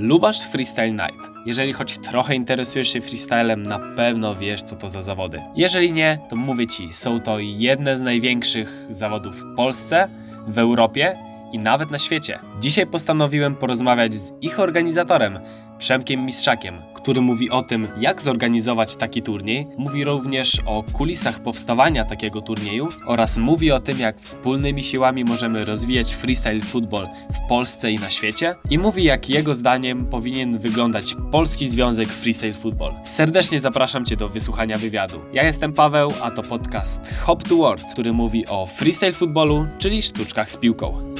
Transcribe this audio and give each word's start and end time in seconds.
Lubasz 0.00 0.40
Freestyle 0.40 0.90
Night. 0.90 1.30
Jeżeli 1.46 1.72
choć 1.72 1.98
trochę 1.98 2.34
interesujesz 2.34 2.92
się 2.92 3.00
freestylem, 3.00 3.62
na 3.62 3.78
pewno 3.78 4.34
wiesz 4.34 4.62
co 4.62 4.76
to 4.76 4.88
za 4.88 5.02
zawody. 5.02 5.42
Jeżeli 5.56 5.92
nie, 5.92 6.18
to 6.28 6.36
mówię 6.36 6.66
Ci, 6.66 6.92
są 6.92 7.20
to 7.20 7.38
jedne 7.38 7.96
z 7.96 8.00
największych 8.00 8.86
zawodów 8.90 9.36
w 9.36 9.54
Polsce, 9.56 10.08
w 10.46 10.58
Europie 10.58 11.16
i 11.52 11.58
nawet 11.58 11.90
na 11.90 11.98
świecie. 11.98 12.38
Dzisiaj 12.60 12.86
postanowiłem 12.86 13.54
porozmawiać 13.54 14.14
z 14.14 14.32
ich 14.40 14.60
organizatorem, 14.60 15.38
Przemkiem 15.80 16.26
Mistrzakiem, 16.26 16.82
który 16.94 17.20
mówi 17.20 17.50
o 17.50 17.62
tym, 17.62 17.88
jak 18.00 18.22
zorganizować 18.22 18.96
taki 18.96 19.22
turniej, 19.22 19.66
mówi 19.78 20.04
również 20.04 20.60
o 20.66 20.84
kulisach 20.92 21.42
powstawania 21.42 22.04
takiego 22.04 22.40
turnieju 22.40 22.88
oraz 23.06 23.38
mówi 23.38 23.72
o 23.72 23.80
tym, 23.80 23.98
jak 23.98 24.20
wspólnymi 24.20 24.84
siłami 24.84 25.24
możemy 25.24 25.64
rozwijać 25.64 26.14
freestyle 26.14 26.60
football 26.60 27.06
w 27.32 27.48
Polsce 27.48 27.92
i 27.92 27.98
na 27.98 28.10
świecie 28.10 28.54
i 28.70 28.78
mówi, 28.78 29.04
jak 29.04 29.30
jego 29.30 29.54
zdaniem 29.54 30.06
powinien 30.06 30.58
wyglądać 30.58 31.16
Polski 31.32 31.68
Związek 31.68 32.08
Freestyle 32.08 32.52
Football. 32.54 32.92
Serdecznie 33.04 33.60
zapraszam 33.60 34.04
Cię 34.04 34.16
do 34.16 34.28
wysłuchania 34.28 34.78
wywiadu. 34.78 35.20
Ja 35.32 35.42
jestem 35.42 35.72
Paweł, 35.72 36.12
a 36.22 36.30
to 36.30 36.42
podcast 36.42 37.00
Hop 37.20 37.42
to 37.48 37.56
World, 37.56 37.84
który 37.92 38.12
mówi 38.12 38.46
o 38.46 38.66
freestyle 38.66 39.12
footballu, 39.12 39.66
czyli 39.78 40.02
sztuczkach 40.02 40.50
z 40.50 40.56
piłką. 40.56 41.14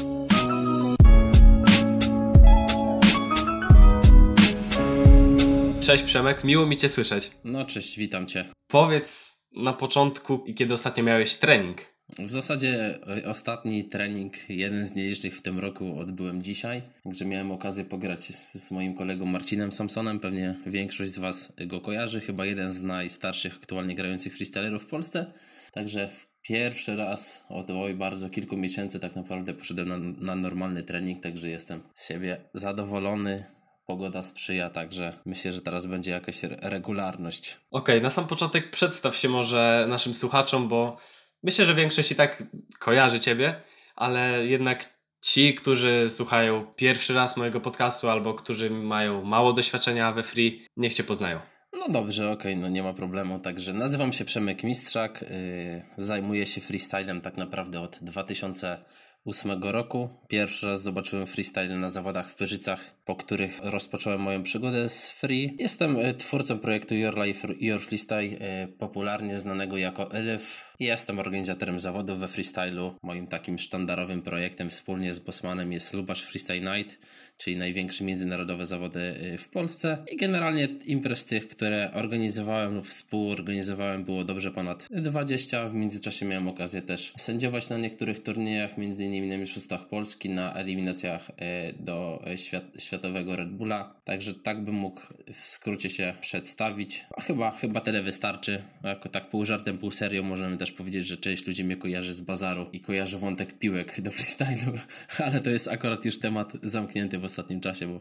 Cześć 5.90 6.04
Przemek, 6.04 6.44
miło 6.44 6.66
mi 6.66 6.76
Cię 6.76 6.88
słyszeć. 6.88 7.30
No 7.44 7.64
cześć, 7.64 7.98
witam 7.98 8.26
Cię. 8.26 8.44
Powiedz 8.66 9.34
na 9.56 9.72
początku, 9.72 10.44
kiedy 10.56 10.74
ostatnio 10.74 11.04
miałeś 11.04 11.36
trening. 11.36 11.78
W 12.18 12.30
zasadzie 12.30 12.98
e, 13.24 13.28
ostatni 13.28 13.84
trening, 13.84 14.50
jeden 14.50 14.86
z 14.86 14.94
nielicznych 14.94 15.36
w 15.36 15.42
tym 15.42 15.58
roku, 15.58 15.98
odbyłem 15.98 16.42
dzisiaj, 16.42 16.82
gdzie 17.04 17.24
miałem 17.24 17.50
okazję 17.50 17.84
pograć 17.84 18.24
z, 18.24 18.54
z, 18.64 18.70
moim 18.70 18.94
kolegą 18.94 19.26
Marcinem 19.26 19.72
Samsonem. 19.72 20.20
Pewnie 20.20 20.54
większość 20.66 21.10
z 21.12 21.18
Was 21.18 21.52
go 21.66 21.80
kojarzy, 21.80 22.20
chyba 22.20 22.46
jeden 22.46 22.72
z 22.72 22.82
najstarszych 22.82 23.56
aktualnie 23.56 23.94
grających 23.94 24.36
freestylerów 24.36 24.82
w 24.82 24.86
Polsce. 24.86 25.32
Także 25.72 26.10
pierwszy 26.42 26.96
raz 26.96 27.44
od 27.48 27.70
oj, 27.70 27.94
bardzo 27.94 28.30
kilku 28.30 28.56
miesięcy 28.56 29.00
tak 29.00 29.16
naprawdę 29.16 29.54
poszedłem 29.54 29.88
na, 29.88 29.98
na 30.26 30.34
normalny 30.34 30.82
trening, 30.82 31.22
także 31.22 31.48
jestem 31.48 31.80
z 31.94 32.08
siebie 32.08 32.40
zadowolony 32.54 33.44
pogoda 33.90 34.22
sprzyja, 34.22 34.70
także 34.70 35.18
myślę, 35.24 35.52
że 35.52 35.60
teraz 35.60 35.86
będzie 35.86 36.10
jakaś 36.10 36.42
regularność. 36.42 37.56
Okej, 37.70 37.96
okay, 37.96 38.00
na 38.00 38.10
sam 38.10 38.26
początek 38.26 38.70
przedstaw 38.70 39.16
się 39.16 39.28
może 39.28 39.86
naszym 39.88 40.14
słuchaczom, 40.14 40.68
bo 40.68 40.96
myślę, 41.42 41.64
że 41.66 41.74
większość 41.74 42.12
i 42.12 42.14
tak 42.14 42.42
kojarzy 42.78 43.20
Ciebie, 43.20 43.54
ale 43.96 44.46
jednak 44.46 44.84
ci, 45.24 45.54
którzy 45.54 46.06
słuchają 46.10 46.66
pierwszy 46.76 47.14
raz 47.14 47.36
mojego 47.36 47.60
podcastu 47.60 48.08
albo 48.08 48.34
którzy 48.34 48.70
mają 48.70 49.24
mało 49.24 49.52
doświadczenia 49.52 50.12
we 50.12 50.22
free, 50.22 50.66
niech 50.76 50.94
Cię 50.94 51.04
poznają. 51.04 51.40
No 51.72 51.88
dobrze, 51.88 52.30
okej, 52.30 52.52
okay, 52.52 52.62
no 52.62 52.68
nie 52.68 52.82
ma 52.82 52.92
problemu. 52.92 53.40
Także 53.40 53.72
nazywam 53.72 54.12
się 54.12 54.24
Przemek 54.24 54.64
Mistrzak, 54.64 55.22
yy, 55.22 55.82
zajmuję 55.96 56.46
się 56.46 56.60
freestylem 56.60 57.20
tak 57.20 57.36
naprawdę 57.36 57.80
od 57.80 57.98
2000 58.02 58.78
2008 59.26 59.62
roku. 59.62 60.08
Pierwszy 60.28 60.66
raz 60.66 60.82
zobaczyłem 60.82 61.26
freestyle 61.26 61.76
na 61.76 61.90
zawodach 61.90 62.30
w 62.30 62.34
Pyrzycach, 62.34 62.94
po 63.04 63.16
których 63.16 63.60
rozpocząłem 63.62 64.20
moją 64.20 64.42
przygodę 64.42 64.88
z 64.88 65.10
free. 65.10 65.56
Jestem 65.58 65.96
e, 65.96 66.14
twórcą 66.14 66.58
projektu 66.58 66.94
Your 66.94 67.18
Life, 67.18 67.48
Your 67.60 67.80
Freestyle, 67.80 68.38
e, 68.38 68.68
popularnie 68.68 69.38
znanego 69.38 69.76
jako 69.76 70.12
Elif. 70.12 70.74
Jestem 70.80 71.18
organizatorem 71.18 71.80
zawodów 71.80 72.18
we 72.18 72.28
freestylu. 72.28 72.94
Moim 73.02 73.26
takim 73.26 73.58
sztandarowym 73.58 74.22
projektem 74.22 74.70
wspólnie 74.70 75.14
z 75.14 75.18
Bosmanem 75.18 75.72
jest 75.72 75.92
Lubasz 75.92 76.22
Freestyle 76.22 76.76
Night, 76.76 76.98
czyli 77.40 77.56
największe 77.56 78.04
międzynarodowe 78.04 78.66
zawody 78.66 79.00
e, 79.00 79.38
w 79.38 79.48
Polsce. 79.48 79.98
I 80.12 80.16
generalnie 80.16 80.68
imprez 80.86 81.24
tych, 81.24 81.48
które 81.48 81.90
organizowałem 81.94 82.74
lub 82.74 82.88
współorganizowałem 82.88 84.04
było 84.04 84.24
dobrze 84.24 84.50
ponad 84.50 84.88
20. 84.90 85.68
W 85.68 85.74
międzyczasie 85.74 86.26
miałem 86.26 86.48
okazję 86.48 86.82
też 86.82 87.12
sędziować 87.18 87.68
na 87.68 87.78
niektórych 87.78 88.22
turniejach, 88.22 88.78
innymi 88.78 89.28
na 89.28 89.36
Mistrzostwach 89.36 89.88
Polski, 89.88 90.30
na 90.30 90.54
eliminacjach 90.54 91.30
e, 91.36 91.72
do 91.72 92.24
świat, 92.36 92.64
światowego 92.78 93.36
Red 93.36 93.50
Bulla. 93.50 93.94
Także 94.04 94.34
tak 94.34 94.64
bym 94.64 94.74
mógł 94.74 95.00
w 95.32 95.36
skrócie 95.36 95.90
się 95.90 96.12
przedstawić. 96.20 97.06
A 97.16 97.20
chyba, 97.20 97.50
chyba 97.50 97.80
tyle 97.80 98.02
wystarczy. 98.02 98.62
Jako 98.84 99.08
tak 99.08 99.30
pół 99.30 99.44
żartem, 99.44 99.78
pół 99.78 99.90
serio 99.90 100.22
możemy 100.22 100.56
też 100.56 100.72
powiedzieć, 100.72 101.06
że 101.06 101.16
część 101.16 101.46
ludzi 101.46 101.64
mnie 101.64 101.76
kojarzy 101.76 102.12
z 102.12 102.20
bazaru 102.20 102.66
i 102.72 102.80
kojarzy 102.80 103.18
wątek 103.18 103.58
piłek 103.58 104.00
do 104.00 104.10
freestylu, 104.10 104.78
ale 105.26 105.40
to 105.40 105.50
jest 105.50 105.68
akurat 105.68 106.04
już 106.04 106.18
temat 106.18 106.52
zamknięty 106.62 107.18
ostatnim 107.30 107.60
czasie, 107.60 107.86
bo 107.86 108.00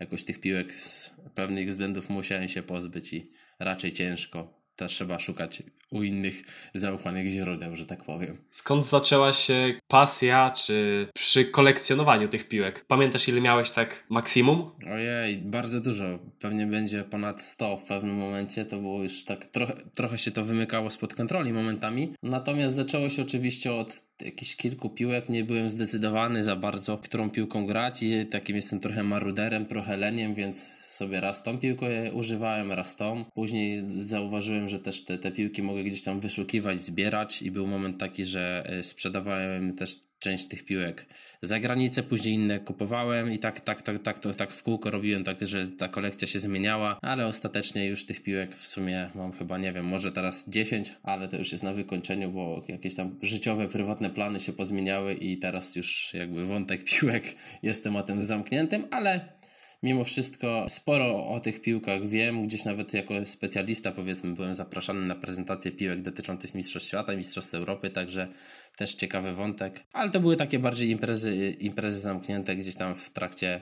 jakoś 0.00 0.24
tych 0.24 0.40
piłek 0.40 0.74
z 0.74 1.10
pewnych 1.34 1.68
względów 1.68 2.10
musiałem 2.10 2.48
się 2.48 2.62
pozbyć 2.62 3.12
i 3.12 3.26
raczej 3.58 3.92
ciężko 3.92 4.59
też 4.80 4.92
trzeba 4.92 5.18
szukać 5.18 5.62
u 5.90 6.02
innych 6.02 6.42
zaufanych 6.74 7.28
źródeł, 7.28 7.76
że 7.76 7.86
tak 7.86 8.04
powiem. 8.04 8.36
Skąd 8.48 8.86
zaczęła 8.86 9.32
się 9.32 9.74
pasja, 9.88 10.50
czy 10.50 11.06
przy 11.14 11.44
kolekcjonowaniu 11.44 12.28
tych 12.28 12.48
piłek? 12.48 12.84
Pamiętasz, 12.88 13.28
ile 13.28 13.40
miałeś 13.40 13.70
tak 13.70 14.04
maksimum? 14.08 14.70
Ojej, 14.92 15.36
bardzo 15.36 15.80
dużo. 15.80 16.18
Pewnie 16.40 16.66
będzie 16.66 17.04
ponad 17.04 17.42
100 17.42 17.76
w 17.76 17.84
pewnym 17.84 18.16
momencie. 18.16 18.64
To 18.64 18.76
było 18.78 19.02
już 19.02 19.24
tak 19.24 19.46
trochę, 19.46 19.74
trochę 19.94 20.18
się 20.18 20.30
to 20.30 20.44
wymykało 20.44 20.90
spod 20.90 21.14
kontroli 21.14 21.52
momentami. 21.52 22.14
Natomiast 22.22 22.74
zaczęło 22.74 23.08
się 23.08 23.22
oczywiście 23.22 23.72
od 23.72 24.02
jakichś 24.20 24.56
kilku 24.56 24.90
piłek. 24.90 25.28
Nie 25.28 25.44
byłem 25.44 25.70
zdecydowany 25.70 26.44
za 26.44 26.56
bardzo, 26.56 26.98
którą 26.98 27.30
piłką 27.30 27.66
grać 27.66 28.02
i 28.02 28.26
takim 28.26 28.56
jestem 28.56 28.80
trochę 28.80 29.02
maruderem, 29.02 29.66
trochę 29.66 29.96
leniem, 29.96 30.34
więc 30.34 30.70
sobie 31.00 31.20
raz 31.20 31.42
tą 31.42 31.58
piłkę 31.58 32.12
używałem, 32.12 32.72
raz 32.72 32.96
tą. 32.96 33.24
Później 33.24 33.82
zauważyłem, 33.88 34.68
że 34.68 34.78
też 34.78 35.04
te, 35.04 35.18
te 35.18 35.30
piłki 35.30 35.62
mogę 35.62 35.84
gdzieś 35.84 36.02
tam 36.02 36.20
wyszukiwać, 36.20 36.80
zbierać 36.80 37.42
i 37.42 37.50
był 37.50 37.66
moment 37.66 37.98
taki, 37.98 38.24
że 38.24 38.64
e, 38.66 38.82
sprzedawałem 38.82 39.74
też 39.74 39.96
część 40.18 40.46
tych 40.46 40.64
piłek 40.64 41.06
za 41.42 41.60
granicę, 41.60 42.02
później 42.02 42.34
inne 42.34 42.60
kupowałem 42.60 43.32
i 43.32 43.38
tak, 43.38 43.60
tak, 43.60 43.82
tak, 43.82 43.98
tak, 43.98 44.18
to, 44.18 44.34
tak 44.34 44.50
w 44.50 44.62
kółko 44.62 44.90
robiłem, 44.90 45.24
tak, 45.24 45.46
że 45.46 45.68
ta 45.68 45.88
kolekcja 45.88 46.28
się 46.28 46.38
zmieniała, 46.38 46.98
ale 47.02 47.26
ostatecznie 47.26 47.86
już 47.86 48.06
tych 48.06 48.22
piłek 48.22 48.56
w 48.56 48.66
sumie 48.66 49.10
mam 49.14 49.32
chyba, 49.32 49.58
nie 49.58 49.72
wiem, 49.72 49.86
może 49.86 50.12
teraz 50.12 50.48
10, 50.48 50.92
ale 51.02 51.28
to 51.28 51.36
już 51.36 51.52
jest 51.52 51.64
na 51.64 51.72
wykończeniu, 51.72 52.30
bo 52.30 52.64
jakieś 52.68 52.94
tam 52.94 53.18
życiowe, 53.22 53.68
prywatne 53.68 54.10
plany 54.10 54.40
się 54.40 54.52
pozmieniały 54.52 55.14
i 55.14 55.38
teraz 55.38 55.76
już 55.76 56.14
jakby 56.14 56.46
wątek 56.46 56.84
piłek 56.90 57.34
jest 57.62 57.84
tematem 57.84 58.20
zamkniętym, 58.20 58.84
ale 58.90 59.40
mimo 59.82 60.04
wszystko 60.04 60.66
sporo 60.68 61.28
o 61.28 61.40
tych 61.40 61.60
piłkach 61.60 62.08
wiem. 62.08 62.46
Gdzieś 62.46 62.64
nawet 62.64 62.94
jako 62.94 63.26
specjalista, 63.26 63.92
powiedzmy, 63.92 64.34
byłem 64.34 64.54
zapraszany 64.54 65.06
na 65.06 65.14
prezentację 65.14 65.72
piłek 65.72 66.00
dotyczących 66.00 66.54
Mistrzostw 66.54 66.88
Świata, 66.88 67.16
Mistrzostw 67.16 67.54
Europy, 67.54 67.90
także 67.90 68.28
też 68.76 68.94
ciekawy 68.94 69.32
wątek. 69.32 69.84
Ale 69.92 70.10
to 70.10 70.20
były 70.20 70.36
takie 70.36 70.58
bardziej 70.58 70.90
imprezy, 70.90 71.56
imprezy 71.60 71.98
zamknięte 71.98 72.56
gdzieś 72.56 72.74
tam 72.74 72.94
w 72.94 73.10
trakcie 73.10 73.60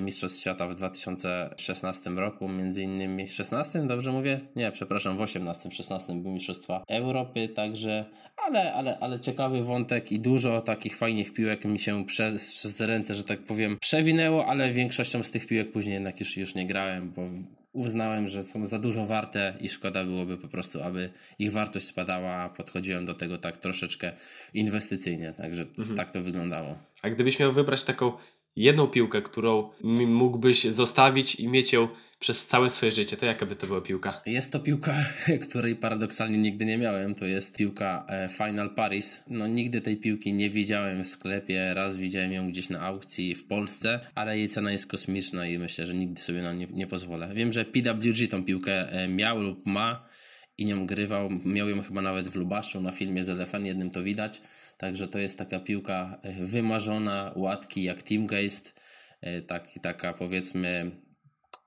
Mistrzostw 0.00 0.40
Świata 0.40 0.68
w 0.68 0.74
2016 0.74 2.10
roku, 2.10 2.48
między 2.48 2.82
innymi 2.82 3.28
16, 3.28 3.86
dobrze 3.86 4.12
mówię? 4.12 4.40
Nie, 4.56 4.72
przepraszam, 4.72 5.16
w 5.16 5.20
18, 5.20 5.70
16 5.70 6.14
były 6.14 6.34
Mistrzostwa 6.34 6.84
Europy, 6.88 7.48
także, 7.48 8.04
ale, 8.36 8.74
ale, 8.74 8.98
ale 8.98 9.20
ciekawy 9.20 9.62
wątek 9.62 10.12
i 10.12 10.20
dużo 10.20 10.60
takich 10.60 10.96
fajnych 10.96 11.32
piłek 11.32 11.64
mi 11.64 11.78
się 11.78 12.04
przez, 12.04 12.54
przez 12.54 12.80
ręce, 12.80 13.14
że 13.14 13.24
tak 13.24 13.44
powiem, 13.44 13.76
przewinęło, 13.80 14.46
ale 14.46 14.72
większością 14.72 15.22
z 15.22 15.30
tych 15.30 15.46
piłek 15.46 15.72
później 15.72 15.94
jednak 15.94 16.20
już, 16.20 16.36
już 16.36 16.54
nie 16.54 16.66
grałem, 16.66 17.10
bo 17.10 17.22
uznałem, 17.72 18.28
że 18.28 18.42
są 18.42 18.66
za 18.66 18.78
dużo 18.78 19.06
warte 19.06 19.54
i 19.60 19.68
szkoda 19.68 20.04
byłoby 20.04 20.38
po 20.38 20.48
prostu, 20.48 20.82
aby 20.82 21.10
ich 21.38 21.52
wartość 21.52 21.86
spadała, 21.86 22.30
a 22.34 22.48
podchodziłem 22.48 23.04
do 23.04 23.14
tego 23.14 23.38
tak 23.38 23.56
troszeczkę 23.56 24.12
inwestycyjnie, 24.54 25.32
także 25.32 25.62
mhm. 25.78 25.96
tak 25.96 26.10
to 26.10 26.22
wyglądało. 26.22 26.78
A 27.02 27.10
gdybyś 27.10 27.38
miał 27.38 27.52
wybrać 27.52 27.84
taką 27.84 28.12
jedną 28.58 28.86
piłkę, 28.86 29.22
którą 29.22 29.70
mógłbyś 30.06 30.64
zostawić 30.64 31.34
i 31.34 31.48
mieć 31.48 31.72
ją 31.72 31.88
przez 32.20 32.46
całe 32.46 32.70
swoje 32.70 32.92
życie, 32.92 33.16
to 33.16 33.26
jaka 33.26 33.46
by 33.46 33.56
to 33.56 33.66
była 33.66 33.80
piłka? 33.80 34.20
Jest 34.26 34.52
to 34.52 34.60
piłka, 34.60 34.94
której 35.48 35.76
paradoksalnie 35.76 36.38
nigdy 36.38 36.64
nie 36.64 36.78
miałem. 36.78 37.14
To 37.14 37.24
jest 37.24 37.56
piłka 37.56 38.06
e, 38.08 38.28
Final 38.28 38.74
Paris. 38.74 39.22
No 39.26 39.46
nigdy 39.46 39.80
tej 39.80 39.96
piłki 39.96 40.32
nie 40.32 40.50
widziałem 40.50 41.04
w 41.04 41.06
sklepie. 41.06 41.74
Raz 41.74 41.96
widziałem 41.96 42.32
ją 42.32 42.48
gdzieś 42.48 42.68
na 42.68 42.80
aukcji 42.80 43.34
w 43.34 43.46
Polsce, 43.46 44.00
ale 44.14 44.38
jej 44.38 44.48
cena 44.48 44.72
jest 44.72 44.86
kosmiczna 44.86 45.46
i 45.46 45.58
myślę, 45.58 45.86
że 45.86 45.94
nigdy 45.94 46.20
sobie 46.20 46.42
na 46.42 46.52
nie, 46.52 46.66
nie 46.66 46.86
pozwolę. 46.86 47.30
Wiem, 47.34 47.52
że 47.52 47.64
PWG 47.64 48.28
tą 48.30 48.44
piłkę 48.44 48.92
e, 48.92 49.08
miał 49.08 49.42
lub 49.42 49.66
ma 49.66 50.08
i 50.58 50.64
nią 50.64 50.86
grywał. 50.86 51.28
Miał 51.44 51.68
ją 51.68 51.82
chyba 51.82 52.02
nawet 52.02 52.28
w 52.28 52.36
Lubaszu 52.36 52.80
na 52.80 52.92
filmie 52.92 53.24
z 53.24 53.28
LFN 53.28 53.66
jednym 53.66 53.90
to 53.90 54.02
widać. 54.02 54.40
Także 54.78 55.08
to 55.08 55.18
jest 55.18 55.38
taka 55.38 55.60
piłka 55.60 56.18
e, 56.22 56.46
wymarzona, 56.46 57.32
łatki 57.36 57.82
jak 57.82 58.02
Teamgeist, 58.02 58.80
e, 59.20 59.42
tak, 59.42 59.68
taka 59.82 60.12
powiedzmy 60.12 60.90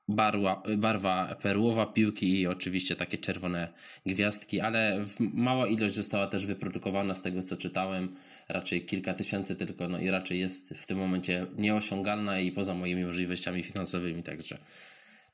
barwa, 0.07 0.63
barwa 0.77 1.35
perłowa 1.41 1.85
piłki 1.85 2.39
i 2.39 2.47
oczywiście 2.47 2.95
takie 2.95 3.17
czerwone 3.17 3.73
gwiazdki, 4.05 4.59
ale 4.59 5.05
mała 5.19 5.67
ilość 5.67 5.95
została 5.95 6.27
też 6.27 6.45
wyprodukowana 6.45 7.15
z 7.15 7.21
tego 7.21 7.43
co 7.43 7.57
czytałem, 7.57 8.15
raczej 8.49 8.85
kilka 8.85 9.13
tysięcy 9.13 9.55
tylko, 9.55 9.87
no 9.87 9.99
i 9.99 10.09
raczej 10.09 10.39
jest 10.39 10.69
w 10.69 10.87
tym 10.87 10.97
momencie 10.97 11.45
nieosiągalna 11.57 12.39
i 12.39 12.51
poza 12.51 12.73
moimi 12.73 13.05
możliwościami 13.05 13.63
finansowymi, 13.63 14.23
także 14.23 14.57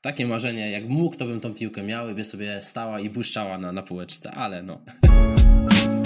takie 0.00 0.26
marzenie, 0.26 0.70
jak 0.70 0.88
mógł, 0.88 1.16
to 1.16 1.26
bym 1.26 1.40
tą 1.40 1.54
piłkę 1.54 1.82
miał 1.82 2.10
i 2.10 2.14
by 2.14 2.24
sobie 2.24 2.62
stała 2.62 3.00
i 3.00 3.10
błyszczała 3.10 3.58
na, 3.58 3.72
na 3.72 3.82
półeczce, 3.82 4.30
ale 4.30 4.62
no. 4.62 4.80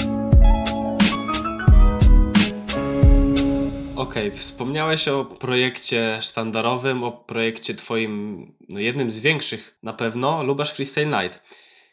Okej, 4.03 4.29
okay, 4.29 4.39
wspomniałeś 4.39 5.09
o 5.09 5.25
projekcie 5.25 6.19
sztandarowym, 6.21 7.05
o 7.05 7.13
projekcie 7.13 7.75
twoim, 7.75 8.47
no 8.69 8.81
jednym 8.81 9.11
z 9.11 9.21
większych 9.21 9.79
na 9.83 9.93
pewno, 9.93 10.43
Lubasz 10.43 10.73
Freestyle 10.73 11.23
Night. 11.23 11.43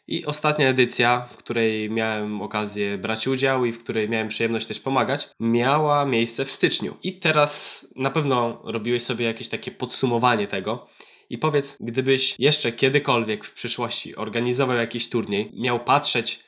I 0.06 0.26
ostatnia 0.26 0.68
edycja, 0.68 1.26
w 1.30 1.36
której 1.36 1.90
miałem 1.90 2.42
okazję 2.42 2.98
brać 2.98 3.26
udział 3.26 3.64
i 3.64 3.72
w 3.72 3.78
której 3.78 4.08
miałem 4.08 4.28
przyjemność 4.28 4.66
też 4.66 4.80
pomagać, 4.80 5.28
miała 5.40 6.04
miejsce 6.04 6.44
w 6.44 6.50
styczniu. 6.50 6.96
I 7.02 7.12
teraz 7.12 7.86
na 7.96 8.10
pewno 8.10 8.62
robiłeś 8.64 9.02
sobie 9.02 9.26
jakieś 9.26 9.48
takie 9.48 9.70
podsumowanie 9.70 10.46
tego. 10.46 10.86
I 11.30 11.38
powiedz, 11.38 11.76
gdybyś 11.80 12.34
jeszcze 12.38 12.72
kiedykolwiek 12.72 13.44
w 13.44 13.52
przyszłości 13.52 14.16
organizował 14.16 14.76
jakiś 14.76 15.08
turniej, 15.08 15.52
miał 15.54 15.80
patrzeć 15.84 16.40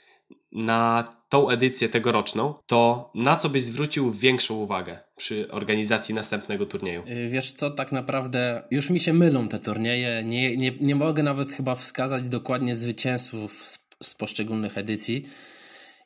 na 0.53 1.05
tą 1.29 1.49
edycję 1.49 1.88
tegoroczną, 1.88 2.55
to 2.67 3.11
na 3.15 3.37
co 3.37 3.49
byś 3.49 3.62
zwrócił 3.62 4.11
większą 4.11 4.55
uwagę 4.55 5.12
przy 5.23 5.49
organizacji 5.51 6.15
następnego 6.15 6.67
turnieju? 6.67 7.03
Y, 7.09 7.29
wiesz 7.29 7.53
co, 7.53 7.71
tak 7.71 7.93
naprawdę 7.93 8.63
już 8.71 8.91
mi 8.91 9.01
się 9.01 9.13
mylą 9.13 9.49
te 9.49 9.59
turnieje. 9.59 10.23
Nie, 10.25 10.57
nie, 10.57 10.73
nie 10.81 10.95
mogę 10.95 11.23
nawet 11.23 11.49
chyba 11.49 11.75
wskazać 11.75 12.29
dokładnie 12.29 12.75
zwycięzców 12.75 13.67
z, 13.67 13.79
z 14.03 14.15
poszczególnych 14.15 14.79
edycji. 14.79 15.25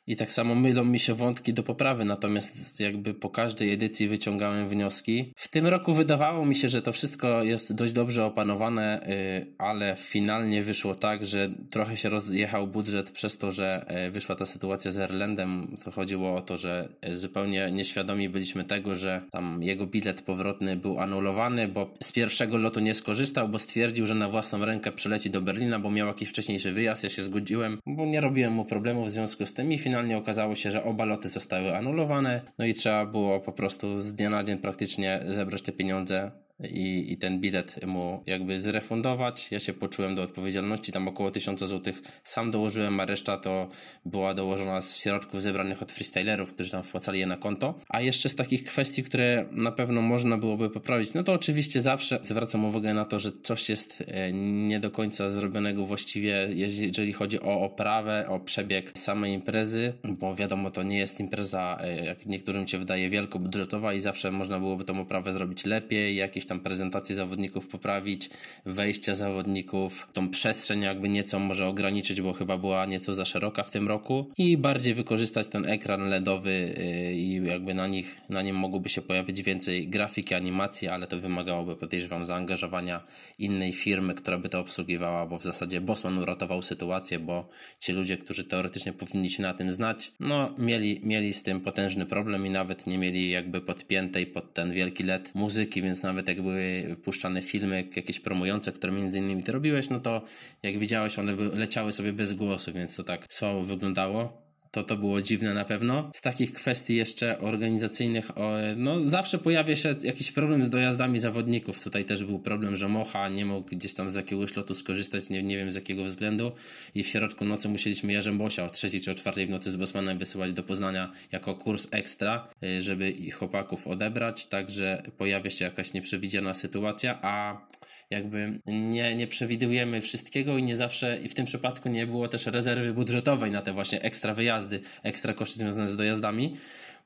I 0.07 0.15
tak 0.15 0.31
samo 0.31 0.55
mylą 0.55 0.83
mi 0.83 0.99
się 0.99 1.13
wątki 1.13 1.53
do 1.53 1.63
poprawy, 1.63 2.05
natomiast 2.05 2.79
jakby 2.79 3.13
po 3.13 3.29
każdej 3.29 3.73
edycji 3.73 4.07
wyciągałem 4.07 4.67
wnioski. 4.69 5.33
W 5.35 5.47
tym 5.47 5.67
roku 5.67 5.93
wydawało 5.93 6.45
mi 6.45 6.55
się, 6.55 6.69
że 6.69 6.81
to 6.81 6.91
wszystko 6.91 7.43
jest 7.43 7.73
dość 7.73 7.93
dobrze 7.93 8.25
opanowane, 8.25 9.07
y, 9.09 9.53
ale 9.57 9.95
finalnie 9.95 10.63
wyszło 10.63 10.95
tak, 10.95 11.25
że 11.25 11.49
trochę 11.71 11.97
się 11.97 12.09
rozjechał 12.09 12.67
budżet 12.67 13.11
przez 13.11 13.37
to, 13.37 13.51
że 13.51 13.85
y, 14.07 14.11
wyszła 14.11 14.35
ta 14.35 14.45
sytuacja 14.45 14.91
z 14.91 14.97
Erlendem. 14.97 15.75
To 15.83 15.91
chodziło 15.91 16.35
o 16.35 16.41
to, 16.41 16.57
że 16.57 16.89
y, 17.09 17.17
zupełnie 17.17 17.71
nieświadomi 17.71 18.29
byliśmy 18.29 18.63
tego, 18.65 18.95
że 18.95 19.21
tam 19.31 19.63
jego 19.63 19.87
bilet 19.87 20.21
powrotny 20.21 20.75
był 20.75 20.99
anulowany, 20.99 21.67
bo 21.67 21.93
z 22.03 22.11
pierwszego 22.11 22.57
lotu 22.57 22.79
nie 22.79 22.93
skorzystał, 22.93 23.49
bo 23.49 23.59
stwierdził, 23.59 24.07
że 24.07 24.15
na 24.15 24.29
własną 24.29 24.65
rękę 24.65 24.91
przyleci 24.91 25.29
do 25.29 25.41
Berlina, 25.41 25.79
bo 25.79 25.91
miał 25.91 26.07
jakiś 26.07 26.29
wcześniejszy 26.29 26.71
wyjazd. 26.71 27.03
Ja 27.03 27.09
się 27.09 27.23
zgodziłem, 27.23 27.77
bo 27.85 28.05
nie 28.05 28.21
robiłem 28.21 28.53
mu 28.53 28.65
problemów 28.65 29.07
w 29.07 29.11
związku 29.11 29.45
z 29.45 29.53
tym 29.53 29.71
i 29.71 29.79
finalnie 29.79 29.96
finalnie 29.97 30.17
okazało 30.17 30.55
się, 30.55 30.71
że 30.71 30.83
oba 30.83 31.05
loty 31.05 31.29
zostały 31.29 31.75
anulowane, 31.75 32.41
no 32.57 32.65
i 32.65 32.73
trzeba 32.73 33.05
było 33.05 33.39
po 33.39 33.51
prostu 33.51 34.01
z 34.01 34.13
dnia 34.13 34.29
na 34.29 34.43
dzień 34.43 34.57
praktycznie 34.57 35.19
zebrać 35.27 35.61
te 35.61 35.71
pieniądze 35.71 36.31
i, 36.63 37.11
i 37.11 37.17
ten 37.17 37.39
bilet 37.41 37.85
mu 37.85 38.23
jakby 38.25 38.59
zrefundować. 38.59 39.51
Ja 39.51 39.59
się 39.59 39.73
poczułem 39.73 40.15
do 40.15 40.23
odpowiedzialności, 40.23 40.91
tam 40.91 41.07
około 41.07 41.31
1000 41.31 41.59
zł 41.59 41.93
sam 42.23 42.51
dołożyłem, 42.51 42.99
a 42.99 43.05
reszta 43.05 43.37
to 43.37 43.69
była 44.05 44.33
dołożona 44.33 44.81
z 44.81 44.97
środków 44.99 45.41
zebranych 45.41 45.81
od 45.81 45.91
freestylerów, 45.91 46.53
którzy 46.53 46.71
tam 46.71 46.83
wpłacali 46.83 47.19
je 47.19 47.25
na 47.25 47.37
konto. 47.37 47.75
A 47.89 48.01
jeszcze 48.01 48.29
z 48.29 48.35
takich 48.35 48.63
kwestii, 48.63 49.03
które 49.03 49.45
na 49.51 49.71
pewno 49.71 50.01
można 50.01 50.37
byłoby 50.37 50.69
poprawić, 50.69 51.13
no 51.13 51.23
to 51.23 51.33
oczywiście 51.33 51.81
zawsze 51.81 52.19
zwracam 52.21 52.65
uwagę 52.65 52.93
na 52.93 53.05
to, 53.05 53.19
że 53.19 53.31
coś 53.31 53.69
jest 53.69 54.03
e, 54.07 54.33
nie 54.33 54.79
do 54.79 54.91
końca 54.91 55.29
zrobionego 55.29 55.85
właściwie, 55.85 56.47
jeżeli 56.53 57.13
chodzi 57.13 57.41
o 57.41 57.61
oprawę, 57.61 58.25
o 58.29 58.39
przebieg 58.39 58.91
samej 58.97 59.33
imprezy, 59.33 59.93
bo 60.03 60.35
wiadomo, 60.35 60.71
to 60.71 60.83
nie 60.83 60.97
jest 60.97 61.19
impreza, 61.19 61.77
e, 61.81 62.05
jak 62.05 62.25
niektórym 62.25 62.67
się 62.67 62.77
wydaje, 62.77 63.09
wielkobudżetowa 63.09 63.93
i 63.93 63.99
zawsze 63.99 64.31
można 64.31 64.59
byłoby 64.59 64.83
tą 64.83 65.01
oprawę 65.01 65.33
zrobić 65.33 65.65
lepiej, 65.65 66.15
jakieś 66.15 66.46
tam 66.47 66.59
prezentację 66.59 67.15
zawodników 67.15 67.67
poprawić, 67.67 68.29
wejścia 68.65 69.15
zawodników, 69.15 70.07
tą 70.13 70.29
przestrzeń 70.29 70.81
jakby 70.81 71.09
nieco 71.09 71.39
może 71.39 71.67
ograniczyć, 71.67 72.21
bo 72.21 72.33
chyba 72.33 72.57
była 72.57 72.85
nieco 72.85 73.13
za 73.13 73.25
szeroka 73.25 73.63
w 73.63 73.71
tym 73.71 73.87
roku 73.87 74.31
i 74.37 74.57
bardziej 74.57 74.93
wykorzystać 74.93 75.47
ten 75.47 75.69
ekran 75.69 76.09
LEDowy 76.09 76.49
y, 76.49 77.13
i 77.13 77.45
jakby 77.45 77.73
na 77.73 77.87
nich, 77.87 78.17
na 78.29 78.41
nim 78.41 78.55
mogłoby 78.55 78.89
się 78.89 79.01
pojawić 79.01 79.43
więcej 79.43 79.87
grafiki, 79.87 80.35
animacji, 80.35 80.87
ale 80.87 81.07
to 81.07 81.19
wymagałoby 81.19 81.75
podejrzewam 81.75 82.25
zaangażowania 82.25 83.03
innej 83.39 83.73
firmy, 83.73 84.13
która 84.13 84.37
by 84.37 84.49
to 84.49 84.59
obsługiwała, 84.59 85.25
bo 85.25 85.37
w 85.37 85.43
zasadzie 85.43 85.81
Bosman 85.81 86.17
uratował 86.17 86.61
sytuację, 86.61 87.19
bo 87.19 87.49
ci 87.79 87.93
ludzie, 87.93 88.17
którzy 88.17 88.43
teoretycznie 88.43 88.93
powinni 88.93 89.29
się 89.29 89.43
na 89.43 89.53
tym 89.53 89.71
znać, 89.71 90.11
no 90.19 90.55
mieli, 90.57 91.01
mieli 91.03 91.33
z 91.33 91.43
tym 91.43 91.61
potężny 91.61 92.05
problem 92.05 92.45
i 92.45 92.49
nawet 92.49 92.87
nie 92.87 92.97
mieli 92.97 93.29
jakby 93.29 93.61
podpiętej 93.61 94.27
pod 94.27 94.53
ten 94.53 94.71
wielki 94.71 95.03
LED 95.03 95.31
muzyki, 95.35 95.81
więc 95.81 96.03
nawet 96.03 96.27
jak 96.27 96.36
jak 96.37 96.45
były 96.45 96.95
puszczane 97.03 97.41
filmy 97.41 97.87
jakieś 97.95 98.19
promujące, 98.19 98.71
które 98.71 98.93
między 98.93 99.17
innymi 99.17 99.43
ty 99.43 99.51
robiłeś, 99.51 99.89
no 99.89 99.99
to 99.99 100.21
jak 100.63 100.77
widziałeś, 100.77 101.19
one 101.19 101.35
leciały 101.35 101.91
sobie 101.91 102.13
bez 102.13 102.33
głosu, 102.33 102.73
więc 102.73 102.95
to 102.95 103.03
tak 103.03 103.25
słabo 103.29 103.63
wyglądało 103.63 104.46
to 104.71 104.83
to 104.83 104.97
było 104.97 105.21
dziwne 105.21 105.53
na 105.53 105.65
pewno. 105.65 106.11
Z 106.15 106.21
takich 106.21 106.53
kwestii 106.53 106.95
jeszcze 106.95 107.39
organizacyjnych, 107.39 108.31
no 108.77 109.09
zawsze 109.09 109.37
pojawia 109.37 109.75
się 109.75 109.95
jakiś 110.03 110.31
problem 110.31 110.65
z 110.65 110.69
dojazdami 110.69 111.19
zawodników. 111.19 111.83
Tutaj 111.83 112.05
też 112.05 112.23
był 112.23 112.39
problem, 112.39 112.75
że 112.75 112.87
Mocha 112.89 113.29
nie 113.29 113.45
mógł 113.45 113.69
gdzieś 113.69 113.93
tam 113.93 114.11
z 114.11 114.15
jakiegoś 114.15 114.55
lotu 114.55 114.73
skorzystać, 114.73 115.29
nie, 115.29 115.43
nie 115.43 115.57
wiem 115.57 115.71
z 115.71 115.75
jakiego 115.75 116.03
względu 116.03 116.51
i 116.95 117.03
w 117.03 117.07
środku 117.07 117.45
nocy 117.45 117.69
musieliśmy 117.69 118.13
Jarzębosia 118.13 118.65
o 118.65 118.69
trzeciej 118.69 119.01
czy 119.01 119.11
o 119.11 119.13
czwartej 119.13 119.45
w 119.45 119.49
nocy 119.49 119.71
z 119.71 119.75
Bosmanem 119.75 120.17
wysyłać 120.17 120.53
do 120.53 120.63
Poznania 120.63 121.11
jako 121.31 121.55
kurs 121.55 121.87
ekstra, 121.91 122.47
y, 122.63 122.81
żeby 122.81 123.11
ich 123.11 123.35
chłopaków 123.35 123.87
odebrać, 123.87 124.45
także 124.45 125.03
pojawia 125.17 125.49
się 125.49 125.65
jakaś 125.65 125.93
nieprzewidziana 125.93 126.53
sytuacja, 126.53 127.19
a 127.21 127.61
jakby 128.09 128.59
nie, 128.65 129.15
nie 129.15 129.27
przewidujemy 129.27 130.01
wszystkiego 130.01 130.57
i 130.57 130.63
nie 130.63 130.75
zawsze, 130.75 131.17
i 131.21 131.29
w 131.29 131.35
tym 131.35 131.45
przypadku 131.45 131.89
nie 131.89 132.07
było 132.07 132.27
też 132.27 132.45
rezerwy 132.45 132.93
budżetowej 132.93 133.51
na 133.51 133.61
te 133.61 133.73
właśnie 133.73 134.01
ekstra 134.01 134.33
wyjazdy, 134.33 134.79
ekstra 135.03 135.33
koszty 135.33 135.59
związane 135.59 135.89
z 135.89 135.95
dojazdami, 135.95 136.55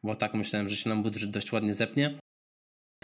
bo 0.03 0.15
tak 0.15 0.33
myślałem, 0.33 0.69
że 0.69 0.75
się 0.75 0.89
nam 0.89 1.03
budżet 1.03 1.31
dość 1.31 1.51
ładnie 1.51 1.73
zepnie. 1.73 2.19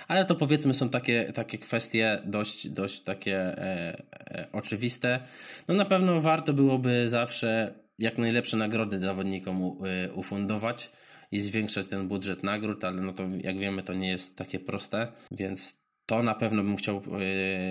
Ale 0.07 0.25
to 0.25 0.35
powiedzmy 0.35 0.73
są 0.73 0.89
takie, 0.89 1.31
takie 1.33 1.57
kwestie 1.57 2.21
dość, 2.25 2.67
dość 2.67 3.01
takie 3.01 3.35
e, 3.37 3.97
e, 4.11 4.47
oczywiste. 4.51 5.19
No 5.67 5.75
na 5.75 5.85
pewno 5.85 6.19
warto 6.21 6.53
byłoby 6.53 7.09
zawsze 7.09 7.73
jak 7.99 8.17
najlepsze 8.17 8.57
nagrody 8.57 8.99
zawodnikom 8.99 9.63
u, 9.63 9.85
e, 9.85 10.13
ufundować 10.13 10.91
i 11.31 11.39
zwiększać 11.39 11.87
ten 11.87 12.07
budżet 12.07 12.43
nagród, 12.43 12.83
ale 12.83 13.01
no 13.01 13.13
to 13.13 13.23
jak 13.41 13.59
wiemy 13.59 13.83
to 13.83 13.93
nie 13.93 14.09
jest 14.09 14.35
takie 14.35 14.59
proste, 14.59 15.07
więc 15.31 15.86
to 16.07 16.23
na 16.23 16.35
pewno 16.35 16.63
bym 16.63 16.75
chciał 16.75 17.01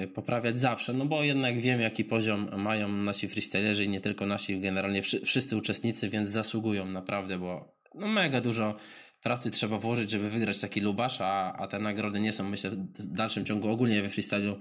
yy, 0.00 0.08
poprawiać 0.08 0.58
zawsze, 0.58 0.92
no 0.92 1.06
bo 1.06 1.24
jednak 1.24 1.60
wiem, 1.60 1.80
jaki 1.80 2.04
poziom 2.04 2.62
mają 2.62 2.88
nasi 2.88 3.28
freestylerzy 3.28 3.84
i 3.84 3.88
nie 3.88 4.00
tylko 4.00 4.26
nasi, 4.26 4.60
generalnie 4.60 5.02
wszy 5.02 5.20
wszyscy 5.20 5.56
uczestnicy, 5.56 6.08
więc 6.08 6.28
zasługują 6.28 6.86
naprawdę, 6.86 7.38
bo 7.38 7.76
no 7.94 8.06
mega 8.06 8.40
dużo 8.40 8.76
pracy 9.22 9.50
trzeba 9.50 9.78
włożyć, 9.78 10.10
żeby 10.10 10.30
wygrać 10.30 10.60
taki 10.60 10.80
lubasz, 10.80 11.20
a, 11.20 11.52
a 11.52 11.66
te 11.66 11.78
nagrody 11.78 12.20
nie 12.20 12.32
są, 12.32 12.44
myślę, 12.44 12.70
w 12.70 13.06
dalszym 13.06 13.44
ciągu 13.44 13.70
ogólnie 13.70 14.02
we 14.02 14.08
freestylu 14.08 14.58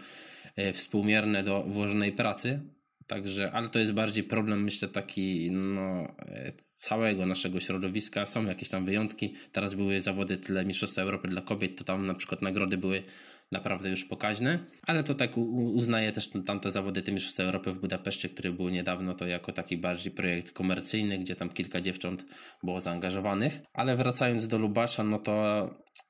yy, 0.57 0.73
współmierne 0.73 1.43
do 1.43 1.63
włożonej 1.63 2.11
pracy. 2.11 2.59
Także, 3.07 3.51
ale 3.51 3.69
to 3.69 3.79
jest 3.79 3.93
bardziej 3.93 4.23
problem, 4.23 4.63
myślę, 4.63 4.87
taki 4.87 5.51
no, 5.51 6.15
e, 6.19 6.51
całego 6.73 7.25
naszego 7.25 7.59
środowiska. 7.59 8.25
Są 8.25 8.45
jakieś 8.45 8.69
tam 8.69 8.85
wyjątki. 8.85 9.33
Teraz 9.51 9.73
były 9.73 9.99
zawody 9.99 10.37
tyle 10.37 10.65
Mistrzostwa 10.65 11.01
Europy 11.01 11.27
dla 11.27 11.41
kobiet, 11.41 11.77
to 11.77 11.83
tam 11.83 12.07
na 12.07 12.13
przykład 12.13 12.41
nagrody 12.41 12.77
były 12.77 13.03
naprawdę 13.51 13.89
już 13.89 14.05
pokaźne, 14.05 14.59
ale 14.87 15.03
to 15.03 15.15
tak 15.15 15.37
uznaję 15.73 16.11
też 16.11 16.29
tamte 16.45 16.71
zawody 16.71 17.01
te 17.01 17.11
Mistrzostwa 17.11 17.43
Europy 17.43 17.71
w 17.71 17.79
Budapeszcie, 17.79 18.29
które 18.29 18.51
były 18.51 18.71
niedawno, 18.71 19.13
to 19.13 19.27
jako 19.27 19.51
taki 19.51 19.77
bardziej 19.77 20.11
projekt 20.11 20.51
komercyjny, 20.51 21.19
gdzie 21.19 21.35
tam 21.35 21.49
kilka 21.49 21.81
dziewcząt 21.81 22.25
było 22.63 22.81
zaangażowanych. 22.81 23.61
Ale 23.73 23.95
wracając 23.95 24.47
do 24.47 24.57
Lubasza, 24.57 25.03
no 25.03 25.19
to 25.19 25.69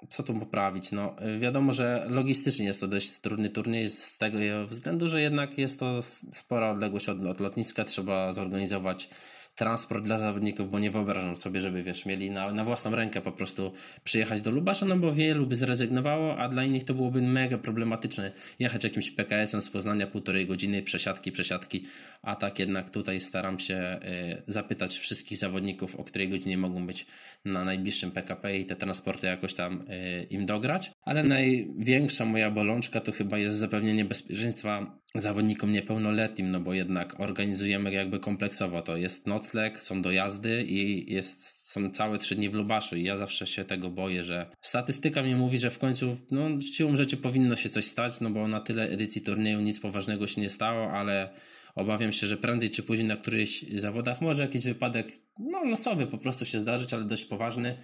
co 0.09 0.23
tu 0.23 0.33
poprawić? 0.33 0.91
No 0.91 1.15
wiadomo, 1.39 1.73
że 1.73 2.05
logistycznie 2.09 2.65
jest 2.65 2.81
to 2.81 2.87
dość 2.87 3.19
trudny 3.19 3.49
turniej 3.49 3.89
z 3.89 4.17
tego 4.17 4.37
względu, 4.67 5.07
że 5.07 5.21
jednak 5.21 5.57
jest 5.57 5.79
to 5.79 5.99
spora 6.31 6.71
odległość 6.71 7.09
od, 7.09 7.27
od 7.27 7.39
lotniska, 7.39 7.83
trzeba 7.83 8.31
zorganizować 8.31 9.09
transport 9.55 10.03
dla 10.03 10.19
zawodników, 10.19 10.69
bo 10.69 10.79
nie 10.79 10.91
wyobrażam 10.91 11.35
sobie, 11.35 11.61
żeby 11.61 11.83
wiesz, 11.83 12.05
mieli 12.05 12.31
na, 12.31 12.51
na 12.51 12.63
własną 12.63 12.95
rękę 12.95 13.21
po 13.21 13.31
prostu 13.31 13.71
przyjechać 14.03 14.41
do 14.41 14.51
Lubasza, 14.51 14.85
no 14.85 14.97
bo 14.97 15.13
wielu 15.13 15.47
by 15.47 15.55
zrezygnowało, 15.55 16.37
a 16.37 16.49
dla 16.49 16.63
innych 16.63 16.83
to 16.83 16.93
byłoby 16.93 17.21
mega 17.21 17.57
problematyczne 17.57 18.31
jechać 18.59 18.83
jakimś 18.83 19.11
PKS-em 19.11 19.61
z 19.61 19.69
Poznania 19.69 20.07
półtorej 20.07 20.47
godziny, 20.47 20.83
przesiadki, 20.83 21.31
przesiadki, 21.31 21.83
a 22.21 22.35
tak 22.35 22.59
jednak 22.59 22.89
tutaj 22.89 23.19
staram 23.19 23.59
się 23.59 23.99
y, 24.03 24.51
zapytać 24.51 24.97
wszystkich 24.97 25.37
zawodników, 25.37 25.95
o 25.95 26.03
której 26.03 26.29
godzinie 26.29 26.57
mogą 26.57 26.87
być 26.87 27.05
na 27.45 27.61
najbliższym 27.63 28.11
PKP 28.11 28.57
i 28.57 28.65
te 28.65 28.75
transporty 28.75 29.27
jakoś 29.27 29.53
tam 29.53 29.85
y, 29.91 30.27
im 30.29 30.45
dograć, 30.45 30.91
ale 31.03 31.23
największa 31.23 32.25
moja 32.25 32.51
bolączka 32.51 32.99
to 32.99 33.11
chyba 33.11 33.37
jest 33.37 33.55
zapewnienie 33.55 34.05
bezpieczeństwa 34.05 34.99
zawodnikom 35.15 35.71
niepełnoletnim, 35.71 36.51
no 36.51 36.59
bo 36.59 36.73
jednak 36.73 37.19
organizujemy 37.19 37.91
jakby 37.91 38.19
kompleksowo. 38.19 38.81
To 38.81 38.97
jest 38.97 39.27
nocleg, 39.45 39.81
są 39.81 40.01
dojazdy 40.01 40.63
i 40.63 41.13
jest, 41.13 41.69
są 41.71 41.89
całe 41.89 42.17
trzy 42.17 42.35
dni 42.35 42.49
w 42.49 42.53
Lubaszu 42.53 42.95
i 42.95 43.03
ja 43.03 43.17
zawsze 43.17 43.47
się 43.47 43.65
tego 43.65 43.89
boję, 43.89 44.23
że 44.23 44.49
statystyka 44.61 45.23
mi 45.23 45.35
mówi, 45.35 45.57
że 45.57 45.69
w 45.69 45.79
końcu 45.79 46.17
no 46.31 46.61
siłą 46.61 46.95
rzeczy 46.95 47.17
powinno 47.17 47.55
się 47.55 47.69
coś 47.69 47.85
stać, 47.85 48.21
no 48.21 48.29
bo 48.29 48.47
na 48.47 48.59
tyle 48.59 48.83
edycji 48.89 49.21
turnieju 49.21 49.61
nic 49.61 49.79
poważnego 49.79 50.27
się 50.27 50.41
nie 50.41 50.49
stało, 50.49 50.91
ale 50.91 51.29
obawiam 51.75 52.11
się, 52.11 52.27
że 52.27 52.37
prędzej 52.37 52.69
czy 52.69 52.83
później 52.83 53.07
na 53.07 53.17
którychś 53.17 53.65
zawodach 53.73 54.21
może 54.21 54.43
jakiś 54.43 54.63
wypadek 54.63 55.11
no 55.39 55.63
losowy 55.63 56.07
po 56.07 56.17
prostu 56.17 56.45
się 56.45 56.59
zdarzyć, 56.59 56.93
ale 56.93 57.03
dość 57.03 57.25
poważny 57.25 57.77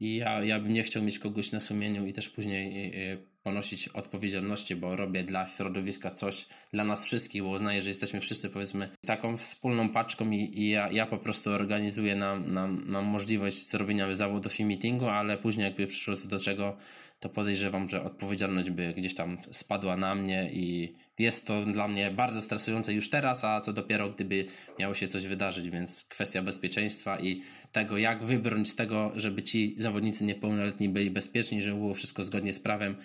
i 0.00 0.16
ja, 0.16 0.44
ja 0.44 0.60
bym 0.60 0.72
nie 0.72 0.82
chciał 0.82 1.02
mieć 1.02 1.18
kogoś 1.18 1.52
na 1.52 1.60
sumieniu 1.60 2.06
i 2.06 2.12
też 2.12 2.28
później 2.28 2.92
ponosić 3.42 3.88
odpowiedzialności, 3.88 4.76
bo 4.76 4.96
robię 4.96 5.24
dla 5.24 5.46
środowiska 5.46 6.10
coś 6.10 6.46
dla 6.72 6.84
nas 6.84 7.04
wszystkich, 7.04 7.42
bo 7.42 7.48
uznaję, 7.48 7.82
że 7.82 7.88
jesteśmy 7.88 8.20
wszyscy 8.20 8.50
powiedzmy 8.50 8.88
taką 9.06 9.36
wspólną 9.36 9.88
paczką 9.88 10.30
i, 10.30 10.60
i 10.60 10.70
ja, 10.70 10.90
ja 10.90 11.06
po 11.06 11.18
prostu 11.18 11.50
organizuję 11.50 12.16
nam, 12.16 12.52
nam, 12.52 12.90
nam 12.90 13.04
możliwość 13.04 13.70
zrobienia 13.70 14.14
zawodów 14.14 14.60
i 14.60 14.64
meetingu, 14.64 15.08
ale 15.08 15.38
później 15.38 15.64
jakby 15.64 15.86
przyszło 15.86 16.14
do 16.28 16.40
czego, 16.40 16.76
to 17.20 17.28
podejrzewam, 17.28 17.88
że 17.88 18.02
odpowiedzialność 18.04 18.70
by 18.70 18.94
gdzieś 18.96 19.14
tam 19.14 19.38
spadła 19.50 19.96
na 19.96 20.14
mnie 20.14 20.50
i 20.52 20.94
jest 21.18 21.46
to 21.46 21.64
dla 21.64 21.88
mnie 21.88 22.10
bardzo 22.10 22.40
stresujące 22.40 22.94
już 22.94 23.10
teraz, 23.10 23.44
a 23.44 23.60
co 23.60 23.72
dopiero 23.72 24.10
gdyby 24.10 24.44
miało 24.78 24.94
się 24.94 25.06
coś 25.06 25.26
wydarzyć, 25.26 25.70
więc 25.70 26.04
kwestia 26.04 26.42
bezpieczeństwa 26.42 27.20
i 27.20 27.42
tego, 27.72 27.98
jak 27.98 28.22
wybrnąć 28.22 28.70
z 28.70 28.74
tego, 28.74 29.12
żeby 29.16 29.42
ci 29.42 29.74
zawodnicy 29.78 30.24
niepełnoletni 30.24 30.88
byli 30.88 31.10
bezpieczni, 31.10 31.62
żeby 31.62 31.76
było 31.76 31.94
wszystko 31.94 32.24
zgodnie 32.24 32.52
z 32.52 32.60
prawem, 32.60 32.96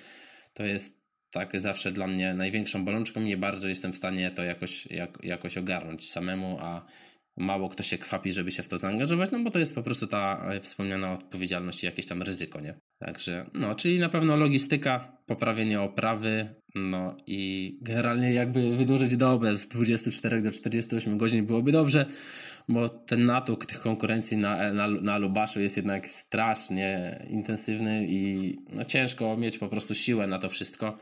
to 0.54 0.64
jest 0.64 1.06
tak 1.32 1.60
zawsze 1.60 1.92
dla 1.92 2.08
mnie 2.08 2.34
największą 2.34 2.86
bolączką. 2.86 3.22
Nie 3.22 3.38
bardzo 3.38 3.68
jestem 3.68 3.94
w 3.94 3.96
stanie 3.96 4.32
to 4.32 4.44
jakoś, 4.44 4.86
jak, 4.86 5.24
jakoś 5.24 5.58
ogarnąć 5.58 6.12
samemu, 6.12 6.58
a 6.60 6.86
mało 7.38 7.70
kto 7.70 7.84
się 7.84 7.98
kwapi, 7.98 8.32
żeby 8.32 8.52
się 8.52 8.64
w 8.64 8.68
to 8.68 8.78
zaangażować, 8.78 9.32
no 9.32 9.40
bo 9.40 9.52
to 9.52 9.60
jest 9.60 9.76
po 9.76 9.84
prostu 9.84 10.08
ta 10.08 10.50
wspomniana 10.62 11.14
odpowiedzialność 11.14 11.84
i 11.84 11.86
jakieś 11.86 12.06
tam 12.06 12.22
ryzyko, 12.22 12.62
nie? 12.62 12.80
Także, 13.00 13.46
no, 13.54 13.76
czyli 13.76 14.00
na 14.00 14.10
pewno 14.10 14.36
logistyka, 14.36 15.18
poprawienie 15.26 15.82
oprawy, 15.82 16.56
no 16.76 17.18
i 17.28 17.72
generalnie 17.82 18.34
jakby 18.34 18.78
wydłużyć 18.78 19.18
dobę 19.18 19.56
z 19.56 19.68
24 19.68 20.42
do 20.42 20.52
48 20.52 21.18
godzin 21.18 21.46
byłoby 21.46 21.72
dobrze, 21.72 22.06
bo 22.70 22.90
ten 22.90 23.26
natłok 23.26 23.66
tych 23.66 23.80
konkurencji 23.80 24.38
na, 24.38 24.74
na, 24.74 24.88
na 24.88 25.18
Lubaszu 25.18 25.62
jest 25.62 25.78
jednak 25.78 26.10
strasznie 26.10 27.20
intensywny 27.30 28.06
i 28.10 28.56
no, 28.74 28.86
ciężko 28.86 29.38
mieć 29.38 29.58
po 29.58 29.68
prostu 29.68 29.96
siłę 29.96 30.28
na 30.28 30.40
to 30.40 30.50
wszystko. 30.50 30.98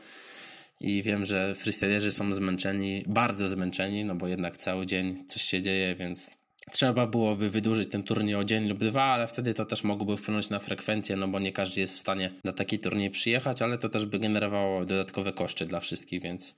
I 0.80 1.02
wiem, 1.02 1.24
że 1.24 1.54
freestylerzy 1.54 2.12
są 2.12 2.34
zmęczeni, 2.34 3.02
bardzo 3.06 3.48
zmęczeni, 3.48 4.04
no 4.04 4.14
bo 4.14 4.28
jednak 4.28 4.56
cały 4.56 4.86
dzień 4.86 5.26
coś 5.26 5.42
się 5.42 5.62
dzieje, 5.62 5.94
więc 5.94 6.30
trzeba 6.70 7.06
byłoby 7.06 7.50
wydłużyć 7.50 7.90
ten 7.90 8.02
turniej 8.02 8.34
o 8.34 8.44
dzień 8.44 8.68
lub 8.68 8.78
dwa, 8.78 9.02
ale 9.02 9.28
wtedy 9.28 9.54
to 9.54 9.64
też 9.64 9.84
mogłoby 9.84 10.16
wpłynąć 10.16 10.50
na 10.50 10.58
frekwencję, 10.58 11.16
no 11.16 11.28
bo 11.28 11.38
nie 11.38 11.52
każdy 11.52 11.80
jest 11.80 11.96
w 11.96 12.00
stanie 12.00 12.30
na 12.44 12.52
taki 12.52 12.78
turniej 12.78 13.10
przyjechać, 13.10 13.62
ale 13.62 13.78
to 13.78 13.88
też 13.88 14.06
by 14.06 14.18
generowało 14.18 14.84
dodatkowe 14.84 15.32
koszty 15.32 15.64
dla 15.64 15.80
wszystkich, 15.80 16.22
więc 16.22 16.54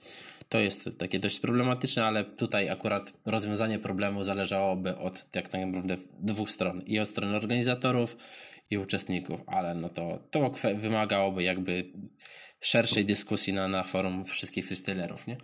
to 0.48 0.58
jest 0.58 0.88
takie 0.98 1.18
dość 1.18 1.40
problematyczne, 1.40 2.04
ale 2.04 2.24
tutaj 2.24 2.70
akurat 2.70 3.12
rozwiązanie 3.26 3.78
problemu 3.78 4.22
zależałoby 4.22 4.96
od 4.96 5.26
jak 5.34 5.48
tak 5.48 5.66
naprawdę 5.66 5.96
dwóch 6.18 6.50
stron. 6.50 6.82
I 6.82 6.98
od 6.98 7.08
strony 7.08 7.36
organizatorów, 7.36 8.16
i 8.70 8.78
uczestników, 8.78 9.40
ale 9.46 9.74
no 9.74 9.88
to, 9.88 10.18
to 10.30 10.50
wymagałoby 10.74 11.42
jakby 11.42 11.84
szerszej 12.66 13.04
dyskusji 13.04 13.52
na, 13.52 13.68
na 13.68 13.82
forum 13.82 14.24
wszystkich 14.24 14.66
freestylerów, 14.66 15.26
nie? 15.26 15.36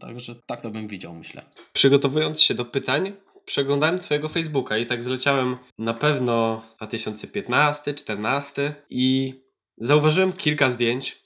Także 0.00 0.34
tak 0.46 0.60
to 0.60 0.70
bym 0.70 0.86
widział, 0.86 1.14
myślę. 1.14 1.42
Przygotowując 1.72 2.42
się 2.42 2.54
do 2.54 2.64
pytań, 2.64 3.12
przeglądałem 3.44 3.98
twojego 3.98 4.28
Facebooka 4.28 4.76
i 4.76 4.86
tak 4.86 5.02
zleciałem 5.02 5.56
na 5.78 5.94
pewno 5.94 6.62
2015, 6.76 7.94
14 7.94 8.74
i 8.90 9.34
zauważyłem 9.78 10.32
kilka 10.32 10.70
zdjęć 10.70 11.22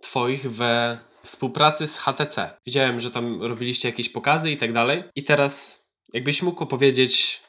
twoich 0.00 0.50
we 0.50 0.98
współpracy 1.22 1.86
z 1.86 1.98
HTC. 1.98 2.50
Widziałem, 2.66 3.00
że 3.00 3.10
tam 3.10 3.42
robiliście 3.42 3.88
jakieś 3.88 4.08
pokazy 4.08 4.50
i 4.50 4.56
tak 4.56 4.72
dalej. 4.72 5.04
I 5.14 5.22
teraz, 5.22 5.84
jakbyś 6.12 6.42
mógł 6.42 6.62
opowiedzieć 6.62 7.40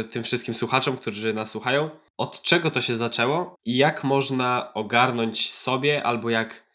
y, 0.00 0.04
tym 0.04 0.22
wszystkim 0.22 0.54
słuchaczom, 0.54 0.96
którzy 0.96 1.34
nas 1.34 1.50
słuchają, 1.50 1.90
od 2.16 2.42
czego 2.42 2.70
to 2.70 2.80
się 2.80 2.96
zaczęło 2.96 3.56
i 3.64 3.76
jak 3.76 4.04
można 4.04 4.74
ogarnąć 4.74 5.50
sobie, 5.50 6.06
albo 6.06 6.30
jak 6.30 6.65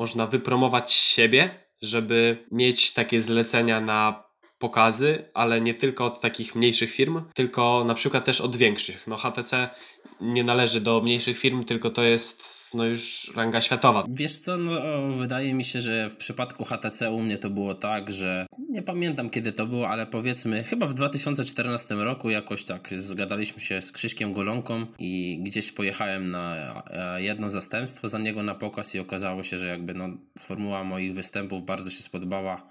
można 0.00 0.26
wypromować 0.26 0.92
siebie, 0.92 1.50
żeby 1.82 2.46
mieć 2.50 2.92
takie 2.92 3.20
zlecenia 3.20 3.80
na 3.80 4.24
pokazy, 4.58 5.30
ale 5.34 5.60
nie 5.60 5.74
tylko 5.74 6.04
od 6.04 6.20
takich 6.20 6.54
mniejszych 6.54 6.92
firm, 6.92 7.22
tylko 7.34 7.84
na 7.86 7.94
przykład 7.94 8.24
też 8.24 8.40
od 8.40 8.56
większych. 8.56 9.06
No 9.06 9.16
HTC 9.16 9.68
nie 10.20 10.44
należy 10.44 10.80
do 10.80 11.00
mniejszych 11.00 11.38
firm, 11.38 11.64
tylko 11.64 11.90
to 11.90 12.02
jest 12.02 12.70
no 12.74 12.84
już 12.84 13.32
ranga 13.36 13.60
światowa. 13.60 14.04
Wiesz 14.08 14.38
co, 14.38 14.56
no, 14.56 14.80
wydaje 15.16 15.54
mi 15.54 15.64
się, 15.64 15.80
że 15.80 16.10
w 16.10 16.16
przypadku 16.16 16.64
HTC 16.64 17.10
u 17.10 17.20
mnie 17.20 17.38
to 17.38 17.50
było 17.50 17.74
tak, 17.74 18.10
że 18.10 18.46
nie 18.68 18.82
pamiętam 18.82 19.30
kiedy 19.30 19.52
to 19.52 19.66
było, 19.66 19.88
ale 19.88 20.06
powiedzmy 20.06 20.64
chyba 20.64 20.86
w 20.86 20.94
2014 20.94 21.94
roku 21.94 22.30
jakoś 22.30 22.64
tak 22.64 22.88
zgadaliśmy 22.92 23.62
się 23.62 23.80
z 23.80 23.92
Krzyśkiem 23.92 24.32
Golonką 24.32 24.86
i 24.98 25.40
gdzieś 25.42 25.72
pojechałem 25.72 26.30
na 26.30 26.82
e, 26.90 27.22
jedno 27.22 27.50
zastępstwo 27.50 28.08
za 28.08 28.18
niego 28.18 28.42
na 28.42 28.54
pokaz 28.54 28.94
i 28.94 28.98
okazało 28.98 29.42
się, 29.42 29.58
że 29.58 29.66
jakby 29.66 29.94
no, 29.94 30.08
formuła 30.38 30.84
moich 30.84 31.14
występów 31.14 31.64
bardzo 31.64 31.90
się 31.90 32.02
spodobała 32.02 32.66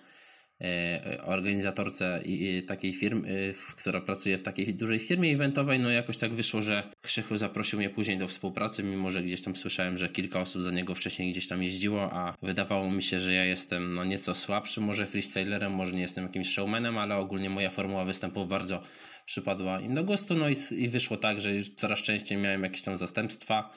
organizatorce 1.23 2.21
takiej 2.67 2.93
firmy, 2.93 3.27
e, 3.27 3.75
która 3.75 4.01
pracuje 4.01 4.37
w 4.37 4.41
takiej 4.41 4.73
dużej 4.75 4.99
firmie 4.99 5.33
eventowej, 5.33 5.79
no 5.79 5.89
jakoś 5.89 6.17
tak 6.17 6.33
wyszło, 6.33 6.61
że 6.61 6.83
Krzychu 7.01 7.37
zaprosił 7.37 7.79
mnie 7.79 7.89
później 7.89 8.17
do 8.17 8.27
współpracy, 8.27 8.83
mimo 8.83 9.11
że 9.11 9.23
gdzieś 9.23 9.41
tam 9.41 9.55
słyszałem, 9.55 9.97
że 9.97 10.09
kilka 10.09 10.39
osób 10.39 10.61
za 10.61 10.71
niego 10.71 10.95
wcześniej 10.95 11.31
gdzieś 11.31 11.47
tam 11.47 11.63
jeździło, 11.63 12.13
a 12.13 12.35
wydawało 12.41 12.91
mi 12.91 13.03
się, 13.03 13.19
że 13.19 13.33
ja 13.33 13.45
jestem 13.45 13.93
no 13.93 14.05
nieco 14.05 14.35
słabszy 14.35 14.81
może 14.81 15.05
freestylerem, 15.05 15.73
może 15.73 15.91
nie 15.91 16.01
jestem 16.01 16.23
jakimś 16.23 16.49
showmanem, 16.49 16.97
ale 16.97 17.15
ogólnie 17.15 17.49
moja 17.49 17.69
formuła 17.69 18.05
występów 18.05 18.47
bardzo 18.47 18.83
przypadła 19.25 19.79
im 19.79 19.95
do 19.95 20.03
gustu, 20.03 20.35
no 20.35 20.49
i, 20.49 20.55
i 20.77 20.89
wyszło 20.89 21.17
tak, 21.17 21.41
że 21.41 21.49
coraz 21.75 22.01
częściej 22.01 22.37
miałem 22.37 22.63
jakieś 22.63 22.81
tam 22.81 22.97
zastępstwa, 22.97 23.69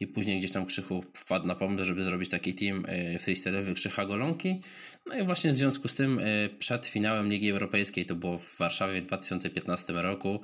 i 0.00 0.06
później 0.06 0.38
gdzieś 0.38 0.52
tam 0.52 0.66
Krzychu 0.66 1.04
wpadł 1.14 1.46
na 1.46 1.54
pomysł, 1.54 1.84
żeby 1.84 2.02
zrobić 2.02 2.30
taki 2.30 2.54
team 2.54 2.82
freestyle'owy 3.18 3.74
Krzycha 3.74 4.06
Golonki. 4.06 4.60
No 5.06 5.14
i 5.14 5.24
właśnie 5.24 5.50
w 5.50 5.54
związku 5.54 5.88
z 5.88 5.94
tym 5.94 6.18
e, 6.18 6.48
przed 6.48 6.86
finałem 6.86 7.28
Ligi 7.28 7.50
Europejskiej, 7.50 8.06
to 8.06 8.14
było 8.14 8.38
w 8.38 8.56
Warszawie 8.58 9.02
w 9.02 9.06
2015 9.06 9.92
roku, 9.92 10.40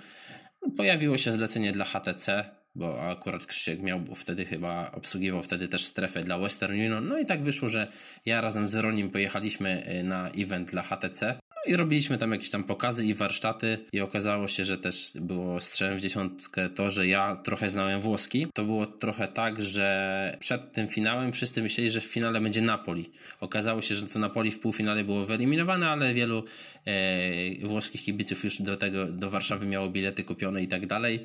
pojawiło 0.76 1.18
się 1.18 1.32
zlecenie 1.32 1.72
dla 1.72 1.84
HTC, 1.84 2.50
bo 2.74 3.10
akurat 3.10 3.46
Krzysiek 3.46 3.82
miał 3.82 4.00
wtedy 4.14 4.44
chyba, 4.44 4.90
obsługiwał 4.90 5.42
wtedy 5.42 5.68
też 5.68 5.84
strefę 5.84 6.22
dla 6.22 6.38
Western 6.38 6.72
Union. 6.72 7.08
No 7.08 7.18
i 7.18 7.26
tak 7.26 7.42
wyszło, 7.42 7.68
że 7.68 7.92
ja 8.26 8.40
razem 8.40 8.68
z 8.68 8.74
Ronim 8.74 9.10
pojechaliśmy 9.10 9.84
e, 9.84 10.02
na 10.02 10.28
event 10.28 10.70
dla 10.70 10.82
HTC 10.82 11.38
i 11.66 11.76
robiliśmy 11.76 12.18
tam 12.18 12.32
jakieś 12.32 12.50
tam 12.50 12.64
pokazy 12.64 13.06
i 13.06 13.14
warsztaty 13.14 13.78
i 13.92 14.00
okazało 14.00 14.48
się, 14.48 14.64
że 14.64 14.78
też 14.78 15.12
było 15.20 15.60
strzałem 15.60 15.98
w 15.98 16.00
dziesiątkę 16.00 16.68
to, 16.68 16.90
że 16.90 17.06
ja 17.06 17.36
trochę 17.36 17.70
znałem 17.70 18.00
włoski. 18.00 18.46
To 18.54 18.64
było 18.64 18.86
trochę 18.86 19.28
tak, 19.28 19.62
że 19.62 20.36
przed 20.40 20.72
tym 20.72 20.88
finałem 20.88 21.32
wszyscy 21.32 21.62
myśleli, 21.62 21.90
że 21.90 22.00
w 22.00 22.04
finale 22.04 22.40
będzie 22.40 22.62
Napoli. 22.62 23.04
Okazało 23.40 23.82
się, 23.82 23.94
że 23.94 24.06
to 24.06 24.18
Napoli 24.18 24.50
w 24.50 24.58
półfinale 24.58 25.04
było 25.04 25.24
wyeliminowane, 25.24 25.88
ale 25.88 26.14
wielu 26.14 26.44
e, 26.86 27.66
włoskich 27.66 28.02
kibiców 28.02 28.44
już 28.44 28.62
do 28.62 28.76
tego, 28.76 29.06
do 29.06 29.30
Warszawy 29.30 29.66
miało 29.66 29.88
bilety 29.88 30.24
kupione 30.24 30.62
i 30.62 30.68
tak 30.68 30.86
dalej. 30.86 31.24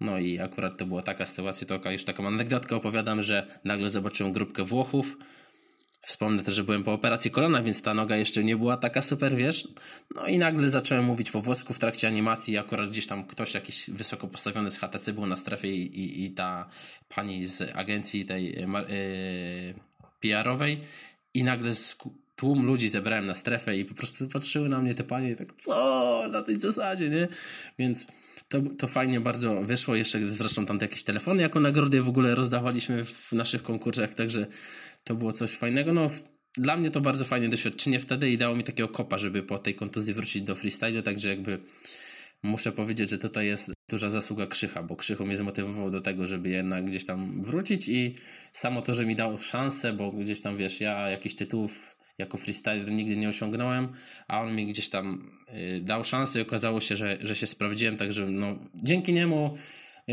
No 0.00 0.18
i 0.18 0.38
akurat 0.38 0.76
to 0.76 0.86
była 0.86 1.02
taka 1.02 1.26
sytuacja, 1.26 1.66
to 1.66 1.90
już 1.90 2.04
taką 2.04 2.26
anegdotkę 2.26 2.76
opowiadam, 2.76 3.22
że 3.22 3.46
nagle 3.64 3.88
zobaczyłem 3.88 4.32
grupkę 4.32 4.64
Włochów, 4.64 5.16
Wspomnę 6.00 6.42
też, 6.42 6.54
że 6.54 6.64
byłem 6.64 6.84
po 6.84 6.92
operacji 6.92 7.30
kolana, 7.30 7.62
więc 7.62 7.82
ta 7.82 7.94
noga 7.94 8.16
jeszcze 8.16 8.44
nie 8.44 8.56
była 8.56 8.76
taka 8.76 9.02
super, 9.02 9.36
wiesz. 9.36 9.68
No 10.14 10.26
i 10.26 10.38
nagle 10.38 10.70
zacząłem 10.70 11.04
mówić 11.04 11.30
po 11.30 11.42
włosku 11.42 11.74
w 11.74 11.78
trakcie 11.78 12.08
animacji. 12.08 12.58
Akurat 12.58 12.90
gdzieś 12.90 13.06
tam 13.06 13.26
ktoś 13.26 13.54
jakiś 13.54 13.90
wysoko 13.90 14.28
postawiony 14.28 14.70
z 14.70 14.78
HTC 14.78 15.12
był 15.12 15.26
na 15.26 15.36
strefie 15.36 15.68
i, 15.68 16.00
i, 16.00 16.24
i 16.24 16.30
ta 16.30 16.70
pani 17.08 17.46
z 17.46 17.76
agencji 17.76 18.26
tej 18.26 18.44
yy, 18.44 19.74
PR-owej 20.20 20.80
i 21.34 21.44
nagle 21.44 21.72
tłum 22.36 22.66
ludzi 22.66 22.88
zebrałem 22.88 23.26
na 23.26 23.34
strefę 23.34 23.76
i 23.76 23.84
po 23.84 23.94
prostu 23.94 24.28
patrzyły 24.28 24.68
na 24.68 24.78
mnie 24.78 24.94
te 24.94 25.04
panie 25.04 25.30
i 25.30 25.36
tak, 25.36 25.52
co? 25.52 26.28
Na 26.32 26.42
tej 26.42 26.60
zasadzie, 26.60 27.10
nie? 27.10 27.28
Więc 27.78 28.06
to, 28.48 28.58
to 28.78 28.86
fajnie 28.86 29.20
bardzo 29.20 29.62
wyszło. 29.62 29.94
Jeszcze 29.94 30.28
zresztą 30.28 30.66
tam 30.66 30.78
jakieś 30.80 31.02
telefony 31.02 31.42
jako 31.42 31.60
nagrody 31.60 32.02
w 32.02 32.08
ogóle 32.08 32.34
rozdawaliśmy 32.34 33.04
w 33.04 33.32
naszych 33.32 33.62
konkursach, 33.62 34.14
także 34.14 34.46
to 35.04 35.14
było 35.14 35.32
coś 35.32 35.50
fajnego. 35.50 35.92
No, 35.92 36.08
dla 36.56 36.76
mnie 36.76 36.90
to 36.90 37.00
bardzo 37.00 37.24
fajne 37.24 37.48
doświadczenie 37.48 38.00
wtedy 38.00 38.30
i 38.30 38.38
dało 38.38 38.56
mi 38.56 38.64
takiego 38.64 38.88
kopa, 38.88 39.18
żeby 39.18 39.42
po 39.42 39.58
tej 39.58 39.74
kontuzji 39.74 40.14
wrócić 40.14 40.42
do 40.42 40.54
freestylu, 40.54 41.02
także 41.02 41.28
jakby 41.28 41.58
muszę 42.42 42.72
powiedzieć, 42.72 43.10
że 43.10 43.18
tutaj 43.18 43.46
jest 43.46 43.72
duża 43.90 44.10
zasługa 44.10 44.46
Krzycha, 44.46 44.82
bo 44.82 44.96
Krzychu 44.96 45.26
mnie 45.26 45.36
zmotywował 45.36 45.90
do 45.90 46.00
tego, 46.00 46.26
żeby 46.26 46.48
jednak 46.48 46.84
gdzieś 46.84 47.04
tam 47.04 47.42
wrócić 47.42 47.88
i 47.88 48.14
samo 48.52 48.82
to, 48.82 48.94
że 48.94 49.06
mi 49.06 49.14
dał 49.14 49.38
szansę, 49.38 49.92
bo 49.92 50.10
gdzieś 50.10 50.40
tam 50.40 50.56
wiesz, 50.56 50.80
ja 50.80 51.10
jakichś 51.10 51.34
tytułów 51.34 51.96
jako 52.18 52.38
freestyler 52.38 52.90
nigdy 52.90 53.16
nie 53.16 53.28
osiągnąłem, 53.28 53.88
a 54.28 54.40
on 54.40 54.56
mi 54.56 54.66
gdzieś 54.66 54.88
tam 54.88 55.30
y, 55.76 55.80
dał 55.80 56.04
szansę 56.04 56.38
i 56.38 56.42
okazało 56.42 56.80
się, 56.80 56.96
że, 56.96 57.18
że 57.20 57.36
się 57.36 57.46
sprawdziłem, 57.46 57.96
także 57.96 58.26
no, 58.26 58.58
dzięki 58.74 59.12
niemu 59.12 59.54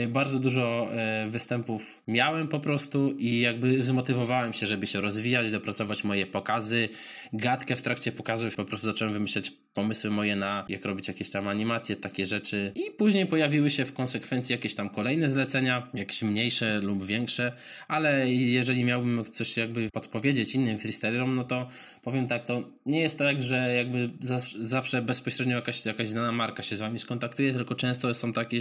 bardzo 0.08 0.40
dużo 0.40 0.90
y, 1.26 1.30
występów 1.30 2.02
miałem 2.08 2.48
po 2.48 2.60
prostu 2.60 3.12
i 3.12 3.40
jakby 3.40 3.84
zmotywowałem 3.84 4.54
się, 4.54 4.66
żeby 4.66 4.88
się 4.88 5.02
rozwijać, 5.02 5.52
dopracować 5.52 6.04
moje 6.04 6.26
pokazy, 6.26 6.90
gadkę 7.34 7.76
w 7.76 7.82
trakcie 7.82 8.12
pokazów, 8.12 8.56
po 8.56 8.66
prostu 8.66 8.88
zacząłem 8.88 9.14
wymyślać 9.14 9.52
pomysły 9.78 10.10
moje 10.12 10.36
na 10.36 10.66
jak 10.70 10.86
robić 10.86 11.08
jakieś 11.08 11.30
tam 11.30 11.48
animacje, 11.48 11.96
takie 11.96 12.26
rzeczy. 12.26 12.72
I 12.76 12.92
później 12.92 13.26
pojawiły 13.26 13.70
się 13.70 13.86
w 13.86 13.94
konsekwencji 13.94 14.54
jakieś 14.54 14.76
tam 14.76 14.90
kolejne 14.90 15.30
zlecenia, 15.30 15.88
jakieś 15.94 16.22
mniejsze 16.22 16.80
lub 16.80 17.06
większe, 17.06 17.52
ale 17.88 18.34
jeżeli 18.34 18.84
miałbym 18.84 19.24
coś 19.24 19.58
jakby 19.58 19.90
podpowiedzieć 19.90 20.56
innym 20.56 20.78
freestylerom, 20.80 21.36
no 21.36 21.44
to 21.44 21.68
powiem 22.04 22.28
tak, 22.28 22.46
to 22.46 22.64
nie 22.86 23.00
jest 23.00 23.18
tak, 23.18 23.42
że 23.42 23.74
jakby 23.74 24.10
zawsze 24.60 25.02
bezpośrednio 25.02 25.56
jakaś, 25.56 25.86
jakaś 25.86 26.08
znana 26.08 26.32
marka 26.32 26.64
się 26.64 26.76
z 26.76 26.80
wami 26.80 27.00
skontaktuje, 27.00 27.54
tylko 27.54 27.76
często 27.76 28.14
są 28.14 28.34
takie 28.34 28.60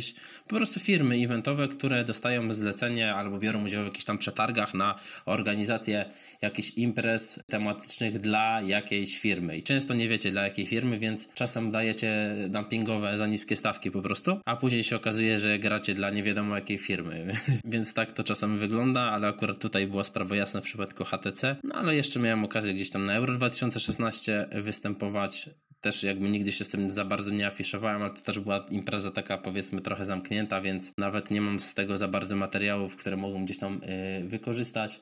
po 0.48 0.56
prostu 0.56 0.80
firmy 0.80 1.14
eventowe, 1.14 1.68
które 1.68 2.04
dostają 2.04 2.52
zlecenie 2.52 3.14
albo 3.14 3.38
biorą 3.38 3.64
udział 3.64 3.82
w 3.82 3.86
jakichś 3.86 4.04
tam 4.04 4.18
przetargach 4.18 4.74
na 4.74 4.98
organizację 5.26 6.04
jakichś 6.42 6.70
imprez 6.76 7.40
tematycznych 7.46 8.20
dla 8.20 8.60
jakiejś 8.60 9.18
firmy. 9.18 9.56
I 9.56 9.62
często 9.62 9.94
nie 9.94 10.08
wiecie 10.08 10.30
dla 10.30 10.42
jakiej 10.42 10.66
firmy, 10.66 10.98
więc 10.98 11.05
czasem 11.34 11.70
dajecie 11.70 12.36
dumpingowe 12.48 13.18
za 13.18 13.26
niskie 13.26 13.56
stawki 13.56 13.90
po 13.90 14.02
prostu, 14.02 14.40
a 14.44 14.56
później 14.56 14.84
się 14.84 14.96
okazuje, 14.96 15.38
że 15.38 15.58
gracie 15.58 15.94
dla 15.94 16.10
nie 16.10 16.22
wiadomo 16.22 16.54
jakiej 16.54 16.78
firmy. 16.78 17.32
więc 17.64 17.94
tak 17.94 18.12
to 18.12 18.24
czasem 18.24 18.58
wygląda, 18.58 19.00
ale 19.00 19.28
akurat 19.28 19.58
tutaj 19.58 19.86
była 19.86 20.04
sprawa 20.04 20.36
jasna 20.36 20.60
w 20.60 20.64
przypadku 20.64 21.04
HTC. 21.04 21.56
No 21.64 21.74
ale 21.74 21.96
jeszcze 21.96 22.20
miałem 22.20 22.44
okazję 22.44 22.74
gdzieś 22.74 22.90
tam 22.90 23.04
na 23.04 23.14
Euro 23.14 23.34
2016 23.34 24.48
występować 24.52 25.50
też 25.80 26.02
jakby 26.02 26.28
nigdy 26.30 26.52
się 26.52 26.64
z 26.64 26.68
tym 26.68 26.90
za 26.90 27.04
bardzo 27.04 27.30
nie 27.30 27.46
afiszowałem, 27.46 28.02
ale 28.02 28.10
to 28.10 28.22
też 28.22 28.38
była 28.38 28.66
impreza 28.70 29.10
taka 29.10 29.38
powiedzmy 29.38 29.80
trochę 29.80 30.04
zamknięta, 30.04 30.60
więc 30.60 30.92
nawet 30.98 31.30
nie 31.30 31.40
mam 31.40 31.60
z 31.60 31.74
tego 31.74 31.98
za 31.98 32.08
bardzo 32.08 32.36
materiałów, 32.36 32.96
które 32.96 33.16
mogą 33.16 33.44
gdzieś 33.44 33.58
tam 33.58 33.80
yy, 34.20 34.28
wykorzystać. 34.28 35.00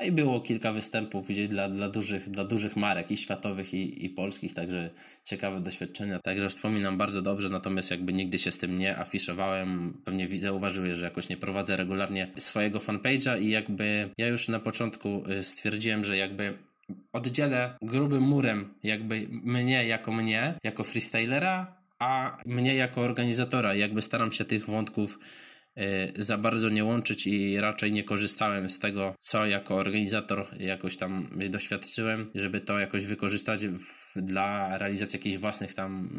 No 0.00 0.06
i 0.06 0.12
było 0.12 0.40
kilka 0.40 0.72
występów 0.72 1.28
gdzieś 1.28 1.48
dla, 1.48 1.68
dla, 1.68 1.88
dużych, 1.88 2.30
dla 2.30 2.44
dużych 2.44 2.76
marek 2.76 3.10
i 3.10 3.16
światowych 3.16 3.74
i, 3.74 4.04
i 4.04 4.10
polskich, 4.10 4.54
także 4.54 4.90
ciekawe 5.24 5.60
doświadczenia. 5.60 6.18
Także 6.18 6.48
wspominam 6.48 6.96
bardzo 6.96 7.22
dobrze, 7.22 7.48
natomiast 7.48 7.90
jakby 7.90 8.12
nigdy 8.12 8.38
się 8.38 8.50
z 8.50 8.58
tym 8.58 8.78
nie 8.78 8.98
afiszowałem. 8.98 9.94
Pewnie 10.04 10.28
zauważyłeś, 10.38 10.98
że 10.98 11.04
jakoś 11.04 11.28
nie 11.28 11.36
prowadzę 11.36 11.76
regularnie 11.76 12.32
swojego 12.36 12.78
fanpage'a 12.78 13.42
i 13.42 13.50
jakby 13.50 14.10
ja 14.18 14.26
już 14.26 14.48
na 14.48 14.60
początku 14.60 15.24
y, 15.30 15.42
stwierdziłem, 15.42 16.04
że 16.04 16.16
jakby 16.16 16.58
oddzielę 17.12 17.78
grubym 17.82 18.22
murem 18.22 18.74
jakby 18.82 19.26
mnie 19.30 19.86
jako 19.86 20.12
mnie, 20.12 20.54
jako 20.64 20.84
freestylera, 20.84 21.78
a 21.98 22.38
mnie 22.46 22.74
jako 22.74 23.00
organizatora. 23.00 23.74
Jakby 23.74 24.02
staram 24.02 24.32
się 24.32 24.44
tych 24.44 24.66
wątków 24.66 25.18
za 26.16 26.38
bardzo 26.38 26.68
nie 26.68 26.84
łączyć 26.84 27.26
i 27.26 27.60
raczej 27.60 27.92
nie 27.92 28.04
korzystałem 28.04 28.68
z 28.68 28.78
tego, 28.78 29.14
co 29.18 29.46
jako 29.46 29.74
organizator 29.74 30.48
jakoś 30.60 30.96
tam 30.96 31.28
doświadczyłem, 31.50 32.30
żeby 32.34 32.60
to 32.60 32.78
jakoś 32.78 33.04
wykorzystać 33.04 33.66
w, 33.66 34.12
dla 34.22 34.78
realizacji 34.78 35.18
jakichś 35.18 35.36
własnych 35.36 35.74
tam, 35.74 36.10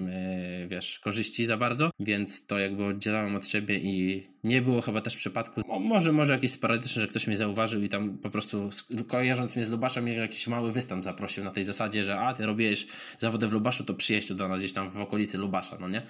yy, 0.60 0.68
wiesz, 0.68 1.00
korzyści 1.00 1.46
za 1.46 1.58
bardzo, 1.58 1.90
więc 2.00 2.46
to 2.46 2.60
jakby 2.60 2.86
oddzielałem 2.86 3.36
od 3.36 3.48
siebie 3.48 3.80
i 3.80 4.28
nie 4.44 4.62
było 4.62 4.82
chyba 4.82 5.02
też 5.02 5.16
przypadku, 5.16 5.62
może, 5.80 6.12
może 6.12 6.34
jakieś 6.34 6.52
sporadyczne, 6.52 7.02
że 7.02 7.08
ktoś 7.08 7.28
mnie 7.28 7.38
zauważył 7.38 7.84
i 7.84 7.90
tam 7.90 8.18
po 8.18 8.30
prostu 8.30 8.70
kojarząc 9.08 9.56
mnie 9.56 9.66
z 9.66 9.70
Lubaszem 9.70 10.08
jakiś 10.08 10.48
mały 10.48 10.72
występ 10.72 11.04
zaprosił 11.04 11.44
na 11.44 11.52
tej 11.52 11.64
zasadzie, 11.64 12.04
że 12.04 12.20
a, 12.20 12.34
ty 12.34 12.46
robiłeś 12.46 12.88
zawody 13.18 13.48
w 13.48 13.54
Lubaszu, 13.54 13.84
to 13.84 13.94
przyjeźdź 13.94 14.34
do 14.34 14.48
nas 14.48 14.60
gdzieś 14.60 14.74
tam 14.74 14.90
w 14.90 14.98
okolicy 14.98 15.38
Lubasza, 15.38 15.78
no 15.80 15.90
nie? 15.90 16.02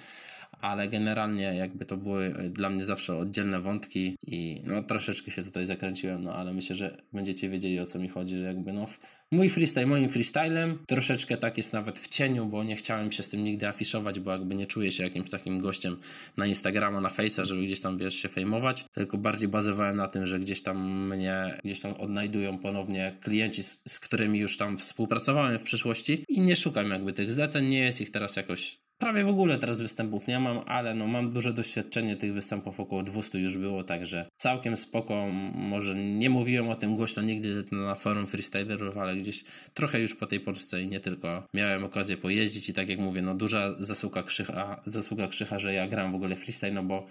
Ale 0.52 0.88
generalnie 0.88 1.42
jakby 1.42 1.84
to 1.84 1.96
były 1.96 2.24
e, 2.24 2.50
dla 2.50 2.70
mnie 2.70 2.84
zawsze 2.84 3.16
oddzielne 3.16 3.60
wątki 3.60 4.16
i 4.22 4.62
no 4.64 4.82
troszeczkę 4.82 5.30
się 5.30 5.42
tutaj 5.42 5.66
zakręciłem, 5.66 6.24
no 6.24 6.34
ale 6.34 6.54
myślę, 6.54 6.76
że 6.76 7.02
będziecie 7.12 7.48
wiedzieli 7.48 7.80
o 7.80 7.86
co 7.86 7.98
mi 7.98 8.08
chodzi, 8.08 8.38
że 8.38 8.42
jakby 8.42 8.72
no 8.72 8.86
mój 9.32 9.48
freestyle 9.48 9.86
moim 9.86 10.08
freestylem, 10.08 10.78
troszeczkę 10.86 11.36
tak 11.36 11.56
jest 11.56 11.72
nawet 11.72 11.98
w 11.98 12.08
cieniu, 12.08 12.46
bo 12.46 12.64
nie 12.64 12.76
chciałem 12.76 13.12
się 13.12 13.22
z 13.22 13.28
tym 13.28 13.44
nigdy 13.44 13.68
afiszować, 13.68 14.20
bo 14.20 14.30
jakby 14.30 14.54
nie 14.54 14.66
czuję 14.66 14.92
się 14.92 15.04
jakimś 15.04 15.30
takim 15.30 15.60
gościem 15.60 15.96
na 16.36 16.46
Instagrama, 16.46 17.00
na 17.00 17.08
Face'a, 17.08 17.44
żeby 17.44 17.62
gdzieś 17.62 17.80
tam 17.80 17.98
wiesz 17.98 18.14
się 18.14 18.28
fejmować, 18.28 18.84
tylko 18.92 19.18
bardziej 19.18 19.48
bazowałem 19.48 19.96
na 19.96 20.08
tym, 20.08 20.26
że 20.26 20.40
gdzieś 20.40 20.62
tam 20.62 21.06
mnie 21.08 21.58
gdzieś 21.64 21.80
tam 21.80 21.92
odnajdują 21.94 22.58
ponownie 22.58 23.16
klienci, 23.20 23.62
z, 23.62 23.82
z 23.88 24.00
którymi 24.00 24.38
już 24.38 24.56
tam 24.56 24.76
współpracowałem 24.76 25.58
w 25.58 25.62
przeszłości 25.62 26.24
i 26.28 26.40
nie 26.40 26.56
szukam 26.56 26.90
jakby 26.90 27.12
tych 27.12 27.30
zleceń, 27.30 27.66
nie 27.66 27.78
jest 27.78 28.00
ich 28.00 28.10
teraz 28.10 28.36
jakoś 28.36 28.80
Prawie 29.00 29.24
w 29.24 29.28
ogóle 29.28 29.58
teraz 29.58 29.80
występów 29.80 30.28
nie 30.28 30.40
mam, 30.40 30.60
ale 30.66 30.94
no 30.94 31.06
mam 31.06 31.32
duże 31.32 31.52
doświadczenie 31.52 32.16
tych 32.16 32.34
występów, 32.34 32.80
około 32.80 33.02
200 33.02 33.38
już 33.38 33.58
było, 33.58 33.84
także 33.84 34.30
całkiem 34.36 34.76
spoko. 34.76 35.26
Może 35.54 35.94
nie 35.94 36.30
mówiłem 36.30 36.68
o 36.68 36.74
tym 36.74 36.96
głośno 36.96 37.22
nigdy 37.22 37.64
na 37.72 37.94
forum 37.94 38.26
freestylerów, 38.26 38.96
ale 38.96 39.16
gdzieś 39.16 39.44
trochę 39.74 40.00
już 40.00 40.14
po 40.14 40.26
tej 40.26 40.40
Polsce 40.40 40.82
i 40.82 40.88
nie 40.88 41.00
tylko 41.00 41.42
miałem 41.54 41.84
okazję 41.84 42.16
pojeździć 42.16 42.68
i 42.68 42.72
tak 42.72 42.88
jak 42.88 42.98
mówię, 42.98 43.22
no 43.22 43.34
duża 43.34 43.74
zasługa 43.78 44.22
Krzycha, 44.22 44.80
zasługa 44.86 45.28
Krzycha, 45.28 45.58
że 45.58 45.74
ja 45.74 45.86
gram 45.86 46.12
w 46.12 46.14
ogóle 46.14 46.36
freestyle, 46.36 46.72
no 46.72 46.82
bo 46.82 47.06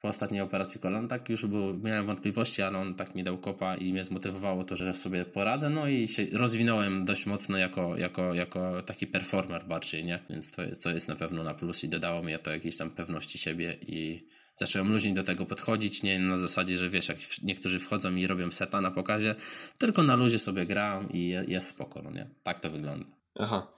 po 0.00 0.08
ostatniej 0.08 0.40
operacji 0.40 0.80
kolan, 0.80 1.08
tak 1.08 1.28
już 1.28 1.46
był, 1.46 1.78
miałem 1.78 2.06
wątpliwości, 2.06 2.62
ale 2.62 2.78
on 2.78 2.94
tak 2.94 3.14
mi 3.14 3.24
dał 3.24 3.38
kopa 3.38 3.74
i 3.74 3.92
mnie 3.92 4.04
zmotywowało 4.04 4.64
to, 4.64 4.76
że 4.76 4.94
sobie 4.94 5.24
poradzę, 5.24 5.70
no 5.70 5.88
i 5.88 6.08
się 6.08 6.26
rozwinąłem 6.32 7.04
dość 7.04 7.26
mocno 7.26 7.58
jako, 7.58 7.96
jako, 7.96 8.34
jako 8.34 8.82
taki 8.82 9.06
performer 9.06 9.64
bardziej, 9.66 10.04
nie? 10.04 10.24
Więc 10.30 10.50
to 10.50 10.62
jest, 10.62 10.82
to 10.82 10.90
jest 10.90 11.08
na 11.08 11.16
pewno 11.16 11.44
na 11.44 11.54
plus 11.54 11.84
i 11.84 11.88
dodało 11.88 12.22
mi 12.22 12.38
to 12.42 12.50
jakiejś 12.50 12.76
tam 12.76 12.90
pewności 12.90 13.38
siebie 13.38 13.76
i 13.86 14.26
zacząłem 14.54 14.92
luźniej 14.92 15.14
do 15.14 15.22
tego 15.22 15.46
podchodzić, 15.46 16.02
nie 16.02 16.18
na 16.18 16.38
zasadzie, 16.38 16.76
że 16.76 16.88
wiesz, 16.88 17.08
jak 17.08 17.18
niektórzy 17.42 17.80
wchodzą 17.80 18.14
i 18.14 18.26
robią 18.26 18.50
seta 18.50 18.80
na 18.80 18.90
pokazie, 18.90 19.34
tylko 19.78 20.02
na 20.02 20.16
luzie 20.16 20.38
sobie 20.38 20.66
gram 20.66 21.12
i 21.12 21.28
jest 21.28 21.68
spoko, 21.68 22.02
no 22.02 22.10
nie? 22.10 22.30
Tak 22.42 22.60
to 22.60 22.70
wygląda. 22.70 23.06
Aha, 23.38 23.77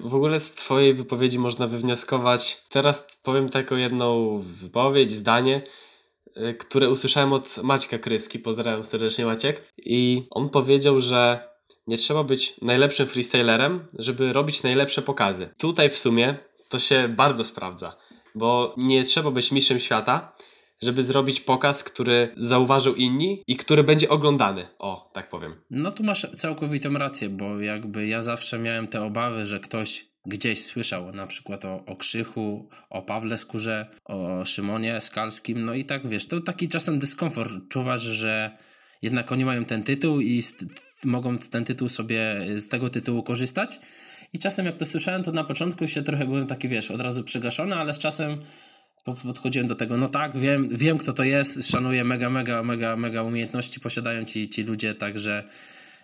w 0.00 0.14
ogóle 0.14 0.40
z 0.40 0.52
Twojej 0.52 0.94
wypowiedzi 0.94 1.38
można 1.38 1.66
wywnioskować. 1.66 2.62
Teraz 2.68 3.06
powiem 3.22 3.48
taką 3.48 3.76
jedną 3.76 4.38
wypowiedź, 4.38 5.12
zdanie, 5.12 5.62
y, 6.36 6.54
które 6.54 6.90
usłyszałem 6.90 7.32
od 7.32 7.56
Maćka 7.62 7.98
Kryski. 7.98 8.38
Pozdrawiam 8.38 8.84
serdecznie 8.84 9.24
Maciek. 9.24 9.72
I 9.78 10.26
on 10.30 10.48
powiedział, 10.48 11.00
że 11.00 11.48
nie 11.86 11.96
trzeba 11.96 12.24
być 12.24 12.54
najlepszym 12.62 13.06
freestylerem, 13.06 13.86
żeby 13.98 14.32
robić 14.32 14.62
najlepsze 14.62 15.02
pokazy. 15.02 15.48
Tutaj 15.58 15.90
w 15.90 15.98
sumie 15.98 16.36
to 16.68 16.78
się 16.78 17.08
bardzo 17.08 17.44
sprawdza, 17.44 17.96
bo 18.34 18.74
nie 18.76 19.04
trzeba 19.04 19.30
być 19.30 19.52
mistrzem 19.52 19.78
świata, 19.78 20.32
żeby 20.82 21.02
zrobić 21.02 21.40
pokaz, 21.40 21.84
który 21.84 22.34
zauważył 22.36 22.94
inni 22.94 23.42
i 23.46 23.56
który 23.56 23.84
będzie 23.84 24.08
oglądany. 24.08 24.66
O, 24.78 25.10
tak 25.12 25.28
powiem. 25.28 25.54
No 25.70 25.90
tu 25.90 26.04
masz 26.04 26.26
całkowitą 26.36 26.92
rację, 26.92 27.28
bo 27.28 27.60
jakby 27.60 28.06
ja 28.06 28.22
zawsze 28.22 28.58
miałem 28.58 28.86
te 28.86 29.02
obawy, 29.02 29.46
że 29.46 29.60
ktoś 29.60 30.08
gdzieś 30.26 30.64
słyszał 30.64 31.12
na 31.12 31.26
przykład 31.26 31.64
o, 31.64 31.84
o 31.86 31.96
Krzychu, 31.96 32.68
o 32.90 33.02
Pawle 33.02 33.38
Skórze, 33.38 33.86
o 34.04 34.44
Szymonie 34.44 35.00
Skalskim, 35.00 35.64
no 35.64 35.74
i 35.74 35.84
tak 35.84 36.08
wiesz, 36.08 36.26
to 36.26 36.40
taki 36.40 36.68
czasem 36.68 36.98
dyskomfort 36.98 37.52
czuwasz, 37.68 38.02
że 38.02 38.58
jednak 39.02 39.32
oni 39.32 39.44
mają 39.44 39.64
ten 39.64 39.82
tytuł 39.82 40.20
i 40.20 40.42
mogą 41.04 41.38
ten 41.38 41.64
tytuł 41.64 41.88
sobie 41.88 42.46
z 42.56 42.68
tego 42.68 42.90
tytułu 42.90 43.22
korzystać. 43.22 43.80
I 44.32 44.38
czasem 44.38 44.66
jak 44.66 44.76
to 44.76 44.84
słyszałem, 44.84 45.22
to 45.22 45.32
na 45.32 45.44
początku 45.44 45.88
się 45.88 46.02
trochę 46.02 46.26
byłem 46.26 46.46
taki, 46.46 46.68
wiesz, 46.68 46.90
od 46.90 47.00
razu 47.00 47.24
przygaszony, 47.24 47.76
ale 47.76 47.94
z 47.94 47.98
czasem 47.98 48.42
podchodziłem 49.14 49.68
do 49.68 49.74
tego, 49.74 49.96
no 49.96 50.08
tak, 50.08 50.38
wiem, 50.38 50.68
wiem 50.72 50.98
kto 50.98 51.12
to 51.12 51.24
jest, 51.24 51.70
szanuję 51.70 52.04
mega, 52.04 52.30
mega, 52.30 52.62
mega, 52.62 52.96
mega 52.96 53.22
umiejętności 53.22 53.80
posiadają 53.80 54.24
ci, 54.24 54.48
ci 54.48 54.62
ludzie, 54.62 54.94
także 54.94 55.44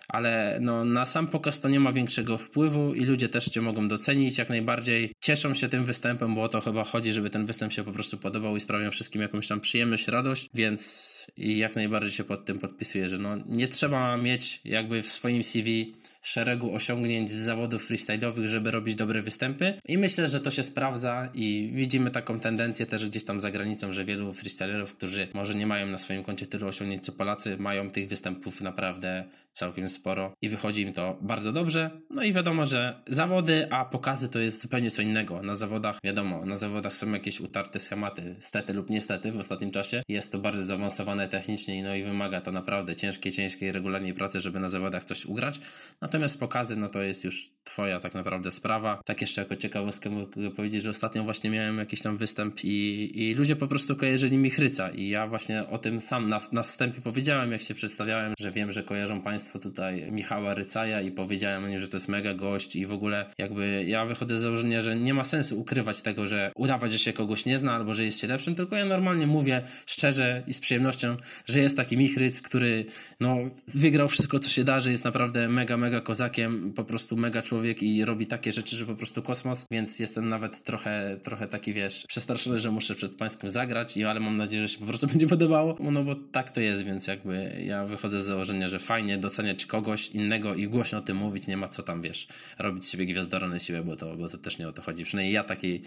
ale 0.07 0.57
no, 0.61 0.85
na 0.85 1.05
sam 1.05 1.27
pokaz 1.27 1.59
to 1.59 1.69
nie 1.69 1.79
ma 1.79 1.91
większego 1.91 2.37
wpływu 2.37 2.93
i 2.93 3.05
ludzie 3.05 3.29
też 3.29 3.45
cię 3.45 3.61
mogą 3.61 3.87
docenić 3.87 4.37
jak 4.37 4.49
najbardziej. 4.49 5.13
Cieszą 5.19 5.53
się 5.53 5.69
tym 5.69 5.85
występem, 5.85 6.35
bo 6.35 6.43
o 6.43 6.49
to 6.49 6.61
chyba 6.61 6.83
chodzi, 6.83 7.13
żeby 7.13 7.29
ten 7.29 7.45
występ 7.45 7.73
się 7.73 7.83
po 7.83 7.91
prostu 7.91 8.17
podobał 8.17 8.55
i 8.55 8.59
sprawiał 8.59 8.91
wszystkim 8.91 9.21
jakąś 9.21 9.47
tam 9.47 9.61
przyjemność, 9.61 10.07
radość, 10.07 10.49
więc 10.53 11.27
i 11.37 11.57
jak 11.57 11.75
najbardziej 11.75 12.11
się 12.11 12.23
pod 12.23 12.45
tym 12.45 12.59
podpisuję, 12.59 13.09
że 13.09 13.17
no, 13.17 13.37
nie 13.45 13.67
trzeba 13.67 14.17
mieć 14.17 14.61
jakby 14.65 15.01
w 15.01 15.07
swoim 15.07 15.43
CV 15.43 15.95
szeregu 16.25 16.75
osiągnięć 16.75 17.29
z 17.29 17.33
zawodów 17.33 17.91
freestyle'owych, 17.91 18.47
żeby 18.47 18.71
robić 18.71 18.95
dobre 18.95 19.21
występy. 19.21 19.73
I 19.87 19.97
myślę, 19.97 20.27
że 20.27 20.39
to 20.39 20.51
się 20.51 20.63
sprawdza 20.63 21.29
i 21.33 21.71
widzimy 21.73 22.11
taką 22.11 22.39
tendencję 22.39 22.85
też 22.85 23.09
gdzieś 23.09 23.23
tam 23.23 23.41
za 23.41 23.51
granicą, 23.51 23.91
że 23.91 24.05
wielu 24.05 24.33
freestylerów, 24.33 24.93
którzy 24.93 25.27
może 25.33 25.55
nie 25.55 25.67
mają 25.67 25.87
na 25.87 25.97
swoim 25.97 26.23
koncie 26.23 26.45
tylu 26.45 26.67
osiągnięć 26.67 27.05
co 27.05 27.11
Polacy, 27.11 27.57
mają 27.57 27.89
tych 27.89 28.07
występów 28.07 28.61
naprawdę 28.61 29.23
całkiem 29.55 29.89
sporo 29.89 30.33
i 30.41 30.49
wychodzi 30.49 30.81
im 30.81 30.93
to 30.93 31.17
bardzo 31.21 31.51
dobrze. 31.51 31.91
No 32.09 32.23
i 32.23 32.33
wiadomo, 32.33 32.65
że 32.65 33.03
zawody, 33.07 33.67
a 33.71 33.85
pokazy 33.85 34.29
to 34.29 34.39
jest 34.39 34.61
zupełnie 34.61 34.91
co 34.91 35.01
innego. 35.01 35.41
Na 35.41 35.55
zawodach, 35.55 35.99
wiadomo, 36.03 36.45
na 36.45 36.55
zawodach 36.55 36.95
są 36.95 37.11
jakieś 37.11 37.39
utarte 37.39 37.79
schematy, 37.79 38.35
stety 38.39 38.73
lub 38.73 38.89
niestety 38.89 39.31
w 39.31 39.39
ostatnim 39.39 39.71
czasie. 39.71 40.03
Jest 40.07 40.31
to 40.31 40.39
bardzo 40.39 40.63
zaawansowane 40.63 41.27
technicznie, 41.27 41.83
no 41.83 41.95
i 41.95 42.03
wymaga 42.03 42.41
to 42.41 42.51
naprawdę 42.51 42.95
ciężkiej, 42.95 43.31
ciężkiej, 43.31 43.71
regularnej 43.71 44.13
pracy, 44.13 44.39
żeby 44.39 44.59
na 44.59 44.69
zawodach 44.69 45.05
coś 45.05 45.25
ugrać. 45.25 45.59
Natomiast 46.01 46.39
pokazy, 46.39 46.75
no 46.75 46.89
to 46.89 47.01
jest 47.01 47.23
już 47.23 47.49
twoja 47.63 47.99
tak 47.99 48.13
naprawdę 48.13 48.51
sprawa. 48.51 49.01
Tak 49.05 49.21
jeszcze 49.21 49.41
jako 49.41 49.55
ciekawostkę 49.55 50.09
mogę 50.09 50.51
powiedzieć, 50.51 50.83
że 50.83 50.89
ostatnio 50.89 51.23
właśnie 51.23 51.49
miałem 51.49 51.77
jakiś 51.77 52.01
tam 52.01 52.17
występ 52.17 52.63
i, 52.63 53.11
i 53.15 53.33
ludzie 53.33 53.55
po 53.55 53.67
prostu 53.67 53.95
kojarzyli 53.95 54.37
mi 54.37 54.49
chryca 54.49 54.89
i 54.89 55.09
ja 55.09 55.27
właśnie 55.27 55.67
o 55.69 55.77
tym 55.77 56.01
sam 56.01 56.29
na, 56.29 56.41
na 56.51 56.63
wstępie 56.63 57.01
powiedziałem, 57.01 57.51
jak 57.51 57.61
się 57.61 57.73
przedstawiałem, 57.73 58.33
że 58.39 58.51
wiem, 58.51 58.71
że 58.71 58.83
kojarzą 58.83 59.21
Państwo 59.21 59.44
tutaj 59.53 60.11
Michała 60.11 60.53
Rycaja 60.53 61.01
i 61.01 61.11
powiedziałem 61.11 61.63
o 61.63 61.67
nim, 61.67 61.79
że 61.79 61.87
to 61.87 61.97
jest 61.97 62.07
mega 62.07 62.33
gość 62.33 62.75
i 62.75 62.85
w 62.85 62.91
ogóle 62.91 63.25
jakby 63.37 63.85
ja 63.87 64.05
wychodzę 64.05 64.37
z 64.37 64.41
założenia, 64.41 64.81
że 64.81 64.95
nie 64.95 65.13
ma 65.13 65.23
sensu 65.23 65.59
ukrywać 65.59 66.01
tego, 66.01 66.27
że 66.27 66.51
udawać, 66.55 66.91
że 66.91 66.99
się 66.99 67.13
kogoś 67.13 67.45
nie 67.45 67.59
zna 67.59 67.73
albo 67.75 67.93
że 67.93 68.05
jest 68.05 68.19
się 68.19 68.27
lepszym, 68.27 68.55
tylko 68.55 68.75
ja 68.75 68.85
normalnie 68.85 69.27
mówię 69.27 69.61
szczerze 69.85 70.43
i 70.47 70.53
z 70.53 70.59
przyjemnością, 70.59 71.17
że 71.45 71.59
jest 71.59 71.77
taki 71.77 71.97
Michryc, 71.97 72.41
który 72.41 72.85
no 73.19 73.37
wygrał 73.67 74.09
wszystko, 74.09 74.39
co 74.39 74.49
się 74.49 74.63
da, 74.63 74.79
że 74.79 74.91
jest 74.91 75.03
naprawdę 75.03 75.49
mega, 75.49 75.77
mega 75.77 76.01
kozakiem, 76.01 76.73
po 76.73 76.83
prostu 76.83 77.17
mega 77.17 77.41
człowiek 77.41 77.83
i 77.83 78.05
robi 78.05 78.27
takie 78.27 78.51
rzeczy, 78.51 78.75
że 78.75 78.85
po 78.85 78.95
prostu 78.95 79.21
kosmos, 79.21 79.65
więc 79.71 79.99
jestem 79.99 80.29
nawet 80.29 80.63
trochę, 80.63 81.17
trochę 81.23 81.47
taki, 81.47 81.73
wiesz, 81.73 82.03
przestraszony, 82.07 82.59
że 82.59 82.71
muszę 82.71 82.95
przed 82.95 83.15
Pańskim 83.15 83.49
zagrać, 83.49 83.97
i 83.97 84.05
ale 84.05 84.19
mam 84.19 84.35
nadzieję, 84.35 84.61
że 84.61 84.69
się 84.69 84.79
po 84.79 84.85
prostu 84.85 85.07
będzie 85.15 85.27
podobało, 85.27 85.77
no 85.79 86.03
bo 86.03 86.15
tak 86.15 86.51
to 86.51 86.61
jest, 86.61 86.83
więc 86.83 87.07
jakby 87.07 87.63
ja 87.65 87.85
wychodzę 87.85 88.19
z 88.19 88.25
założenia, 88.25 88.67
że 88.67 88.79
fajnie, 88.79 89.17
doceniać 89.35 89.65
kogoś 89.65 90.09
innego 90.09 90.55
i 90.55 90.67
głośno 90.67 90.97
o 90.97 91.01
tym 91.01 91.17
mówić, 91.17 91.47
nie 91.47 91.57
ma 91.57 91.67
co 91.67 91.83
tam, 91.83 92.01
wiesz, 92.01 92.27
robić 92.59 92.89
siebie 92.89 93.05
gwiazdora 93.05 93.47
na 93.47 93.59
siłę, 93.59 93.83
bo 93.83 93.95
to, 93.95 94.15
bo 94.15 94.29
to 94.29 94.37
też 94.37 94.57
nie 94.57 94.67
o 94.67 94.71
to 94.71 94.81
chodzi. 94.81 95.03
Przynajmniej 95.03 95.33
ja 95.33 95.43
takiej 95.43 95.81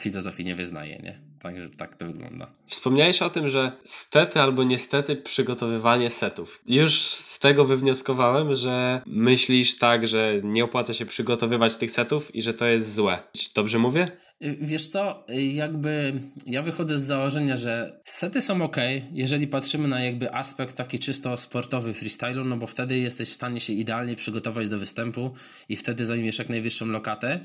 filozofii 0.00 0.44
nie 0.44 0.54
wyznaję, 0.54 0.98
nie? 1.02 1.20
Także 1.42 1.68
tak 1.68 1.94
to 1.94 2.06
wygląda. 2.06 2.50
Wspomniałeś 2.66 3.22
o 3.22 3.30
tym, 3.30 3.48
że 3.48 3.72
stety 3.84 4.40
albo 4.40 4.62
niestety 4.62 5.16
przygotowywanie 5.16 6.10
setów. 6.10 6.62
Już 6.66 7.00
z 7.02 7.38
tego 7.38 7.64
wywnioskowałem, 7.64 8.54
że 8.54 9.02
myślisz 9.06 9.78
tak, 9.78 10.06
że 10.06 10.40
nie 10.42 10.64
opłaca 10.64 10.94
się 10.94 11.06
przygotowywać 11.06 11.76
tych 11.76 11.90
setów 11.90 12.34
i 12.34 12.42
że 12.42 12.54
to 12.54 12.66
jest 12.66 12.94
złe. 12.94 13.22
Dobrze 13.54 13.78
mówię? 13.78 14.06
Y, 14.44 14.56
wiesz 14.60 14.88
co, 14.88 15.24
y, 15.30 15.42
jakby 15.42 16.20
ja 16.46 16.62
wychodzę 16.62 16.98
z 16.98 17.02
założenia, 17.02 17.56
że 17.56 18.00
sety 18.04 18.40
są 18.40 18.62
ok, 18.62 18.76
jeżeli 19.12 19.46
patrzymy 19.46 19.88
na 19.88 20.04
jakby 20.04 20.34
aspekt 20.34 20.76
taki 20.76 20.98
czysto 20.98 21.36
sportowy 21.36 21.94
freestylu, 21.94 22.44
no 22.44 22.56
bo 22.56 22.66
wtedy 22.66 22.98
jesteś 22.98 23.28
w 23.28 23.34
stanie 23.34 23.60
się 23.60 23.72
idealnie 23.72 24.14
przygotować 24.14 24.68
do 24.68 24.78
występu 24.78 25.34
i 25.68 25.76
wtedy 25.76 26.06
zajmiesz 26.06 26.38
jak 26.38 26.48
najwyższą 26.48 26.86
lokatę. 26.86 27.40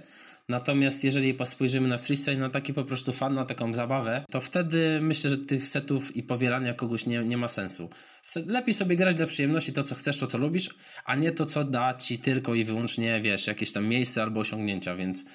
Natomiast 0.50 1.04
jeżeli 1.04 1.38
spojrzymy 1.46 1.88
na 1.88 1.98
freestyle, 1.98 2.38
na 2.38 2.50
taki 2.50 2.74
po 2.74 2.84
prostu 2.84 3.12
fan, 3.12 3.34
na 3.34 3.46
taką 3.46 3.74
zabawę, 3.74 4.26
to 4.32 4.42
wtedy 4.42 5.00
myślę, 5.02 5.30
że 5.30 5.38
tych 5.38 5.68
setów 5.68 6.16
i 6.16 6.24
powielania 6.24 6.74
kogoś 6.74 7.06
nie, 7.06 7.20
nie 7.20 7.38
ma 7.38 7.48
sensu. 7.48 7.90
Lepiej 8.46 8.74
sobie 8.74 8.96
grać 8.96 9.16
dla 9.16 9.28
przyjemności 9.28 9.74
to, 9.74 9.84
co 9.84 9.96
chcesz, 9.96 10.18
to, 10.18 10.28
co 10.28 10.38
lubisz, 10.38 10.70
a 11.06 11.16
nie 11.16 11.32
to, 11.32 11.46
co 11.46 11.64
da 11.64 11.94
ci 11.94 12.18
tylko 12.18 12.56
i 12.56 12.64
wyłącznie, 12.64 13.20
wiesz, 13.22 13.48
jakieś 13.48 13.72
tam 13.72 13.88
miejsce 13.88 14.24
albo 14.24 14.40
osiągnięcia, 14.40 14.96
więc 14.96 15.26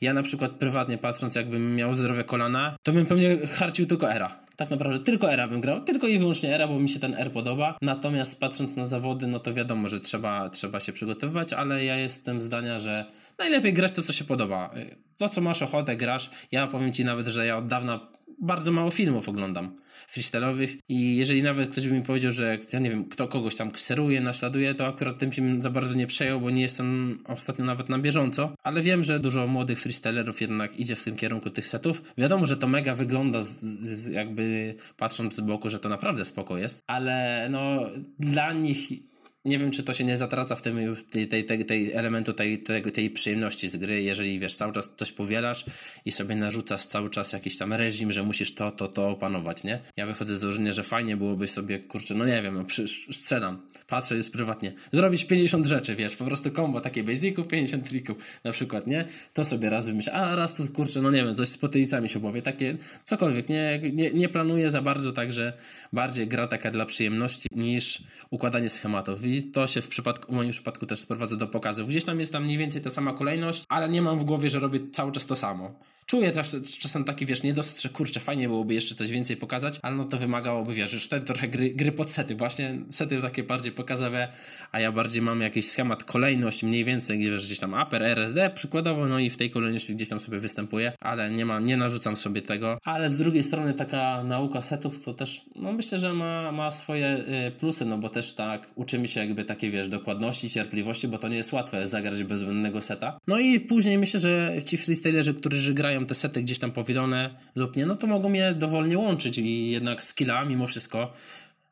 ja 0.00 0.14
na 0.14 0.22
przykład 0.22 0.52
prywatnie 0.52 0.98
patrząc, 0.98 1.34
jakbym 1.34 1.76
miał 1.76 1.94
zdrowe 1.94 2.24
kolana, 2.24 2.76
to 2.82 2.92
bym 2.92 3.06
pewnie 3.06 3.46
harcił 3.46 3.86
tylko 3.86 4.12
era. 4.12 4.36
Tak 4.56 4.70
naprawdę 4.70 4.98
tylko 4.98 5.32
era 5.32 5.48
bym 5.48 5.60
grał, 5.60 5.80
tylko 5.80 6.06
i 6.06 6.18
wyłącznie 6.18 6.54
era, 6.54 6.66
bo 6.68 6.78
mi 6.78 6.88
się 6.88 7.00
ten 7.00 7.14
R 7.14 7.32
podoba. 7.32 7.78
Natomiast 7.82 8.40
patrząc 8.40 8.76
na 8.76 8.86
zawody, 8.86 9.26
no 9.26 9.38
to 9.38 9.54
wiadomo, 9.54 9.88
że 9.88 10.00
trzeba, 10.00 10.50
trzeba 10.50 10.80
się 10.80 10.92
przygotowywać, 10.92 11.52
ale 11.52 11.84
ja 11.84 11.96
jestem 11.96 12.42
zdania, 12.42 12.78
że 12.78 13.04
najlepiej 13.38 13.72
grać 13.72 13.92
to, 13.92 14.02
co 14.02 14.12
się 14.12 14.24
podoba. 14.24 14.70
To, 15.18 15.28
co 15.28 15.40
masz 15.40 15.62
ochotę, 15.62 15.96
grasz. 15.96 16.30
Ja 16.52 16.66
powiem 16.66 16.92
ci 16.92 17.04
nawet, 17.04 17.28
że 17.28 17.46
ja 17.46 17.56
od 17.56 17.66
dawna 17.66 18.09
bardzo 18.40 18.72
mało 18.72 18.90
filmów 18.90 19.28
oglądam 19.28 19.76
freestyle'owych 20.08 20.76
i 20.88 21.16
jeżeli 21.16 21.42
nawet 21.42 21.70
ktoś 21.70 21.88
by 21.88 21.94
mi 21.94 22.02
powiedział, 22.02 22.32
że 22.32 22.58
ja 22.72 22.78
nie 22.78 22.90
wiem, 22.90 23.04
kto 23.04 23.28
kogoś 23.28 23.56
tam 23.56 23.70
kseruje, 23.70 24.20
naśladuje, 24.20 24.74
to 24.74 24.86
akurat 24.86 25.18
tym 25.18 25.32
się 25.32 25.62
za 25.62 25.70
bardzo 25.70 25.94
nie 25.94 26.06
przejął, 26.06 26.40
bo 26.40 26.50
nie 26.50 26.62
jestem 26.62 27.18
ostatnio 27.26 27.64
nawet 27.64 27.88
na 27.88 27.98
bieżąco, 27.98 28.54
ale 28.62 28.82
wiem, 28.82 29.04
że 29.04 29.20
dużo 29.20 29.46
młodych 29.46 29.80
freestylerów 29.80 30.40
jednak 30.40 30.76
idzie 30.76 30.96
w 30.96 31.04
tym 31.04 31.16
kierunku 31.16 31.50
tych 31.50 31.66
setów. 31.66 32.02
Wiadomo, 32.18 32.46
że 32.46 32.56
to 32.56 32.68
mega 32.68 32.94
wygląda 32.94 33.42
z, 33.42 33.60
z, 33.80 34.08
jakby 34.08 34.74
patrząc 34.96 35.34
z 35.34 35.40
boku, 35.40 35.70
że 35.70 35.78
to 35.78 35.88
naprawdę 35.88 36.24
spoko 36.24 36.58
jest, 36.58 36.82
ale 36.86 37.48
no 37.50 37.86
dla 38.18 38.52
nich 38.52 39.09
nie 39.44 39.58
wiem, 39.58 39.70
czy 39.70 39.82
to 39.82 39.92
się 39.92 40.04
nie 40.04 40.16
zatraca 40.16 40.56
w 40.56 40.62
tym 40.62 40.96
tej, 41.10 41.28
tej, 41.28 41.44
tej, 41.44 41.64
tej 41.64 41.92
elementu 41.92 42.32
tej, 42.32 42.58
tej, 42.58 42.82
tej 42.82 43.10
przyjemności 43.10 43.68
z 43.68 43.76
gry, 43.76 44.02
jeżeli 44.02 44.38
wiesz, 44.38 44.54
cały 44.54 44.72
czas 44.72 44.92
coś 44.96 45.12
powielasz 45.12 45.64
i 46.04 46.12
sobie 46.12 46.36
narzucasz 46.36 46.86
cały 46.86 47.10
czas 47.10 47.32
jakiś 47.32 47.58
tam 47.58 47.72
reżim, 47.72 48.12
że 48.12 48.22
musisz 48.22 48.54
to, 48.54 48.70
to, 48.70 48.88
to 48.88 49.08
opanować, 49.08 49.64
nie? 49.64 49.80
Ja 49.96 50.06
wychodzę 50.06 50.36
z 50.36 50.40
założenia, 50.40 50.72
że 50.72 50.82
fajnie 50.82 51.16
byłoby 51.16 51.48
sobie, 51.48 51.78
kurczę, 51.78 52.14
no 52.14 52.26
nie 52.26 52.42
wiem, 52.42 52.54
no, 52.54 52.64
strzelam, 53.10 53.66
patrzę 53.86 54.16
już 54.16 54.30
prywatnie, 54.30 54.72
zrobić 54.92 55.24
50 55.24 55.66
rzeczy, 55.66 55.94
wiesz, 55.94 56.16
po 56.16 56.24
prostu 56.24 56.50
kombo 56.50 56.80
takie 56.80 57.02
basiców, 57.02 57.48
50 57.48 57.88
trików 57.88 58.16
na 58.44 58.52
przykład, 58.52 58.86
nie? 58.86 59.04
To 59.32 59.44
sobie 59.44 59.70
raz 59.70 59.86
wymyślę, 59.86 60.12
a 60.12 60.36
raz 60.36 60.54
tu, 60.54 60.68
kurczę, 60.68 61.02
no 61.02 61.10
nie 61.10 61.24
wiem, 61.24 61.36
coś 61.36 61.48
z 61.48 61.58
potylicami 61.58 62.08
się 62.08 62.20
powie, 62.20 62.42
takie 62.42 62.76
cokolwiek, 63.04 63.48
nie, 63.48 63.80
nie, 63.92 64.10
nie 64.10 64.28
planuję 64.28 64.70
za 64.70 64.82
bardzo, 64.82 65.12
także 65.12 65.52
bardziej 65.92 66.28
gra 66.28 66.48
taka 66.48 66.70
dla 66.70 66.86
przyjemności 66.86 67.48
niż 67.52 68.02
układanie 68.30 68.68
schematów 68.68 69.29
to 69.52 69.66
się 69.66 69.82
w, 69.82 69.88
przypadku, 69.88 70.32
w 70.32 70.36
moim 70.36 70.50
przypadku 70.50 70.86
też 70.86 70.98
sprowadza 70.98 71.36
do 71.36 71.46
pokazów. 71.46 71.88
Gdzieś 71.88 72.04
tam 72.04 72.18
jest 72.18 72.32
tam 72.32 72.44
mniej 72.44 72.58
więcej 72.58 72.82
ta 72.82 72.90
sama 72.90 73.12
kolejność, 73.12 73.64
ale 73.68 73.88
nie 73.88 74.02
mam 74.02 74.18
w 74.18 74.24
głowie, 74.24 74.48
że 74.48 74.58
robię 74.58 74.80
cały 74.92 75.12
czas 75.12 75.26
to 75.26 75.36
samo. 75.36 75.74
Czuję 76.10 76.30
też 76.30 76.56
czasem 76.78 77.04
taki, 77.04 77.26
wiesz, 77.26 77.42
niedosyt, 77.42 77.82
że 77.82 77.88
kurczę, 77.88 78.20
fajnie 78.20 78.48
byłoby 78.48 78.74
jeszcze 78.74 78.94
coś 78.94 79.10
więcej 79.10 79.36
pokazać, 79.36 79.78
ale 79.82 79.96
no 79.96 80.04
to 80.04 80.18
wymagałoby, 80.18 80.74
wiesz, 80.74 80.92
już 80.92 81.04
wtedy 81.04 81.26
trochę 81.26 81.48
gry, 81.48 81.70
gry 81.70 81.92
pod 81.92 82.10
sety, 82.10 82.34
właśnie 82.34 82.78
sety 82.90 83.22
takie 83.22 83.42
bardziej 83.42 83.72
pokazowe, 83.72 84.28
a 84.72 84.80
ja 84.80 84.92
bardziej 84.92 85.22
mam 85.22 85.40
jakiś 85.40 85.68
schemat, 85.68 86.04
kolejność 86.04 86.62
mniej 86.62 86.84
więcej, 86.84 87.18
wiesz, 87.18 87.46
gdzieś 87.46 87.58
tam 87.58 87.74
upper, 87.82 88.02
RSD 88.02 88.50
przykładowo, 88.50 89.06
no 89.06 89.18
i 89.18 89.30
w 89.30 89.36
tej 89.36 89.50
kolejności 89.50 89.94
gdzieś 89.94 90.08
tam 90.08 90.20
sobie 90.20 90.38
występuję, 90.38 90.92
ale 91.00 91.30
nie 91.30 91.46
ma, 91.46 91.60
nie 91.60 91.76
narzucam 91.76 92.16
sobie 92.16 92.42
tego, 92.42 92.78
ale 92.84 93.10
z 93.10 93.16
drugiej 93.16 93.42
strony 93.42 93.74
taka 93.74 94.24
nauka 94.24 94.62
setów 94.62 95.04
to 95.04 95.14
też, 95.14 95.44
no 95.56 95.72
myślę, 95.72 95.98
że 95.98 96.12
ma, 96.12 96.52
ma 96.52 96.70
swoje 96.70 97.24
y, 97.48 97.50
plusy, 97.50 97.84
no 97.84 97.98
bo 97.98 98.08
też 98.08 98.32
tak 98.32 98.66
uczymy 98.74 99.08
się 99.08 99.20
jakby 99.20 99.44
takiej, 99.44 99.70
wiesz, 99.70 99.88
dokładności, 99.88 100.50
cierpliwości, 100.50 101.08
bo 101.08 101.18
to 101.18 101.28
nie 101.28 101.36
jest 101.36 101.52
łatwe 101.52 101.88
zagrać 101.88 102.24
bez 102.24 102.44
błędnego 102.44 102.82
seta. 102.82 103.18
No 103.28 103.38
i 103.38 103.60
później 103.60 103.98
myślę, 103.98 104.20
że 104.20 104.52
ci 104.66 104.76
freestylerzy, 104.76 105.34
którzy 105.34 105.74
grają 105.74 105.99
te 106.06 106.14
sety 106.14 106.42
gdzieś 106.42 106.58
tam 106.58 106.72
powielone 106.72 107.30
lub 107.54 107.76
nie, 107.76 107.86
no 107.86 107.96
to 107.96 108.06
mogą 108.06 108.32
je 108.32 108.54
dowolnie 108.54 108.98
łączyć 108.98 109.38
i 109.38 109.70
jednak 109.70 110.04
skilla 110.04 110.44
mimo 110.44 110.66
wszystko 110.66 111.12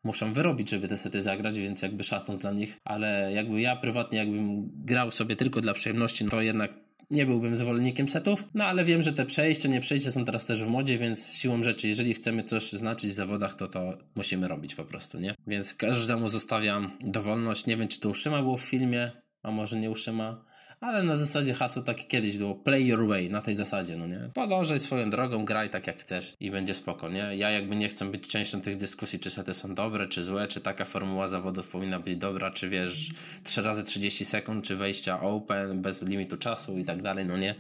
muszą 0.05 0.33
wyrobić, 0.33 0.71
żeby 0.71 0.89
te 0.89 0.97
sety 0.97 1.23
zagrać, 1.23 1.59
więc 1.59 1.83
jakby 1.83 2.05
szacun 2.05 2.39
dla 2.39 2.53
nich, 2.53 2.77
ale 2.85 3.33
jakby 3.33 3.61
ja 3.61 3.77
prywatnie 3.77 4.19
jakbym 4.19 4.71
grał 4.85 5.11
sobie 5.11 5.37
tylko 5.37 5.61
dla 5.61 5.75
przyjemności, 5.75 6.25
no 6.25 6.31
to 6.31 6.41
jednak 6.41 6.75
nie 7.11 7.27
byłbym 7.27 7.57
zwolennikiem 7.57 8.09
setów, 8.09 8.45
no 8.55 8.65
ale 8.65 8.85
wiem, 8.85 9.03
że 9.03 9.13
te 9.13 9.27
przejścia, 9.27 9.69
nie 9.69 9.81
przejścia 9.81 10.11
są 10.11 10.25
teraz 10.25 10.45
też 10.45 10.65
w 10.65 10.69
modzie, 10.69 10.99
więc 10.99 11.33
siłą 11.33 11.63
rzeczy, 11.63 11.89
jeżeli 11.89 12.15
chcemy 12.15 12.45
coś 12.45 12.73
znaczyć 12.73 13.11
w 13.11 13.15
zawodach, 13.15 13.55
to 13.55 13.69
to 13.69 13.99
musimy 14.15 14.49
robić 14.49 14.75
po 14.75 14.85
prostu, 14.85 15.21
nie? 15.21 15.35
Więc 15.47 15.75
każdemu 15.75 16.29
zostawiam 16.29 16.91
dowolność. 17.01 17.67
Nie 17.67 17.77
wiem, 17.77 17.89
czy 17.89 18.01
to 18.01 18.09
Uszyma 18.09 18.43
było 18.43 18.57
w 18.57 18.63
filmie, 18.63 19.11
a 19.43 19.51
może 19.51 19.81
nie 19.81 19.91
Uszyma, 19.91 20.45
ale 20.81 21.03
na 21.03 21.17
zasadzie 21.17 21.55
hasło 21.55 21.83
takie 21.83 22.05
kiedyś 22.05 22.37
było 22.37 22.55
play 22.55 22.87
your 22.87 23.09
way, 23.09 23.31
na 23.31 23.43
tej 23.43 23.55
zasadzie, 23.55 23.97
no 23.97 24.07
nie? 24.07 24.31
Podążaj 24.35 24.81
swoją 24.81 25.11
drogą, 25.11 25.45
graj 25.45 25.71
tak 25.71 25.87
jak 25.87 25.97
chcesz 25.97 26.35
i 26.41 26.51
będzie 26.51 26.75
spoko, 26.75 27.09
nie? 27.09 27.37
Ja 27.37 27.51
jakby 27.51 27.77
nie 27.77 27.89
chcę 27.89 28.05
być 28.05 28.29
częścią 28.29 28.61
tych 28.61 28.77
dyskusji, 28.77 29.19
czy 29.19 29.31
sety 29.31 29.55
są 29.55 29.75
dobre, 29.75 30.07
czy 30.07 30.25
złe, 30.25 30.49
czy 30.49 30.61
taka 30.61 30.85
formuła 30.85 31.29
zawodów 31.29 31.69
powinna 31.69 32.01
być 32.01 32.17
dobra, 32.17 32.51
czy 32.51 32.69
wiesz, 32.69 33.11
3 33.45 33.63
razy 33.63 33.83
30 33.83 34.25
sekund, 34.25 34.65
czy 34.65 34.77
wejścia 34.77 35.21
open, 35.21 35.83
bez 35.83 36.03
limitu 36.03 36.37
czasu 36.37 36.79
i 36.79 36.85
tak 36.85 37.03
dalej, 37.03 37.27
no 37.27 37.37
nie? 37.37 37.55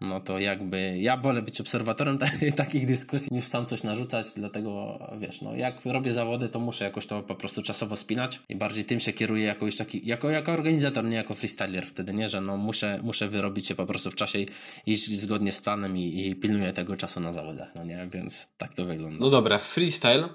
No 0.00 0.20
to 0.20 0.38
jakby 0.38 0.98
ja 0.98 1.16
wolę 1.16 1.42
być 1.42 1.60
obserwatorem 1.60 2.18
takich 2.56 2.86
dyskusji 2.86 3.28
niż 3.30 3.44
sam 3.44 3.66
coś 3.66 3.82
narzucać, 3.82 4.26
dlatego 4.36 4.98
wiesz, 5.18 5.42
no 5.42 5.56
jak 5.56 5.86
robię 5.86 6.12
zawody, 6.12 6.48
to 6.48 6.60
muszę 6.60 6.84
jakoś 6.84 7.06
to 7.06 7.22
po 7.22 7.34
prostu 7.34 7.62
czasowo 7.62 7.96
spinać 7.96 8.40
i 8.48 8.56
bardziej 8.56 8.84
tym 8.84 9.00
się 9.00 9.12
kieruję 9.12 9.44
jako 9.44 9.66
już 9.66 9.76
taki, 9.76 10.06
jako, 10.06 10.30
jako 10.30 10.52
organizator, 10.52 11.04
nie 11.04 11.16
jako 11.16 11.34
freestyler 11.34 11.86
wtedy, 11.86 12.14
nie, 12.14 12.28
że 12.28 12.40
no 12.40 12.56
muszę, 12.56 13.00
muszę 13.02 13.28
wyrobić 13.28 13.66
się 13.66 13.74
po 13.74 13.86
prostu 13.86 14.10
w 14.10 14.14
czasie 14.14 14.38
i 14.38 14.48
iść 14.86 15.20
zgodnie 15.20 15.52
z 15.52 15.60
planem 15.60 15.96
i, 15.96 16.26
i 16.26 16.36
pilnuję 16.36 16.72
tego 16.72 16.96
czasu 16.96 17.20
na 17.20 17.32
zawodach, 17.32 17.74
no 17.74 17.84
nie, 17.84 18.08
więc 18.12 18.48
tak 18.58 18.74
to 18.74 18.84
wygląda. 18.84 19.18
No 19.20 19.30
dobra, 19.30 19.58
freestyle 19.58 20.28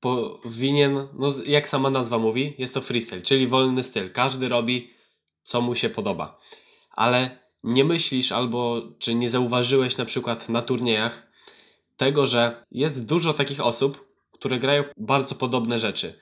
powinien, 0.00 0.94
no 1.18 1.32
jak 1.46 1.68
sama 1.68 1.90
nazwa 1.90 2.18
mówi, 2.18 2.54
jest 2.58 2.74
to 2.74 2.80
freestyle, 2.80 3.22
czyli 3.22 3.46
wolny 3.46 3.84
styl. 3.84 4.10
Każdy 4.12 4.48
robi 4.48 4.90
co 5.42 5.60
mu 5.60 5.74
się 5.74 5.90
podoba. 5.90 6.38
Ale 6.90 7.38
nie 7.64 7.84
myślisz 7.84 8.32
albo 8.32 8.82
czy 8.98 9.14
nie 9.14 9.30
zauważyłeś 9.30 9.96
na 9.96 10.04
przykład 10.04 10.48
na 10.48 10.62
turniejach 10.62 11.30
tego, 11.96 12.26
że 12.26 12.64
jest 12.72 13.06
dużo 13.06 13.34
takich 13.34 13.60
osób, 13.60 14.08
które 14.30 14.58
grają 14.58 14.84
bardzo 14.96 15.34
podobne 15.34 15.78
rzeczy. 15.78 16.14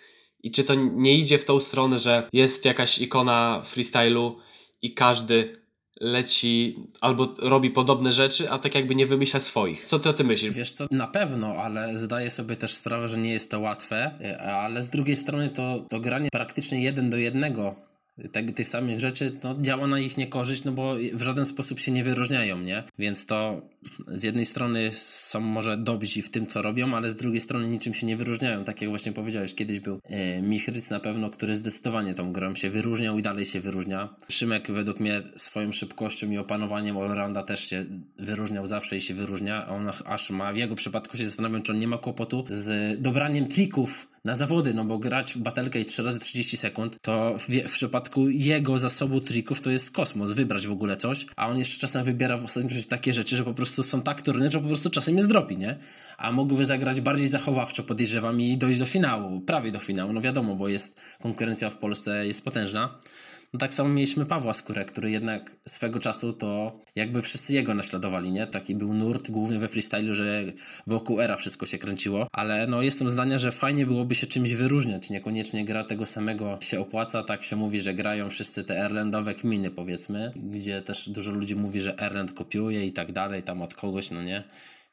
I 0.43 0.51
czy 0.51 0.65
to 0.65 0.75
nie 0.75 1.19
idzie 1.19 1.39
w 1.39 1.45
tą 1.45 1.61
stronę, 1.61 1.99
że 1.99 2.29
jest 2.33 2.65
jakaś 2.65 2.99
ikona 2.99 3.61
freestylu 3.65 4.39
i 4.83 4.95
każdy 4.95 5.63
leci 6.01 6.77
albo 7.01 7.35
robi 7.39 7.71
podobne 7.71 8.13
rzeczy, 8.13 8.51
a 8.51 8.59
tak 8.59 8.75
jakby 8.75 8.95
nie 8.95 9.07
wymyśla 9.07 9.41
swoich. 9.41 9.87
Co 9.87 9.99
ty 9.99 10.09
o 10.09 10.13
tym 10.13 10.27
myślisz? 10.27 10.55
Wiesz 10.55 10.73
co, 10.73 10.87
na 10.91 11.07
pewno, 11.07 11.49
ale 11.49 11.99
zdaję 11.99 12.31
sobie 12.31 12.57
też 12.57 12.75
sprawę, 12.75 13.09
że 13.09 13.17
nie 13.17 13.33
jest 13.33 13.51
to 13.51 13.61
łatwe, 13.61 14.19
ale 14.41 14.83
z 14.83 14.89
drugiej 14.89 15.17
strony 15.17 15.49
to, 15.49 15.85
to 15.91 16.01
granie 16.01 16.29
praktycznie 16.33 16.83
jeden 16.83 17.11
do 17.11 17.17
jednego 17.17 17.88
tak, 18.33 18.53
tych 18.53 18.69
samych 18.69 19.01
rzeczy, 19.01 19.33
no, 19.45 19.57
działa 19.61 19.87
na 19.87 20.01
ich 20.01 20.17
niekorzyść, 20.17 20.65
no 20.65 20.73
bo 20.73 20.95
w 21.13 21.23
żaden 21.23 21.45
sposób 21.45 21.81
się 21.81 21.93
nie 21.93 22.05
wyróżniają, 22.05 22.59
nie? 22.59 22.83
Więc 22.99 23.27
to 23.27 23.63
z 24.09 24.23
jednej 24.23 24.47
strony 24.47 24.93
są 24.93 25.41
może 25.41 25.77
dobrzy 25.77 26.23
w 26.23 26.31
tym, 26.31 26.47
co 26.47 26.63
robią, 26.63 26.95
ale 26.95 27.11
z 27.11 27.17
drugiej 27.17 27.41
strony 27.41 27.69
niczym 27.69 27.95
się 27.95 28.07
nie 28.07 28.17
wyróżniają. 28.17 28.65
Tak 28.65 28.83
jak 28.83 28.91
właśnie 28.91 29.13
powiedziałeś, 29.13 29.55
kiedyś 29.55 29.81
był 29.81 30.01
e, 30.05 30.43
Michryc 30.43 30.91
na 30.91 31.01
pewno, 31.01 31.31
który 31.31 31.55
zdecydowanie 31.55 32.15
tą 32.15 32.33
grą 32.33 32.55
się 32.55 32.71
wyróżniał 32.71 33.19
i 33.19 33.23
dalej 33.23 33.45
się 33.45 33.61
wyróżnia. 33.61 34.15
Szymek 34.29 34.71
według 34.71 35.01
mnie 35.01 35.23
swoją 35.37 35.73
szybkością 35.73 36.31
i 36.31 36.39
opanowaniem 36.39 36.99
allrounda 36.99 37.43
też 37.43 37.69
się 37.69 37.85
wyróżniał 38.19 38.67
zawsze 38.67 38.97
i 38.97 39.01
się 39.01 39.15
wyróżnia. 39.15 39.69
On 39.69 39.91
aż 40.05 40.31
ma, 40.31 40.53
w 40.53 40.57
jego 40.57 40.77
przypadku 40.77 41.17
się 41.17 41.25
zastanawiam, 41.25 41.63
czy 41.63 41.73
on 41.73 41.79
nie 41.79 41.89
ma 41.89 41.99
kłopotu 41.99 42.45
z 42.51 43.01
dobraniem 43.03 43.47
trików 43.47 44.09
na 44.25 44.35
zawody, 44.35 44.75
no 44.75 44.85
bo 44.85 44.99
grać 44.99 45.33
w 45.33 45.39
batelkę 45.39 45.81
i 45.81 45.85
3 45.85 46.03
razy 46.03 46.19
30 46.19 46.57
sekund, 46.57 46.97
to 47.03 47.35
w, 47.39 47.49
w, 47.49 47.73
przypadku 47.73 48.29
jego 48.29 48.79
zasobu 48.79 49.21
trików 49.21 49.61
to 49.61 49.71
jest 49.71 49.91
kosmos, 49.91 50.31
wybrać 50.31 50.67
w 50.67 50.73
ogóle 50.73 50.97
coś, 50.97 51.27
a 51.37 51.49
on 51.49 51.59
jeszcze 51.59 51.79
czasem 51.79 52.05
wybiera 52.05 52.39
w 52.39 52.45
ostatnim 52.45 52.71
czasie 52.71 52.85
takie 52.85 53.15
rzeczy, 53.15 53.37
że 53.37 53.45
po 53.45 53.55
prostu 53.55 53.83
są 53.83 54.03
tak 54.03 54.23
trudne, 54.23 54.51
że 54.51 54.61
po 54.61 54.67
prostu 54.67 54.91
czasem 54.91 55.15
jest 55.15 55.29
dropi, 55.29 55.57
nie? 55.57 55.79
A 56.19 56.33
mógłby 56.33 56.65
zagrać 56.65 57.01
bardziej 57.01 57.29
zachowawczo, 57.29 57.83
podejrzewam, 57.83 58.41
i 58.41 58.59
dojść 58.59 58.79
do 58.79 58.87
finału, 58.87 59.41
prawie 59.41 59.71
do 59.71 59.79
finału, 59.79 60.13
no 60.13 60.21
wiadomo, 60.21 60.55
bo 60.55 60.69
jest 60.69 61.01
konkurencja 61.23 61.71
w 61.71 61.77
Polsce 61.77 62.27
jest 62.27 62.45
potężna, 62.45 62.99
no 63.53 63.59
tak 63.59 63.75
samo 63.75 63.89
mieliśmy 63.89 64.27
Pawła 64.27 64.55
Skórę, 64.55 64.85
który 64.85 65.11
jednak 65.11 65.57
swego 65.67 65.99
czasu 65.99 66.33
to 66.33 66.81
jakby 66.97 67.23
wszyscy 67.23 67.55
jego 67.55 67.75
naśladowali, 67.75 68.33
nie? 68.33 68.47
Taki 68.47 68.75
był 68.75 68.95
nurt 68.95 69.31
głównie 69.31 69.59
we 69.59 69.69
freestylu, 69.69 70.15
że 70.15 70.45
wokół 70.87 71.21
era 71.21 71.37
wszystko 71.37 71.67
się 71.67 71.79
kręciło, 71.79 72.27
ale 72.33 72.67
no 72.67 72.83
jestem 72.83 73.11
zdania, 73.11 73.39
że 73.39 73.53
fajnie 73.53 73.87
byłoby 73.87 74.15
się 74.15 74.27
czymś 74.27 74.53
wyróżniać, 74.55 75.11
niekoniecznie 75.11 75.65
gra 75.65 75.85
tego 75.85 76.07
samego 76.07 76.59
się 76.61 76.81
opłaca, 76.81 77.25
tak 77.25 77.45
się 77.45 77.57
mówi, 77.57 77.81
że 77.81 77.95
grają 77.95 78.31
wszyscy 78.31 78.65
te 78.65 78.85
Erlandowe 78.85 79.35
kminy 79.35 79.71
powiedzmy, 79.71 80.33
gdzie 80.37 80.83
też 80.83 81.09
dużo 81.09 81.33
ludzi 81.33 81.57
mówi, 81.57 81.81
że 81.81 81.99
Erland 81.99 82.33
kopiuje 82.33 82.87
i 82.87 82.93
tak 82.93 83.13
dalej, 83.13 83.43
tam 83.43 83.63
od 83.63 83.75
kogoś, 83.75 84.11
no 84.11 84.23
nie? 84.23 84.45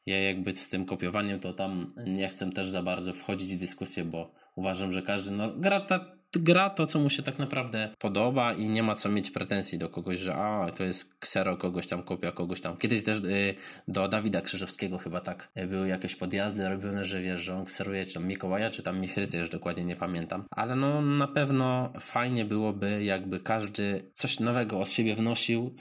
Ja 0.06 0.22
jakby 0.22 0.56
z 0.56 0.68
tym 0.68 0.84
kopiowaniem 0.84 1.40
to 1.40 1.52
tam 1.52 1.94
nie 2.06 2.28
chcę 2.28 2.50
też 2.50 2.68
za 2.68 2.82
bardzo 2.82 3.12
wchodzić 3.12 3.56
w 3.56 3.60
dyskusję, 3.60 4.04
bo 4.04 4.32
uważam, 4.54 4.92
że 4.92 5.02
każdy 5.02 5.30
no, 5.30 5.52
gra 5.56 5.80
ta 5.80 6.15
gra 6.32 6.70
to, 6.70 6.86
co 6.86 6.98
mu 6.98 7.10
się 7.10 7.22
tak 7.22 7.38
naprawdę 7.38 7.94
podoba 7.98 8.52
i 8.52 8.68
nie 8.68 8.82
ma 8.82 8.94
co 8.94 9.08
mieć 9.08 9.30
pretensji 9.30 9.78
do 9.78 9.88
kogoś, 9.88 10.18
że 10.18 10.34
a, 10.34 10.70
to 10.70 10.84
jest 10.84 11.14
ksero 11.18 11.56
kogoś 11.56 11.86
tam, 11.86 12.02
kopia 12.02 12.32
kogoś 12.32 12.60
tam. 12.60 12.76
Kiedyś 12.76 13.04
też 13.04 13.18
y, 13.18 13.54
do 13.88 14.08
Dawida 14.08 14.40
Krzyżowskiego 14.40 14.98
chyba 14.98 15.20
tak 15.20 15.48
y, 15.56 15.66
były 15.66 15.88
jakieś 15.88 16.16
podjazdy 16.16 16.68
robione, 16.68 17.04
że 17.04 17.20
wiesz, 17.20 17.40
że 17.40 17.54
on 17.54 17.64
kseruje 17.64 18.06
czy 18.06 18.14
tam 18.14 18.26
Mikołaja, 18.26 18.70
czy 18.70 18.82
tam 18.82 19.00
Michrycę, 19.00 19.38
już 19.38 19.48
dokładnie 19.48 19.84
nie 19.84 19.96
pamiętam. 19.96 20.44
Ale 20.50 20.76
no 20.76 21.02
na 21.02 21.26
pewno 21.26 21.92
fajnie 22.00 22.44
byłoby, 22.44 23.04
jakby 23.04 23.40
każdy 23.40 24.10
coś 24.12 24.40
nowego 24.40 24.80
od 24.80 24.90
siebie 24.90 25.14
wnosił 25.14 25.74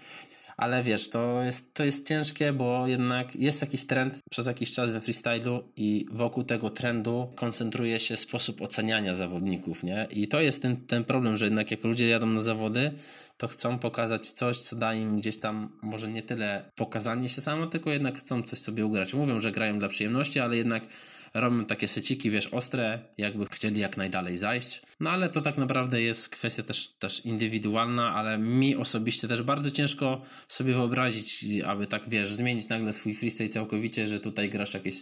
ale 0.57 0.83
wiesz, 0.83 1.09
to 1.09 1.43
jest, 1.43 1.73
to 1.73 1.83
jest 1.83 2.07
ciężkie, 2.07 2.53
bo 2.53 2.87
jednak 2.87 3.35
jest 3.35 3.61
jakiś 3.61 3.85
trend 3.85 4.19
przez 4.31 4.47
jakiś 4.47 4.71
czas 4.71 4.91
we 4.91 5.01
freestylu 5.01 5.63
i 5.75 6.05
wokół 6.11 6.43
tego 6.43 6.69
trendu 6.69 7.27
koncentruje 7.35 7.99
się 7.99 8.17
sposób 8.17 8.61
oceniania 8.61 9.13
zawodników, 9.13 9.83
nie? 9.83 10.07
I 10.11 10.27
to 10.27 10.41
jest 10.41 10.61
ten, 10.61 10.77
ten 10.77 11.05
problem, 11.05 11.37
że 11.37 11.45
jednak 11.45 11.71
jak 11.71 11.83
ludzie 11.83 12.07
jadą 12.07 12.25
na 12.25 12.41
zawody, 12.41 12.91
to 13.37 13.47
chcą 13.47 13.79
pokazać 13.79 14.31
coś, 14.31 14.57
co 14.57 14.75
da 14.75 14.93
im 14.93 15.17
gdzieś 15.17 15.37
tam 15.39 15.69
może 15.81 16.11
nie 16.11 16.23
tyle 16.23 16.71
pokazanie 16.75 17.29
się 17.29 17.41
samo, 17.41 17.67
tylko 17.67 17.91
jednak 17.91 18.17
chcą 18.17 18.43
coś 18.43 18.59
sobie 18.59 18.85
ugrać. 18.85 19.13
Mówią, 19.13 19.39
że 19.39 19.51
grają 19.51 19.79
dla 19.79 19.87
przyjemności, 19.87 20.39
ale 20.39 20.57
jednak 20.57 20.87
robią 21.35 21.65
takie 21.65 21.87
seciki, 21.87 22.31
wiesz, 22.31 22.47
ostre, 22.47 22.99
jakby 23.17 23.45
chcieli 23.45 23.81
jak 23.81 23.97
najdalej 23.97 24.37
zajść. 24.37 24.81
No 24.99 25.09
ale 25.09 25.29
to 25.29 25.41
tak 25.41 25.57
naprawdę 25.57 26.01
jest 26.01 26.29
kwestia 26.29 26.63
też, 26.63 26.87
też 26.87 27.25
indywidualna, 27.25 28.15
ale 28.15 28.37
mi 28.37 28.75
osobiście 28.75 29.27
też 29.27 29.41
bardzo 29.41 29.71
ciężko 29.71 30.21
sobie 30.47 30.73
wyobrazić, 30.73 31.45
aby 31.65 31.87
tak, 31.87 32.09
wiesz, 32.09 32.33
zmienić 32.33 32.69
nagle 32.69 32.93
swój 32.93 33.15
freestyle 33.15 33.49
całkowicie, 33.49 34.07
że 34.07 34.19
tutaj 34.19 34.49
grasz 34.49 34.73
jakieś, 34.73 34.95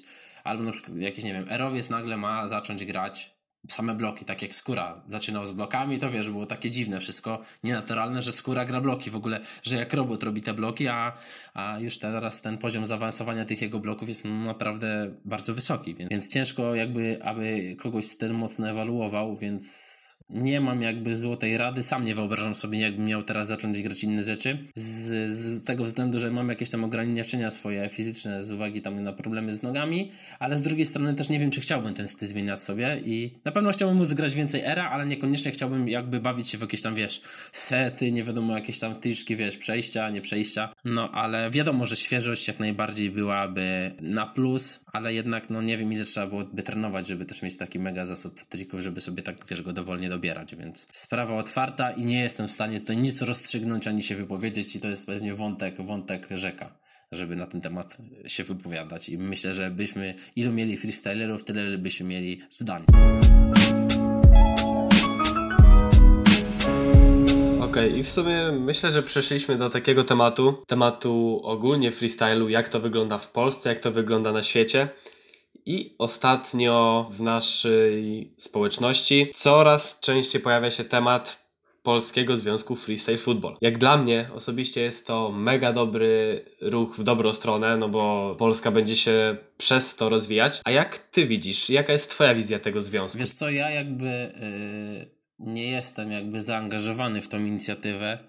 albo 0.43 0.63
na 0.63 0.71
przykład 0.71 0.97
jakiś, 0.97 1.23
nie 1.23 1.33
wiem, 1.33 1.45
Erowiec 1.49 1.89
nagle 1.89 2.17
ma 2.17 2.47
zacząć 2.47 2.85
grać 2.85 3.33
same 3.67 3.95
bloki, 3.95 4.25
tak 4.25 4.41
jak 4.41 4.55
Skóra 4.55 5.01
zaczynał 5.07 5.45
z 5.45 5.51
blokami, 5.51 5.97
to 5.97 6.11
wiesz, 6.11 6.29
było 6.29 6.45
takie 6.45 6.69
dziwne 6.69 6.99
wszystko, 6.99 7.41
nienaturalne, 7.63 8.21
że 8.21 8.31
Skóra 8.31 8.65
gra 8.65 8.81
bloki 8.81 9.09
w 9.09 9.15
ogóle, 9.15 9.39
że 9.63 9.75
jak 9.75 9.93
robot 9.93 10.23
robi 10.23 10.41
te 10.41 10.53
bloki, 10.53 10.87
a, 10.87 11.13
a 11.53 11.79
już 11.79 11.97
teraz 11.97 12.41
ten 12.41 12.57
poziom 12.57 12.85
zaawansowania 12.85 13.45
tych 13.45 13.61
jego 13.61 13.79
bloków 13.79 14.07
jest 14.07 14.25
naprawdę 14.25 15.13
bardzo 15.25 15.53
wysoki, 15.53 15.95
więc, 15.95 16.11
więc 16.11 16.27
ciężko 16.27 16.75
jakby, 16.75 17.23
aby 17.23 17.75
kogoś 17.79 18.15
ten 18.15 18.33
mocno 18.33 18.69
ewaluował, 18.69 19.35
więc 19.35 20.02
nie 20.33 20.61
mam 20.61 20.81
jakby 20.81 21.17
złotej 21.17 21.57
rady, 21.57 21.83
sam 21.83 22.05
nie 22.05 22.15
wyobrażam 22.15 22.55
sobie, 22.55 22.79
jakbym 22.79 23.05
miał 23.05 23.23
teraz 23.23 23.47
zacząć 23.47 23.81
grać 23.81 24.03
inne 24.03 24.23
rzeczy. 24.23 24.57
Z, 24.75 25.31
z 25.31 25.63
tego 25.63 25.83
względu, 25.83 26.19
że 26.19 26.31
mam 26.31 26.49
jakieś 26.49 26.69
tam 26.69 26.83
ograniczenia 26.83 27.51
swoje 27.51 27.89
fizyczne 27.89 28.43
z 28.43 28.51
uwagi 28.51 28.81
tam 28.81 29.03
na 29.03 29.13
problemy 29.13 29.55
z 29.55 29.63
nogami, 29.63 30.11
ale 30.39 30.57
z 30.57 30.61
drugiej 30.61 30.85
strony 30.85 31.15
też 31.15 31.29
nie 31.29 31.39
wiem, 31.39 31.51
czy 31.51 31.61
chciałbym 31.61 31.93
ten 31.93 32.07
styl 32.07 32.27
zmieniać 32.27 32.61
sobie 32.61 33.01
i 33.05 33.31
na 33.45 33.51
pewno 33.51 33.71
chciałbym 33.71 33.97
móc 33.97 34.13
grać 34.13 34.33
więcej 34.33 34.61
era, 34.61 34.89
ale 34.89 35.05
niekoniecznie 35.05 35.51
chciałbym 35.51 35.89
jakby 35.89 36.19
bawić 36.19 36.49
się 36.49 36.57
w 36.57 36.61
jakieś 36.61 36.81
tam, 36.81 36.95
wiesz, 36.95 37.21
sety, 37.51 38.11
nie 38.11 38.23
wiadomo, 38.23 38.55
jakieś 38.55 38.79
tam 38.79 38.95
tyczki, 38.95 39.35
wiesz, 39.35 39.57
przejścia, 39.57 40.09
nie 40.09 40.21
przejścia. 40.21 40.73
No, 40.85 41.11
ale 41.11 41.49
wiadomo, 41.49 41.85
że 41.85 41.95
świeżość 41.95 42.47
jak 42.47 42.59
najbardziej 42.59 43.09
byłaby 43.11 43.91
na 44.01 44.25
plus, 44.25 44.79
ale 44.93 45.13
jednak, 45.13 45.49
no 45.49 45.61
nie 45.61 45.77
wiem, 45.77 45.93
ile 45.93 46.03
trzeba 46.03 46.27
byłoby 46.27 46.63
trenować, 46.63 47.07
żeby 47.07 47.25
też 47.25 47.41
mieć 47.41 47.57
taki 47.57 47.79
mega 47.79 48.05
zasób 48.05 48.43
trików, 48.43 48.79
żeby 48.79 49.01
sobie 49.01 49.23
tak, 49.23 49.35
wiesz, 49.49 49.61
go 49.61 49.73
dowolnie 49.73 50.09
więc 50.57 50.87
sprawa 50.91 51.35
otwarta 51.35 51.91
i 51.91 52.05
nie 52.05 52.19
jestem 52.19 52.47
w 52.47 52.51
stanie 52.51 52.79
tutaj 52.79 52.97
nic 52.97 53.21
rozstrzygnąć 53.21 53.87
ani 53.87 54.03
się 54.03 54.15
wypowiedzieć 54.15 54.75
i 54.75 54.79
to 54.79 54.87
jest 54.87 55.05
pewnie 55.05 55.33
wątek, 55.33 55.81
wątek 55.81 56.27
rzeka 56.31 56.83
żeby 57.15 57.35
na 57.35 57.45
ten 57.45 57.61
temat 57.61 57.97
się 58.27 58.43
wypowiadać 58.43 59.09
i 59.09 59.17
myślę, 59.17 59.53
że 59.53 59.71
byśmy 59.71 60.15
ilu 60.35 60.51
mieli 60.51 60.77
freestylerów, 60.77 61.43
tyle 61.43 61.77
byśmy 61.77 62.05
mieli 62.05 62.41
zdań. 62.49 62.83
Okej, 67.61 67.89
okay, 67.89 67.99
i 67.99 68.03
w 68.03 68.09
sumie 68.09 68.51
myślę, 68.51 68.91
że 68.91 69.03
przeszliśmy 69.03 69.57
do 69.57 69.69
takiego 69.69 70.03
tematu, 70.03 70.63
tematu 70.67 71.41
ogólnie 71.43 71.91
freestylu, 71.91 72.49
jak 72.49 72.69
to 72.69 72.79
wygląda 72.79 73.17
w 73.17 73.31
Polsce, 73.31 73.69
jak 73.69 73.79
to 73.79 73.91
wygląda 73.91 74.31
na 74.31 74.43
świecie. 74.43 74.87
I 75.65 75.95
ostatnio 75.97 77.05
w 77.09 77.21
naszej 77.21 78.33
społeczności 78.37 79.29
coraz 79.35 79.99
częściej 79.99 80.41
pojawia 80.41 80.71
się 80.71 80.83
temat 80.83 81.43
Polskiego 81.83 82.37
Związku 82.37 82.75
Freestyle 82.75 83.17
Football. 83.17 83.55
Jak 83.61 83.77
dla 83.77 83.97
mnie 83.97 84.29
osobiście 84.35 84.81
jest 84.81 85.07
to 85.07 85.31
mega 85.31 85.73
dobry 85.73 86.45
ruch 86.61 86.95
w 86.97 87.03
dobrą 87.03 87.33
stronę, 87.33 87.77
no 87.77 87.89
bo 87.89 88.35
Polska 88.39 88.71
będzie 88.71 88.95
się 88.95 89.37
przez 89.57 89.95
to 89.95 90.09
rozwijać. 90.09 90.61
A 90.65 90.71
jak 90.71 90.97
ty 90.97 91.25
widzisz, 91.25 91.69
jaka 91.69 91.93
jest 91.93 92.09
twoja 92.09 92.35
wizja 92.35 92.59
tego 92.59 92.81
związku? 92.81 93.19
Wiesz 93.19 93.31
co, 93.31 93.49
ja 93.49 93.69
jakby 93.69 94.05
yy, 94.05 95.11
nie 95.39 95.71
jestem 95.71 96.11
jakby 96.11 96.41
zaangażowany 96.41 97.21
w 97.21 97.27
tą 97.27 97.39
inicjatywę. 97.39 98.19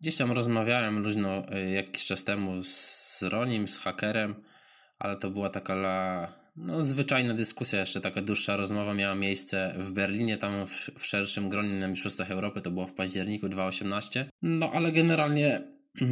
Gdzieś 0.00 0.16
tam 0.16 0.32
rozmawiałem 0.32 1.02
luźno 1.02 1.42
yy, 1.50 1.70
jakiś 1.70 2.06
czas 2.06 2.24
temu 2.24 2.62
z, 2.62 2.68
z 3.18 3.22
Ronim, 3.22 3.68
z 3.68 3.78
hakerem, 3.78 4.44
ale 4.98 5.16
to 5.16 5.30
była 5.30 5.48
taka 5.50 5.74
la, 5.74 6.39
no, 6.56 6.82
zwyczajna 6.82 7.34
dyskusja, 7.34 7.80
jeszcze 7.80 8.00
taka 8.00 8.22
dłuższa 8.22 8.56
rozmowa 8.56 8.94
miała 8.94 9.14
miejsce 9.14 9.74
w 9.76 9.92
Berlinie, 9.92 10.36
tam 10.36 10.66
w, 10.66 10.90
w 10.98 11.06
szerszym 11.06 11.48
gronie 11.48 11.74
na 11.74 11.88
Mistrzostwach 11.88 12.30
Europy, 12.30 12.60
to 12.60 12.70
było 12.70 12.86
w 12.86 12.92
październiku 12.92 13.48
2018. 13.48 14.30
No 14.42 14.70
ale 14.72 14.92
generalnie 14.92 15.62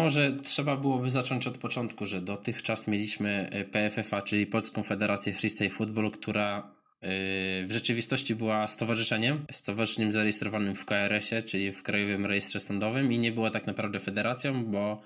może 0.00 0.36
trzeba 0.42 0.76
byłoby 0.76 1.10
zacząć 1.10 1.46
od 1.46 1.58
początku, 1.58 2.06
że 2.06 2.20
dotychczas 2.20 2.86
mieliśmy 2.86 3.48
e, 3.50 3.64
PFFA, 3.64 4.22
czyli 4.22 4.46
Polską 4.46 4.82
Federację 4.82 5.32
Freestyle 5.32 5.70
Football, 5.70 6.10
która 6.10 6.58
e, 6.58 7.08
w 7.64 7.68
rzeczywistości 7.70 8.34
była 8.34 8.68
stowarzyszeniem, 8.68 9.44
stowarzyszeniem 9.50 10.12
zarejestrowanym 10.12 10.74
w 10.74 10.84
KRS-ie, 10.84 11.42
czyli 11.42 11.72
w 11.72 11.82
Krajowym 11.82 12.26
Rejestrze 12.26 12.60
Sądowym 12.60 13.12
i 13.12 13.18
nie 13.18 13.32
była 13.32 13.50
tak 13.50 13.66
naprawdę 13.66 14.00
federacją, 14.00 14.64
bo 14.64 15.02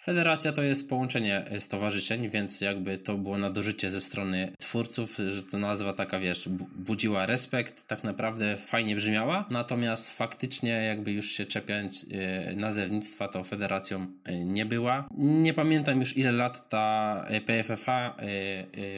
Federacja 0.00 0.52
to 0.52 0.62
jest 0.62 0.88
połączenie 0.88 1.44
e, 1.46 1.60
stowarzyszeń, 1.60 2.28
więc 2.28 2.60
jakby 2.60 2.98
to 2.98 3.14
było 3.14 3.38
nadużycie 3.38 3.90
ze 3.90 4.00
strony 4.00 4.52
twórców, 4.58 5.16
że 5.28 5.42
ta 5.42 5.58
nazwa 5.58 5.92
taka, 5.92 6.18
wiesz, 6.18 6.48
budziła 6.76 7.26
respekt, 7.26 7.86
tak 7.86 8.04
naprawdę 8.04 8.56
fajnie 8.56 8.96
brzmiała, 8.96 9.46
natomiast 9.50 10.18
faktycznie 10.18 10.70
jakby 10.70 11.12
już 11.12 11.26
się 11.26 11.44
czepiać 11.44 11.92
e, 12.10 12.54
nazewnictwa, 12.56 13.28
to 13.28 13.44
federacją 13.44 14.06
e, 14.24 14.44
nie 14.44 14.66
była. 14.66 15.08
Nie 15.18 15.54
pamiętam 15.54 16.00
już 16.00 16.16
ile 16.16 16.32
lat 16.32 16.68
ta 16.68 17.24
PFFA 17.46 18.16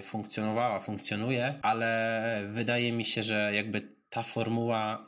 funkcjonowała, 0.02 0.80
funkcjonuje, 0.80 1.54
ale 1.62 2.42
wydaje 2.48 2.92
mi 2.92 3.04
się, 3.04 3.22
że 3.22 3.50
jakby 3.54 3.82
ta 4.10 4.22
formuła 4.22 5.06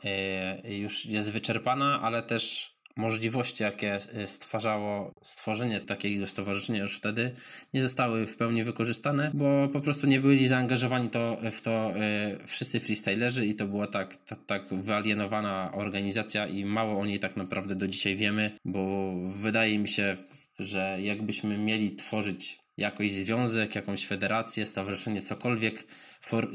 już 0.63 1.05
jest 1.05 1.31
wyczerpana, 1.31 2.01
ale 2.01 2.23
też 2.23 2.70
możliwości, 2.95 3.63
jakie 3.63 3.93
e, 3.93 4.27
stwarzało 4.27 5.11
stworzenie 5.21 5.79
takiego 5.79 6.27
stowarzyszenia 6.27 6.81
już 6.81 6.95
wtedy, 6.95 7.31
nie 7.73 7.81
zostały 7.81 8.27
w 8.27 8.37
pełni 8.37 8.63
wykorzystane, 8.63 9.31
bo 9.33 9.67
po 9.73 9.79
prostu 9.79 10.07
nie 10.07 10.21
byli 10.21 10.47
zaangażowani 10.47 11.09
to, 11.09 11.37
w 11.51 11.61
to 11.61 11.71
e, 11.71 12.37
wszyscy 12.47 12.79
freestylerzy 12.79 13.45
i 13.45 13.55
to 13.55 13.65
była 13.67 13.87
tak, 13.87 14.15
tak, 14.15 14.39
tak 14.45 14.73
wyalienowana 14.73 15.71
organizacja 15.73 16.47
i 16.47 16.65
mało 16.65 16.99
o 16.99 17.05
niej 17.05 17.19
tak 17.19 17.37
naprawdę 17.37 17.75
do 17.75 17.87
dzisiaj 17.87 18.15
wiemy, 18.15 18.51
bo 18.65 19.13
wydaje 19.27 19.79
mi 19.79 19.87
się, 19.87 20.17
że 20.59 20.97
jakbyśmy 21.01 21.57
mieli 21.57 21.95
tworzyć 21.95 22.61
jakoś 22.77 23.11
związek, 23.11 23.75
jakąś 23.75 24.07
federację, 24.07 24.65
stowarzyszenie, 24.65 25.21
cokolwiek 25.21 25.87
for, 26.21 26.47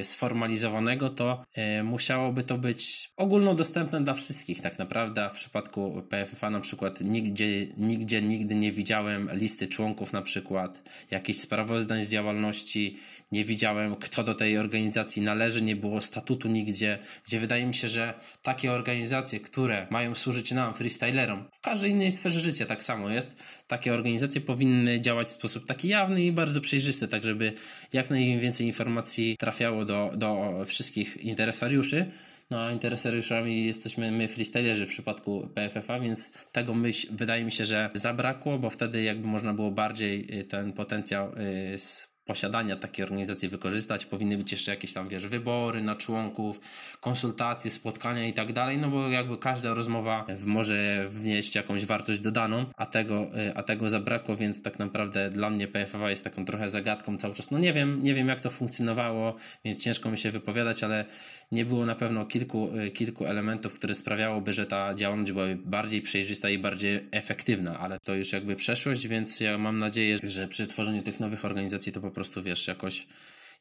y, 0.00 0.04
sformalizowanego, 0.04 1.10
to 1.10 1.44
y, 1.80 1.82
musiałoby 1.82 2.42
to 2.42 2.58
być 2.58 3.10
ogólnodostępne 3.16 4.04
dla 4.04 4.14
wszystkich 4.14 4.60
tak 4.60 4.78
naprawdę. 4.78 5.30
W 5.30 5.32
przypadku 5.32 6.02
PFFA 6.08 6.50
na 6.50 6.60
przykład 6.60 7.00
nigdzie, 7.00 7.66
nigdzie 7.76 8.22
nigdy 8.22 8.54
nie 8.54 8.72
widziałem 8.72 9.30
listy 9.32 9.66
członków 9.66 10.12
na 10.12 10.22
przykład, 10.22 10.82
jakichś 11.10 11.38
sprawozdań 11.38 12.04
z 12.04 12.10
działalności, 12.10 12.96
nie 13.32 13.44
widziałem 13.44 13.96
kto 13.96 14.24
do 14.24 14.34
tej 14.34 14.58
organizacji 14.58 15.22
należy, 15.22 15.62
nie 15.62 15.76
było 15.76 16.00
statutu 16.00 16.48
nigdzie, 16.48 16.98
gdzie 17.26 17.40
wydaje 17.40 17.66
mi 17.66 17.74
się, 17.74 17.88
że 17.88 18.14
takie 18.42 18.72
organizacje, 18.72 19.40
które 19.40 19.86
mają 19.90 20.14
służyć 20.14 20.52
nam, 20.52 20.74
freestylerom, 20.74 21.44
w 21.52 21.60
każdej 21.60 21.90
innej 21.90 22.12
sferze 22.12 22.40
życia 22.40 22.66
tak 22.66 22.82
samo 22.82 23.10
jest, 23.10 23.42
takie 23.66 23.94
organizacje 23.94 24.40
powinny 24.40 25.00
działać 25.00 25.26
w 25.26 25.30
sposób 25.30 25.66
taki 25.66 25.88
jawny 25.88 26.24
i 26.24 26.32
bardzo 26.32 26.60
przejrzysty, 26.60 27.08
tak 27.08 27.24
żeby 27.24 27.52
jak 27.92 28.10
najwięcej 28.10 28.66
informacji 28.66 29.07
trafiało 29.38 29.84
do, 29.84 30.10
do 30.14 30.62
wszystkich 30.66 31.16
interesariuszy. 31.16 32.10
No 32.50 32.64
a 32.64 32.72
interesariuszami 32.72 33.66
jesteśmy 33.66 34.10
my 34.10 34.28
freestylerzy 34.28 34.86
w 34.86 34.90
przypadku 34.90 35.48
PFF-a, 35.54 36.00
więc 36.00 36.32
tego 36.52 36.74
myśl, 36.74 37.08
wydaje 37.10 37.44
mi 37.44 37.52
się, 37.52 37.64
że 37.64 37.90
zabrakło, 37.94 38.58
bo 38.58 38.70
wtedy 38.70 39.02
jakby 39.02 39.28
można 39.28 39.54
było 39.54 39.70
bardziej 39.70 40.40
y, 40.40 40.44
ten 40.44 40.72
potencjał 40.72 41.32
y, 41.74 41.78
z 41.78 42.08
posiadania 42.28 42.76
takiej 42.76 43.04
organizacji 43.04 43.48
wykorzystać. 43.48 44.06
Powinny 44.06 44.36
być 44.38 44.52
jeszcze 44.52 44.70
jakieś 44.70 44.92
tam, 44.92 45.08
wiesz, 45.08 45.26
wybory 45.26 45.82
na 45.82 45.94
członków, 45.94 46.60
konsultacje, 47.00 47.70
spotkania 47.70 48.26
i 48.26 48.32
tak 48.32 48.52
dalej, 48.52 48.78
no 48.78 48.90
bo 48.90 49.08
jakby 49.08 49.38
każda 49.38 49.74
rozmowa 49.74 50.26
może 50.44 51.06
wnieść 51.08 51.54
jakąś 51.54 51.86
wartość 51.86 52.20
dodaną, 52.20 52.66
a 52.76 52.86
tego, 52.86 53.22
y, 53.22 53.54
a 53.54 53.62
tego 53.62 53.90
zabrakło, 53.90 54.36
więc 54.36 54.62
tak 54.62 54.78
naprawdę 54.78 55.30
dla 55.30 55.50
mnie 55.50 55.68
PFA 55.68 56.10
jest 56.10 56.24
taką 56.24 56.44
trochę 56.44 56.68
zagadką 56.70 57.16
cały 57.18 57.34
czas. 57.34 57.50
No 57.50 57.58
nie 57.58 57.72
wiem, 57.72 58.02
nie 58.02 58.14
wiem 58.14 58.28
jak 58.28 58.40
to 58.40 58.50
funkcjonowało, 58.50 59.36
więc 59.64 59.78
ciężko 59.78 60.10
mi 60.10 60.18
się 60.18 60.30
wypowiadać, 60.30 60.84
ale 60.84 61.04
nie 61.52 61.64
było 61.64 61.86
na 61.86 61.94
pewno 61.94 62.26
kilku, 62.26 62.70
y, 62.78 62.90
kilku 62.90 63.26
elementów, 63.26 63.74
które 63.74 63.94
sprawiałoby, 63.94 64.52
że 64.52 64.66
ta 64.66 64.94
działalność 64.94 65.32
była 65.32 65.46
bardziej 65.64 66.02
przejrzysta 66.02 66.50
i 66.50 66.58
bardziej 66.58 67.08
efektywna, 67.10 67.78
ale 67.78 67.98
to 68.04 68.14
już 68.14 68.32
jakby 68.32 68.56
przeszłość, 68.56 69.06
więc 69.06 69.40
ja 69.40 69.58
mam 69.58 69.78
nadzieję, 69.78 70.16
że 70.22 70.48
przy 70.48 70.66
tworzeniu 70.66 71.02
tych 71.02 71.20
nowych 71.20 71.44
organizacji 71.44 71.92
to 71.92 72.00
po 72.00 72.10
prostu 72.18 72.42
wiesz, 72.42 72.66
jakoś, 72.66 73.06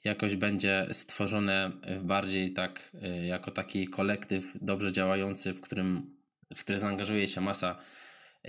jakoś 0.03 0.35
będzie 0.35 0.87
stworzone 0.91 1.71
bardziej 2.03 2.53
tak, 2.53 2.91
y, 3.21 3.25
jako 3.25 3.51
taki 3.51 3.87
kolektyw 3.87 4.53
dobrze 4.61 4.91
działający, 4.91 5.53
w 5.53 5.61
którym, 5.61 6.15
w 6.55 6.63
który 6.63 6.79
zaangażuje 6.79 7.27
się 7.27 7.41
masa 7.41 7.79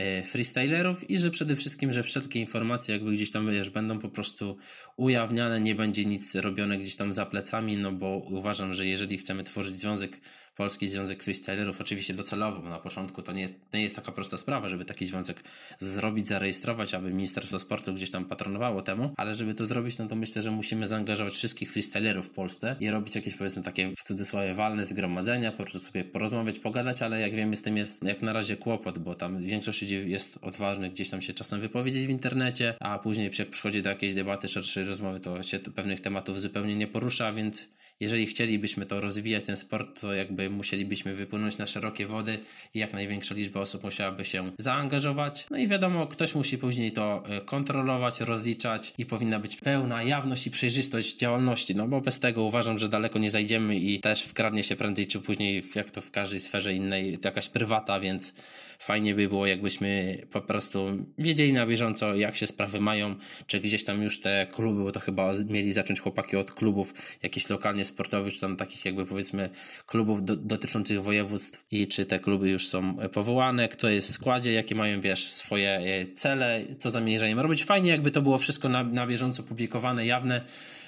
y, 0.01 0.23
freestylerów 0.23 1.11
i 1.11 1.19
że 1.19 1.31
przede 1.31 1.57
wszystkim, 1.57 1.93
że 1.93 2.03
wszelkie 2.03 2.41
informacje 2.41 2.95
jakby 2.95 3.13
gdzieś 3.13 3.31
tam, 3.31 3.51
wiesz, 3.51 3.71
będą 3.71 3.99
po 3.99 4.09
prostu 4.09 4.57
ujawniane, 4.97 5.61
nie 5.61 5.75
będzie 5.75 6.05
nic 6.05 6.35
robione 6.35 6.79
gdzieś 6.79 6.97
tam 6.97 7.13
za 7.13 7.27
plecami, 7.27 7.77
no 7.77 7.93
bo 7.93 8.19
uważam, 8.19 8.75
że 8.75 8.87
jeżeli 8.87 9.19
chcemy 9.19 9.45
tworzyć 9.45 9.79
związek 9.79 10.21
Polski 10.59 10.89
Związek 10.89 11.23
Freestylerów, 11.23 11.81
oczywiście 11.81 12.15
docelowo, 12.15 12.63
bo 12.63 12.69
na 12.69 12.79
początku 12.79 13.23
to 13.23 13.33
nie 13.33 13.43
jest, 13.43 13.55
nie 13.75 13.83
jest 13.83 13.97
taka 13.97 14.13
prosta 14.13 14.37
sprawa, 14.37 14.69
żeby 14.69 14.85
taki 14.85 15.07
związek 15.07 15.43
zrobić, 15.79 16.27
zarejestrować, 16.27 16.95
aby 16.95 17.11
Ministerstwo 17.13 17.59
Sportu 17.59 17.95
gdzieś 17.95 18.11
tam 18.11 18.25
patronowało 18.25 18.83
temu, 18.83 19.13
ale 19.17 19.35
żeby 19.35 19.55
to 19.55 19.67
zrobić, 19.67 19.99
no 19.99 20.07
to 20.07 20.17
myślę, 20.17 20.43
że 20.43 20.51
musimy 20.51 20.87
zaangażować 20.87 21.35
wszystkich 21.35 21.73
freestylerów 21.73 22.27
w 22.27 22.31
Polsce 22.31 22.77
i 22.81 22.91
robić 22.91 23.15
jakieś 23.15 23.35
powiedzmy 23.35 23.63
takie 23.63 23.93
w 23.97 24.05
cudzysłowie 24.05 24.55
walne 24.55 24.87
zgromadzenia, 24.87 25.51
po 25.51 25.57
prostu 25.57 25.79
sobie 25.79 26.05
porozmawiać, 26.05 26.59
pogadać, 26.59 27.03
ale 27.03 27.21
jak 27.21 27.35
wiemy 27.35 27.57
z 27.57 27.63
tym 27.63 27.77
jest 27.77 28.03
jak 28.03 28.23
na 28.23 28.33
razie 28.33 28.57
kłopot, 28.57 28.99
bo 28.99 29.15
tam 29.15 29.45
większość 29.45 29.83
ludzi 29.83 30.11
jest 30.11 30.39
odważnych 30.43 30.93
gdzieś 30.93 31.11
tam 31.11 31.23
się 31.23 31.33
czasem 31.33 31.61
wypowiedzieć 31.61 32.07
w 32.07 32.11
internecie, 32.11 32.75
a 32.81 32.99
później 32.99 33.31
jak 33.39 33.51
przychodzi 33.51 33.83
do 33.83 33.91
jakiejś 33.91 34.15
debaty, 34.15 34.49
szerszej 34.49 34.85
rozmowy, 34.85 35.21
to 35.21 35.43
się 35.43 35.59
pewnych 35.59 36.01
tematów 36.01 36.41
zupełnie 36.41 36.77
nie 36.77 36.87
porusza, 36.87 37.33
więc 37.33 37.69
jeżeli 38.01 38.27
chcielibyśmy 38.27 38.87
to 38.87 39.01
rozwijać, 39.01 39.45
ten 39.45 39.57
sport, 39.57 40.01
to 40.01 40.15
jakby 40.15 40.48
musielibyśmy 40.51 41.15
wypłynąć 41.15 41.59
na 41.59 41.67
szerokie 41.67 42.07
wody 42.07 42.39
i 42.75 42.79
jak 42.79 42.93
największa 42.93 43.35
liczba 43.35 43.61
osób 43.61 43.85
musiałaby 43.85 44.25
się 44.25 44.53
zaangażować. 44.59 45.47
No 45.51 45.59
i 45.59 45.69
wiadomo, 45.69 46.07
ktoś 46.07 46.35
musi 46.35 46.59
później 46.59 46.93
to 46.93 47.23
e, 47.27 47.41
kontrolować, 47.41 48.21
rozliczać 48.21 48.93
i 48.99 49.07
powinna 49.07 49.39
być 49.39 49.57
pełna 49.57 50.03
jawność 50.03 50.47
i 50.47 50.51
przejrzystość 50.51 51.17
działalności, 51.17 51.75
no 51.75 51.89
bo 51.89 52.01
bez 52.01 52.21
tego 52.21 52.43
uważam, 52.43 52.79
że 52.79 52.89
daleko 52.89 53.19
nie 53.19 53.31
zajdziemy 53.31 53.77
i 53.77 54.01
też 54.01 54.23
wkradnie 54.23 54.63
się 54.63 54.77
prędzej 54.77 55.07
czy 55.07 55.21
później, 55.21 55.63
jak 55.75 55.91
to 55.91 56.01
w 56.01 56.11
każdej 56.11 56.41
sferze 56.41 56.75
innej, 56.75 57.19
jakaś 57.25 57.49
prywata, 57.49 58.01
więc 58.01 58.35
fajnie 58.79 59.15
by 59.15 59.29
było, 59.29 59.47
jakbyśmy 59.47 60.19
po 60.31 60.41
prostu 60.41 61.07
wiedzieli 61.19 61.53
na 61.53 61.67
bieżąco, 61.67 62.15
jak 62.15 62.37
się 62.37 62.47
sprawy 62.47 62.81
mają, 62.81 63.15
czy 63.47 63.61
gdzieś 63.61 63.85
tam 63.85 64.03
już 64.03 64.21
te 64.21 64.47
kluby, 64.53 64.83
bo 64.83 64.93
to 64.93 65.01
chyba 65.01 65.33
mieli 65.49 65.73
zacząć 65.73 66.01
chłopaki 66.01 66.37
od 66.37 66.53
klubów 66.53 66.95
jakichś 67.23 67.49
lokalnie 67.49 67.85
sportowych, 67.85 68.35
czy 68.35 68.41
tam 68.41 68.57
takich 68.57 68.85
jakby 68.85 69.07
powiedzmy 69.07 69.51
klubów 69.87 70.25
do, 70.25 70.37
dotyczących 70.43 71.03
województw 71.03 71.65
i 71.71 71.87
czy 71.87 72.07
te 72.07 72.19
kluby 72.19 72.51
już 72.51 72.69
są 72.69 72.97
powołane, 73.13 73.69
kto 73.69 73.89
jest 73.89 74.09
w 74.09 74.15
składzie, 74.15 74.53
jakie 74.53 74.75
mają, 74.75 75.01
wiesz, 75.01 75.31
swoje 75.31 75.71
e, 75.71 76.13
cele, 76.13 76.63
co 76.79 76.91
zamierzają 76.91 77.43
robić. 77.43 77.65
Fajnie 77.65 77.91
jakby 77.91 78.11
to 78.11 78.23
było 78.23 78.39
wszystko 78.39 78.69
na, 78.69 78.85
na 78.85 79.07
bieżąco 79.07 79.43
publikowane, 79.43 80.07
jawne, 80.07 80.41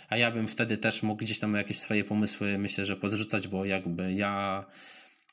a 0.09 0.17
ja 0.17 0.31
bym 0.31 0.49
wtedy 0.49 0.77
też 0.77 1.03
mógł 1.03 1.25
gdzieś 1.25 1.39
tam 1.39 1.55
jakieś 1.55 1.79
swoje 1.79 2.05
pomysły, 2.05 2.59
myślę, 2.59 2.85
że 2.85 2.97
podrzucać, 2.97 3.49
bo 3.49 3.65
jakby 3.65 4.13
ja 4.13 4.65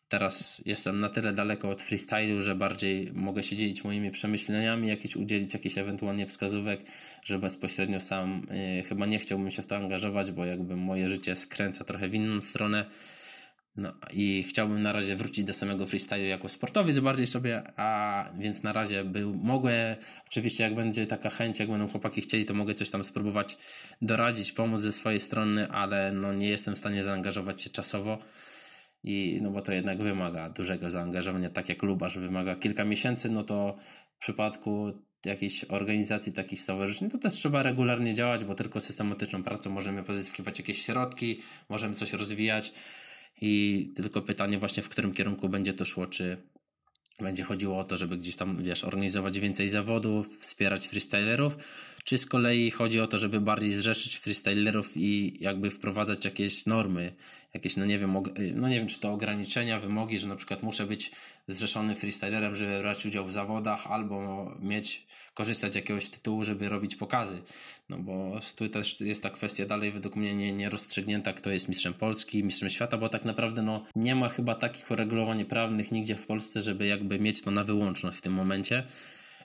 teraz 0.10 0.62
jestem 0.66 1.00
na 1.00 1.10
tyle 1.10 1.34
daleko 1.34 1.70
od 1.70 1.82
freestylu, 1.82 2.42
że 2.42 2.56
bardziej 2.56 3.12
mogę 3.14 3.44
się 3.44 3.58
dzielić 3.58 3.84
moimi 3.84 4.12
przemyśleniami, 4.12 4.88
jakieś 4.88 5.16
udzielić 5.16 5.54
jakichś 5.54 5.78
ewentualnie 5.78 6.28
wskazówek, 6.28 6.82
że 7.24 7.40
bezpośrednio 7.40 8.00
sam 8.00 8.42
y, 8.80 8.84
chyba 8.84 9.06
nie 9.06 9.20
chciałbym 9.20 9.52
się 9.52 9.62
w 9.62 9.66
to 9.66 9.76
angażować, 9.76 10.32
bo 10.32 10.46
jakby 10.46 10.76
moje 10.76 11.10
życie 11.10 11.36
skręca 11.36 11.84
trochę 11.84 12.10
w 12.10 12.14
inną 12.14 12.42
stronę. 12.42 12.86
No 13.78 13.94
i 14.14 14.44
chciałbym 14.44 14.82
na 14.82 14.94
razie 14.94 15.16
wrócić 15.16 15.44
do 15.44 15.54
samego 15.54 15.86
freestylu 15.86 16.24
jako 16.24 16.50
sportowiec 16.50 17.00
bardziej 17.00 17.28
sobie, 17.28 17.64
a 17.76 18.26
więc 18.40 18.64
na 18.64 18.74
razie 18.74 19.04
był, 19.04 19.34
mogę, 19.34 19.98
oczywiście 20.28 20.64
jak 20.64 20.76
będzie 20.76 21.08
taka 21.08 21.30
chęć, 21.30 21.60
jak 21.60 21.70
będą 21.70 21.88
chłopaki 21.88 22.22
chcieli, 22.22 22.46
to 22.46 22.54
mogę 22.54 22.74
coś 22.74 22.90
tam 22.90 23.04
spróbować 23.04 23.58
doradzić, 24.02 24.52
pomóc 24.52 24.82
ze 24.82 24.92
swojej 24.92 25.20
strony, 25.20 25.68
ale 25.72 26.12
no 26.12 26.34
nie 26.34 26.50
jestem 26.50 26.76
w 26.76 26.78
stanie 26.78 27.04
zaangażować 27.04 27.62
się 27.62 27.70
czasowo 27.70 28.20
i 29.04 29.40
no 29.42 29.52
bo 29.52 29.62
to 29.62 29.72
jednak 29.72 30.02
wymaga 30.02 30.50
dużego 30.50 30.92
zaangażowania, 30.92 31.50
tak 31.50 31.70
jak 31.70 31.84
Lubasz 31.84 32.18
wymaga 32.18 32.56
kilka 32.56 32.84
miesięcy, 32.84 33.30
no 33.30 33.44
to 33.44 33.78
w 34.18 34.20
przypadku 34.20 34.94
jakiejś 35.26 35.64
organizacji, 35.64 36.32
takich 36.32 36.62
stowarzyszeń, 36.62 37.10
to 37.10 37.18
też 37.18 37.34
trzeba 37.34 37.64
regularnie 37.64 38.14
działać, 38.14 38.46
bo 38.46 38.56
tylko 38.56 38.82
systematyczną 38.82 39.44
pracą 39.44 39.70
możemy 39.70 40.04
pozyskiwać 40.04 40.60
jakieś 40.60 40.86
środki, 40.86 41.40
możemy 41.70 41.96
coś 41.96 42.14
rozwijać 42.14 42.74
i 43.42 43.92
tylko 43.96 44.22
pytanie 44.22 44.60
właśnie, 44.60 44.84
w 44.84 44.90
którym 44.90 45.14
kierunku 45.14 45.50
będzie 45.50 45.74
to 45.74 45.86
szło, 45.86 46.08
czy 46.08 46.38
będzie 47.20 47.44
chodziło 47.44 47.78
o 47.78 47.84
to, 47.84 47.98
żeby 47.98 48.18
gdzieś 48.18 48.36
tam, 48.36 48.64
wiesz, 48.64 48.84
organizować 48.84 49.40
więcej 49.40 49.68
zawodów, 49.68 50.40
wspierać 50.40 50.88
freestylerów, 50.88 51.58
czy 52.08 52.18
z 52.18 52.26
kolei 52.26 52.72
chodzi 52.72 53.00
o 53.00 53.08
to, 53.08 53.18
żeby 53.18 53.42
bardziej 53.42 53.72
zrzeszyć 53.72 54.18
freestylerów 54.18 54.98
i 54.98 55.38
jakby 55.40 55.70
wprowadzać 55.70 56.26
jakieś 56.26 56.66
normy, 56.66 57.16
jakieś, 57.54 57.78
no 57.78 57.86
nie 57.86 58.00
wiem, 58.00 58.18
no 58.56 58.68
nie 58.68 58.76
wiem, 58.76 58.88
czy 58.88 59.00
to 59.00 59.12
ograniczenia, 59.12 59.80
wymogi, 59.80 60.20
że 60.20 60.28
na 60.28 60.36
przykład 60.36 60.64
muszę 60.64 60.86
być 60.86 61.12
zrzeszony 61.48 61.96
freestylerem, 61.96 62.56
żeby 62.56 62.80
brać 62.80 63.06
udział 63.06 63.26
w 63.26 63.32
zawodach, 63.32 63.88
albo 63.88 64.46
mieć, 64.60 65.08
korzystać 65.34 65.74
z 65.74 65.76
jakiegoś 65.76 66.10
tytułu, 66.10 66.44
żeby 66.44 66.70
robić 66.70 66.96
pokazy. 66.96 67.42
No 67.90 67.98
bo 67.98 68.40
tu 68.56 68.70
też 68.70 69.02
jest 69.02 69.24
ta 69.24 69.30
kwestia 69.30 69.66
dalej 69.66 69.92
według 69.92 70.16
mnie 70.16 70.36
nie, 70.36 70.54
nie 70.54 70.70
rozstrzygnięta, 70.70 71.34
kto 71.34 71.50
jest 71.50 71.68
mistrzem 71.68 71.94
Polski, 71.94 72.44
mistrzem 72.44 72.70
świata, 72.70 72.98
bo 72.98 73.10
tak 73.10 73.26
naprawdę 73.26 73.62
no, 73.62 73.86
nie 73.96 74.16
ma 74.16 74.30
chyba 74.30 74.56
takich 74.56 74.92
uregulowań 74.92 75.46
prawnych 75.46 75.92
nigdzie 75.92 76.16
w 76.16 76.26
Polsce, 76.26 76.62
żeby 76.62 76.88
jakby 76.88 77.20
mieć 77.20 77.42
to 77.42 77.52
na 77.52 77.64
wyłączność 77.64 78.18
w 78.18 78.22
tym 78.22 78.34
momencie, 78.34 78.84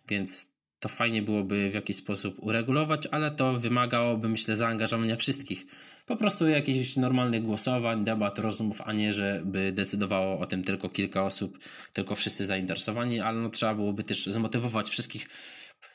więc 0.09 0.52
to 0.83 0.89
fajnie 0.89 1.23
byłoby 1.23 1.71
w 1.71 1.75
jakiś 1.75 1.97
sposób 1.97 2.35
uregulować, 2.39 3.09
ale 3.11 3.31
to 3.31 3.53
wymagałoby, 3.53 4.29
myślę, 4.29 4.57
zaangażowania 4.57 5.17
wszystkich. 5.17 5.67
Po 6.07 6.17
prostu 6.17 6.49
jakichś 6.49 6.97
normalnych 6.97 7.43
głosowań, 7.43 8.05
debat, 8.05 8.39
rozmów, 8.39 8.81
a 8.85 8.93
nie, 8.93 9.13
żeby 9.13 9.73
decydowało 9.73 10.39
o 10.39 10.47
tym 10.47 10.65
tylko 10.65 10.89
kilka 10.89 11.25
osób, 11.25 11.59
tylko 11.93 12.15
wszyscy 12.15 12.47
zainteresowani, 12.47 13.21
ale 13.21 13.39
no 13.39 13.49
trzeba 13.49 13.75
byłoby 13.75 14.05
też 14.05 14.27
zmotywować 14.27 14.89
wszystkich 14.89 15.29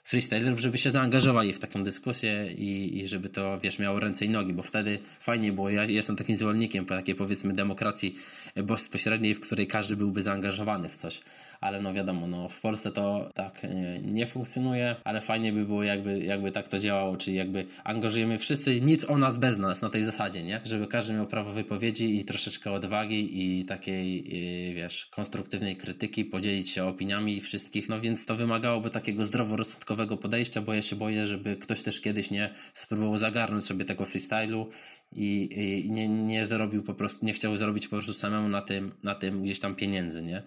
freestylerów, 0.08 0.60
żeby 0.60 0.78
się 0.78 0.90
zaangażowali 0.90 1.54
w 1.54 1.60
taką 1.60 1.84
dyskusję 1.84 2.54
i, 2.54 3.00
i 3.00 3.08
żeby 3.08 3.30
to, 3.30 3.58
wiesz, 3.60 3.80
miało 3.80 4.00
ręce 4.00 4.26
i 4.26 4.30
nogi, 4.30 4.54
bo 4.54 4.64
wtedy 4.64 5.00
fajnie 5.20 5.52
było. 5.52 5.70
Ja 5.70 5.84
jestem 5.84 6.16
takim 6.16 6.36
zwolennikiem 6.36 6.86
takiej, 6.86 7.16
powiedzmy, 7.16 7.54
demokracji 7.54 8.14
bezpośredniej, 8.56 9.36
w 9.36 9.40
której 9.40 9.68
każdy 9.68 9.96
byłby 9.96 10.22
zaangażowany 10.22 10.90
w 10.90 10.96
coś. 10.96 11.22
Ale 11.62 11.82
no 11.82 11.94
wiadomo, 11.94 12.28
no 12.28 12.50
w 12.50 12.62
Polsce 12.62 12.92
to 12.92 13.30
tak 13.34 13.64
nie, 13.64 14.00
nie 14.00 14.26
funkcjonuje, 14.26 14.96
ale 15.04 15.22
fajnie 15.22 15.54
by 15.54 15.66
było, 15.66 15.84
jakby, 15.84 16.20
jakby 16.20 16.52
tak 16.52 16.68
to 16.68 16.80
działało, 16.80 17.18
czyli 17.18 17.38
jakby 17.38 17.66
angażujemy 17.84 18.38
wszyscy, 18.38 18.82
nic 18.82 19.06
o 19.06 19.18
nas 19.18 19.38
bez 19.38 19.58
nas 19.58 19.82
na 19.82 19.90
tej 19.90 20.04
zasadzie, 20.04 20.44
nie? 20.44 20.62
Żeby 20.64 20.88
każdy 20.88 21.14
miał 21.14 21.28
prawo 21.28 21.52
wypowiedzi 21.52 22.20
i 22.20 22.26
troszeczkę 22.26 22.72
odwagi 22.72 23.30
i 23.60 23.66
takiej, 23.66 24.36
i, 24.36 24.74
wiesz, 24.74 25.06
konstruktywnej 25.06 25.76
krytyki, 25.76 26.26
podzielić 26.26 26.70
się 26.70 26.86
opiniami 26.86 27.42
wszystkich, 27.42 27.90
no 27.90 28.02
więc 28.02 28.26
to 28.26 28.36
wymagałoby 28.36 28.90
takiego 28.90 29.26
zdroworozsądkowego 29.26 29.97
podejścia, 30.06 30.62
bo 30.62 30.74
ja 30.74 30.82
się 30.82 30.96
boję, 30.96 31.26
żeby 31.26 31.56
ktoś 31.56 31.82
też 31.82 32.02
kiedyś 32.02 32.32
nie 32.32 32.54
spróbował 32.74 33.18
zagarnąć 33.18 33.66
sobie 33.66 33.86
tego 33.86 34.06
freestylu 34.06 34.70
i, 35.12 35.50
i 35.86 35.92
nie, 35.92 36.10
nie 36.10 36.46
zrobił 36.46 36.84
po 36.84 36.94
prostu, 36.94 37.26
nie 37.26 37.34
chciał 37.34 37.56
zrobić 37.56 37.88
po 37.88 37.96
prostu 37.96 38.14
samemu 38.14 38.50
na 38.50 38.62
tym, 38.62 38.92
na 39.04 39.16
tym 39.16 39.44
gdzieś 39.44 39.60
tam 39.60 39.76
pieniędzy, 39.76 40.22
nie? 40.22 40.44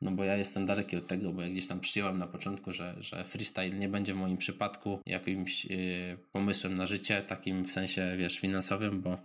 No 0.00 0.10
bo 0.10 0.24
ja 0.24 0.36
jestem 0.36 0.66
daleki 0.66 0.96
od 0.96 1.06
tego, 1.06 1.32
bo 1.32 1.42
ja 1.42 1.48
gdzieś 1.48 1.66
tam 1.66 1.80
przyjąłem 1.80 2.18
na 2.18 2.26
początku, 2.26 2.72
że, 2.72 2.96
że 2.98 3.24
freestyle 3.24 3.70
nie 3.70 3.88
będzie 3.88 4.14
w 4.14 4.16
moim 4.16 4.36
przypadku 4.36 5.00
jakimś 5.06 5.64
yy, 5.64 6.18
pomysłem 6.32 6.74
na 6.74 6.86
życie, 6.86 7.22
takim 7.22 7.64
w 7.64 7.72
sensie, 7.72 8.14
wiesz, 8.18 8.38
finansowym, 8.38 9.02
bo 9.02 9.18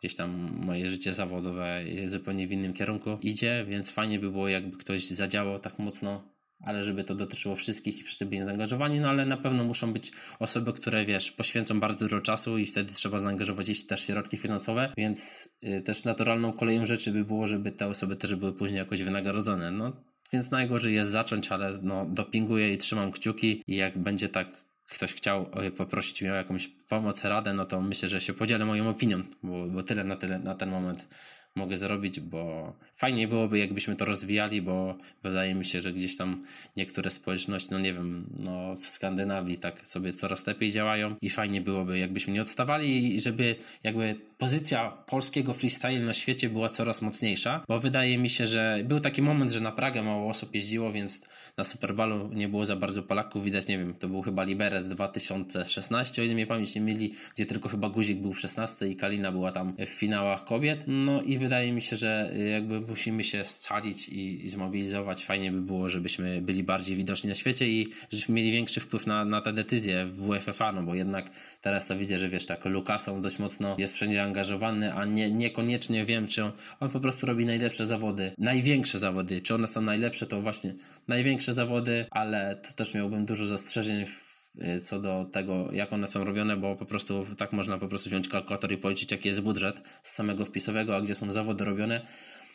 gdzieś 0.00 0.14
tam 0.14 0.30
moje 0.64 0.90
życie 0.90 1.14
zawodowe 1.14 1.84
zupełnie 2.04 2.46
w 2.46 2.52
innym 2.52 2.74
kierunku 2.74 3.18
idzie, 3.22 3.64
więc 3.68 3.90
fajnie 3.90 4.18
by 4.18 4.30
było, 4.30 4.48
jakby 4.48 4.76
ktoś 4.76 5.06
zadziałał 5.06 5.58
tak 5.58 5.78
mocno 5.78 6.37
ale 6.60 6.84
żeby 6.84 7.04
to 7.04 7.14
dotyczyło 7.14 7.56
wszystkich 7.56 7.98
i 7.98 8.02
wszyscy 8.02 8.26
byli 8.26 8.44
zaangażowani, 8.44 9.00
no 9.00 9.08
ale 9.08 9.26
na 9.26 9.36
pewno 9.36 9.64
muszą 9.64 9.92
być 9.92 10.12
osoby, 10.38 10.72
które 10.72 11.04
wiesz, 11.04 11.32
poświęcą 11.32 11.80
bardzo 11.80 11.98
dużo 11.98 12.20
czasu 12.20 12.58
i 12.58 12.66
wtedy 12.66 12.92
trzeba 12.92 13.18
zaangażować 13.18 13.68
ich 13.68 13.86
też 13.86 14.06
środki 14.06 14.36
finansowe, 14.36 14.92
więc 14.96 15.48
y, 15.62 15.80
też 15.80 16.04
naturalną 16.04 16.52
koleją 16.52 16.86
rzeczy 16.86 17.12
by 17.12 17.24
było, 17.24 17.46
żeby 17.46 17.72
te 17.72 17.86
osoby 17.86 18.16
też 18.16 18.34
były 18.34 18.52
później 18.52 18.78
jakoś 18.78 19.02
wynagrodzone. 19.02 19.70
No, 19.70 19.92
więc 20.32 20.50
najgorzej 20.50 20.94
jest 20.94 21.10
zacząć, 21.10 21.52
ale 21.52 21.78
no, 21.82 22.06
dopinguję 22.06 22.74
i 22.74 22.78
trzymam 22.78 23.12
kciuki 23.12 23.62
i 23.66 23.76
jak 23.76 23.98
będzie 23.98 24.28
tak 24.28 24.68
ktoś 24.88 25.14
chciał 25.14 25.50
poprosić 25.76 26.22
mnie 26.22 26.32
o 26.32 26.36
jakąś 26.36 26.68
pomoc, 26.68 27.24
radę, 27.24 27.54
no 27.54 27.64
to 27.64 27.80
myślę, 27.80 28.08
że 28.08 28.20
się 28.20 28.32
podzielę 28.32 28.64
moją 28.64 28.88
opinią, 28.88 29.22
bo, 29.42 29.66
bo 29.66 29.82
tyle 29.82 30.04
na, 30.04 30.16
tyle 30.16 30.38
na 30.38 30.54
ten 30.54 30.70
moment 30.70 31.08
mogę 31.56 31.76
zrobić, 31.76 32.20
bo 32.20 32.72
fajnie 32.94 33.28
byłoby, 33.28 33.58
jakbyśmy 33.58 33.96
to 33.96 34.04
rozwijali, 34.04 34.62
bo 34.62 34.98
wydaje 35.22 35.54
mi 35.54 35.64
się, 35.64 35.80
że 35.80 35.92
gdzieś 35.92 36.16
tam 36.16 36.40
niektóre 36.76 37.10
społeczności, 37.10 37.68
no 37.70 37.78
nie 37.78 37.92
wiem, 37.92 38.26
no 38.38 38.76
w 38.76 38.86
Skandynawii 38.86 39.58
tak 39.58 39.86
sobie 39.86 40.12
coraz 40.12 40.46
lepiej 40.46 40.70
działają 40.70 41.14
i 41.22 41.30
fajnie 41.30 41.60
byłoby, 41.60 41.98
jakbyśmy 41.98 42.32
nie 42.32 42.42
odstawali 42.42 43.16
i 43.16 43.20
żeby 43.20 43.56
jakby 43.82 44.20
pozycja 44.38 44.90
polskiego 44.90 45.52
freestyle 45.52 45.98
na 45.98 46.12
świecie 46.12 46.48
była 46.48 46.68
coraz 46.68 47.02
mocniejsza, 47.02 47.64
bo 47.68 47.80
wydaje 47.80 48.18
mi 48.18 48.30
się, 48.30 48.46
że 48.46 48.80
był 48.84 49.00
taki 49.00 49.22
moment, 49.22 49.50
że 49.52 49.60
na 49.60 49.72
Pragę 49.72 50.02
mało 50.02 50.30
osób 50.30 50.54
jeździło, 50.54 50.92
więc 50.92 51.20
na 51.56 51.64
Superbalu 51.64 52.30
nie 52.34 52.48
było 52.48 52.64
za 52.64 52.76
bardzo 52.76 53.02
Polaków, 53.02 53.44
widać, 53.44 53.66
nie 53.66 53.78
wiem, 53.78 53.94
to 53.94 54.08
był 54.08 54.22
chyba 54.22 54.44
Liberec 54.44 54.88
2016, 54.88 56.22
o 56.22 56.24
ile 56.24 56.34
mnie 56.34 56.46
pamięć 56.46 56.74
nie 56.74 56.80
mieli, 56.80 57.14
gdzie 57.34 57.46
tylko 57.46 57.68
chyba 57.68 57.88
Guzik 57.88 58.18
był 58.18 58.32
w 58.32 58.40
16 58.40 58.88
i 58.88 58.96
Kalina 58.96 59.32
była 59.32 59.52
tam 59.52 59.74
w 59.78 59.88
finałach 59.88 60.44
kobiet, 60.44 60.84
no 60.86 61.22
i 61.22 61.38
wydaje 61.38 61.72
mi 61.72 61.82
się, 61.82 61.96
że 61.96 62.32
jakby 62.52 62.80
musimy 62.80 63.24
się 63.24 63.44
scalić 63.44 64.08
i, 64.08 64.44
i 64.44 64.48
zmobilizować, 64.48 65.24
fajnie 65.24 65.52
by 65.52 65.60
było, 65.60 65.88
żebyśmy 65.88 66.42
byli 66.42 66.62
bardziej 66.62 66.96
widoczni 66.96 67.28
na 67.28 67.34
świecie 67.34 67.68
i 67.68 67.88
żebyśmy 68.10 68.34
mieli 68.34 68.52
większy 68.52 68.80
wpływ 68.80 69.06
na, 69.06 69.24
na 69.24 69.42
te 69.42 69.52
decyzje 69.52 70.04
w 70.04 70.30
WFFA, 70.30 70.72
no 70.72 70.82
bo 70.82 70.94
jednak 70.94 71.30
teraz 71.60 71.86
to 71.86 71.96
widzę, 71.96 72.18
że 72.18 72.28
wiesz, 72.28 72.46
tak 72.46 72.64
Lukasom 72.64 73.20
dość 73.20 73.38
mocno 73.38 73.76
jest 73.78 73.94
wszędzie 73.94 74.27
zaangażowany, 74.28 74.94
a 74.94 75.04
nie, 75.04 75.30
niekoniecznie 75.30 76.04
wiem, 76.04 76.26
czy 76.26 76.44
on, 76.44 76.52
on 76.80 76.90
po 76.90 77.00
prostu 77.00 77.26
robi 77.26 77.46
najlepsze 77.46 77.86
zawody, 77.86 78.32
największe 78.38 78.98
zawody. 78.98 79.40
Czy 79.40 79.54
one 79.54 79.66
są 79.66 79.82
najlepsze, 79.82 80.26
to 80.26 80.40
właśnie 80.40 80.74
największe 81.08 81.52
zawody, 81.52 82.06
ale 82.10 82.56
to 82.56 82.72
też 82.72 82.94
miałbym 82.94 83.26
dużo 83.26 83.46
zastrzeżeń 83.46 84.06
w 84.06 84.38
y, 84.76 84.80
co 84.80 85.00
do 85.00 85.24
tego, 85.32 85.72
jak 85.72 85.92
one 85.92 86.06
są 86.06 86.24
robione, 86.24 86.56
bo 86.56 86.76
po 86.76 86.86
prostu 86.86 87.26
tak 87.38 87.52
można 87.52 87.78
po 87.78 87.88
prostu 87.88 88.10
wziąć 88.10 88.28
kalkulator 88.28 88.72
i 88.72 88.78
policzyć, 88.78 89.12
jaki 89.12 89.28
jest 89.28 89.40
budżet 89.40 89.82
z 90.02 90.12
samego 90.12 90.44
wpisowego, 90.44 90.96
a 90.96 91.00
gdzie 91.00 91.14
są 91.14 91.32
zawody 91.32 91.64
robione 91.64 92.06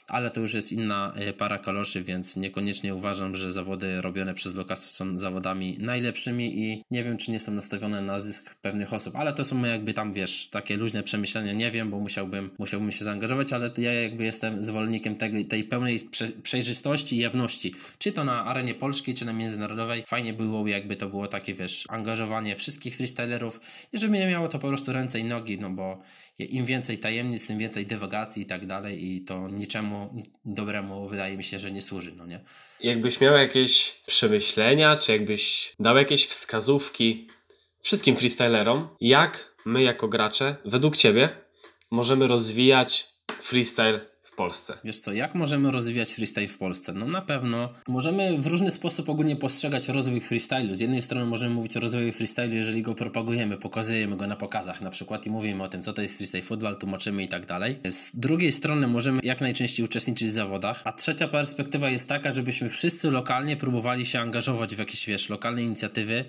ale 0.08 0.30
to 0.30 0.42
już 0.42 0.54
jest 0.54 0.72
inna 0.72 1.14
e, 1.16 1.34
para 1.34 1.58
kaloszy, 1.58 2.04
więc 2.04 2.36
niekoniecznie 2.36 2.96
uważam, 2.96 3.36
że 3.36 3.52
zawody 3.52 4.02
robione 4.02 4.34
przez 4.34 4.56
Lokasa 4.56 4.90
są 4.90 5.18
zawodami 5.18 5.78
najlepszymi 5.80 6.60
i 6.60 6.84
nie 6.92 7.04
wiem, 7.04 7.18
czy 7.18 7.32
nie 7.32 7.40
są 7.40 7.52
nastawione 7.52 8.02
na 8.02 8.20
zysk 8.20 8.56
pewnych 8.56 8.94
osób, 8.94 9.16
ale 9.16 9.34
to 9.34 9.44
są 9.44 9.64
jakby 9.66 9.94
tam, 9.94 10.14
wiesz, 10.14 10.48
takie 10.48 10.78
luźne 10.78 11.04
przemyślenia, 11.04 11.54
nie 11.54 11.72
wiem, 11.72 11.90
bo 11.90 12.00
musiałbym, 12.00 12.50
musiałbym 12.58 12.92
się 12.92 13.06
zaangażować, 13.06 13.54
ale 13.54 13.72
ja 13.78 13.94
jakby 13.94 14.24
jestem 14.24 14.64
zwolennikiem 14.64 15.16
tej 15.50 15.64
pełnej 15.64 16.00
przejrzystości 16.44 17.16
i 17.16 17.20
jawności, 17.20 17.74
czy 17.98 18.12
to 18.12 18.24
na 18.24 18.46
arenie 18.46 18.76
polskiej, 18.76 19.16
czy 19.16 19.26
na 19.26 19.34
międzynarodowej, 19.34 20.04
fajnie 20.08 20.34
było 20.34 20.68
jakby 20.68 20.96
to 20.96 21.10
było 21.10 21.28
takie, 21.28 21.54
wiesz, 21.54 21.86
angażowanie 21.90 22.56
wszystkich 22.56 22.96
freestylerów 22.96 23.60
i 23.94 23.98
żeby 23.98 24.18
nie 24.18 24.28
miało 24.28 24.48
to 24.48 24.60
po 24.60 24.68
prostu 24.68 24.94
ręce 24.94 25.20
i 25.20 25.24
nogi, 25.24 25.60
no 25.60 25.70
bo 25.70 26.02
im 26.40 26.66
więcej 26.66 26.98
tajemnic, 27.00 27.48
tym 27.48 27.58
więcej 27.58 27.86
dywagacji 27.86 28.44
i 28.44 28.46
tak 28.46 28.66
dalej 28.66 29.06
i 29.06 29.22
to 29.22 29.50
niczemu 29.50 30.16
dobremu 30.46 31.08
wydaje 31.08 31.38
mi 31.38 31.44
się, 31.44 31.60
że 31.60 31.72
nie 31.72 31.82
służy, 31.82 32.14
no 32.16 32.26
nie? 32.26 32.44
Jakbyś 32.80 33.22
miał 33.22 33.34
jakieś 33.34 34.02
przemyślenia, 34.08 34.98
czy 34.98 35.12
jakbyś 35.12 35.74
dał 35.80 35.98
jakieś 35.98 36.26
wskazówki 36.26 37.28
wszystkim 37.82 38.16
freestylerom, 38.16 38.90
jak 39.02 39.56
my 39.66 39.84
jako 39.84 40.08
gracze, 40.08 40.56
według 40.66 40.98
Ciebie, 40.98 41.30
możemy 41.92 42.28
rozwijać 42.28 43.08
freestyle 43.42 44.13
w 44.34 44.36
Polsce? 44.36 44.78
Wiesz 44.84 45.00
co, 45.00 45.14
jak 45.14 45.36
możemy 45.36 45.72
rozwijać 45.72 46.14
freestyle 46.14 46.48
w 46.48 46.58
Polsce? 46.58 46.94
No 46.94 47.08
na 47.08 47.22
pewno 47.22 47.74
możemy 47.88 48.38
w 48.38 48.48
różny 48.48 48.72
sposób 48.72 49.10
ogólnie 49.10 49.36
postrzegać 49.36 49.88
rozwój 49.88 50.22
freestylu. 50.22 50.76
Z 50.76 50.80
jednej 50.80 51.02
strony 51.02 51.26
możemy 51.26 51.56
mówić 51.56 51.78
o 51.78 51.80
rozwoju 51.80 52.12
freestylu, 52.12 52.56
jeżeli 52.56 52.82
go 52.82 52.96
propagujemy, 52.96 53.58
pokazujemy 53.58 54.16
go 54.16 54.28
na 54.28 54.36
pokazach 54.36 54.82
na 54.82 54.90
przykład 54.90 55.26
i 55.26 55.30
mówimy 55.30 55.64
o 55.64 55.68
tym, 55.68 55.84
co 55.84 55.94
to 55.94 56.02
jest 56.02 56.18
freestyle 56.18 56.44
football, 56.44 56.78
tłumaczymy 56.78 57.24
i 57.24 57.28
tak 57.28 57.46
dalej. 57.46 57.80
Z 57.90 58.12
drugiej 58.16 58.52
strony 58.52 58.88
możemy 58.88 59.20
jak 59.24 59.42
najczęściej 59.42 59.86
uczestniczyć 59.86 60.30
w 60.30 60.34
zawodach, 60.34 60.82
a 60.84 60.92
trzecia 60.92 61.28
perspektywa 61.28 61.90
jest 61.90 62.08
taka, 62.08 62.32
żebyśmy 62.32 62.70
wszyscy 62.70 63.12
lokalnie 63.12 63.58
próbowali 63.58 64.06
się 64.06 64.20
angażować 64.20 64.76
w 64.76 64.80
jakieś, 64.80 65.06
wiesz, 65.06 65.30
lokalne 65.30 65.64
inicjatywy, 65.64 66.26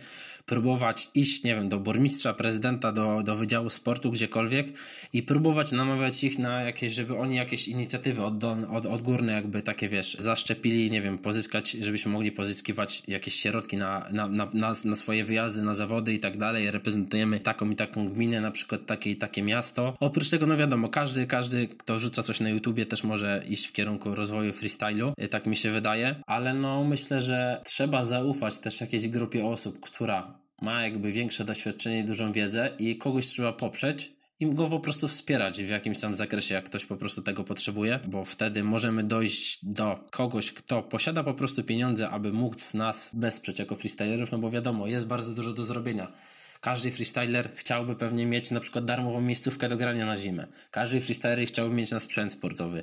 próbować 0.47 1.11
iść, 1.15 1.43
nie 1.43 1.55
wiem, 1.55 1.69
do 1.69 1.81
burmistrza, 1.81 2.35
prezydenta, 2.35 2.93
do, 2.93 3.23
do 3.23 3.37
Wydziału 3.37 3.71
Sportu, 3.71 4.11
gdziekolwiek 4.11 4.67
i 5.13 5.23
próbować 5.23 5.73
namawiać 5.73 6.25
ich 6.25 6.39
na 6.39 6.63
jakieś, 6.63 6.93
żeby 6.93 7.17
oni 7.17 7.37
jakieś 7.37 7.69
inicjatywy 7.69 8.23
od, 8.23 8.45
od, 8.45 8.87
odgórne 8.87 9.33
jakby 9.33 9.63
takie, 9.63 9.89
wiesz, 9.89 10.17
zaszczepili, 10.19 10.91
nie 10.91 11.03
wiem, 11.03 11.19
pozyskać, 11.19 11.71
żebyśmy 11.71 12.13
mogli 12.13 12.33
pozyskiwać 12.33 13.03
jakieś 13.09 13.35
środki 13.35 13.77
na, 13.77 14.09
na, 14.13 14.29
na, 14.29 14.49
na, 14.55 14.75
na 14.85 14.97
swoje 14.97 15.25
wyjazdy, 15.25 15.63
na 15.63 15.75
zawody 15.75 16.15
i 16.15 16.19
tak 16.19 16.37
dalej. 16.37 16.71
Reprezentujemy 16.71 17.41
taką 17.41 17.71
i 17.71 17.77
taką 17.77 18.09
gminę, 18.09 18.41
na 18.41 18.51
przykład 18.51 18.87
takie 18.87 19.11
i 19.11 19.17
takie 19.17 19.43
miasto. 19.43 19.95
Oprócz 20.01 20.29
tego, 20.29 20.47
no 20.47 20.57
wiadomo, 20.57 20.89
każdy, 20.89 21.27
każdy, 21.27 21.69
kto 21.69 21.99
rzuca 21.99 22.23
coś 22.23 22.41
na 22.41 22.51
YouTubie 22.51 22.87
też 22.87 23.05
może 23.05 23.45
iść 23.49 23.67
w 23.67 23.73
kierunku 23.73 24.15
rozwoju 24.15 24.53
freestylu, 24.53 25.13
tak 25.31 25.47
mi 25.47 25.57
się 25.57 25.71
wydaje, 25.71 26.23
ale 26.27 26.55
no 26.55 26.85
myślę, 26.85 27.23
że 27.23 27.61
trzeba 27.65 28.05
zaufać 28.05 28.59
też 28.59 28.81
jakiejś 28.81 29.09
grupie 29.09 29.47
osób, 29.47 29.81
która 29.81 30.34
ma 30.63 30.83
jakby 30.83 31.13
większe 31.13 31.45
doświadczenie 31.45 31.99
i 31.99 32.05
dużą 32.05 32.33
wiedzę 32.33 32.71
i 32.79 32.99
kogoś 32.99 33.27
trzeba 33.27 33.53
poprzeć 33.53 34.13
i 34.41 34.47
go 34.47 34.69
po 34.69 34.81
prostu 34.81 35.09
wspierać 35.09 35.63
w 35.63 35.69
jakimś 35.69 36.01
tam 36.01 36.15
zakresie, 36.15 36.55
jak 36.55 36.65
ktoś 36.65 36.87
po 36.87 36.97
prostu 36.97 37.23
tego 37.23 37.45
potrzebuje, 37.45 38.01
bo 38.09 38.25
wtedy 38.25 38.65
możemy 38.65 39.03
dojść 39.03 39.59
do 39.63 40.09
kogoś, 40.11 40.53
kto 40.53 40.83
posiada 40.83 41.25
po 41.25 41.35
prostu 41.35 41.65
pieniądze, 41.65 42.11
aby 42.11 42.33
móc 42.33 42.75
nas 42.75 43.11
wesprzeć 43.15 43.59
jako 43.59 43.75
freestylerów, 43.75 44.33
no 44.33 44.39
bo 44.39 44.51
wiadomo, 44.51 44.87
jest 44.87 45.07
bardzo 45.07 45.33
dużo 45.33 45.53
do 45.53 45.63
zrobienia. 45.63 46.13
Każdy 46.61 46.91
freestyler 46.91 47.51
chciałby 47.55 47.97
pewnie 47.97 48.27
mieć 48.27 48.51
na 48.51 48.61
przykład 48.61 48.85
darmową 48.85 49.21
miejscówkę 49.21 49.69
do 49.69 49.77
grania 49.77 50.07
na 50.07 50.17
zimę. 50.17 50.47
Każdy 50.71 51.01
freestyler 51.01 51.47
chciałby 51.47 51.75
mieć 51.75 51.91
na 51.91 52.01
sprzęt 52.01 52.33
sportowy. 52.33 52.83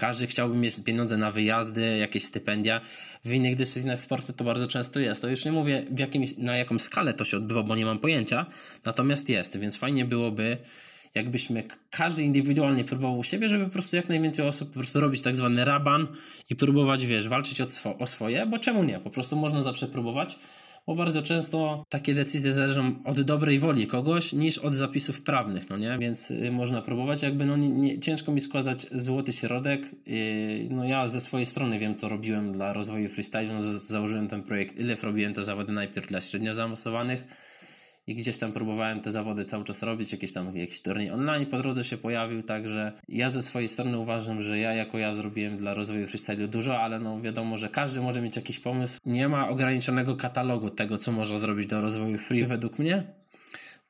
Każdy 0.00 0.26
chciałby 0.26 0.56
mieć 0.56 0.80
pieniądze 0.84 1.16
na 1.16 1.30
wyjazdy, 1.30 1.98
jakieś 1.98 2.24
stypendia. 2.24 2.80
W 3.24 3.32
innych 3.32 3.56
dyscyplinach 3.56 4.00
sportu 4.00 4.32
to 4.32 4.44
bardzo 4.44 4.66
często 4.66 5.00
jest. 5.00 5.22
To 5.22 5.28
już 5.28 5.44
nie 5.44 5.52
mówię, 5.52 5.84
jakim, 5.98 6.24
na 6.38 6.56
jaką 6.56 6.78
skalę 6.78 7.14
to 7.14 7.24
się 7.24 7.36
odbywa, 7.36 7.62
bo 7.62 7.76
nie 7.76 7.84
mam 7.84 7.98
pojęcia. 7.98 8.46
Natomiast 8.84 9.28
jest, 9.28 9.58
więc 9.58 9.76
fajnie 9.76 10.04
byłoby, 10.04 10.58
jakbyśmy 11.14 11.64
każdy 11.90 12.22
indywidualnie 12.22 12.84
próbował 12.84 13.18
u 13.18 13.24
siebie, 13.24 13.48
żeby 13.48 13.64
po 13.64 13.70
prostu 13.70 13.96
jak 13.96 14.08
najwięcej 14.08 14.46
osób 14.46 14.68
po 14.68 14.74
prostu 14.74 15.00
robić 15.00 15.22
tak 15.22 15.36
zwany 15.36 15.64
raban 15.64 16.06
i 16.50 16.56
próbować, 16.56 17.06
wiesz, 17.06 17.28
walczyć 17.28 17.60
o, 17.60 17.68
swo 17.68 17.98
o 17.98 18.06
swoje, 18.06 18.46
bo 18.46 18.58
czemu 18.58 18.84
nie? 18.84 19.00
Po 19.00 19.10
prostu 19.10 19.36
można 19.36 19.62
zawsze 19.62 19.88
próbować 19.88 20.38
bo 20.86 20.94
bardzo 20.94 21.22
często 21.22 21.84
takie 21.88 22.14
decyzje 22.14 22.52
zależą 22.52 22.94
od 23.04 23.20
dobrej 23.20 23.58
woli 23.58 23.86
kogoś 23.86 24.32
niż 24.32 24.58
od 24.58 24.74
zapisów 24.74 25.22
prawnych, 25.22 25.70
no 25.70 25.78
nie? 25.78 25.98
Więc 25.98 26.30
y, 26.30 26.50
można 26.52 26.82
próbować, 26.82 27.22
jakby 27.22 27.44
no 27.44 27.56
nie, 27.56 27.68
nie, 27.68 27.98
ciężko 27.98 28.32
mi 28.32 28.40
składać 28.40 28.86
złoty 28.92 29.32
środek. 29.32 29.86
Y, 30.08 30.68
no 30.70 30.84
ja 30.84 31.08
ze 31.08 31.20
swojej 31.20 31.46
strony 31.46 31.78
wiem, 31.78 31.94
co 31.94 32.08
robiłem 32.08 32.52
dla 32.52 32.72
rozwoju 32.72 33.08
freestylu, 33.08 33.52
no, 33.52 33.78
założyłem 33.78 34.28
ten 34.28 34.42
projekt, 34.42 34.78
ile 34.78 34.96
robiłem 35.02 35.34
te 35.34 35.44
zawody 35.44 35.72
najpierw 35.72 36.06
dla 36.06 36.20
średnio 36.20 36.54
zaawansowanych, 36.54 37.24
i 38.10 38.14
gdzieś 38.14 38.36
tam 38.36 38.52
próbowałem 38.52 39.00
te 39.00 39.10
zawody 39.10 39.44
cały 39.44 39.64
czas 39.64 39.82
robić, 39.82 40.12
jakieś 40.12 40.32
tam 40.32 40.56
jakiś 40.56 40.80
turniej 40.80 41.10
online 41.10 41.46
po 41.46 41.58
drodze 41.58 41.84
się 41.84 41.96
pojawił, 41.96 42.42
także 42.42 42.92
ja 43.08 43.28
ze 43.28 43.42
swojej 43.42 43.68
strony 43.68 43.98
uważam, 43.98 44.42
że 44.42 44.58
ja 44.58 44.74
jako 44.74 44.98
ja 44.98 45.12
zrobiłem 45.12 45.56
dla 45.56 45.74
rozwoju 45.74 46.06
freestylu 46.06 46.48
dużo, 46.48 46.80
ale 46.80 46.98
no 46.98 47.20
wiadomo, 47.20 47.58
że 47.58 47.68
każdy 47.68 48.00
może 48.00 48.20
mieć 48.20 48.36
jakiś 48.36 48.60
pomysł. 48.60 48.98
Nie 49.06 49.28
ma 49.28 49.48
ograniczonego 49.48 50.16
katalogu 50.16 50.70
tego, 50.70 50.98
co 50.98 51.12
można 51.12 51.38
zrobić 51.38 51.66
do 51.66 51.80
rozwoju 51.80 52.18
free 52.18 52.44
według 52.44 52.78
mnie. 52.78 53.02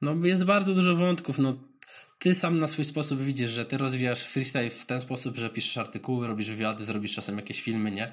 No 0.02 0.14
jest 0.24 0.44
bardzo 0.44 0.74
dużo 0.74 0.94
wątków, 0.94 1.38
no 1.38 1.69
ty 2.20 2.34
sam 2.34 2.58
na 2.58 2.66
swój 2.66 2.84
sposób 2.84 3.22
widzisz, 3.22 3.50
że 3.50 3.64
ty 3.64 3.78
rozwijasz 3.78 4.22
freestyle 4.22 4.70
w 4.70 4.86
ten 4.86 5.00
sposób, 5.00 5.36
że 5.36 5.50
piszesz 5.50 5.78
artykuły, 5.78 6.26
robisz 6.26 6.50
wywiady, 6.50 6.84
zrobisz 6.84 7.14
czasem 7.14 7.36
jakieś 7.36 7.62
filmy, 7.62 7.90
nie? 7.90 8.12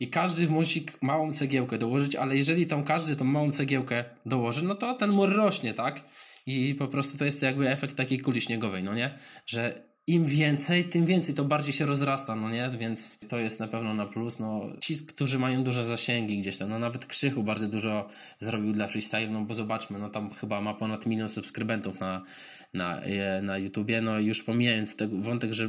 i 0.00 0.10
każdy 0.10 0.48
musi 0.48 0.86
małą 1.00 1.32
cegiełkę 1.32 1.78
dołożyć, 1.78 2.16
ale 2.16 2.36
jeżeli 2.36 2.66
tam 2.66 2.84
każdy 2.84 3.16
tą 3.16 3.24
małą 3.24 3.52
cegiełkę 3.52 4.04
dołoży, 4.26 4.64
no 4.64 4.74
to 4.74 4.94
ten 4.94 5.10
mur 5.10 5.36
rośnie, 5.36 5.74
tak? 5.74 6.04
I 6.46 6.74
po 6.78 6.88
prostu 6.88 7.18
to 7.18 7.24
jest 7.24 7.42
jakby 7.42 7.70
efekt 7.70 7.96
takiej 7.96 8.18
kuli 8.18 8.40
śniegowej, 8.40 8.82
no 8.82 8.94
nie? 8.94 9.18
Że 9.46 9.82
im 10.06 10.24
więcej, 10.24 10.84
tym 10.84 11.04
więcej 11.04 11.34
to 11.34 11.44
bardziej 11.44 11.72
się 11.72 11.86
rozrasta, 11.86 12.36
no 12.36 12.50
nie? 12.50 12.70
Więc 12.78 13.18
to 13.28 13.38
jest 13.38 13.60
na 13.60 13.68
pewno 13.68 13.94
na 13.94 14.06
plus. 14.06 14.38
No, 14.38 14.60
ci, 14.80 14.96
którzy 14.96 15.38
mają 15.38 15.64
duże 15.64 15.86
zasięgi 15.86 16.38
gdzieś 16.38 16.56
tam, 16.56 16.68
no 16.68 16.78
nawet 16.78 17.06
Krzychu 17.06 17.42
bardzo 17.42 17.68
dużo 17.68 18.08
zrobił 18.40 18.72
dla 18.72 18.88
freestyle, 18.88 19.28
no 19.28 19.40
bo 19.40 19.54
zobaczmy, 19.54 19.98
no 19.98 20.10
tam 20.10 20.30
chyba 20.30 20.60
ma 20.60 20.74
ponad 20.74 21.06
milion 21.06 21.28
subskrybentów 21.28 22.00
na, 22.00 22.22
na, 22.74 23.00
e, 23.00 23.42
na 23.42 23.58
YouTubie, 23.58 24.00
no 24.00 24.20
już 24.20 24.42
pomijając 24.42 24.96
wątek 25.12 25.52
że, 25.52 25.64
e, 25.64 25.68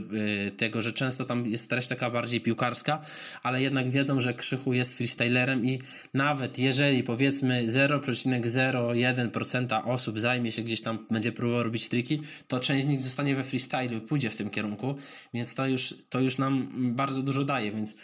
tego, 0.51 0.81
że 0.81 0.91
często 0.91 1.25
tam 1.25 1.47
jest 1.47 1.69
treść 1.69 1.87
taka 1.87 2.09
bardziej 2.09 2.41
piłkarska, 2.41 3.01
ale 3.43 3.61
jednak 3.61 3.89
wiedzą, 3.89 4.19
że 4.19 4.33
Krzychu 4.33 4.73
jest 4.73 4.97
freestylerem 4.97 5.65
i 5.65 5.79
nawet 6.13 6.59
jeżeli 6.59 7.03
powiedzmy 7.03 7.67
0,01% 7.67 9.81
osób 9.85 10.19
zajmie 10.19 10.51
się 10.51 10.61
gdzieś 10.61 10.81
tam, 10.81 11.05
będzie 11.11 11.31
próbował 11.31 11.63
robić 11.63 11.87
triki, 11.87 12.21
to 12.47 12.59
część 12.59 12.85
z 12.85 12.87
nich 12.87 13.01
zostanie 13.01 13.35
we 13.35 13.43
freestylu 13.43 13.97
i 13.97 14.01
pójdzie 14.27 14.35
w 14.35 14.37
tym 14.37 14.49
kierunku, 14.49 14.95
więc 15.33 15.53
to 15.53 15.67
już, 15.67 15.95
to 16.09 16.19
już 16.19 16.37
nam 16.37 16.67
bardzo 16.95 17.21
dużo 17.21 17.43
daje, 17.43 17.71
więc 17.71 17.95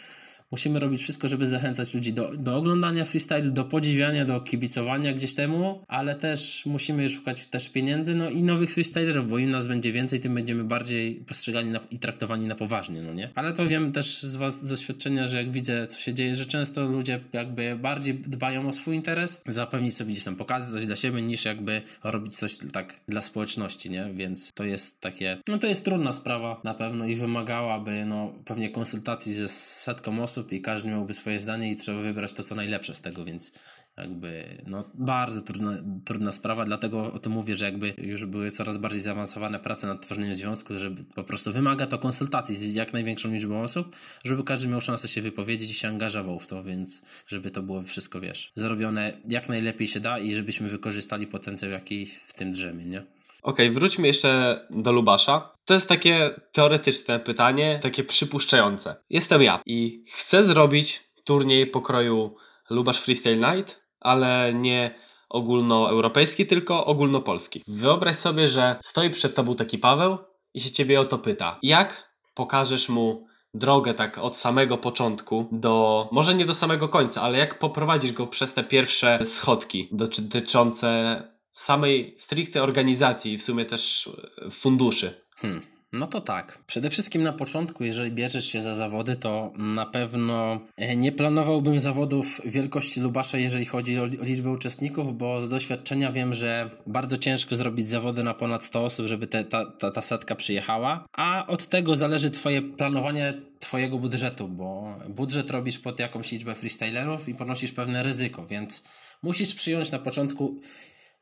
musimy 0.54 0.80
robić 0.80 1.02
wszystko, 1.02 1.28
żeby 1.28 1.46
zachęcać 1.46 1.94
ludzi 1.94 2.12
do, 2.12 2.30
do 2.36 2.56
oglądania 2.56 3.04
freestyle, 3.04 3.50
do 3.50 3.64
podziwiania, 3.64 4.24
do 4.24 4.40
kibicowania 4.40 5.12
gdzieś 5.12 5.34
temu, 5.34 5.84
ale 5.88 6.14
też 6.14 6.62
musimy 6.66 7.08
szukać 7.08 7.46
też 7.46 7.68
pieniędzy, 7.68 8.14
no 8.14 8.30
i 8.30 8.42
nowych 8.42 8.70
freestylerów, 8.74 9.28
bo 9.28 9.38
im 9.38 9.50
nas 9.50 9.66
będzie 9.66 9.92
więcej, 9.92 10.20
tym 10.20 10.34
będziemy 10.34 10.64
bardziej 10.64 11.14
postrzegani 11.14 11.70
na, 11.70 11.80
i 11.90 11.98
traktowani 11.98 12.46
na 12.46 12.54
poważnie, 12.54 13.02
no 13.02 13.14
nie? 13.14 13.30
Ale 13.34 13.52
to 13.52 13.66
wiem 13.66 13.92
też 13.92 14.22
z 14.22 14.36
was 14.36 14.68
doświadczenia, 14.68 15.26
że 15.26 15.36
jak 15.36 15.50
widzę, 15.50 15.86
co 15.86 15.98
się 15.98 16.14
dzieje, 16.14 16.34
że 16.34 16.46
często 16.46 16.82
ludzie 16.82 17.20
jakby 17.32 17.76
bardziej 17.76 18.14
dbają 18.14 18.68
o 18.68 18.72
swój 18.72 18.96
interes, 18.96 19.42
zapewnić 19.46 19.96
sobie 19.96 20.12
gdzieś 20.12 20.24
tam 20.24 20.36
pokazać 20.36 20.70
coś 20.70 20.86
dla 20.86 20.96
siebie, 20.96 21.22
niż 21.22 21.44
jakby 21.44 21.82
robić 22.04 22.36
coś 22.36 22.56
tak 22.72 23.00
dla 23.08 23.22
społeczności, 23.22 23.90
nie? 23.90 24.10
Więc 24.14 24.52
to 24.52 24.64
jest 24.64 25.00
takie, 25.00 25.38
no 25.48 25.58
to 25.58 25.66
jest 25.66 25.84
trudna 25.84 26.12
sprawa 26.12 26.60
na 26.64 26.74
pewno 26.74 27.06
i 27.06 27.14
wymagałaby, 27.14 28.04
no 28.04 28.32
pewnie 28.44 28.70
konsultacji 28.70 29.32
ze 29.32 29.48
setką 29.48 30.22
osób, 30.22 30.43
osób 30.44 30.52
i 30.52 30.60
każdy 30.60 30.88
miałby 30.88 31.14
swoje 31.14 31.40
zdanie 31.40 31.70
i 31.70 31.76
trzeba 31.76 32.00
wybrać 32.00 32.32
to, 32.32 32.42
co 32.42 32.54
najlepsze 32.54 32.94
z 32.94 33.00
tego, 33.00 33.24
więc 33.24 33.52
jakby 33.96 34.62
no 34.66 34.84
bardzo 34.94 35.40
trudna, 35.40 35.78
trudna 36.04 36.32
sprawa, 36.32 36.64
dlatego 36.64 37.12
o 37.12 37.18
tym 37.18 37.32
mówię, 37.32 37.56
że 37.56 37.64
jakby 37.64 37.94
już 37.98 38.24
były 38.24 38.50
coraz 38.50 38.76
bardziej 38.76 39.00
zaawansowane 39.00 39.60
prace 39.60 39.86
nad 39.86 40.02
tworzeniem 40.02 40.34
związku, 40.34 40.78
żeby 40.78 41.04
po 41.14 41.24
prostu 41.24 41.52
wymaga 41.52 41.86
to 41.86 41.98
konsultacji 41.98 42.54
z 42.54 42.74
jak 42.74 42.92
największą 42.92 43.32
liczbą 43.32 43.62
osób, 43.62 43.96
żeby 44.24 44.44
każdy 44.44 44.68
miał 44.68 44.80
szansę 44.80 45.08
się 45.08 45.22
wypowiedzieć 45.22 45.70
i 45.70 45.74
się 45.74 45.88
angażował 45.88 46.38
w 46.38 46.46
to, 46.46 46.62
więc 46.62 47.02
żeby 47.26 47.50
to 47.50 47.62
było 47.62 47.82
wszystko, 47.82 48.20
wiesz, 48.20 48.52
zrobione 48.54 49.12
jak 49.28 49.48
najlepiej 49.48 49.88
się 49.88 50.00
da 50.00 50.18
i 50.18 50.34
żebyśmy 50.34 50.68
wykorzystali 50.68 51.26
potencjał, 51.26 51.70
jaki 51.70 52.06
w 52.06 52.34
tym 52.34 52.52
drzemie, 52.52 52.84
nie? 52.84 53.04
Okej, 53.44 53.66
okay, 53.68 53.80
wróćmy 53.80 54.06
jeszcze 54.06 54.60
do 54.70 54.92
Lubasza. 54.92 55.50
To 55.64 55.74
jest 55.74 55.88
takie 55.88 56.30
teoretyczne 56.52 57.20
pytanie, 57.20 57.78
takie 57.82 58.04
przypuszczające. 58.04 58.96
Jestem 59.10 59.42
ja 59.42 59.60
i 59.66 60.04
chcę 60.12 60.44
zrobić 60.44 61.04
turniej 61.24 61.66
pokroju 61.66 62.34
Lubasz 62.70 63.00
Freestyle 63.00 63.54
Night, 63.54 63.82
ale 64.00 64.54
nie 64.54 64.94
ogólnoeuropejski, 65.28 66.46
tylko 66.46 66.84
ogólnopolski. 66.84 67.62
Wyobraź 67.68 68.16
sobie, 68.16 68.46
że 68.46 68.76
stoi 68.80 69.10
przed 69.10 69.34
tobą 69.34 69.54
taki 69.54 69.78
Paweł 69.78 70.18
i 70.54 70.60
się 70.60 70.70
ciebie 70.70 71.00
o 71.00 71.04
to 71.04 71.18
pyta. 71.18 71.58
Jak 71.62 72.14
pokażesz 72.34 72.88
mu 72.88 73.26
drogę 73.54 73.94
tak 73.94 74.18
od 74.18 74.36
samego 74.36 74.78
początku 74.78 75.48
do, 75.52 76.08
może 76.12 76.34
nie 76.34 76.44
do 76.44 76.54
samego 76.54 76.88
końca, 76.88 77.22
ale 77.22 77.38
jak 77.38 77.58
poprowadzisz 77.58 78.12
go 78.12 78.26
przez 78.26 78.54
te 78.54 78.64
pierwsze 78.64 79.18
schodki 79.26 79.88
dotyczące 79.92 81.22
samej 81.54 82.14
stricte 82.16 82.62
organizacji 82.62 83.32
i 83.32 83.38
w 83.38 83.42
sumie 83.42 83.64
też 83.64 84.10
e, 84.46 84.50
funduszy? 84.50 85.24
Hmm. 85.36 85.62
No 85.92 86.06
to 86.06 86.20
tak. 86.20 86.58
Przede 86.66 86.90
wszystkim 86.90 87.22
na 87.22 87.32
początku, 87.32 87.84
jeżeli 87.84 88.12
bierzesz 88.12 88.46
się 88.48 88.62
za 88.62 88.74
zawody, 88.74 89.16
to 89.16 89.52
na 89.56 89.86
pewno 89.86 90.60
e, 90.76 90.96
nie 90.96 91.12
planowałbym 91.12 91.80
zawodów 91.80 92.40
wielkości 92.44 93.00
Lubasza, 93.00 93.38
jeżeli 93.38 93.64
chodzi 93.64 93.98
o 93.98 94.06
liczbę 94.06 94.50
uczestników, 94.50 95.18
bo 95.18 95.42
z 95.42 95.48
doświadczenia 95.48 96.12
wiem, 96.12 96.34
że 96.34 96.70
bardzo 96.86 97.16
ciężko 97.16 97.56
zrobić 97.56 97.86
zawody 97.86 98.24
na 98.24 98.34
ponad 98.34 98.64
100 98.64 98.84
osób, 98.84 99.06
żeby 99.06 99.26
te, 99.26 99.44
ta, 99.44 99.66
ta, 99.66 99.90
ta 99.90 100.02
setka 100.02 100.34
przyjechała, 100.34 101.04
a 101.12 101.46
od 101.46 101.66
tego 101.66 101.96
zależy 101.96 102.30
Twoje 102.30 102.62
planowanie 102.62 103.34
Twojego 103.58 103.98
budżetu, 103.98 104.48
bo 104.48 104.96
budżet 105.08 105.50
robisz 105.50 105.78
pod 105.78 105.98
jakąś 105.98 106.32
liczbę 106.32 106.54
freestylerów 106.54 107.28
i 107.28 107.34
ponosisz 107.34 107.72
pewne 107.72 108.02
ryzyko, 108.02 108.46
więc 108.46 108.82
musisz 109.22 109.54
przyjąć 109.54 109.92
na 109.92 109.98
początku 109.98 110.60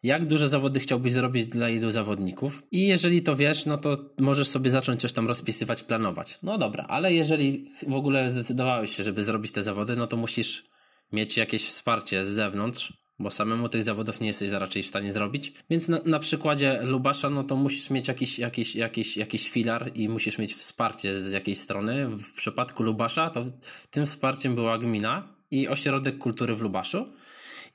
jak 0.03 0.25
duże 0.25 0.49
zawody 0.49 0.81
chciałbyś 0.81 1.13
zrobić 1.13 1.47
dla 1.47 1.71
ilu 1.71 1.91
zawodników 1.91 2.63
i 2.71 2.87
jeżeli 2.87 3.23
to 3.23 3.37
wiesz, 3.37 3.67
no 3.67 3.79
to 3.79 3.99
możesz 4.19 4.49
sobie 4.49 4.71
zacząć 4.71 5.01
coś 5.01 5.13
tam 5.13 5.29
rozpisywać, 5.29 5.83
planować. 5.83 6.39
No 6.43 6.59
dobra, 6.59 6.85
ale 6.89 7.15
jeżeli 7.15 7.69
w 7.89 7.95
ogóle 7.95 8.31
zdecydowałeś 8.31 8.97
się, 8.97 9.03
żeby 9.03 9.23
zrobić 9.23 9.53
te 9.53 9.63
zawody, 9.63 9.97
no 9.97 10.07
to 10.07 10.17
musisz 10.17 10.65
mieć 11.13 11.37
jakieś 11.37 11.65
wsparcie 11.65 12.25
z 12.25 12.29
zewnątrz, 12.29 12.93
bo 13.19 13.31
samemu 13.31 13.69
tych 13.69 13.83
zawodów 13.83 14.21
nie 14.21 14.27
jesteś 14.27 14.51
raczej 14.51 14.83
w 14.83 14.87
stanie 14.87 15.13
zrobić. 15.13 15.53
Więc 15.71 15.89
na, 15.89 16.01
na, 16.05 16.19
przykładzie 16.19 16.81
Lubasza, 16.83 17.31
no 17.31 17.45
to 17.45 17.57
musisz 17.57 17.91
mieć 17.91 18.09
jakiś, 18.09 18.39
jakiś, 18.39 18.75
jakiś, 18.75 19.17
jakiś 19.17 19.51
filar 19.51 19.91
i 19.95 20.09
musisz 20.09 20.39
mieć 20.39 20.55
wsparcie 20.55 21.21
z 21.21 21.33
jakiejś 21.33 21.59
strony. 21.59 22.09
W 22.09 22.33
przypadku 22.33 22.83
Lubasza 22.83 23.31
to 23.31 23.45
tym 23.91 24.07
wsparciem 24.07 24.55
była 24.55 24.79
gmina 24.79 25.29
i 25.51 25.69
Ośrodek 25.69 26.19
Kultury 26.19 26.55
w 26.55 26.61
Lubaszu. 26.61 27.13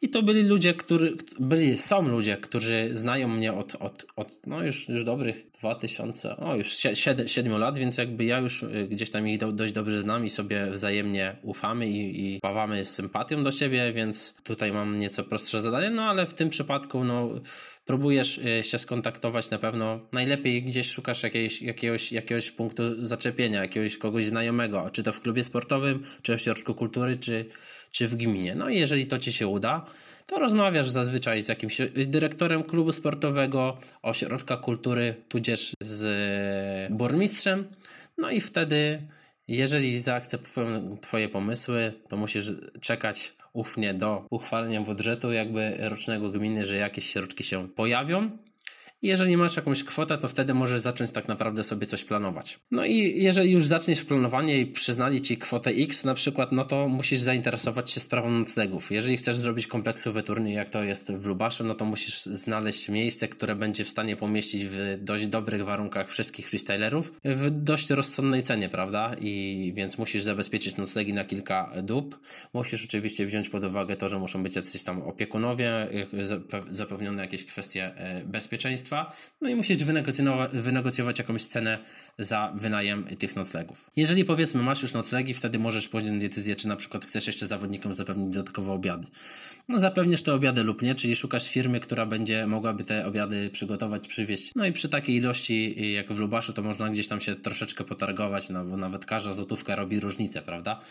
I 0.02 0.10
to 0.10 0.24
byli 0.24 0.43
ludzie, 0.43 0.74
którzy 0.74 1.16
byli, 1.39 1.78
są 1.78 2.08
ludzie, 2.08 2.38
którzy 2.38 2.89
znają 2.93 3.28
mnie 3.28 3.54
od, 3.54 3.76
od, 3.76 4.06
od 4.16 4.48
no 4.48 4.64
już, 4.64 4.89
już 4.89 5.04
dobrych 5.04 5.50
2000, 5.60 6.38
o 6.38 6.56
już 6.56 6.78
7, 6.93 7.28
7 7.28 7.58
lat, 7.58 7.78
więc 7.78 7.98
jakby 7.98 8.26
ja 8.26 8.39
już 8.39 8.64
y, 8.64 8.88
gdzieś 8.89 9.10
tam 9.10 9.28
ich 9.28 9.38
do, 9.38 9.52
dość 9.52 9.74
dobrze 9.74 10.02
znam 10.02 10.26
i 10.26 10.30
sobie 10.30 10.68
wzajemnie 10.72 11.36
ufamy 11.41 11.88
i, 11.89 12.36
i 12.36 12.39
pawamy 12.39 12.86
z 12.86 12.89
sympatią 12.89 13.43
do 13.43 13.52
siebie, 13.52 13.93
więc 13.93 14.34
tutaj 14.43 14.72
mam 14.72 15.00
nieco 15.00 15.24
prostsze 15.24 15.62
zadanie, 15.62 15.89
no 15.89 16.04
ale 16.04 16.26
w 16.26 16.34
tym 16.34 16.50
przypadku 16.50 17.04
no 17.04 17.30
próbujesz 17.86 18.38
y, 18.38 18.64
się 18.64 18.78
skontaktować 18.78 19.50
na 19.50 19.60
pewno. 19.60 20.00
Najlepiej 20.14 20.64
gdzieś 20.64 20.91
szukasz 20.91 21.24
jakiejś, 21.24 21.62
jakiegoś, 21.62 22.12
jakiegoś 22.12 22.52
punktu 22.52 22.84
zaczepienia, 23.06 23.62
jakiegoś 23.62 23.98
kogoś 23.98 24.26
znajomego, 24.26 24.89
czy 24.91 25.04
to 25.04 25.14
w 25.14 25.22
klubie 25.22 25.43
sportowym, 25.43 26.04
czy 26.22 26.32
w 26.32 26.36
ośrodku 26.36 26.74
kultury, 26.74 27.16
czy, 27.16 27.45
czy 27.92 28.08
w 28.08 28.16
gminie. 28.16 28.56
No 28.56 28.70
i 28.70 28.80
jeżeli 28.80 29.08
to 29.08 29.20
ci 29.20 29.34
się 29.34 29.48
uda, 29.48 29.86
to 30.26 30.40
rozmawiasz 30.40 30.90
zazwyczaj 30.90 31.42
z 31.42 31.48
jakimś 31.48 31.78
dyrektorem 32.06 32.64
klubu 32.64 32.92
sportowego, 32.92 33.78
ośrodka 34.02 34.58
kultury, 34.58 35.16
tudzież 35.30 35.74
z 35.82 36.94
burmistrzem. 36.94 37.68
No 38.18 38.30
i 38.30 38.42
wtedy, 38.42 39.02
jeżeli 39.48 40.00
zaakceptują 40.00 40.98
Twoje 41.02 41.30
pomysły, 41.30 41.94
to 42.08 42.18
musisz 42.18 42.52
czekać 42.82 43.34
ufnie 43.54 43.94
do 43.94 44.26
uchwalenia 44.30 44.82
budżetu 44.82 45.32
jakby 45.32 45.78
rocznego 45.80 46.30
gminy, 46.30 46.66
że 46.66 46.76
jakieś 46.76 47.10
środki 47.10 47.44
się 47.44 47.68
pojawią. 47.70 48.38
Jeżeli 49.02 49.38
masz 49.38 49.56
jakąś 49.56 49.84
kwotę, 49.84 50.18
to 50.18 50.28
wtedy 50.28 50.54
możesz 50.54 50.82
zacząć 50.82 51.12
tak 51.12 51.28
naprawdę 51.28 51.64
sobie 51.64 51.88
coś 51.88 52.04
planować. 52.04 52.60
No 52.72 52.86
i 52.86 53.24
jeżeli 53.24 53.52
już 53.52 53.66
zaczniesz 53.66 54.06
planowanie 54.06 54.60
i 54.60 54.66
przyznali 54.66 55.22
ci 55.22 55.38
kwotę 55.38 55.72
X 55.72 56.04
na 56.04 56.14
przykład, 56.14 56.52
no 56.52 56.66
to 56.66 56.88
musisz 56.88 57.20
zainteresować 57.20 57.91
się 57.91 58.00
sprawą 58.00 58.32
noclegów. 58.32 58.91
Jeżeli 58.91 59.18
chcesz 59.18 59.36
zrobić 59.36 59.68
kompleksowy 59.68 60.24
turniej, 60.24 60.56
jak 60.56 60.70
to 60.70 60.84
jest 60.84 61.12
w 61.12 61.26
Lubaszu, 61.26 61.64
no 61.64 61.76
to 61.76 61.86
musisz 61.86 62.22
znaleźć 62.22 62.89
miejsce, 62.89 63.28
które 63.28 63.56
będzie 63.56 63.84
w 63.84 63.89
stanie 63.89 64.16
pomieścić 64.16 64.66
w 64.66 64.98
dość 65.02 65.28
dobrych 65.28 65.66
warunkach 65.66 66.10
wszystkich 66.10 66.50
freestylerów 66.50 67.14
w 67.26 67.50
dość 67.52 67.89
rozsądnej 67.89 68.43
cenie, 68.43 68.70
prawda? 68.70 69.16
I 69.22 69.74
więc 69.76 69.98
musisz 69.98 70.24
zabezpieczyć 70.24 70.78
noclegi 70.78 71.14
na 71.14 71.24
kilka 71.24 71.72
dób. 71.84 72.20
Musisz 72.54 72.86
oczywiście 72.86 73.26
wziąć 73.26 73.50
pod 73.50 73.64
uwagę 73.64 73.95
to, 73.95 74.10
że 74.10 74.20
muszą 74.20 74.43
być 74.43 74.56
jacyś 74.56 74.84
tam 74.84 75.02
opiekunowie, 75.02 75.88
zapewnione 76.70 77.22
jakieś 77.22 77.45
kwestie 77.45 77.95
e, 77.95 78.26
no 79.42 79.50
i 79.50 79.56
musisz 79.56 79.78
wynegocjować, 79.78 80.52
wynegocjować 80.54 81.20
jakąś 81.20 81.44
cenę 81.44 81.80
za 82.20 82.54
wynajem 82.56 83.04
tych 83.04 83.36
noclegów. 83.36 83.90
Jeżeli 83.96 84.26
powiedzmy 84.26 84.64
masz 84.64 84.82
już 84.82 84.94
noclegi, 84.94 85.34
wtedy 85.34 85.60
możesz 85.60 85.88
podjąć 85.88 86.22
decyzję, 86.22 86.56
czy 86.56 86.68
na 86.68 86.76
przykład 86.76 87.06
chcesz 87.06 87.28
jeszcze 87.28 87.48
zawodnikom 87.48 87.94
zapewnić 87.94 88.34
dodatkowe 88.34 88.72
obiady. 88.72 89.08
No 89.70 89.80
zapewnisz 89.80 90.22
te 90.22 90.34
obiady 90.34 90.64
lub 90.64 90.82
nie, 90.82 90.96
czyli 90.96 91.16
szukasz 91.16 91.50
firmy, 91.50 91.80
która 91.80 92.06
będzie 92.06 92.48
mogłaby 92.48 92.84
te 92.84 93.06
obiady 93.06 93.50
przygotować, 93.50 94.08
przywieźć. 94.08 94.52
No 94.56 94.66
i 94.66 94.72
przy 94.72 94.90
takiej 94.90 95.16
ilości 95.16 95.94
jak 95.94 96.14
w 96.14 96.20
Lubaszu, 96.20 96.54
to 96.54 96.62
można 96.62 96.90
gdzieś 96.90 97.08
tam 97.08 97.20
się 97.20 97.36
troszeczkę 97.36 97.84
potargować, 97.84 98.50
no 98.50 98.66
bo 98.66 98.78
nawet 98.78 99.06
każda 99.06 99.34
złotówka 99.34 99.76
robi 99.76 100.00
różnicę, 100.00 100.42
prawda? 100.42 100.82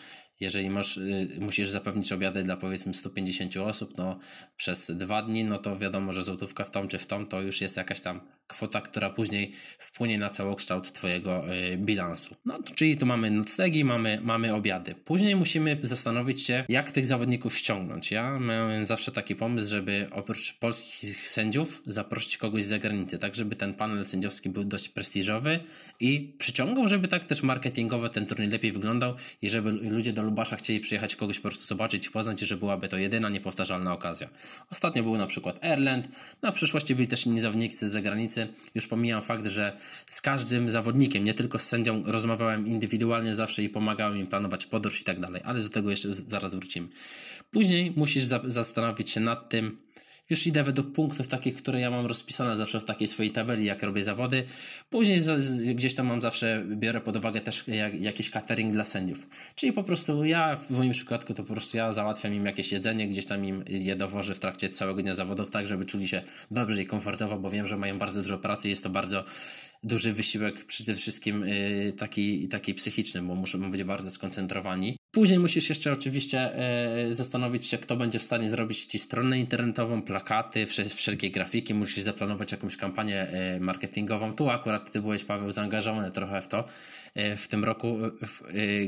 Jeżeli 0.41 0.71
masz, 0.71 0.97
y, 0.97 1.29
musisz 1.41 1.71
zapewnić 1.71 2.13
obiady 2.13 2.43
dla 2.43 2.57
powiedzmy 2.57 2.95
150 2.95 3.57
osób, 3.57 3.99
no 3.99 4.19
przez 4.57 4.91
dwa 4.95 5.23
dni, 5.23 5.45
no 5.45 5.59
to 5.59 5.79
wiadomo, 5.79 6.13
że 6.13 6.23
złotówka 6.23 6.65
w 6.65 6.71
tą 6.71 6.89
czy 6.89 6.99
w 6.99 7.07
tą 7.07 7.27
to 7.27 7.43
już 7.43 7.61
jest 7.61 7.77
jakaś 7.77 8.01
tam 8.01 8.21
kwota, 8.47 8.81
która 8.81 9.11
później 9.11 9.53
wpłynie 9.79 10.19
na 10.19 10.29
całokształt 10.29 10.93
Twojego 10.93 11.55
y, 11.55 11.79
bilansu. 11.79 12.35
No 12.45 12.59
czyli 12.75 12.97
tu 12.97 13.07
mamy 13.07 13.31
noclegi, 13.31 13.85
mamy, 13.85 14.19
mamy 14.23 14.55
obiady. 14.55 14.95
Później 14.95 15.37
musimy 15.37 15.79
zastanowić 15.83 16.43
się, 16.43 16.65
jak 16.69 16.91
tych 16.91 17.07
zawodników 17.07 17.59
ściągnąć. 17.59 18.11
Ja 18.11 18.39
miałem 18.39 18.87
zawsze 18.87 19.13
taki 19.13 19.37
pomysł, 19.37 19.69
żeby 19.71 20.07
oprócz 20.13 20.53
polskich 20.53 21.29
sędziów 21.29 21.83
zaprosić 21.87 22.37
kogoś 22.37 22.65
z 22.65 22.69
zagranicy, 22.69 23.19
tak 23.19 23.35
żeby 23.35 23.57
ten 23.57 23.75
panel 23.75 24.05
sędziowski 24.05 24.51
był 24.51 24.65
dość 24.65 24.89
prestiżowy 24.89 25.61
i 26.01 26.35
przyciągał, 26.39 26.89
żeby 26.89 27.09
tak 27.09 27.25
też 27.25 27.43
marketingowo 27.43 28.09
ten 28.09 28.27
turniej 28.27 28.51
lepiej 28.51 28.73
wyglądał 28.73 29.15
i 29.43 29.49
żeby 29.49 29.73
ludzie 29.73 30.13
do 30.13 30.26
Lubasza 30.27 30.57
chcieli 30.57 30.81
przyjechać 30.81 31.17
kogoś 31.17 31.37
po 31.37 31.43
prostu 31.43 31.65
zobaczyć 31.65 32.07
i 32.07 32.11
poznać, 32.11 32.41
że 32.41 32.57
byłaby 32.57 32.89
to 32.89 32.97
jedyna 32.97 33.29
niepowtarzalna 33.29 33.93
okazja. 33.93 34.29
Ostatnio 34.71 35.03
był 35.03 35.17
na 35.17 35.27
przykład 35.27 35.59
Erland, 35.63 36.09
na 36.43 36.53
przyszłości 36.53 36.95
byli 36.95 37.09
też 37.09 37.27
inni 37.27 37.41
zawodnicy 37.41 37.89
z 37.89 37.93
zagranicy. 37.93 38.49
Już 38.75 38.87
pomijam 38.87 39.23
fakt, 39.23 39.47
że 39.47 39.77
z 40.07 40.21
każdym 40.21 40.71
zawodnikiem, 40.71 41.25
nie 41.25 41.35
tylko 41.35 41.59
z 41.59 41.63
sędzią, 41.63 42.03
rozmawiałem 42.07 42.67
indywidualnie 42.67 43.35
zawsze 43.35 43.63
i 43.63 43.69
pomagałem 43.69 44.19
im 44.19 44.27
planować 44.27 44.67
podróż 44.67 45.01
i 45.01 45.05
tak 45.05 45.21
dalej, 45.21 45.43
ale 45.45 45.63
do 45.63 45.69
tego 45.69 45.91
jeszcze 45.91 46.13
zaraz 46.13 46.51
wrócimy. 46.51 46.89
Później 47.51 47.93
musisz 47.97 48.25
zastanowić 48.45 49.11
się 49.11 49.21
nad 49.21 49.49
tym, 49.49 49.79
już 50.31 50.47
idę 50.47 50.65
według 50.65 50.93
punktów 50.93 51.29
takich, 51.29 51.55
które 51.55 51.81
ja 51.81 51.91
mam 51.91 52.07
rozpisane 52.07 52.57
zawsze 52.57 52.81
w 52.81 52.85
takiej 52.85 53.09
swojej 53.09 53.33
tabeli, 53.33 53.65
jak 53.65 53.83
robię 53.83 54.05
zawody. 54.05 54.45
Później 54.91 55.21
gdzieś 55.75 55.95
tam 55.95 56.07
mam 56.07 56.21
zawsze, 56.21 56.65
biorę 56.69 57.01
pod 57.01 57.17
uwagę 57.17 57.41
też 57.41 57.65
jak, 57.67 58.01
jakiś 58.01 58.31
catering 58.31 58.73
dla 58.73 58.85
sędziów. 58.85 59.29
Czyli 59.55 59.73
po 59.73 59.83
prostu 59.83 60.25
ja, 60.25 60.57
w 60.57 60.71
moim 60.71 60.93
przypadku 60.93 61.35
to 61.35 61.43
po 61.43 61.53
prostu 61.53 61.77
ja 61.77 61.93
załatwiam 61.93 62.35
im 62.35 62.47
jakieś 62.47 62.73
jedzenie, 62.73 63.09
gdzieś 63.09 63.27
tam 63.27 63.45
im 63.45 63.65
je 63.69 63.97
dowożę 63.97 64.35
w 64.35 64.39
trakcie 64.39 64.71
całego 64.71 65.03
dnia 65.03 65.15
zawodów, 65.15 65.51
tak 65.51 65.67
żeby 65.67 65.85
czuli 65.85 66.09
się 66.09 66.23
dobrze 66.51 66.83
i 66.83 66.87
komfortowo, 66.87 67.39
bo 67.39 67.51
wiem, 67.51 67.67
że 67.67 67.77
mają 67.77 67.99
bardzo 67.99 68.23
dużo 68.23 68.39
pracy, 68.39 68.69
jest 68.69 68.83
to 68.83 68.91
bardzo 68.91 69.25
duży 69.87 70.13
wysiłek 70.13 70.65
przede 70.65 70.95
wszystkim 70.95 71.45
y, 71.45 71.93
taki, 71.99 72.49
taki 72.49 72.75
psychiczny, 72.75 73.23
bo 73.23 73.35
muszą 73.35 73.71
być 73.71 73.85
bardzo 73.85 74.11
skoncentrowani. 74.11 74.97
Później 75.11 75.39
musisz 75.39 75.69
jeszcze 75.69 75.93
oczywiście 75.93 76.51
y, 77.09 77.15
zastanowić 77.15 77.67
się, 77.67 77.79
kto 77.79 77.97
będzie 77.97 78.19
w 78.19 78.23
stanie 78.23 78.49
zrobić 78.49 78.85
Ci 78.85 78.99
stronę 78.99 79.39
internetową, 79.39 80.03
plakaty, 80.03 80.67
wszelkie 80.95 81.31
grafiki, 81.31 81.75
musisz 81.75 82.05
zaplanować 82.05 82.53
jakąś 82.53 82.77
kampanię 82.77 83.27
y, 83.57 83.61
marketingową. 83.61 84.35
Tu 84.35 84.51
akurat 84.51 84.93
Ty 84.93 85.01
byłeś, 85.01 85.25
Paweł, 85.25 85.53
zaangażowany 85.53 86.11
trochę 86.11 86.43
w 86.43 86.49
to 86.49 86.65
w 87.37 87.49
tym 87.49 87.65
roku, 87.65 87.99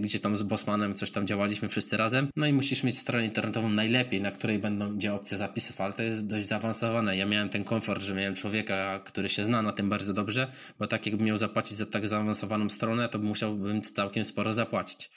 gdzie 0.01 0.18
tam 0.18 0.37
z 0.37 0.43
Bosmanem 0.43 0.95
coś 0.95 1.11
tam 1.11 1.26
działaliśmy 1.26 1.68
wszyscy 1.68 1.97
razem. 1.97 2.29
No 2.37 2.47
i 2.47 2.53
musisz 2.53 2.83
mieć 2.83 2.99
stronę 2.99 3.24
internetową 3.24 3.68
najlepiej, 3.68 4.20
na 4.20 4.31
której 4.31 4.59
będą 4.59 4.97
gdzie 4.97 5.14
opcja 5.14 5.39
zapisów, 5.39 5.81
ale 5.81 5.93
to 5.93 6.03
jest 6.03 6.26
dość 6.26 6.47
zaawansowane. 6.47 7.16
Ja 7.16 7.26
miałem 7.26 7.49
ten 7.49 7.64
komfort, 7.64 8.03
że 8.03 8.14
miałem 8.14 8.35
człowieka, 8.35 9.01
który 9.05 9.29
się 9.29 9.45
zna 9.45 9.62
na 9.62 9.72
tym 9.72 9.89
bardzo 9.89 10.12
dobrze, 10.12 10.53
bo 10.79 10.87
tak 10.87 11.07
jakbym 11.07 11.26
miał 11.26 11.37
zapłacić 11.37 11.76
za 11.76 11.87
tak 11.87 12.09
zaawansowaną 12.09 12.68
stronę, 12.68 13.09
to 13.09 13.18
musiałbym 13.18 13.83
całkiem 13.83 14.24
sporo 14.24 14.53
zapłacić. 14.53 15.11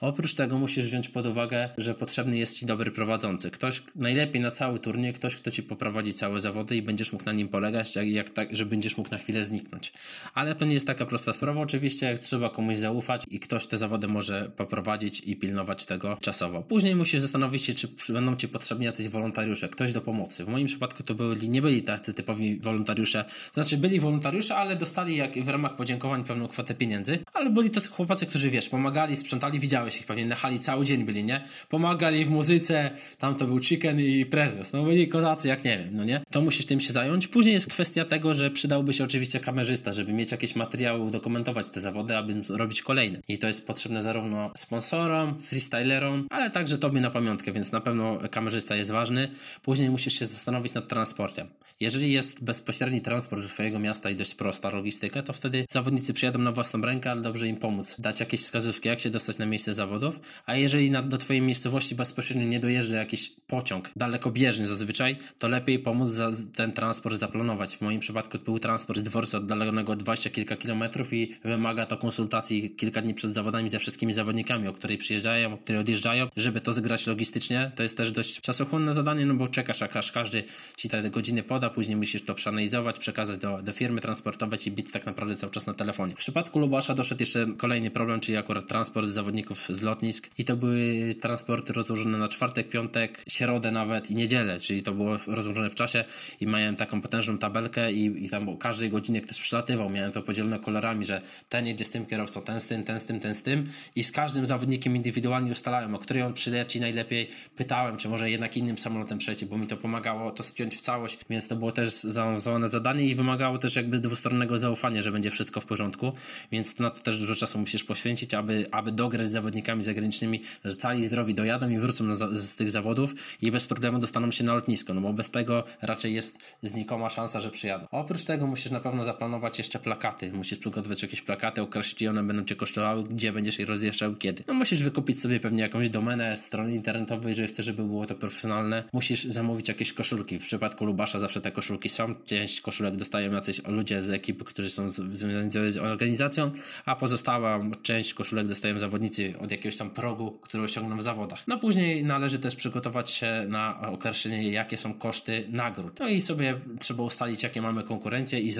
Oprócz 0.00 0.34
tego 0.34 0.58
musisz 0.58 0.86
wziąć 0.86 1.08
pod 1.08 1.26
uwagę, 1.26 1.68
że 1.76 1.94
potrzebny 1.94 2.38
jest 2.38 2.58
ci 2.58 2.66
dobry 2.66 2.90
prowadzący. 2.90 3.50
Ktoś, 3.50 3.82
najlepiej 3.96 4.42
na 4.42 4.50
cały 4.50 4.78
turniej, 4.78 5.12
ktoś, 5.12 5.36
kto 5.36 5.50
ci 5.50 5.62
poprowadzi 5.62 6.12
całe 6.14 6.40
zawody 6.40 6.76
i 6.76 6.82
będziesz 6.82 7.12
mógł 7.12 7.24
na 7.24 7.32
nim 7.32 7.48
polegać, 7.48 7.96
jak, 7.96 8.08
jak 8.08 8.30
tak, 8.30 8.56
że 8.56 8.66
będziesz 8.66 8.96
mógł 8.96 9.10
na 9.10 9.18
chwilę 9.18 9.44
zniknąć. 9.44 9.92
Ale 10.34 10.54
to 10.54 10.64
nie 10.64 10.74
jest 10.74 10.86
taka 10.86 11.06
prosta 11.06 11.32
sprawa. 11.32 11.60
Oczywiście, 11.60 12.06
jak 12.06 12.18
trzeba 12.18 12.50
komuś 12.50 12.78
zaufać 12.78 13.24
i 13.30 13.40
ktoś 13.40 13.66
te 13.66 13.78
zawody 13.78 14.08
może 14.08 14.50
poprowadzić 14.56 15.20
i 15.20 15.36
pilnować 15.36 15.86
tego 15.86 16.16
czasowo. 16.20 16.62
Później 16.62 16.96
musisz 16.96 17.20
zastanowić 17.20 17.62
się, 17.62 17.74
czy 17.74 18.12
będą 18.12 18.36
ci 18.36 18.48
potrzebni 18.48 18.84
jacyś 18.84 19.08
wolontariusze, 19.08 19.68
ktoś 19.68 19.92
do 19.92 20.00
pomocy. 20.00 20.44
W 20.44 20.48
moim 20.48 20.66
przypadku 20.66 21.02
to 21.02 21.14
byli, 21.14 21.48
nie 21.48 21.62
byli 21.62 21.82
tacy 21.82 22.14
typowi 22.14 22.60
wolontariusze, 22.60 23.24
to 23.24 23.54
znaczy 23.54 23.76
byli 23.76 24.00
wolontariusze, 24.00 24.56
ale 24.56 24.76
dostali 24.76 25.16
jak 25.16 25.44
w 25.44 25.48
ramach 25.48 25.76
podziękowań 25.76 26.24
pewną 26.24 26.48
kwotę 26.48 26.74
pieniędzy, 26.74 27.18
ale 27.32 27.50
byli 27.50 27.70
to 27.70 27.80
chłopacy, 27.90 28.26
którzy 28.26 28.50
wiesz, 28.50 28.68
pomagali, 28.68 29.16
sprzątali, 29.16 29.58
widziałeś 29.76 30.00
ich 30.00 30.06
pewnie 30.06 30.26
na 30.26 30.34
hali 30.34 30.60
cały 30.60 30.84
dzień 30.84 31.04
byli, 31.04 31.24
nie? 31.24 31.44
Pomagali 31.68 32.24
w 32.24 32.30
muzyce, 32.30 32.90
tam 33.18 33.34
to 33.34 33.46
był 33.46 33.60
chicken 33.60 34.00
i 34.00 34.26
prezes, 34.26 34.72
no 34.72 34.82
byli 34.82 35.08
kozacy 35.08 35.48
jak 35.48 35.64
nie 35.64 35.78
wiem, 35.78 35.88
no 35.92 36.04
nie? 36.04 36.20
To 36.30 36.40
musisz 36.40 36.66
tym 36.66 36.80
się 36.80 36.92
zająć. 36.92 37.28
Później 37.28 37.54
jest 37.54 37.66
kwestia 37.66 38.04
tego, 38.04 38.34
że 38.34 38.50
przydałby 38.50 38.92
się 38.92 39.04
oczywiście 39.04 39.40
kamerzysta, 39.40 39.92
żeby 39.92 40.12
mieć 40.12 40.32
jakieś 40.32 40.56
materiały, 40.56 41.00
udokumentować 41.00 41.68
te 41.68 41.80
zawody, 41.80 42.16
aby 42.16 42.34
robić 42.48 42.82
kolejne. 42.82 43.18
I 43.28 43.38
to 43.38 43.46
jest 43.46 43.66
potrzebne 43.66 44.02
zarówno 44.02 44.50
sponsorom, 44.56 45.40
freestylerom, 45.40 46.26
ale 46.30 46.50
także 46.50 46.78
tobie 46.78 47.00
na 47.00 47.10
pamiątkę, 47.10 47.52
więc 47.52 47.72
na 47.72 47.80
pewno 47.80 48.18
kamerzysta 48.30 48.76
jest 48.76 48.90
ważny. 48.90 49.28
Później 49.62 49.90
musisz 49.90 50.18
się 50.18 50.26
zastanowić 50.26 50.74
nad 50.74 50.88
transportem. 50.88 51.48
Jeżeli 51.80 52.12
jest 52.12 52.44
bezpośredni 52.44 53.00
transport 53.00 53.42
do 53.42 53.48
twojego 53.48 53.78
miasta 53.78 54.10
i 54.10 54.16
dość 54.16 54.34
prosta 54.34 54.70
logistyka, 54.70 55.22
to 55.22 55.32
wtedy 55.32 55.66
zawodnicy 55.70 56.12
przyjadą 56.12 56.38
na 56.38 56.52
własną 56.52 56.80
rękę, 56.80 57.10
ale 57.10 57.20
dobrze 57.20 57.48
im 57.48 57.56
pomóc. 57.56 57.96
Dać 57.98 58.20
jakieś 58.20 58.40
wskazówki, 58.40 58.88
jak 58.88 59.00
się 59.00 59.10
dostać 59.10 59.38
na 59.38 59.46
miejsce 59.46 59.65
zawodów, 59.74 60.20
a 60.46 60.56
jeżeli 60.56 60.90
na, 60.90 61.02
do 61.02 61.18
twojej 61.18 61.42
miejscowości 61.42 61.94
bezpośrednio 61.94 62.46
nie 62.46 62.60
dojeżdża 62.60 62.96
jakiś 62.96 63.32
pociąg, 63.46 63.90
dalekobieżny 63.96 64.66
zazwyczaj, 64.66 65.16
to 65.38 65.48
lepiej 65.48 65.78
pomóc 65.78 66.12
ten 66.54 66.72
transport 66.72 67.16
zaplanować. 67.16 67.76
W 67.76 67.80
moim 67.82 68.00
przypadku 68.00 68.38
był 68.38 68.58
transport 68.58 69.00
z 69.00 69.02
dworca 69.02 69.38
oddalonego 69.38 69.96
20 69.96 70.30
kilka 70.30 70.56
kilometrów 70.56 71.12
i 71.12 71.32
wymaga 71.44 71.86
to 71.86 71.96
konsultacji 71.96 72.70
kilka 72.70 73.02
dni 73.02 73.14
przed 73.14 73.32
zawodami 73.32 73.70
ze 73.70 73.78
wszystkimi 73.78 74.12
zawodnikami, 74.12 74.68
o 74.68 74.72
której 74.72 74.98
przyjeżdżają, 74.98 75.54
o 75.54 75.58
której 75.58 75.80
odjeżdżają, 75.80 76.28
żeby 76.36 76.60
to 76.60 76.72
zgrać 76.72 77.06
logistycznie. 77.06 77.72
To 77.74 77.82
jest 77.82 77.96
też 77.96 78.12
dość 78.12 78.40
czasochłonne 78.40 78.94
zadanie, 78.94 79.26
no 79.26 79.34
bo 79.34 79.48
czekasz, 79.48 79.82
aż 79.82 80.12
każdy 80.12 80.44
ci 80.76 80.88
te 80.88 81.10
godziny 81.10 81.42
poda, 81.42 81.70
później 81.70 81.96
musisz 81.96 82.22
to 82.22 82.34
przeanalizować, 82.34 82.98
przekazać 82.98 83.38
do, 83.38 83.62
do 83.62 83.72
firmy 83.72 84.00
transportowej 84.00 84.58
i 84.66 84.70
bić 84.70 84.90
tak 84.92 85.06
naprawdę 85.06 85.36
cały 85.36 85.52
czas 85.52 85.66
na 85.66 85.74
telefonie. 85.74 86.12
W 86.12 86.18
przypadku 86.18 86.58
Lubasza 86.58 86.94
doszedł 86.94 87.22
jeszcze 87.22 87.46
kolejny 87.56 87.90
problem, 87.90 88.20
czyli 88.20 88.38
akurat 88.38 88.68
transport 88.68 89.08
zawodników 89.08 89.55
z 89.70 89.82
lotnisk 89.82 90.30
i 90.38 90.44
to 90.44 90.56
były 90.56 91.14
transporty 91.20 91.72
rozłożone 91.72 92.18
na 92.18 92.28
czwartek, 92.28 92.68
piątek, 92.68 93.24
środę 93.28 93.70
nawet 93.70 94.10
i 94.10 94.14
niedzielę, 94.14 94.60
czyli 94.60 94.82
to 94.82 94.92
było 94.92 95.16
rozłożone 95.26 95.70
w 95.70 95.74
czasie 95.74 96.04
i 96.40 96.46
miałem 96.46 96.76
taką 96.76 97.00
potężną 97.00 97.38
tabelkę 97.38 97.92
i, 97.92 98.24
i 98.24 98.28
tam 98.28 98.48
o 98.48 98.56
każdej 98.56 98.90
godzinie 98.90 99.20
ktoś 99.20 99.40
przylatywał, 99.40 99.90
miałem 99.90 100.12
to 100.12 100.22
podzielone 100.22 100.58
kolorami, 100.58 101.04
że 101.04 101.22
ten 101.48 101.66
jedzie 101.66 101.84
z 101.84 101.90
tym 101.90 102.06
kierowcą, 102.06 102.42
ten 102.42 102.60
z 102.60 102.66
tym, 102.66 102.84
ten 102.84 103.00
z 103.00 103.04
tym, 103.04 103.20
ten 103.20 103.34
z 103.34 103.42
tym 103.42 103.68
i 103.96 104.04
z 104.04 104.12
każdym 104.12 104.46
zawodnikiem 104.46 104.96
indywidualnie 104.96 105.52
ustalałem, 105.52 105.94
o 105.94 105.98
której 105.98 106.22
on 106.22 106.34
przyleci 106.34 106.80
najlepiej, 106.80 107.28
pytałem, 107.56 107.96
czy 107.96 108.08
może 108.08 108.30
jednak 108.30 108.56
innym 108.56 108.78
samolotem 108.78 109.18
przejdzie, 109.18 109.46
bo 109.46 109.58
mi 109.58 109.66
to 109.66 109.76
pomagało 109.76 110.30
to 110.30 110.42
spiąć 110.42 110.76
w 110.76 110.80
całość, 110.80 111.18
więc 111.30 111.48
to 111.48 111.56
było 111.56 111.72
też 111.72 111.94
zaawansowane 111.94 112.68
zadanie 112.68 113.04
i 113.08 113.14
wymagało 113.14 113.58
też 113.58 113.76
jakby 113.76 113.98
dwustronnego 113.98 114.58
zaufania, 114.58 115.02
że 115.02 115.12
będzie 115.12 115.30
wszystko 115.30 115.60
w 115.60 115.66
porządku, 115.66 116.12
więc 116.52 116.78
na 116.78 116.90
to 116.90 117.00
też 117.00 117.18
dużo 117.18 117.34
czasu 117.34 117.58
musisz 117.58 117.84
poświęcić, 117.84 118.34
aby, 118.34 118.66
aby 118.70 118.92
dograć 118.92 119.28
z 119.28 119.36
zawodnikami 119.46 119.82
zagranicznymi, 119.82 120.40
że 120.64 120.76
cali 120.76 121.04
zdrowi 121.04 121.34
dojadą 121.34 121.68
i 121.68 121.78
wrócą 121.78 122.04
na, 122.04 122.14
z 122.32 122.56
tych 122.56 122.70
zawodów 122.70 123.14
i 123.42 123.50
bez 123.50 123.66
problemu 123.66 123.98
dostaną 123.98 124.30
się 124.30 124.44
na 124.44 124.54
lotnisko, 124.54 124.94
no 124.94 125.00
bo 125.00 125.12
bez 125.12 125.30
tego 125.30 125.64
raczej 125.82 126.14
jest 126.14 126.56
znikoma 126.62 127.10
szansa, 127.10 127.40
że 127.40 127.50
przyjadą. 127.50 127.86
Oprócz 127.90 128.24
tego 128.24 128.46
musisz 128.46 128.72
na 128.72 128.80
pewno 128.80 129.04
zaplanować 129.04 129.58
jeszcze 129.58 129.78
plakaty, 129.78 130.32
musisz 130.32 130.58
przygotować 130.58 131.02
jakieś 131.02 131.22
plakaty, 131.22 131.62
określić 131.62 131.86
wartości 131.86 132.08
one 132.08 132.22
będą 132.22 132.44
cię 132.44 132.56
kosztowały, 132.56 133.04
gdzie 133.04 133.32
będziesz 133.32 133.58
je 133.58 133.66
rozjeżdżał, 133.66 134.16
kiedy. 134.16 134.44
No 134.48 134.54
musisz 134.54 134.82
wykupić 134.82 135.20
sobie 135.20 135.40
pewnie 135.40 135.62
jakąś 135.62 135.90
domenę, 135.90 136.36
strony 136.36 136.74
internetowej, 136.74 137.28
jeżeli 137.28 137.48
chcesz, 137.48 137.66
żeby 137.66 137.84
było 137.84 138.06
to 138.06 138.14
profesjonalne. 138.14 138.84
Musisz 138.92 139.24
zamówić 139.24 139.68
jakieś 139.68 139.92
koszulki. 139.92 140.38
W 140.38 140.42
przypadku 140.42 140.84
Lubasza 140.84 141.18
zawsze 141.18 141.40
te 141.40 141.52
koszulki 141.52 141.88
są. 141.88 142.14
Część 142.14 142.60
koszulek 142.60 142.96
dostają 142.96 143.32
jacyś 143.32 143.62
ludzie 143.66 144.02
z 144.02 144.10
ekipy, 144.10 144.44
którzy 144.44 144.70
są 144.70 144.90
związani 144.90 145.70
z 145.70 145.78
organizacją, 145.78 146.50
a 146.84 146.96
pozostała 146.96 147.60
część 147.82 148.14
koszulek 148.14 148.46
dostają 148.46 148.78
zawodnicy 148.78 149.34
od 149.38 149.50
jakiegoś 149.50 149.76
tam 149.76 149.90
progu, 149.90 150.30
który 150.30 150.62
osiągną 150.62 150.96
w 150.96 151.02
zawodach. 151.02 151.44
No 151.46 151.58
później 151.58 152.04
należy 152.04 152.38
też 152.38 152.56
przygotować 152.56 153.10
się 153.10 153.46
na 153.48 153.80
określenie, 153.80 154.50
jakie 154.50 154.76
są 154.76 154.94
koszty 154.94 155.46
nagród. 155.48 156.00
No 156.00 156.08
i 156.08 156.20
sobie 156.20 156.60
trzeba 156.78 157.02
ustalić, 157.02 157.42
jakie 157.42 157.62
mamy 157.62 157.82
konkurencje 157.82 158.40
i 158.40 158.52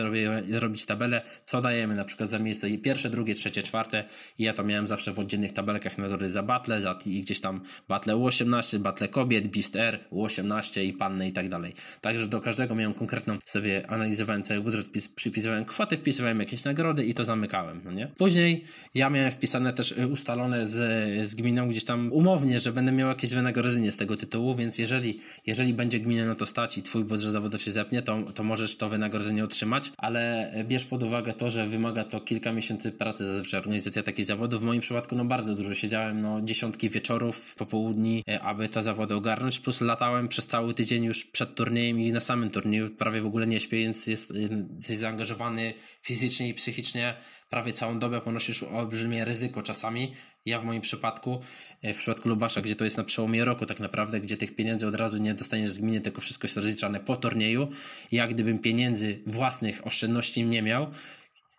zrobić 0.48 0.86
tabelę, 0.86 1.22
co 1.44 1.60
dajemy 1.60 1.94
na 1.94 2.04
przykład 2.04 2.30
za 2.30 2.38
miejsce 2.38 2.68
pierwsze, 2.78 3.10
drugie, 3.10 3.34
trzecie, 3.34 3.62
czwarte. 3.62 4.04
I 4.38 4.42
ja 4.42 4.52
to 4.52 4.64
miałem 4.64 4.86
zawsze 4.86 5.12
w 5.12 5.18
oddzielnych 5.18 5.52
tabelkach 5.52 5.98
nagrody 5.98 6.28
za 6.28 6.42
battle, 6.42 6.80
za 6.80 6.98
i 7.06 7.20
gdzieś 7.20 7.40
tam 7.40 7.60
battle 7.88 8.14
U18, 8.14 8.78
battle 8.78 9.08
kobiet, 9.08 9.48
Beast 9.48 9.76
R, 9.76 9.98
U18 10.12 10.82
i 10.82 10.92
panny 10.92 11.28
i 11.28 11.32
tak 11.32 11.48
dalej. 11.48 11.72
Także 12.00 12.26
do 12.26 12.40
każdego 12.40 12.74
miałem 12.74 12.94
konkretną 12.94 13.38
sobie 13.44 13.90
analizowałem 13.90 14.42
cały 14.42 14.60
budżet, 14.60 14.86
przypisywałem 15.14 15.64
kwoty, 15.64 15.96
wpisywałem 15.96 16.40
jakieś 16.40 16.64
nagrody 16.64 17.04
i 17.04 17.14
to 17.14 17.24
zamykałem, 17.24 17.80
no 17.84 17.92
nie? 17.92 18.06
Później 18.06 18.64
ja 18.94 19.10
miałem 19.10 19.30
wpisane 19.30 19.72
też 19.72 19.92
y, 19.92 20.06
ustalone 20.06 20.65
z, 20.66 21.28
z 21.28 21.34
gminą 21.34 21.68
gdzieś 21.68 21.84
tam 21.84 22.12
umownie, 22.12 22.60
że 22.60 22.72
będę 22.72 22.92
miał 22.92 23.08
jakieś 23.08 23.34
wynagrodzenie 23.34 23.92
z 23.92 23.96
tego 23.96 24.16
tytułu, 24.16 24.54
więc 24.54 24.78
jeżeli, 24.78 25.20
jeżeli 25.46 25.74
będzie 25.74 26.00
gmina 26.00 26.24
na 26.24 26.34
to 26.34 26.46
stać 26.46 26.78
i 26.78 26.82
twój 26.82 27.04
budżet 27.04 27.32
zawodowy 27.32 27.64
się 27.64 27.70
zepnie, 27.70 28.02
to, 28.02 28.22
to 28.34 28.42
możesz 28.42 28.76
to 28.76 28.88
wynagrodzenie 28.88 29.44
otrzymać, 29.44 29.92
ale 29.96 30.52
bierz 30.68 30.84
pod 30.84 31.02
uwagę 31.02 31.32
to, 31.32 31.50
że 31.50 31.66
wymaga 31.66 32.04
to 32.04 32.20
kilka 32.20 32.52
miesięcy 32.52 32.92
pracy 32.92 33.26
zazwyczaj 33.26 33.60
organizacja 33.60 34.02
takich 34.02 34.24
zawodów. 34.24 34.62
W 34.62 34.64
moim 34.64 34.80
przypadku 34.80 35.16
no 35.16 35.24
bardzo 35.24 35.54
dużo 35.54 35.74
siedziałem, 35.74 36.20
no 36.20 36.40
dziesiątki 36.40 36.90
wieczorów, 36.90 37.54
popołudni, 37.54 38.24
e, 38.28 38.40
aby 38.40 38.68
te 38.68 38.82
zawody 38.82 39.14
ogarnąć, 39.14 39.60
plus 39.60 39.80
latałem 39.80 40.28
przez 40.28 40.46
cały 40.46 40.74
tydzień 40.74 41.04
już 41.04 41.24
przed 41.24 41.54
turniejem 41.54 42.00
i 42.00 42.12
na 42.12 42.20
samym 42.20 42.50
turnieju 42.50 42.90
prawie 42.90 43.20
w 43.20 43.26
ogóle 43.26 43.46
nie 43.46 43.60
śpię, 43.60 43.78
więc 43.78 44.06
jest, 44.06 44.32
jesteś 44.78 44.98
zaangażowany 44.98 45.74
fizycznie 46.00 46.48
i 46.48 46.54
psychicznie 46.54 47.14
prawie 47.50 47.72
całą 47.72 47.98
dobę, 47.98 48.20
ponosisz 48.20 48.62
olbrzymie 48.62 49.24
ryzyko 49.24 49.62
czasami. 49.62 50.12
Ja 50.46 50.58
w 50.58 50.64
moim 50.64 50.82
przypadku, 50.82 51.40
e, 51.82 51.94
w 51.94 51.98
przypadku 51.98 52.28
Lubasza, 52.28 52.60
gdzie 52.60 52.76
to 52.76 52.84
jest 52.84 52.96
na 52.96 53.04
przełomie 53.04 53.44
roku 53.44 53.66
tak 53.66 53.80
naprawdę, 53.80 54.20
gdzie 54.20 54.36
tych 54.36 54.54
pieniędzy 54.54 54.86
od 54.86 54.94
razu 54.94 55.18
nie 55.18 55.34
dostaniesz 55.34 55.68
z 55.68 55.78
gminy, 55.78 56.00
tylko 56.00 56.20
wszystko 56.20 56.46
jest 56.46 56.56
rozliczane 56.56 57.00
po 57.00 57.16
turnieju. 57.16 57.68
Ja 58.12 58.26
gdybym 58.26 58.58
pieniędzy 58.58 59.22
własnych 59.26 59.86
oszczędności 59.86 60.44
nie 60.44 60.62
miał, 60.62 60.90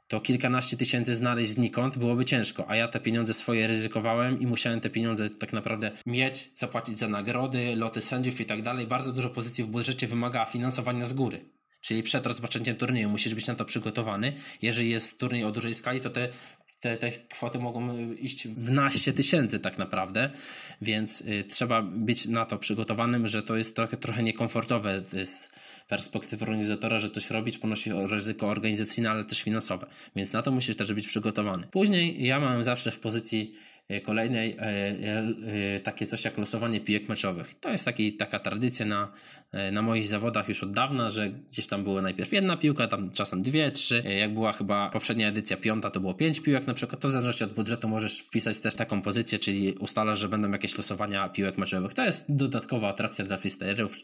to 0.07 0.19
kilkanaście 0.19 0.77
tysięcy 0.77 1.13
znaleźć 1.13 1.51
znikąd 1.51 1.97
byłoby 1.97 2.25
ciężko, 2.25 2.69
a 2.69 2.75
ja 2.75 2.87
te 2.87 2.99
pieniądze 2.99 3.33
swoje 3.33 3.67
ryzykowałem 3.67 4.39
i 4.39 4.47
musiałem 4.47 4.81
te 4.81 4.89
pieniądze 4.89 5.29
tak 5.29 5.53
naprawdę 5.53 5.91
mieć, 6.05 6.51
zapłacić 6.55 6.97
za 6.97 7.07
nagrody, 7.07 7.75
loty 7.75 8.01
sędziów 8.01 8.41
i 8.41 8.45
tak 8.45 8.61
dalej. 8.61 8.87
Bardzo 8.87 9.11
dużo 9.11 9.29
pozycji 9.29 9.63
w 9.63 9.67
budżecie 9.67 10.07
wymaga 10.07 10.45
finansowania 10.45 11.05
z 11.05 11.13
góry. 11.13 11.56
Czyli 11.81 12.03
przed 12.03 12.25
rozpoczęciem 12.25 12.75
turnieju 12.75 13.09
musisz 13.09 13.35
być 13.35 13.47
na 13.47 13.55
to 13.55 13.65
przygotowany. 13.65 14.33
Jeżeli 14.61 14.89
jest 14.89 15.19
turniej 15.19 15.43
o 15.43 15.51
dużej 15.51 15.73
skali, 15.73 15.99
to 15.99 16.09
te 16.09 16.29
te, 16.79 16.97
te 16.97 17.11
kwoty 17.11 17.59
mogą 17.59 18.11
iść 18.13 18.47
w 18.47 18.71
naście 18.71 19.13
tysięcy 19.13 19.59
tak 19.59 19.77
naprawdę, 19.77 20.29
więc 20.81 21.21
y, 21.21 21.43
trzeba 21.43 21.81
być 21.81 22.25
na 22.25 22.45
to 22.45 22.57
przygotowanym, 22.57 23.27
że 23.27 23.43
to 23.43 23.57
jest 23.57 23.75
trochę, 23.75 23.97
trochę 23.97 24.23
niekomfortowe 24.23 25.01
z 25.25 25.49
perspektywy 25.87 26.45
organizatora, 26.45 26.99
że 26.99 27.09
coś 27.09 27.29
robić, 27.29 27.57
ponosi 27.57 27.91
ryzyko 28.09 28.47
organizacyjne, 28.47 29.09
ale 29.09 29.25
też 29.25 29.41
finansowe, 29.41 29.87
więc 30.15 30.33
na 30.33 30.41
to 30.41 30.51
musisz 30.51 30.75
też 30.75 30.93
być 30.93 31.07
przygotowany. 31.07 31.67
Później 31.71 32.25
ja 32.25 32.39
mam 32.39 32.63
zawsze 32.63 32.91
w 32.91 32.99
pozycji 32.99 33.53
y, 33.91 34.01
kolejnej 34.01 34.57
y, 35.77 35.79
takie 35.79 36.05
coś 36.05 36.25
jak 36.25 36.37
losowanie 36.37 36.79
pijek 36.79 37.09
meczowych. 37.09 37.53
To 37.59 37.69
jest 37.69 37.85
taki, 37.85 38.13
taka 38.13 38.39
tradycja 38.39 38.85
na, 38.85 39.11
na 39.71 39.81
moich 39.81 40.07
zawodach 40.07 40.49
już 40.49 40.63
od 40.63 40.71
dawna, 40.71 41.09
że 41.09 41.29
gdzieś 41.29 41.67
tam 41.67 41.83
było 41.83 42.01
najpierw 42.01 42.33
jedna 42.33 42.57
piłka, 42.57 42.87
tam 42.87 43.11
czasem 43.11 43.43
dwie, 43.43 43.71
trzy. 43.71 44.03
Jak 44.19 44.33
była 44.33 44.51
chyba 44.51 44.89
poprzednia 44.89 45.27
edycja 45.27 45.57
piąta, 45.57 45.89
to 45.89 45.99
było 45.99 46.13
pięć 46.13 46.39
piłek 46.39 46.67
na 46.67 46.73
przykład, 46.73 47.01
to 47.01 47.07
w 47.07 47.11
zależności 47.11 47.43
od 47.43 47.53
budżetu 47.53 47.89
możesz 47.89 48.19
wpisać 48.19 48.59
też 48.59 48.75
taką 48.75 49.01
pozycję, 49.01 49.39
czyli 49.39 49.73
ustalasz, 49.73 50.19
że 50.19 50.29
będą 50.29 50.51
jakieś 50.51 50.77
losowania 50.77 51.29
piłek 51.29 51.57
meczowych. 51.57 51.93
To 51.93 52.03
jest 52.03 52.25
dodatkowa 52.29 52.89
atrakcja 52.89 53.25
dla 53.25 53.37
freestylerów. 53.37 54.01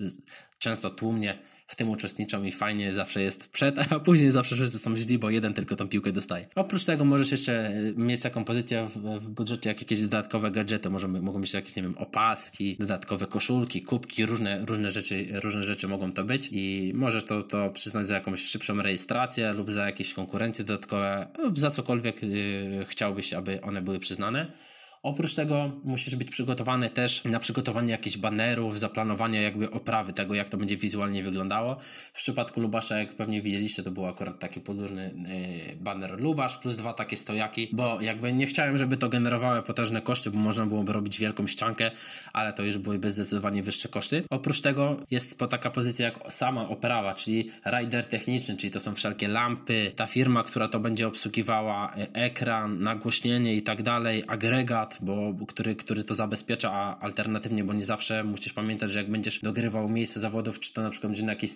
Często 0.59 0.89
tłumnie 0.89 1.37
w 1.67 1.75
tym 1.75 1.89
uczestniczą 1.89 2.43
i 2.43 2.51
fajnie 2.51 2.93
zawsze 2.93 3.21
jest 3.21 3.49
przed, 3.49 3.93
a 3.93 3.99
później 3.99 4.31
zawsze 4.31 4.55
wszyscy 4.55 4.79
są 4.79 4.97
źli, 4.97 5.19
bo 5.19 5.29
jeden 5.29 5.53
tylko 5.53 5.75
tą 5.75 5.87
piłkę 5.87 6.11
dostaje. 6.11 6.47
Oprócz 6.55 6.85
tego 6.85 7.05
możesz 7.05 7.31
jeszcze 7.31 7.67
e, 7.67 7.93
mieć 7.95 8.21
taką 8.21 8.43
pozycję 8.43 8.87
w, 8.95 9.19
w 9.19 9.29
budżecie, 9.29 9.69
jak 9.69 9.81
jakieś 9.81 10.01
dodatkowe 10.01 10.51
gadżety, 10.51 10.89
może, 10.89 11.07
mogą 11.07 11.41
być 11.41 11.53
jakieś, 11.53 11.75
nie 11.75 11.83
wiem, 11.83 11.97
opaski, 11.97 12.77
dodatkowe 12.79 13.27
koszulki, 13.27 13.81
kubki, 13.81 14.25
różne, 14.25 14.65
różne, 14.65 14.91
rzeczy, 14.91 15.25
różne 15.43 15.63
rzeczy 15.63 15.87
mogą 15.87 16.13
to 16.13 16.23
być 16.23 16.49
i 16.51 16.91
możesz 16.95 17.25
to, 17.25 17.43
to 17.43 17.69
przyznać 17.69 18.07
za 18.07 18.15
jakąś 18.15 18.41
szybszą 18.41 18.81
rejestrację 18.81 19.53
lub 19.53 19.71
za 19.71 19.85
jakieś 19.85 20.13
konkurencje 20.13 20.65
dodatkowe 20.65 21.27
lub 21.37 21.59
za 21.59 21.71
cokolwiek 21.71 22.23
yy, 22.23 22.85
chciałbyś, 22.85 23.33
aby 23.33 23.61
one 23.61 23.81
były 23.81 23.99
przyznane. 23.99 24.51
Oprócz 25.03 25.35
tego 25.35 25.71
musisz 25.83 26.15
być 26.15 26.29
przygotowany 26.29 26.89
też 26.89 27.23
na 27.23 27.39
przygotowanie 27.39 27.91
jakichś 27.91 28.17
banerów, 28.17 28.79
zaplanowanie 28.79 29.41
jakby 29.41 29.71
oprawy 29.71 30.13
tego, 30.13 30.35
jak 30.35 30.49
to 30.49 30.57
będzie 30.57 30.77
wizualnie 30.77 31.23
wyglądało. 31.23 31.77
W 32.13 32.17
przypadku 32.17 32.61
Lubasza, 32.61 32.99
jak 32.99 33.13
pewnie 33.13 33.41
widzieliście, 33.41 33.83
to 33.83 33.91
był 33.91 34.05
akurat 34.05 34.39
taki 34.39 34.61
podłużny 34.61 35.13
yy, 35.69 35.75
baner 35.75 36.21
Lubasz 36.21 36.57
plus 36.57 36.75
dwa 36.75 36.93
takie 36.93 37.17
stojaki, 37.17 37.69
bo 37.73 38.01
jakby 38.01 38.33
nie 38.33 38.45
chciałem, 38.45 38.77
żeby 38.77 38.97
to 38.97 39.09
generowało 39.09 39.61
potężne 39.61 40.01
koszty, 40.01 40.31
bo 40.31 40.39
można 40.39 40.65
byłoby 40.65 40.93
robić 40.93 41.19
wielką 41.19 41.47
ściankę, 41.47 41.91
ale 42.33 42.53
to 42.53 42.63
już 42.63 42.77
byłyby 42.77 43.11
zdecydowanie 43.11 43.63
wyższe 43.63 43.89
koszty. 43.89 44.23
Oprócz 44.29 44.61
tego 44.61 44.97
jest 45.11 45.37
taka 45.49 45.69
pozycja 45.69 46.05
jak 46.05 46.31
sama 46.31 46.69
oprawa, 46.69 47.15
czyli 47.15 47.49
rider 47.65 48.05
techniczny, 48.05 48.57
czyli 48.57 48.71
to 48.71 48.79
są 48.79 48.95
wszelkie 48.95 49.27
lampy, 49.27 49.91
ta 49.95 50.07
firma, 50.07 50.43
która 50.43 50.67
to 50.67 50.79
będzie 50.79 51.07
obsługiwała, 51.07 51.93
e, 51.95 52.13
ekran, 52.13 52.83
nagłośnienie 52.83 53.55
i 53.55 53.63
tak 53.63 53.81
dalej, 53.81 54.23
agregat, 54.27 54.92
bo, 55.01 55.33
który, 55.47 55.75
który 55.75 56.03
to 56.03 56.15
zabezpiecza, 56.15 56.71
a 56.71 56.99
alternatywnie, 56.99 57.63
bo 57.63 57.73
nie 57.73 57.83
zawsze 57.83 58.23
musisz 58.23 58.53
pamiętać, 58.53 58.91
że 58.91 58.99
jak 58.99 59.11
będziesz 59.11 59.39
dogrywał 59.39 59.89
miejsce 59.89 60.19
zawodów, 60.19 60.59
czy 60.59 60.73
to 60.73 60.81
na 60.81 60.89
przykład 60.89 61.11
będzie 61.11 61.25
na, 61.25 61.31
jakieś, 61.31 61.51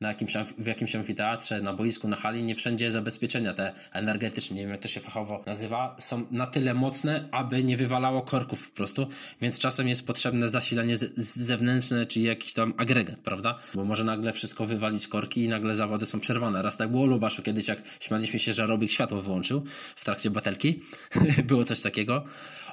na 0.00 0.08
jakimś, 0.08 0.32
w 0.58 0.66
jakimś 0.66 0.96
amfiteatrze, 0.96 1.62
na 1.62 1.72
boisku, 1.74 2.08
na 2.08 2.16
hali, 2.16 2.42
nie 2.42 2.54
wszędzie 2.54 2.90
zabezpieczenia 2.90 3.54
te 3.54 3.72
energetyczne, 3.92 4.56
nie 4.56 4.62
wiem 4.62 4.70
jak 4.70 4.80
to 4.80 4.88
się 4.88 5.00
fachowo 5.00 5.42
nazywa, 5.46 5.96
są 5.98 6.26
na 6.30 6.46
tyle 6.46 6.74
mocne, 6.74 7.28
aby 7.32 7.64
nie 7.64 7.76
wywalało 7.76 8.22
korków 8.22 8.70
po 8.70 8.76
prostu, 8.76 9.08
więc 9.40 9.58
czasem 9.58 9.88
jest 9.88 10.06
potrzebne 10.06 10.48
zasilanie 10.48 10.96
zewnętrzne, 11.16 12.06
czyli 12.06 12.24
jakiś 12.24 12.52
tam 12.52 12.74
agregat, 12.76 13.18
prawda? 13.18 13.58
Bo 13.74 13.84
może 13.84 14.04
nagle 14.04 14.32
wszystko 14.32 14.66
wywalić 14.66 15.08
korki 15.08 15.44
i 15.44 15.48
nagle 15.48 15.74
zawody 15.74 16.06
są 16.06 16.20
przerwane. 16.20 16.62
Raz 16.62 16.76
tak 16.76 16.90
było 16.90 17.06
Lubaszu 17.06 17.42
kiedyś, 17.42 17.68
jak 17.68 17.82
śmialiśmy 18.00 18.38
się, 18.38 18.52
że 18.52 18.66
Robik 18.66 18.92
światło 18.92 19.22
wyłączył 19.22 19.64
w 19.96 20.04
trakcie 20.04 20.30
batelki. 20.30 20.80
było 21.48 21.64
coś 21.64 21.80
takiego. 21.80 22.24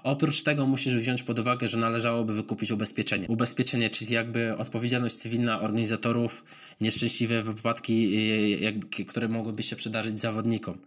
Oprócz 0.03 0.43
tego 0.43 0.65
musisz 0.65 0.95
wziąć 0.95 1.23
pod 1.23 1.39
uwagę, 1.39 1.67
że 1.67 1.77
należałoby 1.77 2.33
wykupić 2.33 2.71
ubezpieczenie. 2.71 3.27
Ubezpieczenie, 3.27 3.89
czyli 3.89 4.13
jakby 4.13 4.57
odpowiedzialność 4.57 5.15
cywilna 5.15 5.61
organizatorów, 5.61 6.43
nieszczęśliwe 6.81 7.43
wypadki, 7.43 8.11
jakby, 8.61 9.05
które 9.05 9.27
mogłyby 9.27 9.63
się 9.63 9.75
przydarzyć 9.75 10.19
zawodnikom. 10.19 10.77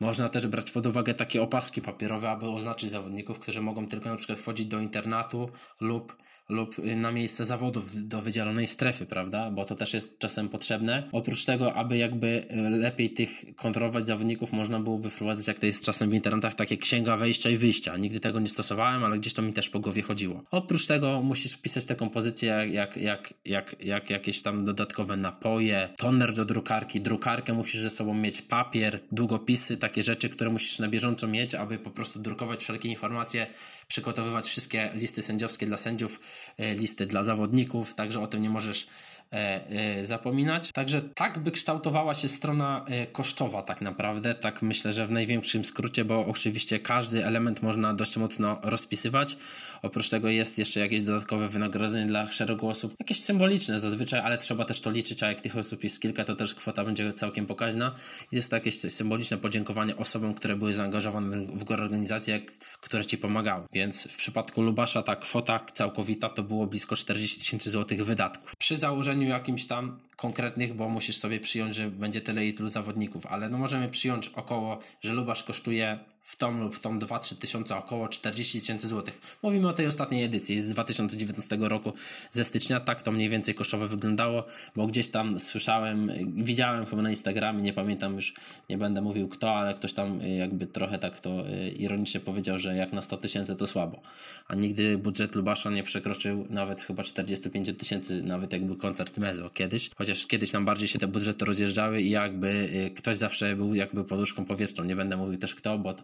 Można 0.00 0.28
też 0.28 0.46
brać 0.46 0.70
pod 0.70 0.86
uwagę 0.86 1.14
takie 1.14 1.42
opaski 1.42 1.82
papierowe, 1.82 2.30
aby 2.30 2.48
oznaczyć 2.48 2.90
zawodników, 2.90 3.38
którzy 3.38 3.60
mogą 3.60 3.88
tylko 3.88 4.08
na 4.08 4.16
przykład 4.16 4.38
wchodzić 4.38 4.66
do 4.66 4.80
internatu 4.80 5.48
lub 5.80 6.16
lub 6.48 6.78
na 6.78 7.12
miejsce 7.12 7.44
zawodów 7.44 8.08
do 8.08 8.22
wydzielonej 8.22 8.66
strefy, 8.66 9.06
prawda? 9.06 9.50
Bo 9.50 9.64
to 9.64 9.74
też 9.74 9.94
jest 9.94 10.18
czasem 10.18 10.48
potrzebne. 10.48 11.08
Oprócz 11.12 11.44
tego, 11.44 11.74
aby 11.74 11.96
jakby 11.96 12.46
e, 12.48 12.70
lepiej 12.70 13.10
tych 13.10 13.44
kontrolować 13.56 14.06
zawodników, 14.06 14.52
można 14.52 14.80
byłoby 14.80 15.10
wprowadzać, 15.10 15.48
jak 15.48 15.58
to 15.58 15.66
jest 15.66 15.84
czasem 15.84 16.10
w 16.10 16.14
internetach, 16.14 16.54
takie 16.54 16.76
księga 16.76 17.16
wejścia 17.16 17.50
i 17.50 17.56
wyjścia. 17.56 17.96
Nigdy 17.96 18.20
tego 18.20 18.40
nie 18.40 18.48
stosowałem, 18.48 19.04
ale 19.04 19.18
gdzieś 19.18 19.34
to 19.34 19.42
mi 19.42 19.52
też 19.52 19.68
po 19.68 19.80
głowie 19.80 20.02
chodziło. 20.02 20.44
Oprócz 20.50 20.86
tego 20.86 21.22
musisz 21.22 21.52
wpisać 21.52 21.84
taką 21.84 22.10
pozycję 22.10 22.66
jak, 22.70 22.96
jak, 22.96 23.34
jak, 23.44 23.76
jak 23.80 24.10
jakieś 24.10 24.42
tam 24.42 24.64
dodatkowe 24.64 25.16
napoje, 25.16 25.88
toner 25.96 26.34
do 26.34 26.44
drukarki, 26.44 27.00
drukarkę 27.00 27.52
musisz 27.52 27.80
ze 27.80 27.90
sobą 27.90 28.14
mieć, 28.14 28.42
papier, 28.42 29.00
długopisy, 29.12 29.76
takie 29.76 30.02
rzeczy, 30.02 30.28
które 30.28 30.50
musisz 30.50 30.78
na 30.78 30.88
bieżąco 30.88 31.26
mieć, 31.26 31.54
aby 31.54 31.78
po 31.78 31.90
prostu 31.90 32.18
drukować 32.18 32.60
wszelkie 32.60 32.88
informacje, 32.88 33.46
przygotowywać 33.88 34.46
wszystkie 34.46 34.90
listy 34.94 35.22
sędziowskie 35.22 35.66
dla 35.66 35.76
sędziów, 35.76 36.20
listy 36.58 37.06
dla 37.06 37.24
zawodników, 37.24 37.94
także 37.94 38.20
o 38.20 38.26
tym 38.26 38.42
nie 38.42 38.50
możesz 38.50 38.86
e, 39.32 39.68
e, 39.68 40.04
zapominać. 40.04 40.72
Także 40.72 41.02
tak 41.02 41.38
by 41.38 41.50
kształtowała 41.50 42.14
się 42.14 42.28
strona 42.28 42.84
e, 42.88 43.06
kosztowa 43.06 43.62
tak 43.62 43.80
naprawdę, 43.80 44.34
tak 44.34 44.62
myślę, 44.62 44.92
że 44.92 45.06
w 45.06 45.10
największym 45.10 45.64
skrócie, 45.64 46.04
bo 46.04 46.26
oczywiście 46.26 46.78
każdy 46.78 47.26
element 47.26 47.62
można 47.62 47.94
dość 47.94 48.16
mocno 48.16 48.58
rozpisywać. 48.62 49.36
Oprócz 49.82 50.08
tego 50.08 50.28
jest 50.28 50.58
jeszcze 50.58 50.80
jakieś 50.80 51.02
dodatkowe 51.02 51.48
wynagrodzenie 51.48 52.06
dla 52.06 52.32
szeregu 52.32 52.68
osób, 52.68 52.94
jakieś 53.00 53.22
symboliczne 53.22 53.80
zazwyczaj, 53.80 54.20
ale 54.20 54.38
trzeba 54.38 54.64
też 54.64 54.80
to 54.80 54.90
liczyć, 54.90 55.22
a 55.22 55.28
jak 55.28 55.40
tych 55.40 55.56
osób 55.56 55.84
jest 55.84 56.00
kilka, 56.00 56.24
to 56.24 56.36
też 56.36 56.54
kwota 56.54 56.84
będzie 56.84 57.12
całkiem 57.12 57.46
pokaźna. 57.46 57.94
Jest 58.32 58.50
to 58.50 58.56
jakieś 58.56 58.80
symboliczne 58.80 59.38
podziękowanie 59.38 59.96
osobom, 59.96 60.34
które 60.34 60.56
były 60.56 60.72
zaangażowane 60.72 61.46
w 61.46 61.70
organizacje, 61.70 62.40
które 62.80 63.06
ci 63.06 63.18
pomagały. 63.18 63.64
Więc 63.72 64.12
w 64.12 64.16
przypadku 64.16 64.62
Lubasza 64.62 65.02
ta 65.02 65.16
kwota 65.16 65.60
całkowita 65.72 66.23
to 66.28 66.42
było 66.42 66.66
blisko 66.66 66.96
40 66.96 67.38
tysięcy 67.38 67.70
złotych 67.70 68.04
wydatków. 68.04 68.56
Przy 68.56 68.76
założeniu 68.76 69.28
jakimś 69.28 69.66
tam 69.66 70.00
konkretnych, 70.16 70.74
bo 70.74 70.88
musisz 70.88 71.16
sobie 71.16 71.40
przyjąć, 71.40 71.74
że 71.74 71.90
będzie 71.90 72.20
tyle 72.20 72.46
i 72.46 72.52
tylu 72.52 72.68
zawodników, 72.68 73.26
ale 73.26 73.48
no 73.48 73.58
możemy 73.58 73.88
przyjąć 73.88 74.28
około, 74.28 74.78
że 75.00 75.12
Lubasz 75.12 75.44
kosztuje 75.44 75.98
w 76.24 76.36
tom 76.36 76.60
lub 76.60 76.76
w 76.76 76.80
tom 76.80 77.00
2-3 77.00 77.36
tysiące 77.36 77.76
około 77.76 78.08
40 78.08 78.60
tysięcy 78.60 78.88
złotych. 78.88 79.38
Mówimy 79.42 79.68
o 79.68 79.72
tej 79.72 79.86
ostatniej 79.86 80.24
edycji 80.24 80.60
z 80.60 80.70
2019 80.70 81.56
roku 81.60 81.92
ze 82.30 82.44
stycznia. 82.44 82.80
Tak 82.80 83.02
to 83.02 83.12
mniej 83.12 83.28
więcej 83.28 83.54
kosztowo 83.54 83.88
wyglądało, 83.88 84.44
bo 84.76 84.86
gdzieś 84.86 85.08
tam 85.08 85.38
słyszałem, 85.38 86.10
widziałem 86.36 86.86
chyba 86.86 87.02
na 87.02 87.10
Instagramie, 87.10 87.62
nie 87.62 87.72
pamiętam 87.72 88.16
już, 88.16 88.34
nie 88.68 88.78
będę 88.78 89.00
mówił 89.00 89.28
kto, 89.28 89.56
ale 89.56 89.74
ktoś 89.74 89.92
tam 89.92 90.20
jakby 90.20 90.66
trochę 90.66 90.98
tak 90.98 91.20
to 91.20 91.48
y, 91.48 91.70
ironicznie 91.70 92.20
powiedział, 92.20 92.58
że 92.58 92.76
jak 92.76 92.92
na 92.92 93.02
100 93.02 93.16
tysięcy 93.16 93.56
to 93.56 93.66
słabo. 93.66 94.00
A 94.48 94.54
nigdy 94.54 94.98
budżet 94.98 95.34
Lubasza 95.34 95.70
nie 95.70 95.82
przekroczył 95.82 96.46
nawet 96.50 96.80
chyba 96.80 97.02
45 97.02 97.70
tysięcy, 97.78 98.22
nawet 98.22 98.52
jakby 98.52 98.76
koncert 98.76 99.18
Mezo 99.18 99.50
kiedyś. 99.50 99.90
Chociaż 99.96 100.26
kiedyś 100.26 100.50
tam 100.50 100.64
bardziej 100.64 100.88
się 100.88 100.98
te 100.98 101.06
budżety 101.06 101.44
rozjeżdżały 101.44 102.02
i 102.02 102.10
jakby 102.10 102.48
y, 102.48 102.90
ktoś 102.96 103.16
zawsze 103.16 103.56
był 103.56 103.74
jakby 103.74 104.04
poduszką 104.04 104.44
powietrzną. 104.44 104.84
Nie 104.84 104.96
będę 104.96 105.16
mówił 105.16 105.38
też 105.38 105.54
kto, 105.54 105.78
bo 105.78 105.94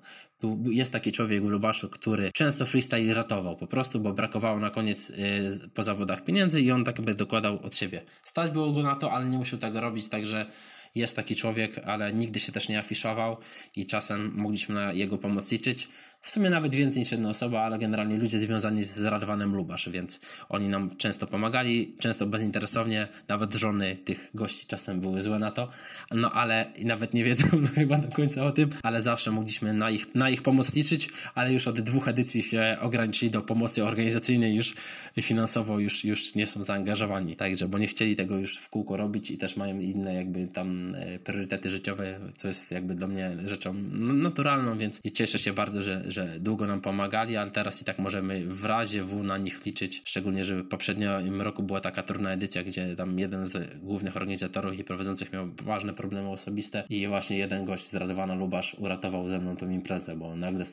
jest 0.71 0.93
taki 0.93 1.13
człowiek 1.13 1.45
w 1.45 1.49
Lubaszu, 1.49 1.89
który 1.89 2.31
często 2.33 2.67
freestyle 2.67 3.15
ratował 3.15 3.57
po 3.57 3.67
prostu, 3.67 4.01
bo 4.01 4.13
brakowało 4.13 4.59
na 4.59 4.71
koniec 4.71 5.11
y, 5.11 5.71
po 5.75 5.83
zawodach 5.83 6.25
pieniędzy 6.25 6.61
i 6.61 6.71
on 6.71 6.85
tak 6.85 7.01
by 7.01 7.15
dokładał 7.15 7.63
od 7.63 7.77
siebie. 7.77 8.03
Stać 8.25 8.51
było 8.51 8.73
go 8.73 8.83
na 8.83 8.97
to, 8.97 9.13
ale 9.13 9.25
nie 9.25 9.39
musiał 9.39 9.59
tego 9.59 9.81
robić, 9.81 10.09
także 10.09 10.47
jest 10.95 11.17
taki 11.17 11.37
człowiek, 11.37 11.79
ale 11.79 12.13
nigdy 12.13 12.41
się 12.41 12.53
też 12.53 12.69
nie 12.69 12.79
afiszował 12.79 13.37
i 13.77 13.87
czasem 13.87 14.33
mogliśmy 14.35 14.75
na 14.75 14.93
jego 14.93 15.19
pomoc 15.19 15.53
liczyć. 15.53 15.89
W 16.23 16.31
sumie 16.31 16.51
nawet 16.51 16.75
więcej 16.75 17.01
niż 17.01 17.12
jedna 17.12 17.29
osoba, 17.29 17.62
ale 17.62 17.79
generalnie 17.79 18.18
ludzie 18.18 18.39
związani 18.39 18.85
z 18.85 19.03
Radwanem 19.03 19.55
Lubasz, 19.57 19.89
więc 19.89 20.21
oni 20.49 20.68
nam 20.68 20.97
często 20.97 21.27
pomagali, 21.27 21.95
często 22.01 22.27
bezinteresownie, 22.27 23.09
nawet 23.29 23.55
żony 23.55 23.97
tych 23.97 24.31
gości 24.35 24.66
czasem 24.66 25.01
były 25.01 25.23
złe 25.23 25.39
na 25.39 25.51
to, 25.51 25.68
no 26.11 26.33
ale 26.33 26.73
nawet 26.85 27.14
nie 27.14 27.25
wiedzą 27.25 27.47
no, 27.62 27.68
chyba 27.75 27.99
do 27.99 28.09
końca 28.09 28.45
o 28.45 28.53
tym, 28.53 28.71
ale 28.83 29.03
zawsze 29.03 29.31
mogliśmy 29.31 29.73
na 29.73 29.91
ich, 29.91 30.14
na 30.14 30.31
ich 30.31 30.43
pomoc 30.43 30.75
liczyć, 30.75 31.09
ale 31.35 31.53
już 31.53 31.68
od 31.68 31.81
dwóch 31.81 32.09
edycji 32.09 32.43
się 32.43 32.77
ograniczyli 32.81 33.31
do 33.31 33.43
pomocy 33.43 33.85
organizacyjnej, 33.85 34.55
już 34.55 34.75
finansowo 35.23 35.79
już, 35.79 36.05
już 36.05 36.35
nie 36.35 36.47
są 36.47 36.62
zaangażowani, 36.62 37.37
także, 37.37 37.68
bo 37.68 37.79
nie 37.79 37.87
chcieli 37.87 38.16
tego 38.16 38.39
już 38.39 38.57
w 38.57 38.68
kółko 38.68 38.97
robić 38.97 39.31
i 39.31 39.39
też 39.39 39.57
mają 39.57 39.79
inne 39.79 40.14
jakby 40.14 40.49
tam 40.49 40.95
e, 40.95 41.18
priorytety 41.18 41.71
życiowe, 41.71 42.21
co 42.37 42.49
jest 42.49 42.71
jakby 42.71 42.95
do 42.95 43.09
mnie 43.09 43.33
rzeczą 43.47 43.75
naturalną, 43.99 44.79
więc 44.79 45.01
cieszę 45.14 45.39
się 45.39 45.53
bardzo, 45.53 45.83
że, 45.83 46.10
że 46.11 46.41
długo 46.41 46.67
nam 46.67 46.81
pomagali, 46.81 47.37
ale 47.37 47.51
teraz 47.51 47.83
i 47.83 47.85
tak 47.85 47.99
możemy 47.99 48.47
w 48.47 48.65
razie 48.65 49.03
W 49.03 49.23
na 49.23 49.39
nich 49.39 49.67
liczyć, 49.67 50.03
szczególnie, 50.05 50.45
że 50.45 50.63
w 50.63 50.69
poprzednim 50.69 51.43
roku 51.43 51.63
była 51.63 51.81
taka 51.81 52.03
trudna 52.03 52.33
edycja, 52.33 52.63
gdzie 52.63 52.97
tam 52.97 53.19
jeden 53.19 53.47
z 53.47 53.79
głównych 53.79 54.17
organizatorów 54.17 54.79
i 54.79 54.85
prowadzących 54.85 55.33
miał 55.33 55.49
ważne 55.63 55.95
problemy 55.95 56.29
osobiste 56.29 56.85
i 56.91 57.07
właśnie 57.07 57.39
jeden 57.39 57.65
gość 57.65 57.87
z 57.87 57.95
Radowana 57.95 58.35
Lubasz 58.35 58.77
uratował 58.79 59.29
ze 59.29 59.39
mną 59.39 59.57
tą 59.57 59.71
imprezę, 59.71 60.17
bo 60.17 60.37
nagle 60.37 60.65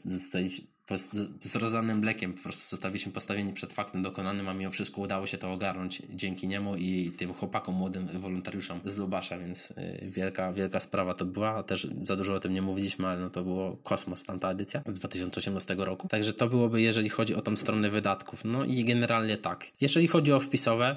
z 1.42 1.56
rozlanym 1.56 2.00
mlekiem 2.00 2.34
po 2.34 2.44
prostu 2.44 2.70
zostaliśmy 2.70 3.12
postawieni 3.12 3.54
przed 3.54 3.74
faktem 3.74 4.04
dokonanym, 4.04 4.50
a 4.50 4.54
mimo 4.54 4.72
wszystko 4.72 5.02
udało 5.02 5.28
się 5.28 5.38
to 5.38 5.52
ogarnąć 5.52 6.02
dzięki 6.10 6.48
niemu 6.48 6.76
i 6.76 7.12
tym 7.18 7.34
chłopakom, 7.34 7.76
młodym 7.76 8.08
wolontariuszom 8.08 8.80
z 8.86 8.98
Lubasza, 8.98 9.38
więc 9.38 9.72
y, 9.72 10.10
wielka, 10.10 10.54
wielka 10.54 10.80
sprawa 10.80 11.14
to 11.14 11.26
była. 11.26 11.64
Też 11.64 11.88
za 12.02 12.16
dużo 12.16 12.34
o 12.34 12.40
tym 12.40 12.54
nie 12.54 12.62
mówiliśmy, 12.62 13.08
ale 13.08 13.22
no 13.22 13.30
to 13.30 13.44
było 13.44 13.78
kosmos 13.84 14.24
tamta 14.24 14.52
edycja 14.52 14.82
z 14.86 14.94
2018 14.94 15.76
roku. 15.78 16.08
Także 16.08 16.34
to 16.34 16.48
byłoby, 16.48 16.82
jeżeli 16.82 17.10
chodzi 17.10 17.36
o 17.36 17.42
tą 17.42 17.56
stronę 17.56 17.90
wydatków. 17.90 18.46
No 18.46 18.66
i 18.66 18.86
generalnie 18.86 19.38
tak. 19.38 19.66
Jeżeli 19.82 20.08
chodzi 20.08 20.34
o 20.34 20.40
wpisowe, 20.40 20.96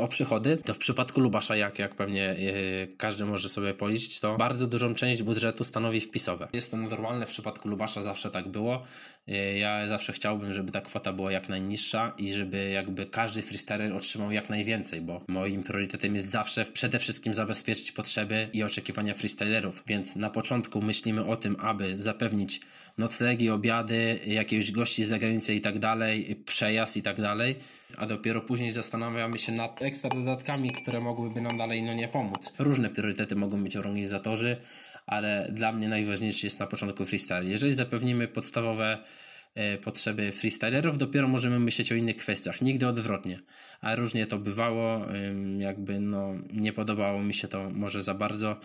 o 0.00 0.08
przychody, 0.08 0.56
to 0.56 0.74
w 0.74 0.78
przypadku 0.78 1.20
Lubasza, 1.20 1.56
jak, 1.56 1.78
jak 1.78 1.94
pewnie 1.94 2.30
y, 2.32 2.94
każdy 2.96 3.24
może 3.24 3.48
sobie 3.48 3.74
policzyć, 3.74 4.20
to 4.20 4.36
bardzo 4.36 4.66
dużą 4.66 4.94
część 4.94 5.22
budżetu 5.22 5.64
stanowi 5.64 6.00
wpisowe. 6.00 6.48
Jest 6.52 6.70
to 6.70 6.76
normalne, 6.76 7.26
w 7.26 7.28
przypadku 7.28 7.68
Lubasza 7.68 8.02
zawsze 8.02 8.30
tak 8.30 8.48
było. 8.48 8.84
Y, 9.28 9.58
ja 9.58 9.88
zawsze 9.88 10.12
chciałbym, 10.12 10.54
żeby 10.54 10.72
ta 10.72 10.80
kwota 10.80 11.12
była 11.12 11.32
jak 11.32 11.48
najniższa 11.48 12.14
i 12.18 12.32
żeby 12.32 12.70
jakby 12.70 13.06
każdy 13.06 13.42
freestyler 13.42 13.92
otrzymał 13.92 14.32
jak 14.32 14.50
najwięcej, 14.50 15.00
bo 15.00 15.24
moim 15.28 15.62
priorytetem 15.62 16.14
jest 16.14 16.30
zawsze 16.30 16.64
przede 16.64 16.98
wszystkim 16.98 17.34
zabezpieczyć 17.34 17.92
potrzeby 17.92 18.48
i 18.52 18.62
oczekiwania 18.62 19.14
freestylerów, 19.14 19.82
więc 19.86 20.16
na 20.16 20.30
początku 20.30 20.82
myślimy 20.82 21.24
o 21.24 21.36
tym, 21.36 21.56
aby 21.60 21.98
zapewnić 21.98 22.60
noclegi, 22.98 23.50
obiady, 23.50 24.20
jakiegoś 24.26 24.72
gości 24.72 25.04
z 25.04 25.08
zagranicy 25.08 25.54
i 25.54 25.60
tak 25.60 25.78
dalej, 25.78 26.42
przejazd 26.44 26.96
i 26.96 27.02
tak 27.02 27.20
dalej, 27.20 27.56
a 27.96 28.06
dopiero 28.06 28.40
później 28.40 28.72
zastanawiamy 28.72 29.38
się 29.38 29.52
nad 29.66 29.82
ekstra 29.82 30.10
dodatkami, 30.10 30.70
które 30.70 31.00
mogłyby 31.00 31.40
nam 31.40 31.58
dalej 31.58 31.82
no 31.82 31.94
nie 31.94 32.08
pomóc. 32.08 32.52
Różne 32.58 32.90
priorytety 32.90 33.36
mogą 33.36 33.56
mieć 33.58 33.76
organizatorzy, 33.76 34.56
ale 35.06 35.48
dla 35.52 35.72
mnie 35.72 35.88
najważniejszy 35.88 36.46
jest 36.46 36.60
na 36.60 36.66
początku 36.66 37.06
freestyle. 37.06 37.44
Jeżeli 37.44 37.72
zapewnimy 37.74 38.28
podstawowe 38.28 38.98
e, 39.54 39.78
potrzeby 39.78 40.32
freestylerów, 40.32 40.98
dopiero 40.98 41.28
możemy 41.28 41.58
myśleć 41.58 41.92
o 41.92 41.94
innych 41.94 42.16
kwestiach. 42.16 42.62
Nigdy 42.62 42.88
odwrotnie. 42.88 43.40
A 43.80 43.96
różnie 43.96 44.26
to 44.26 44.38
bywało, 44.38 45.06
jakby 45.58 46.00
no 46.00 46.34
nie 46.52 46.72
podobało 46.72 47.22
mi 47.22 47.34
się 47.34 47.48
to 47.48 47.70
może 47.70 48.02
za 48.02 48.14
bardzo 48.14 48.60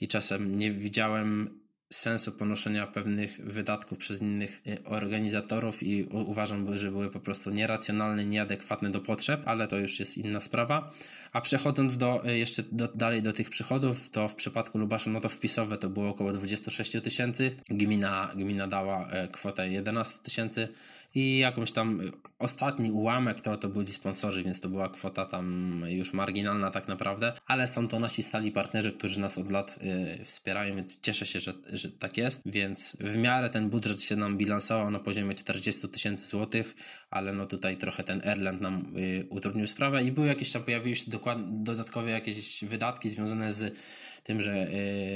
i 0.00 0.08
czasem 0.08 0.58
nie 0.58 0.70
widziałem 0.70 1.60
sensu 1.90 2.32
ponoszenia 2.32 2.86
pewnych 2.86 3.40
wydatków 3.44 3.98
przez 3.98 4.22
innych 4.22 4.62
y, 4.66 4.84
organizatorów 4.84 5.82
i 5.82 6.04
uważam, 6.04 6.78
że 6.78 6.90
były 6.90 7.10
po 7.10 7.20
prostu 7.20 7.50
nieracjonalne, 7.50 8.24
nieadekwatne 8.24 8.90
do 8.90 9.00
potrzeb, 9.00 9.42
ale 9.44 9.68
to 9.68 9.78
już 9.78 9.98
jest 9.98 10.18
inna 10.18 10.40
sprawa. 10.40 10.92
A 11.32 11.40
przechodząc 11.40 11.96
do, 11.96 12.28
y, 12.28 12.38
jeszcze 12.38 12.62
do, 12.72 12.88
dalej 12.88 13.22
do 13.22 13.32
tych 13.32 13.50
przychodów, 13.50 14.10
to 14.10 14.28
w 14.28 14.34
przypadku 14.34 14.78
Lubasza, 14.78 15.10
no 15.10 15.20
to 15.20 15.28
wpisowe 15.28 15.78
to 15.78 15.90
było 15.90 16.08
około 16.08 16.32
26 16.32 16.92
tysięcy, 17.02 17.56
gmina, 17.70 18.32
gmina 18.36 18.66
dała 18.66 19.08
y, 19.24 19.28
kwotę 19.28 19.68
11 19.68 20.18
tysięcy 20.22 20.68
i 21.16 21.38
jakąś 21.38 21.72
tam 21.72 22.00
ostatni 22.38 22.90
ułamek 22.90 23.40
to, 23.40 23.56
to 23.56 23.68
byli 23.68 23.92
sponsorzy, 23.92 24.42
więc 24.42 24.60
to 24.60 24.68
była 24.68 24.88
kwota 24.88 25.26
tam 25.26 25.82
już 25.88 26.12
marginalna 26.12 26.70
tak 26.70 26.88
naprawdę, 26.88 27.32
ale 27.46 27.68
są 27.68 27.88
to 27.88 28.00
nasi 28.00 28.22
stali 28.22 28.52
partnerzy, 28.52 28.92
którzy 28.92 29.20
nas 29.20 29.38
od 29.38 29.50
lat 29.50 29.78
y, 30.20 30.24
wspierają, 30.24 30.76
więc 30.76 31.00
cieszę 31.00 31.26
się, 31.26 31.40
że, 31.40 31.52
że 31.72 31.90
tak 31.90 32.16
jest, 32.16 32.40
więc 32.46 32.96
w 33.00 33.16
miarę 33.16 33.50
ten 33.50 33.70
budżet 33.70 34.02
się 34.02 34.16
nam 34.16 34.38
bilansował 34.38 34.90
na 34.90 35.00
poziomie 35.00 35.34
40 35.34 35.88
tysięcy 35.88 36.28
złotych, 36.28 36.74
ale 37.10 37.32
no 37.32 37.46
tutaj 37.46 37.76
trochę 37.76 38.04
ten 38.04 38.22
Airland 38.28 38.60
nam 38.60 38.96
y, 38.96 39.26
utrudnił 39.30 39.66
sprawę. 39.66 40.04
I 40.04 40.12
były 40.12 40.26
jakieś 40.26 40.52
tam, 40.52 40.62
pojawiły 40.62 40.96
się 40.96 41.10
dodatkowe 41.48 42.10
jakieś 42.10 42.64
wydatki 42.64 43.08
związane 43.08 43.52
z 43.52 43.78
tym, 44.26 44.40
że 44.40 44.68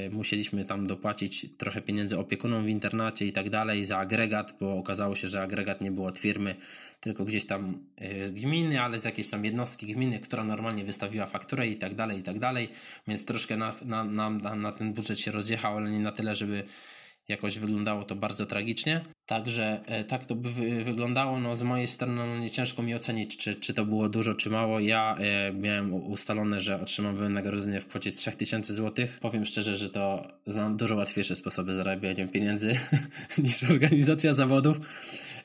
y, 0.05 0.09
musieliśmy 0.11 0.65
tam 0.65 0.87
dopłacić 0.87 1.45
trochę 1.57 1.81
pieniędzy 1.81 2.19
opiekunom 2.19 2.63
w 2.63 2.69
internacie 2.69 3.25
i 3.25 3.31
tak 3.31 3.49
dalej 3.49 3.85
za 3.85 3.97
agregat, 3.97 4.55
bo 4.59 4.77
okazało 4.77 5.15
się, 5.15 5.27
że 5.27 5.41
agregat 5.41 5.81
nie 5.81 5.91
był 5.91 6.05
od 6.05 6.19
firmy, 6.19 6.55
tylko 6.99 7.25
gdzieś 7.25 7.45
tam 7.45 7.85
y, 8.01 8.27
z 8.27 8.31
gminy, 8.31 8.81
ale 8.81 8.99
z 8.99 9.05
jakiejś 9.05 9.29
tam 9.29 9.45
jednostki 9.45 9.93
gminy, 9.93 10.19
która 10.19 10.43
normalnie 10.43 10.83
wystawiła 10.83 11.25
fakturę 11.25 11.67
i 11.67 11.75
tak 11.75 11.95
dalej, 11.95 12.19
i 12.19 12.23
tak 12.23 12.39
dalej, 12.39 12.69
więc 13.07 13.25
troszkę 13.25 13.57
na, 13.57 13.73
na, 13.85 14.03
na, 14.29 14.55
na 14.55 14.71
ten 14.71 14.93
budżet 14.93 15.19
się 15.19 15.31
rozjechał, 15.31 15.77
ale 15.77 15.91
nie 15.91 15.99
na 15.99 16.11
tyle, 16.11 16.35
żeby 16.35 16.63
jakoś 17.27 17.59
wyglądało 17.59 18.03
to 18.03 18.15
bardzo 18.15 18.45
tragicznie. 18.45 19.05
Także 19.31 19.81
e, 19.85 20.03
tak 20.03 20.25
to 20.25 20.35
by 20.35 20.49
wy, 20.49 20.83
wyglądało. 20.83 21.39
No, 21.39 21.55
z 21.55 21.63
mojej 21.63 21.87
strony 21.87 22.15
no, 22.15 22.39
nie 22.39 22.51
ciężko 22.51 22.83
mi 22.83 22.95
ocenić, 22.95 23.37
czy, 23.37 23.55
czy 23.55 23.73
to 23.73 23.85
było 23.85 24.09
dużo, 24.09 24.33
czy 24.33 24.49
mało. 24.49 24.79
Ja 24.79 25.15
e, 25.19 25.53
miałem 25.53 25.93
ustalone, 25.93 26.59
że 26.59 26.81
otrzymam 26.81 27.15
wynagrodzenie 27.15 27.79
w 27.81 27.85
kwocie 27.85 28.11
3000 28.11 28.73
zł. 28.73 29.05
Powiem 29.19 29.45
szczerze, 29.45 29.75
że 29.75 29.89
to 29.89 30.27
znam 30.45 30.77
dużo 30.77 30.95
łatwiejsze 30.95 31.35
sposoby 31.35 31.73
zarabiania 31.73 32.27
pieniędzy 32.27 32.73
niż 33.43 33.63
organizacja 33.63 34.33
zawodów 34.33 34.79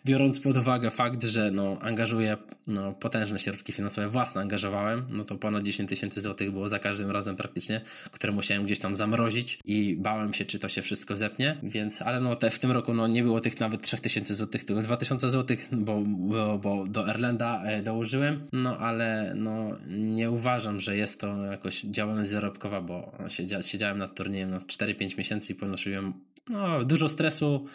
biorąc 0.07 0.41
pod 0.41 0.57
uwagę 0.57 0.91
fakt, 0.91 1.25
że 1.25 1.51
no, 1.51 1.79
angażuję 1.81 2.37
no, 2.67 2.93
potężne 2.93 3.39
środki 3.39 3.73
finansowe, 3.73 4.09
własne 4.09 4.41
angażowałem, 4.41 5.07
no 5.11 5.25
to 5.25 5.37
ponad 5.37 5.63
10 5.63 5.89
tysięcy 5.89 6.21
złotych 6.21 6.51
było 6.51 6.69
za 6.69 6.79
każdym 6.79 7.11
razem 7.11 7.37
praktycznie, 7.37 7.81
które 8.11 8.33
musiałem 8.33 8.65
gdzieś 8.65 8.79
tam 8.79 8.95
zamrozić 8.95 9.59
i 9.65 9.97
bałem 9.99 10.35
się, 10.35 10.45
czy 10.45 10.59
to 10.59 10.69
się 10.69 10.83
wszystko 10.83 11.17
zepnie, 11.17 11.57
więc, 11.63 12.03
ale 12.03 12.21
no 12.21 12.37
te, 12.37 12.51
w 12.51 12.59
tym 12.59 12.73
roku 12.73 12.95
no, 12.95 13.07
nie 13.07 13.23
było 13.23 13.41
tych 13.41 13.61
nawet 13.61 13.76
nawet 13.77 13.87
3000 13.87 14.35
zł, 14.35 14.61
tylko 14.67 14.83
2000 14.83 15.31
zł, 15.31 15.57
bo, 15.73 16.03
bo, 16.07 16.59
bo 16.59 16.87
do 16.87 17.09
Erlenda 17.09 17.63
e, 17.65 17.83
dołożyłem, 17.83 18.47
no 18.53 18.79
ale 18.79 19.33
no 19.37 19.71
nie 19.89 20.31
uważam, 20.31 20.81
że 20.81 20.97
jest 20.97 21.21
to 21.21 21.45
jakoś 21.45 21.83
działalność 21.83 22.31
zarobkowa, 22.31 22.81
bo 22.81 23.13
siedziałem, 23.61 23.99
nad 23.99 24.15
turniejem 24.17 24.51
no, 24.51 24.59
4-5 24.59 25.19
miesięcy 25.19 25.53
i 25.53 25.57
ponosiłem 25.57 26.13
no, 26.49 26.85
dużo 26.85 27.09
stresu, 27.09 27.67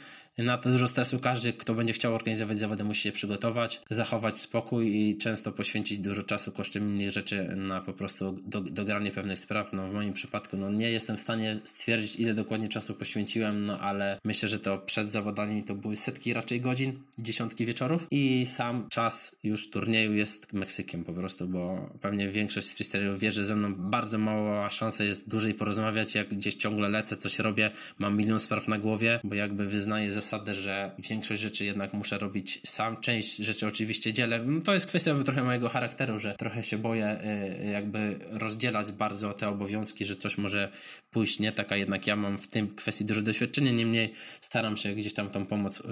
na 0.44 0.58
to 0.58 0.70
dużo 0.70 0.88
stresu 0.88 1.20
każdy, 1.20 1.54
kto 1.54 1.74
będzie 1.74 1.94
chciał 1.94 2.16
organizować 2.16 2.60
zawody, 2.60 2.84
musi 2.84 3.02
się 3.02 3.12
przygotować, 3.12 3.82
zachować 3.90 4.38
spokój 4.38 4.96
i 4.96 5.18
często 5.18 5.52
poświęcić 5.52 6.00
dużo 6.00 6.24
czasu 6.24 6.52
kosztem 6.52 6.88
innych 6.88 7.12
rzeczy 7.12 7.44
na 7.56 7.82
po 7.82 7.94
prostu 7.94 8.40
do, 8.46 8.62
dogranie 8.62 9.12
pewnych 9.12 9.40
spraw. 9.40 9.74
No, 9.74 9.90
w 9.90 9.94
moim 9.94 10.14
przypadku 10.14 10.58
no, 10.58 10.72
nie 10.72 10.92
jestem 10.92 11.18
w 11.18 11.20
stanie 11.20 11.60
stwierdzić, 11.64 12.16
ile 12.16 12.34
dokładnie 12.34 12.70
czasu 12.70 12.94
poświęciłem, 12.94 13.66
no 13.66 13.80
ale 13.80 14.20
myślę, 14.24 14.50
że 14.50 14.60
to 14.60 14.78
przed 14.78 15.12
zawodami 15.12 15.64
to 15.64 15.76
były 15.76 15.96
setki 15.96 16.34
raczej 16.34 16.62
godzin, 16.62 17.00
dziesiątki 17.20 17.66
wieczorów 17.66 18.08
i 18.12 18.46
sam 18.46 18.88
czas 18.90 19.36
już 19.44 19.70
turnieju 19.70 20.14
jest 20.14 20.54
Meksykiem 20.54 21.04
po 21.04 21.14
prostu, 21.14 21.48
bo 21.48 21.90
pewnie 22.02 22.30
większość 22.30 22.68
z 22.68 22.74
freestylerów 22.74 23.20
wie, 23.20 23.32
że 23.32 23.44
ze 23.44 23.56
mną 23.56 23.76
bardzo 23.76 24.18
mała 24.18 24.70
szansa 24.70 25.04
jest 25.04 25.30
dłużej 25.30 25.54
porozmawiać, 25.54 26.16
jak 26.16 26.30
gdzieś 26.30 26.56
ciągle 26.56 26.90
lecę, 26.90 27.18
coś 27.18 27.40
robię, 27.40 27.72
mam 28.00 28.18
milion 28.18 28.40
spraw 28.40 28.68
na 28.68 28.78
głowie, 28.78 29.20
bo 29.24 29.36
jakby 29.36 29.66
wyznaję 29.66 30.12
zasadę, 30.32 30.56
że 30.56 30.92
większość 31.00 31.42
rzeczy 31.42 31.66
jednak 31.66 31.94
muszę 31.94 32.18
robić 32.18 32.60
sam. 32.66 32.98
Część 32.98 33.38
rzeczy 33.38 33.68
oczywiście 33.68 34.14
dzielę. 34.14 34.40
No 34.46 34.62
to 34.62 34.74
jest 34.74 34.88
kwestia 34.88 35.24
trochę 35.26 35.44
mojego 35.44 35.70
charakteru, 35.70 36.20
że 36.20 36.36
trochę 36.36 36.64
się 36.64 36.78
boję 36.78 37.18
y, 37.62 37.66
jakby 37.66 38.20
rozdzielać 38.30 38.92
bardzo 38.92 39.34
te 39.34 39.50
obowiązki, 39.50 40.06
że 40.06 40.16
coś 40.16 40.38
może 40.38 40.72
pójść 41.12 41.40
nie 41.40 41.52
tak, 41.52 41.72
a 41.72 41.76
jednak 41.76 42.08
ja 42.08 42.16
mam 42.16 42.38
w 42.38 42.48
tym 42.48 42.76
kwestii 42.76 43.06
duże 43.06 43.22
doświadczenie. 43.22 43.74
Niemniej 43.74 44.12
staram 44.42 44.78
się 44.78 44.94
gdzieś 44.94 45.14
tam 45.14 45.30
tą 45.30 45.46
pomoc 45.46 45.80
y, 45.80 45.84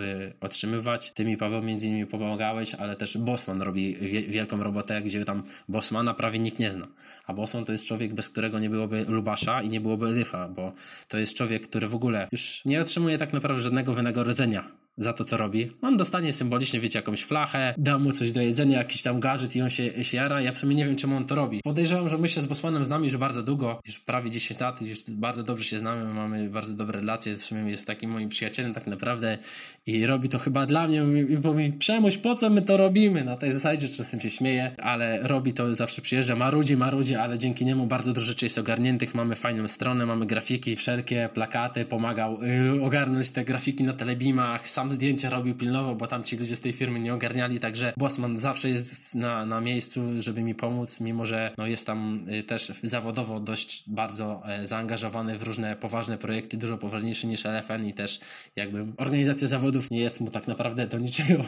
otrzymywać. 0.41 1.11
Ty 1.11 1.25
mi, 1.25 1.37
Paweł, 1.37 1.63
między 1.63 1.87
innymi 1.87 2.05
pomagałeś, 2.05 2.73
ale 2.73 2.95
też 2.95 3.17
Bosman 3.17 3.61
robi 3.61 3.95
wielką 4.27 4.63
robotę, 4.63 5.01
gdzie 5.01 5.25
tam 5.25 5.43
Bosmana 5.69 6.13
prawie 6.13 6.39
nikt 6.39 6.59
nie 6.59 6.71
zna. 6.71 6.87
A 7.25 7.33
Bosman 7.33 7.65
to 7.65 7.71
jest 7.71 7.85
człowiek, 7.85 8.13
bez 8.13 8.29
którego 8.29 8.59
nie 8.59 8.69
byłoby 8.69 9.05
Lubasza 9.07 9.61
i 9.61 9.69
nie 9.69 9.81
byłoby 9.81 10.11
Lyfa, 10.11 10.47
bo 10.47 10.73
to 11.07 11.17
jest 11.17 11.33
człowiek, 11.33 11.67
który 11.67 11.87
w 11.87 11.95
ogóle 11.95 12.27
już 12.31 12.61
nie 12.65 12.81
otrzymuje 12.81 13.17
tak 13.17 13.33
naprawdę 13.33 13.61
żadnego 13.61 13.93
wynagrodzenia 13.93 14.18
Narodzenia 14.19 14.78
za 14.99 15.13
to, 15.13 15.25
co 15.25 15.37
robi. 15.37 15.71
On 15.81 15.97
dostanie 15.97 16.33
symbolicznie, 16.33 16.79
wiecie, 16.79 16.99
jakąś 16.99 17.23
flachę, 17.23 17.73
da 17.77 17.99
mu 17.99 18.11
coś 18.11 18.31
do 18.31 18.41
jedzenia, 18.41 18.77
jakiś 18.77 19.01
tam 19.01 19.19
gadżet 19.19 19.55
i 19.55 19.61
on 19.61 19.69
się, 19.69 20.03
się 20.03 20.17
jara. 20.17 20.41
Ja 20.41 20.51
w 20.51 20.57
sumie 20.57 20.75
nie 20.75 20.85
wiem, 20.85 20.95
czemu 20.95 21.15
on 21.15 21.25
to 21.25 21.35
robi. 21.35 21.61
Podejrzewam, 21.63 22.09
że 22.09 22.17
my 22.17 22.29
się 22.29 22.41
z 22.41 22.45
Bosmanem 22.45 22.85
znamy 22.85 23.05
już 23.05 23.17
bardzo 23.17 23.43
długo, 23.43 23.79
już 23.87 23.99
prawie 23.99 24.31
10 24.31 24.59
lat, 24.59 24.81
już 24.81 25.03
bardzo 25.09 25.43
dobrze 25.43 25.65
się 25.65 25.79
znamy, 25.79 26.13
mamy 26.13 26.49
bardzo 26.49 26.73
dobre 26.73 26.99
relacje, 26.99 27.37
w 27.37 27.43
sumie 27.43 27.71
jest 27.71 27.87
takim 27.87 28.11
moim 28.11 28.29
przyjacielem 28.29 28.73
tak 28.73 28.87
naprawdę 28.87 29.37
i 29.85 30.05
robi 30.05 30.29
to 30.29 30.39
chyba 30.39 30.65
dla 30.65 30.87
mnie 30.87 30.97
i 31.29 31.37
mówi, 31.43 31.73
Przemuś, 31.79 32.17
po 32.17 32.35
co 32.35 32.49
my 32.49 32.61
to 32.61 32.77
robimy? 32.77 33.23
Na 33.23 33.35
tej 33.35 33.53
zasadzie 33.53 33.89
czasem 33.89 34.19
się 34.19 34.29
śmieje, 34.29 34.71
ale 34.77 35.19
robi 35.21 35.53
to, 35.53 35.75
zawsze 35.75 36.01
przyjeżdża, 36.01 36.35
marudzi, 36.35 36.77
marudzi, 36.77 37.15
ale 37.15 37.37
dzięki 37.37 37.65
niemu 37.65 37.87
bardzo 37.87 38.13
dużo 38.13 38.25
rzeczy 38.25 38.45
jest 38.45 38.57
ogarniętych, 38.57 39.15
mamy 39.15 39.35
fajną 39.35 39.67
stronę, 39.67 40.05
mamy 40.05 40.25
grafiki, 40.25 40.75
wszelkie 40.75 41.29
plakaty, 41.33 41.85
pomagał 41.85 42.43
yy, 42.43 42.83
ogarnąć 42.83 43.29
te 43.29 43.45
grafiki 43.45 43.83
na 43.83 43.93
telebimach, 43.93 44.69
sam 44.69 44.88
zdjęcia 44.91 45.29
robił, 45.29 45.55
pilnował, 45.55 45.95
bo 45.95 46.07
tam 46.07 46.23
ci 46.23 46.37
ludzie 46.37 46.55
z 46.55 46.59
tej 46.59 46.73
firmy 46.73 46.99
nie 46.99 47.13
ogarniali, 47.13 47.59
także 47.59 47.93
Bosman 47.97 48.39
zawsze 48.39 48.69
jest 48.69 49.15
na, 49.15 49.45
na 49.45 49.61
miejscu, 49.61 50.01
żeby 50.19 50.43
mi 50.43 50.55
pomóc, 50.55 50.99
mimo 50.99 51.25
że 51.25 51.51
no, 51.57 51.67
jest 51.67 51.85
tam 51.85 52.25
y, 52.29 52.43
też 52.43 52.71
zawodowo 52.83 53.39
dość 53.39 53.83
bardzo 53.87 54.41
e, 54.45 54.67
zaangażowany 54.67 55.37
w 55.37 55.43
różne 55.43 55.75
poważne 55.75 56.17
projekty, 56.17 56.57
dużo 56.57 56.77
poważniejsze 56.77 57.27
niż 57.27 57.45
LFN 57.45 57.85
i 57.85 57.93
też 57.93 58.19
jakby 58.55 58.85
organizacja 58.97 59.47
zawodów 59.47 59.91
nie 59.91 59.99
jest 59.99 60.21
mu 60.21 60.29
tak 60.29 60.47
naprawdę 60.47 60.87
do 60.87 60.97
niczego 60.99 61.43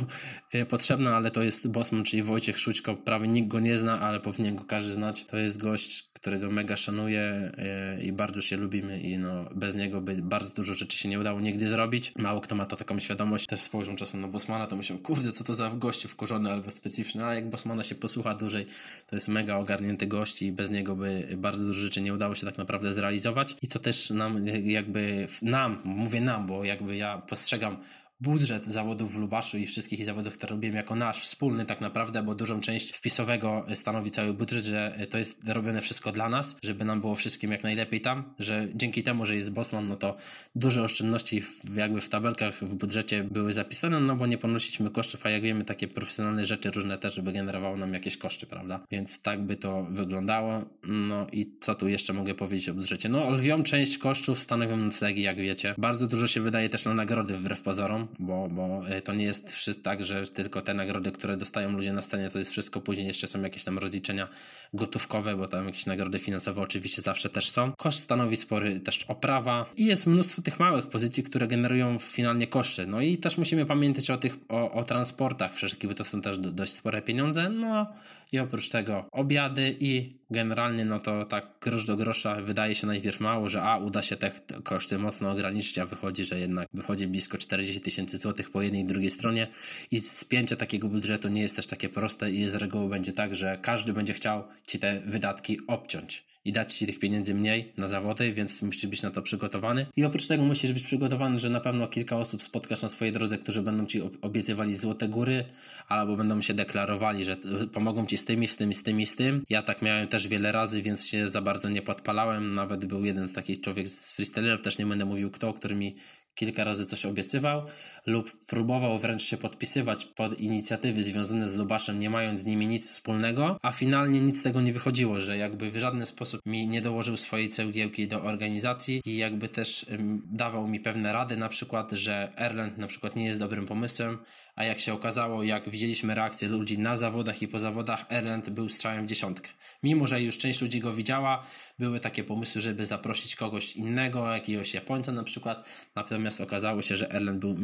e, 0.53 0.65
potrzebna, 0.65 1.15
ale 1.15 1.31
to 1.31 1.43
jest 1.43 1.67
Bosman, 1.67 2.03
czyli 2.03 2.23
Wojciech 2.23 2.59
Szućko, 2.59 2.95
prawie 2.95 3.27
nikt 3.27 3.47
go 3.47 3.59
nie 3.59 3.77
zna, 3.77 3.99
ale 3.99 4.19
powinien 4.19 4.55
go 4.55 4.63
każdy 4.63 4.93
znać. 4.93 5.25
To 5.25 5.37
jest 5.37 5.57
gość, 5.57 6.11
którego 6.13 6.51
mega 6.51 6.77
szanuję 6.77 7.51
e, 7.57 8.01
i 8.03 8.11
bardzo 8.11 8.41
się 8.41 8.57
lubimy 8.57 8.99
i 8.99 9.17
no, 9.17 9.45
bez 9.55 9.75
niego 9.75 10.01
by 10.01 10.21
bardzo 10.21 10.49
dużo 10.53 10.73
rzeczy 10.73 10.97
się 10.97 11.09
nie 11.09 11.19
udało 11.19 11.41
nigdy 11.41 11.67
zrobić. 11.67 12.13
Mało 12.17 12.41
kto 12.41 12.55
ma 12.55 12.65
to 12.65 12.75
taką 12.75 12.99
świadomość. 12.99 13.30
Też 13.47 13.59
spojrzą 13.59 13.95
czasem 13.95 14.21
na 14.21 14.27
Bosmana, 14.27 14.67
to 14.67 14.75
myślą, 14.75 14.97
kurde, 14.97 15.31
co 15.31 15.43
to 15.43 15.53
za 15.53 15.69
gościu 15.69 16.07
wkurzony 16.07 16.51
albo 16.51 16.71
specyficzny, 16.71 17.25
a 17.25 17.33
jak 17.33 17.49
Bosmana 17.49 17.83
się 17.83 17.95
posłucha 17.95 18.33
dłużej, 18.33 18.65
to 19.07 19.15
jest 19.15 19.27
mega 19.27 19.57
ogarnięty 19.57 20.07
gość 20.07 20.41
i 20.41 20.51
bez 20.51 20.69
niego 20.69 20.95
by 20.95 21.27
bardzo 21.37 21.65
dużo 21.65 21.79
rzeczy 21.79 22.01
nie 22.01 22.13
udało 22.13 22.35
się 22.35 22.45
tak 22.45 22.57
naprawdę 22.57 22.93
zrealizować. 22.93 23.55
I 23.61 23.67
to 23.67 23.79
też 23.79 24.09
nam 24.09 24.47
jakby, 24.47 25.27
nam, 25.41 25.81
mówię 25.83 26.21
nam, 26.21 26.47
bo 26.47 26.63
jakby 26.63 26.95
ja 26.95 27.17
postrzegam 27.17 27.77
budżet 28.21 28.65
zawodów 28.65 29.15
w 29.15 29.19
Lubaszu 29.19 29.57
i 29.57 29.65
wszystkich 29.65 30.05
zawodów, 30.05 30.33
które 30.33 30.51
robiłem 30.51 30.75
jako 30.75 30.95
nasz 30.95 31.21
wspólny 31.21 31.65
tak 31.65 31.81
naprawdę, 31.81 32.23
bo 32.23 32.35
dużą 32.35 32.61
część 32.61 32.91
wpisowego 32.91 33.65
stanowi 33.73 34.11
cały 34.11 34.33
budżet, 34.33 34.65
że 34.65 35.07
to 35.09 35.17
jest 35.17 35.37
robione 35.47 35.81
wszystko 35.81 36.11
dla 36.11 36.29
nas, 36.29 36.55
żeby 36.63 36.85
nam 36.85 37.01
było 37.01 37.15
wszystkim 37.15 37.51
jak 37.51 37.63
najlepiej 37.63 38.01
tam, 38.01 38.33
że 38.39 38.67
dzięki 38.75 39.03
temu, 39.03 39.25
że 39.25 39.35
jest 39.35 39.51
Bosman, 39.51 39.87
no 39.87 39.95
to 39.95 40.15
duże 40.55 40.83
oszczędności 40.83 41.41
w, 41.41 41.75
jakby 41.75 42.01
w 42.01 42.09
tabelkach 42.09 42.55
w 42.55 42.75
budżecie 42.75 43.23
były 43.23 43.51
zapisane, 43.51 43.99
no 43.99 44.15
bo 44.15 44.27
nie 44.27 44.37
ponosiliśmy 44.37 44.89
kosztów, 44.89 45.25
a 45.25 45.29
jak 45.29 45.43
wiemy, 45.43 45.65
takie 45.65 45.87
profesjonalne 45.87 46.45
rzeczy 46.45 46.71
różne 46.71 46.97
też 46.97 47.21
by 47.21 47.31
generowało 47.31 47.77
nam 47.77 47.93
jakieś 47.93 48.17
koszty, 48.17 48.45
prawda? 48.45 48.85
Więc 48.91 49.21
tak 49.21 49.45
by 49.45 49.55
to 49.55 49.83
wyglądało. 49.83 50.65
No 50.83 51.27
i 51.31 51.57
co 51.59 51.75
tu 51.75 51.87
jeszcze 51.87 52.13
mogę 52.13 52.35
powiedzieć 52.35 52.69
o 52.69 52.73
budżecie? 52.73 53.09
No 53.09 53.29
lwią 53.29 53.63
część 53.63 53.97
kosztów 53.97 54.39
stanowią 54.39 54.77
noclegi, 54.77 55.21
jak 55.21 55.37
wiecie. 55.37 55.75
Bardzo 55.77 56.07
dużo 56.07 56.27
się 56.27 56.41
wydaje 56.41 56.69
też 56.69 56.85
na 56.85 56.93
nagrody 56.93 57.37
wbrew 57.37 57.61
pozorom, 57.61 58.07
bo, 58.19 58.49
bo 58.49 58.87
e, 58.87 59.01
to 59.01 59.13
nie 59.13 59.25
jest 59.25 59.69
tak, 59.83 60.03
że 60.03 60.23
tylko 60.23 60.61
te 60.61 60.73
nagrody, 60.73 61.11
które 61.11 61.37
dostają 61.37 61.71
ludzie 61.71 61.93
na 61.93 62.01
scenie, 62.01 62.29
to 62.29 62.39
jest 62.39 62.51
wszystko. 62.51 62.81
Później 62.81 63.07
jeszcze 63.07 63.27
są 63.27 63.41
jakieś 63.41 63.63
tam 63.63 63.77
rozliczenia 63.77 64.27
gotówkowe, 64.73 65.35
bo 65.35 65.47
tam 65.47 65.65
jakieś 65.65 65.85
nagrody 65.85 66.19
finansowe 66.19 66.61
oczywiście 66.61 67.01
zawsze 67.01 67.29
też 67.29 67.49
są. 67.49 67.71
Koszt 67.77 67.99
stanowi 67.99 68.35
spory 68.35 68.79
też 68.79 69.03
oprawa 69.07 69.65
i 69.77 69.85
jest 69.85 70.07
mnóstwo 70.07 70.41
tych 70.41 70.59
małych 70.59 70.87
pozycji, 70.87 71.23
które 71.23 71.47
generują 71.47 71.99
finalnie 71.99 72.47
koszty. 72.47 72.87
No 72.87 73.01
i 73.01 73.17
też 73.17 73.37
musimy 73.37 73.65
pamiętać 73.65 74.09
o 74.09 74.17
tych, 74.17 74.37
o, 74.49 74.71
o 74.71 74.83
transportach 74.83 75.51
bo 75.87 75.93
to 75.93 76.03
są 76.03 76.21
też 76.21 76.37
dość 76.37 76.73
spore 76.73 77.01
pieniądze. 77.01 77.49
No 77.49 77.93
i 78.31 78.39
oprócz 78.39 78.69
tego 78.69 79.09
obiady 79.11 79.75
i 79.79 80.21
generalnie 80.29 80.85
no 80.85 80.99
to 80.99 81.25
tak 81.25 81.45
grosz 81.61 81.85
do 81.85 81.97
grosza 81.97 82.35
wydaje 82.35 82.75
się 82.75 82.87
najpierw 82.87 83.19
mało, 83.19 83.49
że 83.49 83.63
a 83.63 83.77
uda 83.77 84.01
się 84.01 84.15
te 84.17 84.31
koszty 84.63 84.97
mocno 84.97 85.31
ograniczyć, 85.31 85.79
a 85.79 85.85
wychodzi, 85.85 86.25
że 86.25 86.39
jednak 86.39 86.67
wychodzi 86.73 87.07
blisko 87.07 87.37
40 87.37 87.81
tysięcy 87.81 88.17
złotych 88.17 88.49
po 88.49 88.61
jednej 88.61 88.81
i 88.81 88.85
drugiej 88.85 89.09
stronie. 89.09 89.47
I 89.91 89.99
spięcie 89.99 90.55
takiego 90.55 90.87
budżetu 90.87 91.29
nie 91.29 91.41
jest 91.41 91.55
też 91.55 91.67
takie 91.67 91.89
proste 91.89 92.31
i 92.31 92.43
z 92.49 92.55
reguły 92.55 92.89
będzie 92.89 93.13
tak, 93.13 93.35
że 93.35 93.57
każdy 93.61 93.93
będzie 93.93 94.13
chciał 94.13 94.43
ci 94.67 94.79
te 94.79 95.01
wydatki 95.05 95.59
obciąć 95.67 96.30
i 96.45 96.51
dać 96.51 96.73
ci 96.73 96.85
tych 96.85 96.99
pieniędzy 96.99 97.35
mniej 97.35 97.73
na 97.77 97.87
zawody, 97.87 98.33
więc 98.33 98.61
musisz 98.61 98.87
być 98.87 99.01
na 99.01 99.11
to 99.11 99.21
przygotowany. 99.21 99.85
I 99.95 100.05
oprócz 100.05 100.27
tego 100.27 100.43
musisz 100.43 100.73
być 100.73 100.83
przygotowany, 100.83 101.39
że 101.39 101.49
na 101.49 101.59
pewno 101.59 101.87
kilka 101.87 102.17
osób 102.17 102.43
spotkasz 102.43 102.81
na 102.81 102.89
swojej 102.89 103.11
drodze, 103.11 103.37
którzy 103.37 103.61
będą 103.61 103.85
ci 103.85 104.01
obiecywali 104.21 104.75
złote 104.75 105.07
góry, 105.07 105.45
albo 105.87 106.15
będą 106.15 106.41
się 106.41 106.53
deklarowali, 106.53 107.25
że 107.25 107.37
pomogą 107.73 108.05
ci 108.05 108.17
z 108.17 108.25
tym, 108.25 108.47
z 108.47 108.57
tym, 108.57 108.73
z 108.73 108.83
tym 108.83 109.01
i 109.01 109.05
z 109.05 109.15
tym. 109.15 109.43
Ja 109.49 109.61
tak 109.61 109.81
miałem 109.81 110.07
też 110.07 110.27
wiele 110.27 110.51
razy, 110.51 110.81
więc 110.81 111.07
się 111.07 111.27
za 111.27 111.41
bardzo 111.41 111.69
nie 111.69 111.81
podpalałem. 111.81 112.55
Nawet 112.55 112.85
był 112.85 113.05
jeden 113.05 113.29
taki 113.29 113.57
człowiek 113.57 113.89
z 113.89 114.13
freestylerów, 114.13 114.61
też 114.61 114.77
nie 114.77 114.85
będę 114.85 115.05
mówił 115.05 115.31
kto, 115.31 115.53
który 115.53 115.75
mi 115.75 115.95
kilka 116.35 116.63
razy 116.63 116.85
coś 116.85 117.05
obiecywał 117.05 117.65
lub 118.07 118.45
próbował 118.45 118.99
wręcz 118.99 119.23
się 119.23 119.37
podpisywać 119.37 120.05
pod 120.05 120.39
inicjatywy 120.39 121.03
związane 121.03 121.49
z 121.49 121.55
Lubaszem, 121.55 121.99
nie 121.99 122.09
mając 122.09 122.39
z 122.39 122.45
nimi 122.45 122.67
nic 122.67 122.89
wspólnego, 122.89 123.57
a 123.61 123.71
finalnie 123.71 124.21
nic 124.21 124.39
z 124.39 124.43
tego 124.43 124.61
nie 124.61 124.73
wychodziło, 124.73 125.19
że 125.19 125.37
jakby 125.37 125.71
w 125.71 125.77
żaden 125.77 126.05
sposób 126.05 126.41
mi 126.45 126.67
nie 126.67 126.81
dołożył 126.81 127.17
swojej 127.17 127.49
cegiełki 127.49 128.07
do 128.07 128.23
organizacji 128.23 129.01
i 129.05 129.17
jakby 129.17 129.49
też 129.49 129.85
dawał 130.31 130.67
mi 130.67 130.79
pewne 130.79 131.13
rady, 131.13 131.37
na 131.37 131.49
przykład, 131.49 131.91
że 131.91 132.33
Erland 132.35 132.77
na 132.77 132.87
przykład 132.87 133.15
nie 133.15 133.25
jest 133.25 133.39
dobrym 133.39 133.65
pomysłem, 133.65 134.17
a 134.61 134.63
jak 134.63 134.79
się 134.79 134.93
okazało, 134.93 135.43
jak 135.43 135.69
widzieliśmy 135.69 136.15
reakcję 136.15 136.49
ludzi 136.49 136.77
na 136.77 136.97
zawodach 136.97 137.41
i 137.41 137.47
po 137.47 137.59
zawodach, 137.59 138.05
Erland 138.09 138.49
był 138.49 138.69
strzałem 138.69 139.05
w 139.05 139.09
dziesiątkę. 139.09 139.49
Mimo, 139.83 140.07
że 140.07 140.21
już 140.21 140.37
część 140.37 140.61
ludzi 140.61 140.79
go 140.79 140.93
widziała, 140.93 141.43
były 141.79 141.99
takie 141.99 142.23
pomysły, 142.23 142.61
żeby 142.61 142.85
zaprosić 142.85 143.35
kogoś 143.35 143.75
innego, 143.75 144.33
jakiegoś 144.33 144.73
Japońca 144.73 145.11
na 145.11 145.23
przykład, 145.23 145.65
natomiast 145.95 146.41
okazało 146.41 146.81
się, 146.81 146.95
że 146.95 147.11
Erland 147.11 147.39
był 147.39 147.55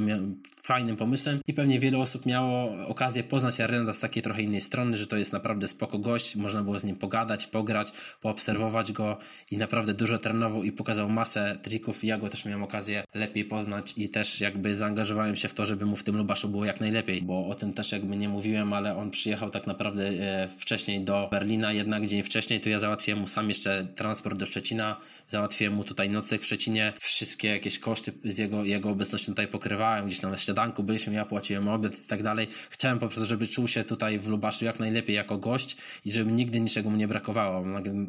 fajnym 0.63 0.97
pomysłem 0.97 1.39
i 1.47 1.53
pewnie 1.53 1.79
wiele 1.79 1.97
osób 1.97 2.25
miało 2.25 2.87
okazję 2.87 3.23
poznać 3.23 3.59
Erlanda 3.59 3.93
z 3.93 3.99
takiej 3.99 4.23
trochę 4.23 4.41
innej 4.41 4.61
strony, 4.61 4.97
że 4.97 5.07
to 5.07 5.17
jest 5.17 5.33
naprawdę 5.33 5.67
spoko 5.67 5.99
gość, 5.99 6.35
można 6.35 6.63
było 6.63 6.79
z 6.79 6.83
nim 6.83 6.95
pogadać, 6.95 7.47
pograć, 7.47 7.91
poobserwować 8.21 8.91
go 8.91 9.17
i 9.51 9.57
naprawdę 9.57 9.93
dużo 9.93 10.17
trenował 10.17 10.63
i 10.63 10.71
pokazał 10.71 11.09
masę 11.09 11.57
trików 11.61 12.03
ja 12.03 12.17
go 12.17 12.29
też 12.29 12.45
miałem 12.45 12.63
okazję 12.63 13.03
lepiej 13.13 13.45
poznać 13.45 13.93
i 13.97 14.09
też 14.09 14.41
jakby 14.41 14.75
zaangażowałem 14.75 15.35
się 15.35 15.47
w 15.47 15.53
to, 15.53 15.65
żeby 15.65 15.85
mu 15.85 15.95
w 15.95 16.03
tym 16.03 16.17
Lubaszu 16.17 16.49
było 16.49 16.65
jak 16.65 16.81
najlepiej 16.81 16.86
najlepiej, 16.87 17.21
bo 17.21 17.47
o 17.47 17.55
tym 17.55 17.73
też 17.73 17.91
jakby 17.91 18.17
nie 18.17 18.29
mówiłem, 18.29 18.73
ale 18.73 18.97
on 18.97 19.11
przyjechał 19.11 19.49
tak 19.49 19.67
naprawdę 19.67 20.03
e, 20.03 20.47
wcześniej 20.47 21.01
do 21.01 21.27
Berlina, 21.31 21.71
jednak 21.71 22.05
dzień 22.05 22.23
wcześniej, 22.23 22.61
to 22.61 22.69
ja 22.69 22.79
załatwiłem 22.79 23.19
mu 23.19 23.27
sam 23.27 23.49
jeszcze 23.49 23.87
transport 23.95 24.37
do 24.37 24.45
Szczecina, 24.45 24.97
załatwiłem 25.27 25.73
mu 25.73 25.83
tutaj 25.83 26.09
nocleg 26.09 26.41
w 26.41 26.45
Szczecinie, 26.45 26.93
wszystkie 26.99 27.47
jakieś 27.47 27.79
koszty 27.79 28.13
z 28.23 28.37
jego, 28.37 28.63
jego 28.63 28.89
obecnością 28.89 29.31
tutaj 29.31 29.47
pokrywałem, 29.47 30.05
gdzieś 30.05 30.19
tam 30.19 30.31
na 30.31 30.37
śniadanku 30.37 30.83
byliśmy, 30.83 31.13
ja 31.13 31.25
płaciłem 31.25 31.67
obiad 31.67 32.05
i 32.05 32.07
tak 32.07 32.23
dalej. 32.23 32.47
Chciałem 32.69 32.99
po 32.99 33.07
prostu, 33.07 33.25
żeby 33.25 33.47
czuł 33.47 33.67
się 33.67 33.83
tutaj 33.83 34.19
w 34.19 34.27
Lubaszu 34.27 34.65
jak 34.65 34.79
najlepiej 34.79 35.15
jako 35.15 35.37
gość 35.37 35.77
i 36.05 36.11
żeby 36.11 36.31
nigdy 36.31 36.59
niczego 36.59 36.89
mu 36.89 36.97
nie 36.97 37.07
brakowało. 37.07 37.63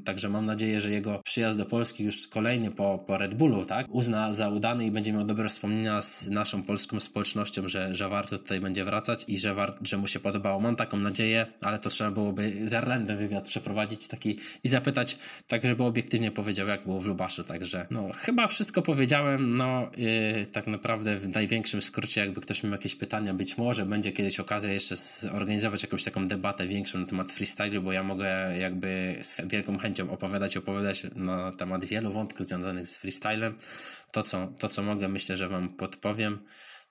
Także 0.05 0.29
mam 0.29 0.47
nadzieję, 0.47 0.81
że 0.81 0.91
jego 0.91 1.21
przyjazd 1.25 1.59
do 1.59 1.67
Polski 1.67 2.05
już 2.05 2.29
kolejny 2.29 2.71
po, 2.71 2.99
po 3.07 3.19
Red 3.19 3.35
Bullu, 3.35 3.65
tak, 3.65 3.87
uzna 3.91 4.33
za 4.35 4.49
udany 4.49 4.87
i 4.87 4.91
będzie 4.91 5.13
miał 5.13 5.25
dobre 5.25 5.49
wspomnienia 5.49 6.03
z 6.03 6.29
naszą 6.29 6.63
polską 6.63 7.01
społecznością, 7.01 7.69
że, 7.69 7.95
że 7.95 8.09
warto 8.09 8.39
tutaj 8.39 8.58
będzie 8.61 8.85
wracać 8.85 9.25
i 9.29 9.39
że, 9.39 9.55
war, 9.55 9.75
że 9.83 9.97
mu 9.97 10.07
się 10.07 10.21
podobało. 10.21 10.61
Mam 10.61 10.77
taką 10.77 10.97
nadzieję, 10.97 11.47
ale 11.61 11.79
to 11.79 11.91
trzeba 11.91 12.11
byłoby 12.11 12.69
z 12.69 12.75
Erlendem 12.75 13.19
wywiad 13.19 13.49
przeprowadzić 13.49 14.09
taki 14.09 14.39
i 14.65 14.69
zapytać, 14.69 15.19
tak 15.47 15.63
żeby 15.63 15.85
obiektywnie 15.85 16.31
powiedział, 16.31 16.69
jak 16.69 16.85
było 16.85 17.01
w 17.01 17.07
Lubaszu. 17.07 17.45
Także 17.45 17.87
no, 17.91 18.11
chyba 18.15 18.47
wszystko 18.47 18.83
powiedziałem. 18.83 19.51
No, 19.55 19.91
yy, 19.97 20.47
tak 20.47 20.67
naprawdę 20.67 21.17
w 21.17 21.29
największym 21.29 21.83
skrócie, 21.83 22.21
jakby 22.21 22.41
ktoś 22.41 22.63
miał 22.63 22.73
jakieś 22.73 22.95
pytania, 22.95 23.35
być 23.35 23.59
może 23.59 23.87
będzie 23.87 24.13
kiedyś 24.13 24.41
okazja 24.41 24.73
jeszcze 24.73 24.97
zorganizować 24.97 25.83
jakąś 25.83 26.05
taką 26.05 26.29
debatę 26.29 26.67
większą 26.67 26.99
na 26.99 27.07
temat 27.07 27.33
freestyle, 27.33 27.81
bo 27.81 27.93
ja 27.93 28.03
mogę 28.03 28.59
jakby 28.59 29.19
z 29.23 29.37
wielką 29.45 29.79
chęcią 29.79 30.11
opowiadać, 30.11 30.57
opowiadać 30.57 31.07
na 31.15 31.53
temat 31.53 31.85
wielu 31.85 32.11
wątków 32.11 32.47
związanych 32.47 32.87
z 32.87 32.99
freestylem. 32.99 33.55
To 34.13 34.23
co, 34.23 34.49
to, 34.59 34.69
co 34.69 34.83
mogę, 34.83 35.09
myślę, 35.09 35.37
że 35.37 35.49
Wam 35.49 35.69
podpowiem. 35.69 36.39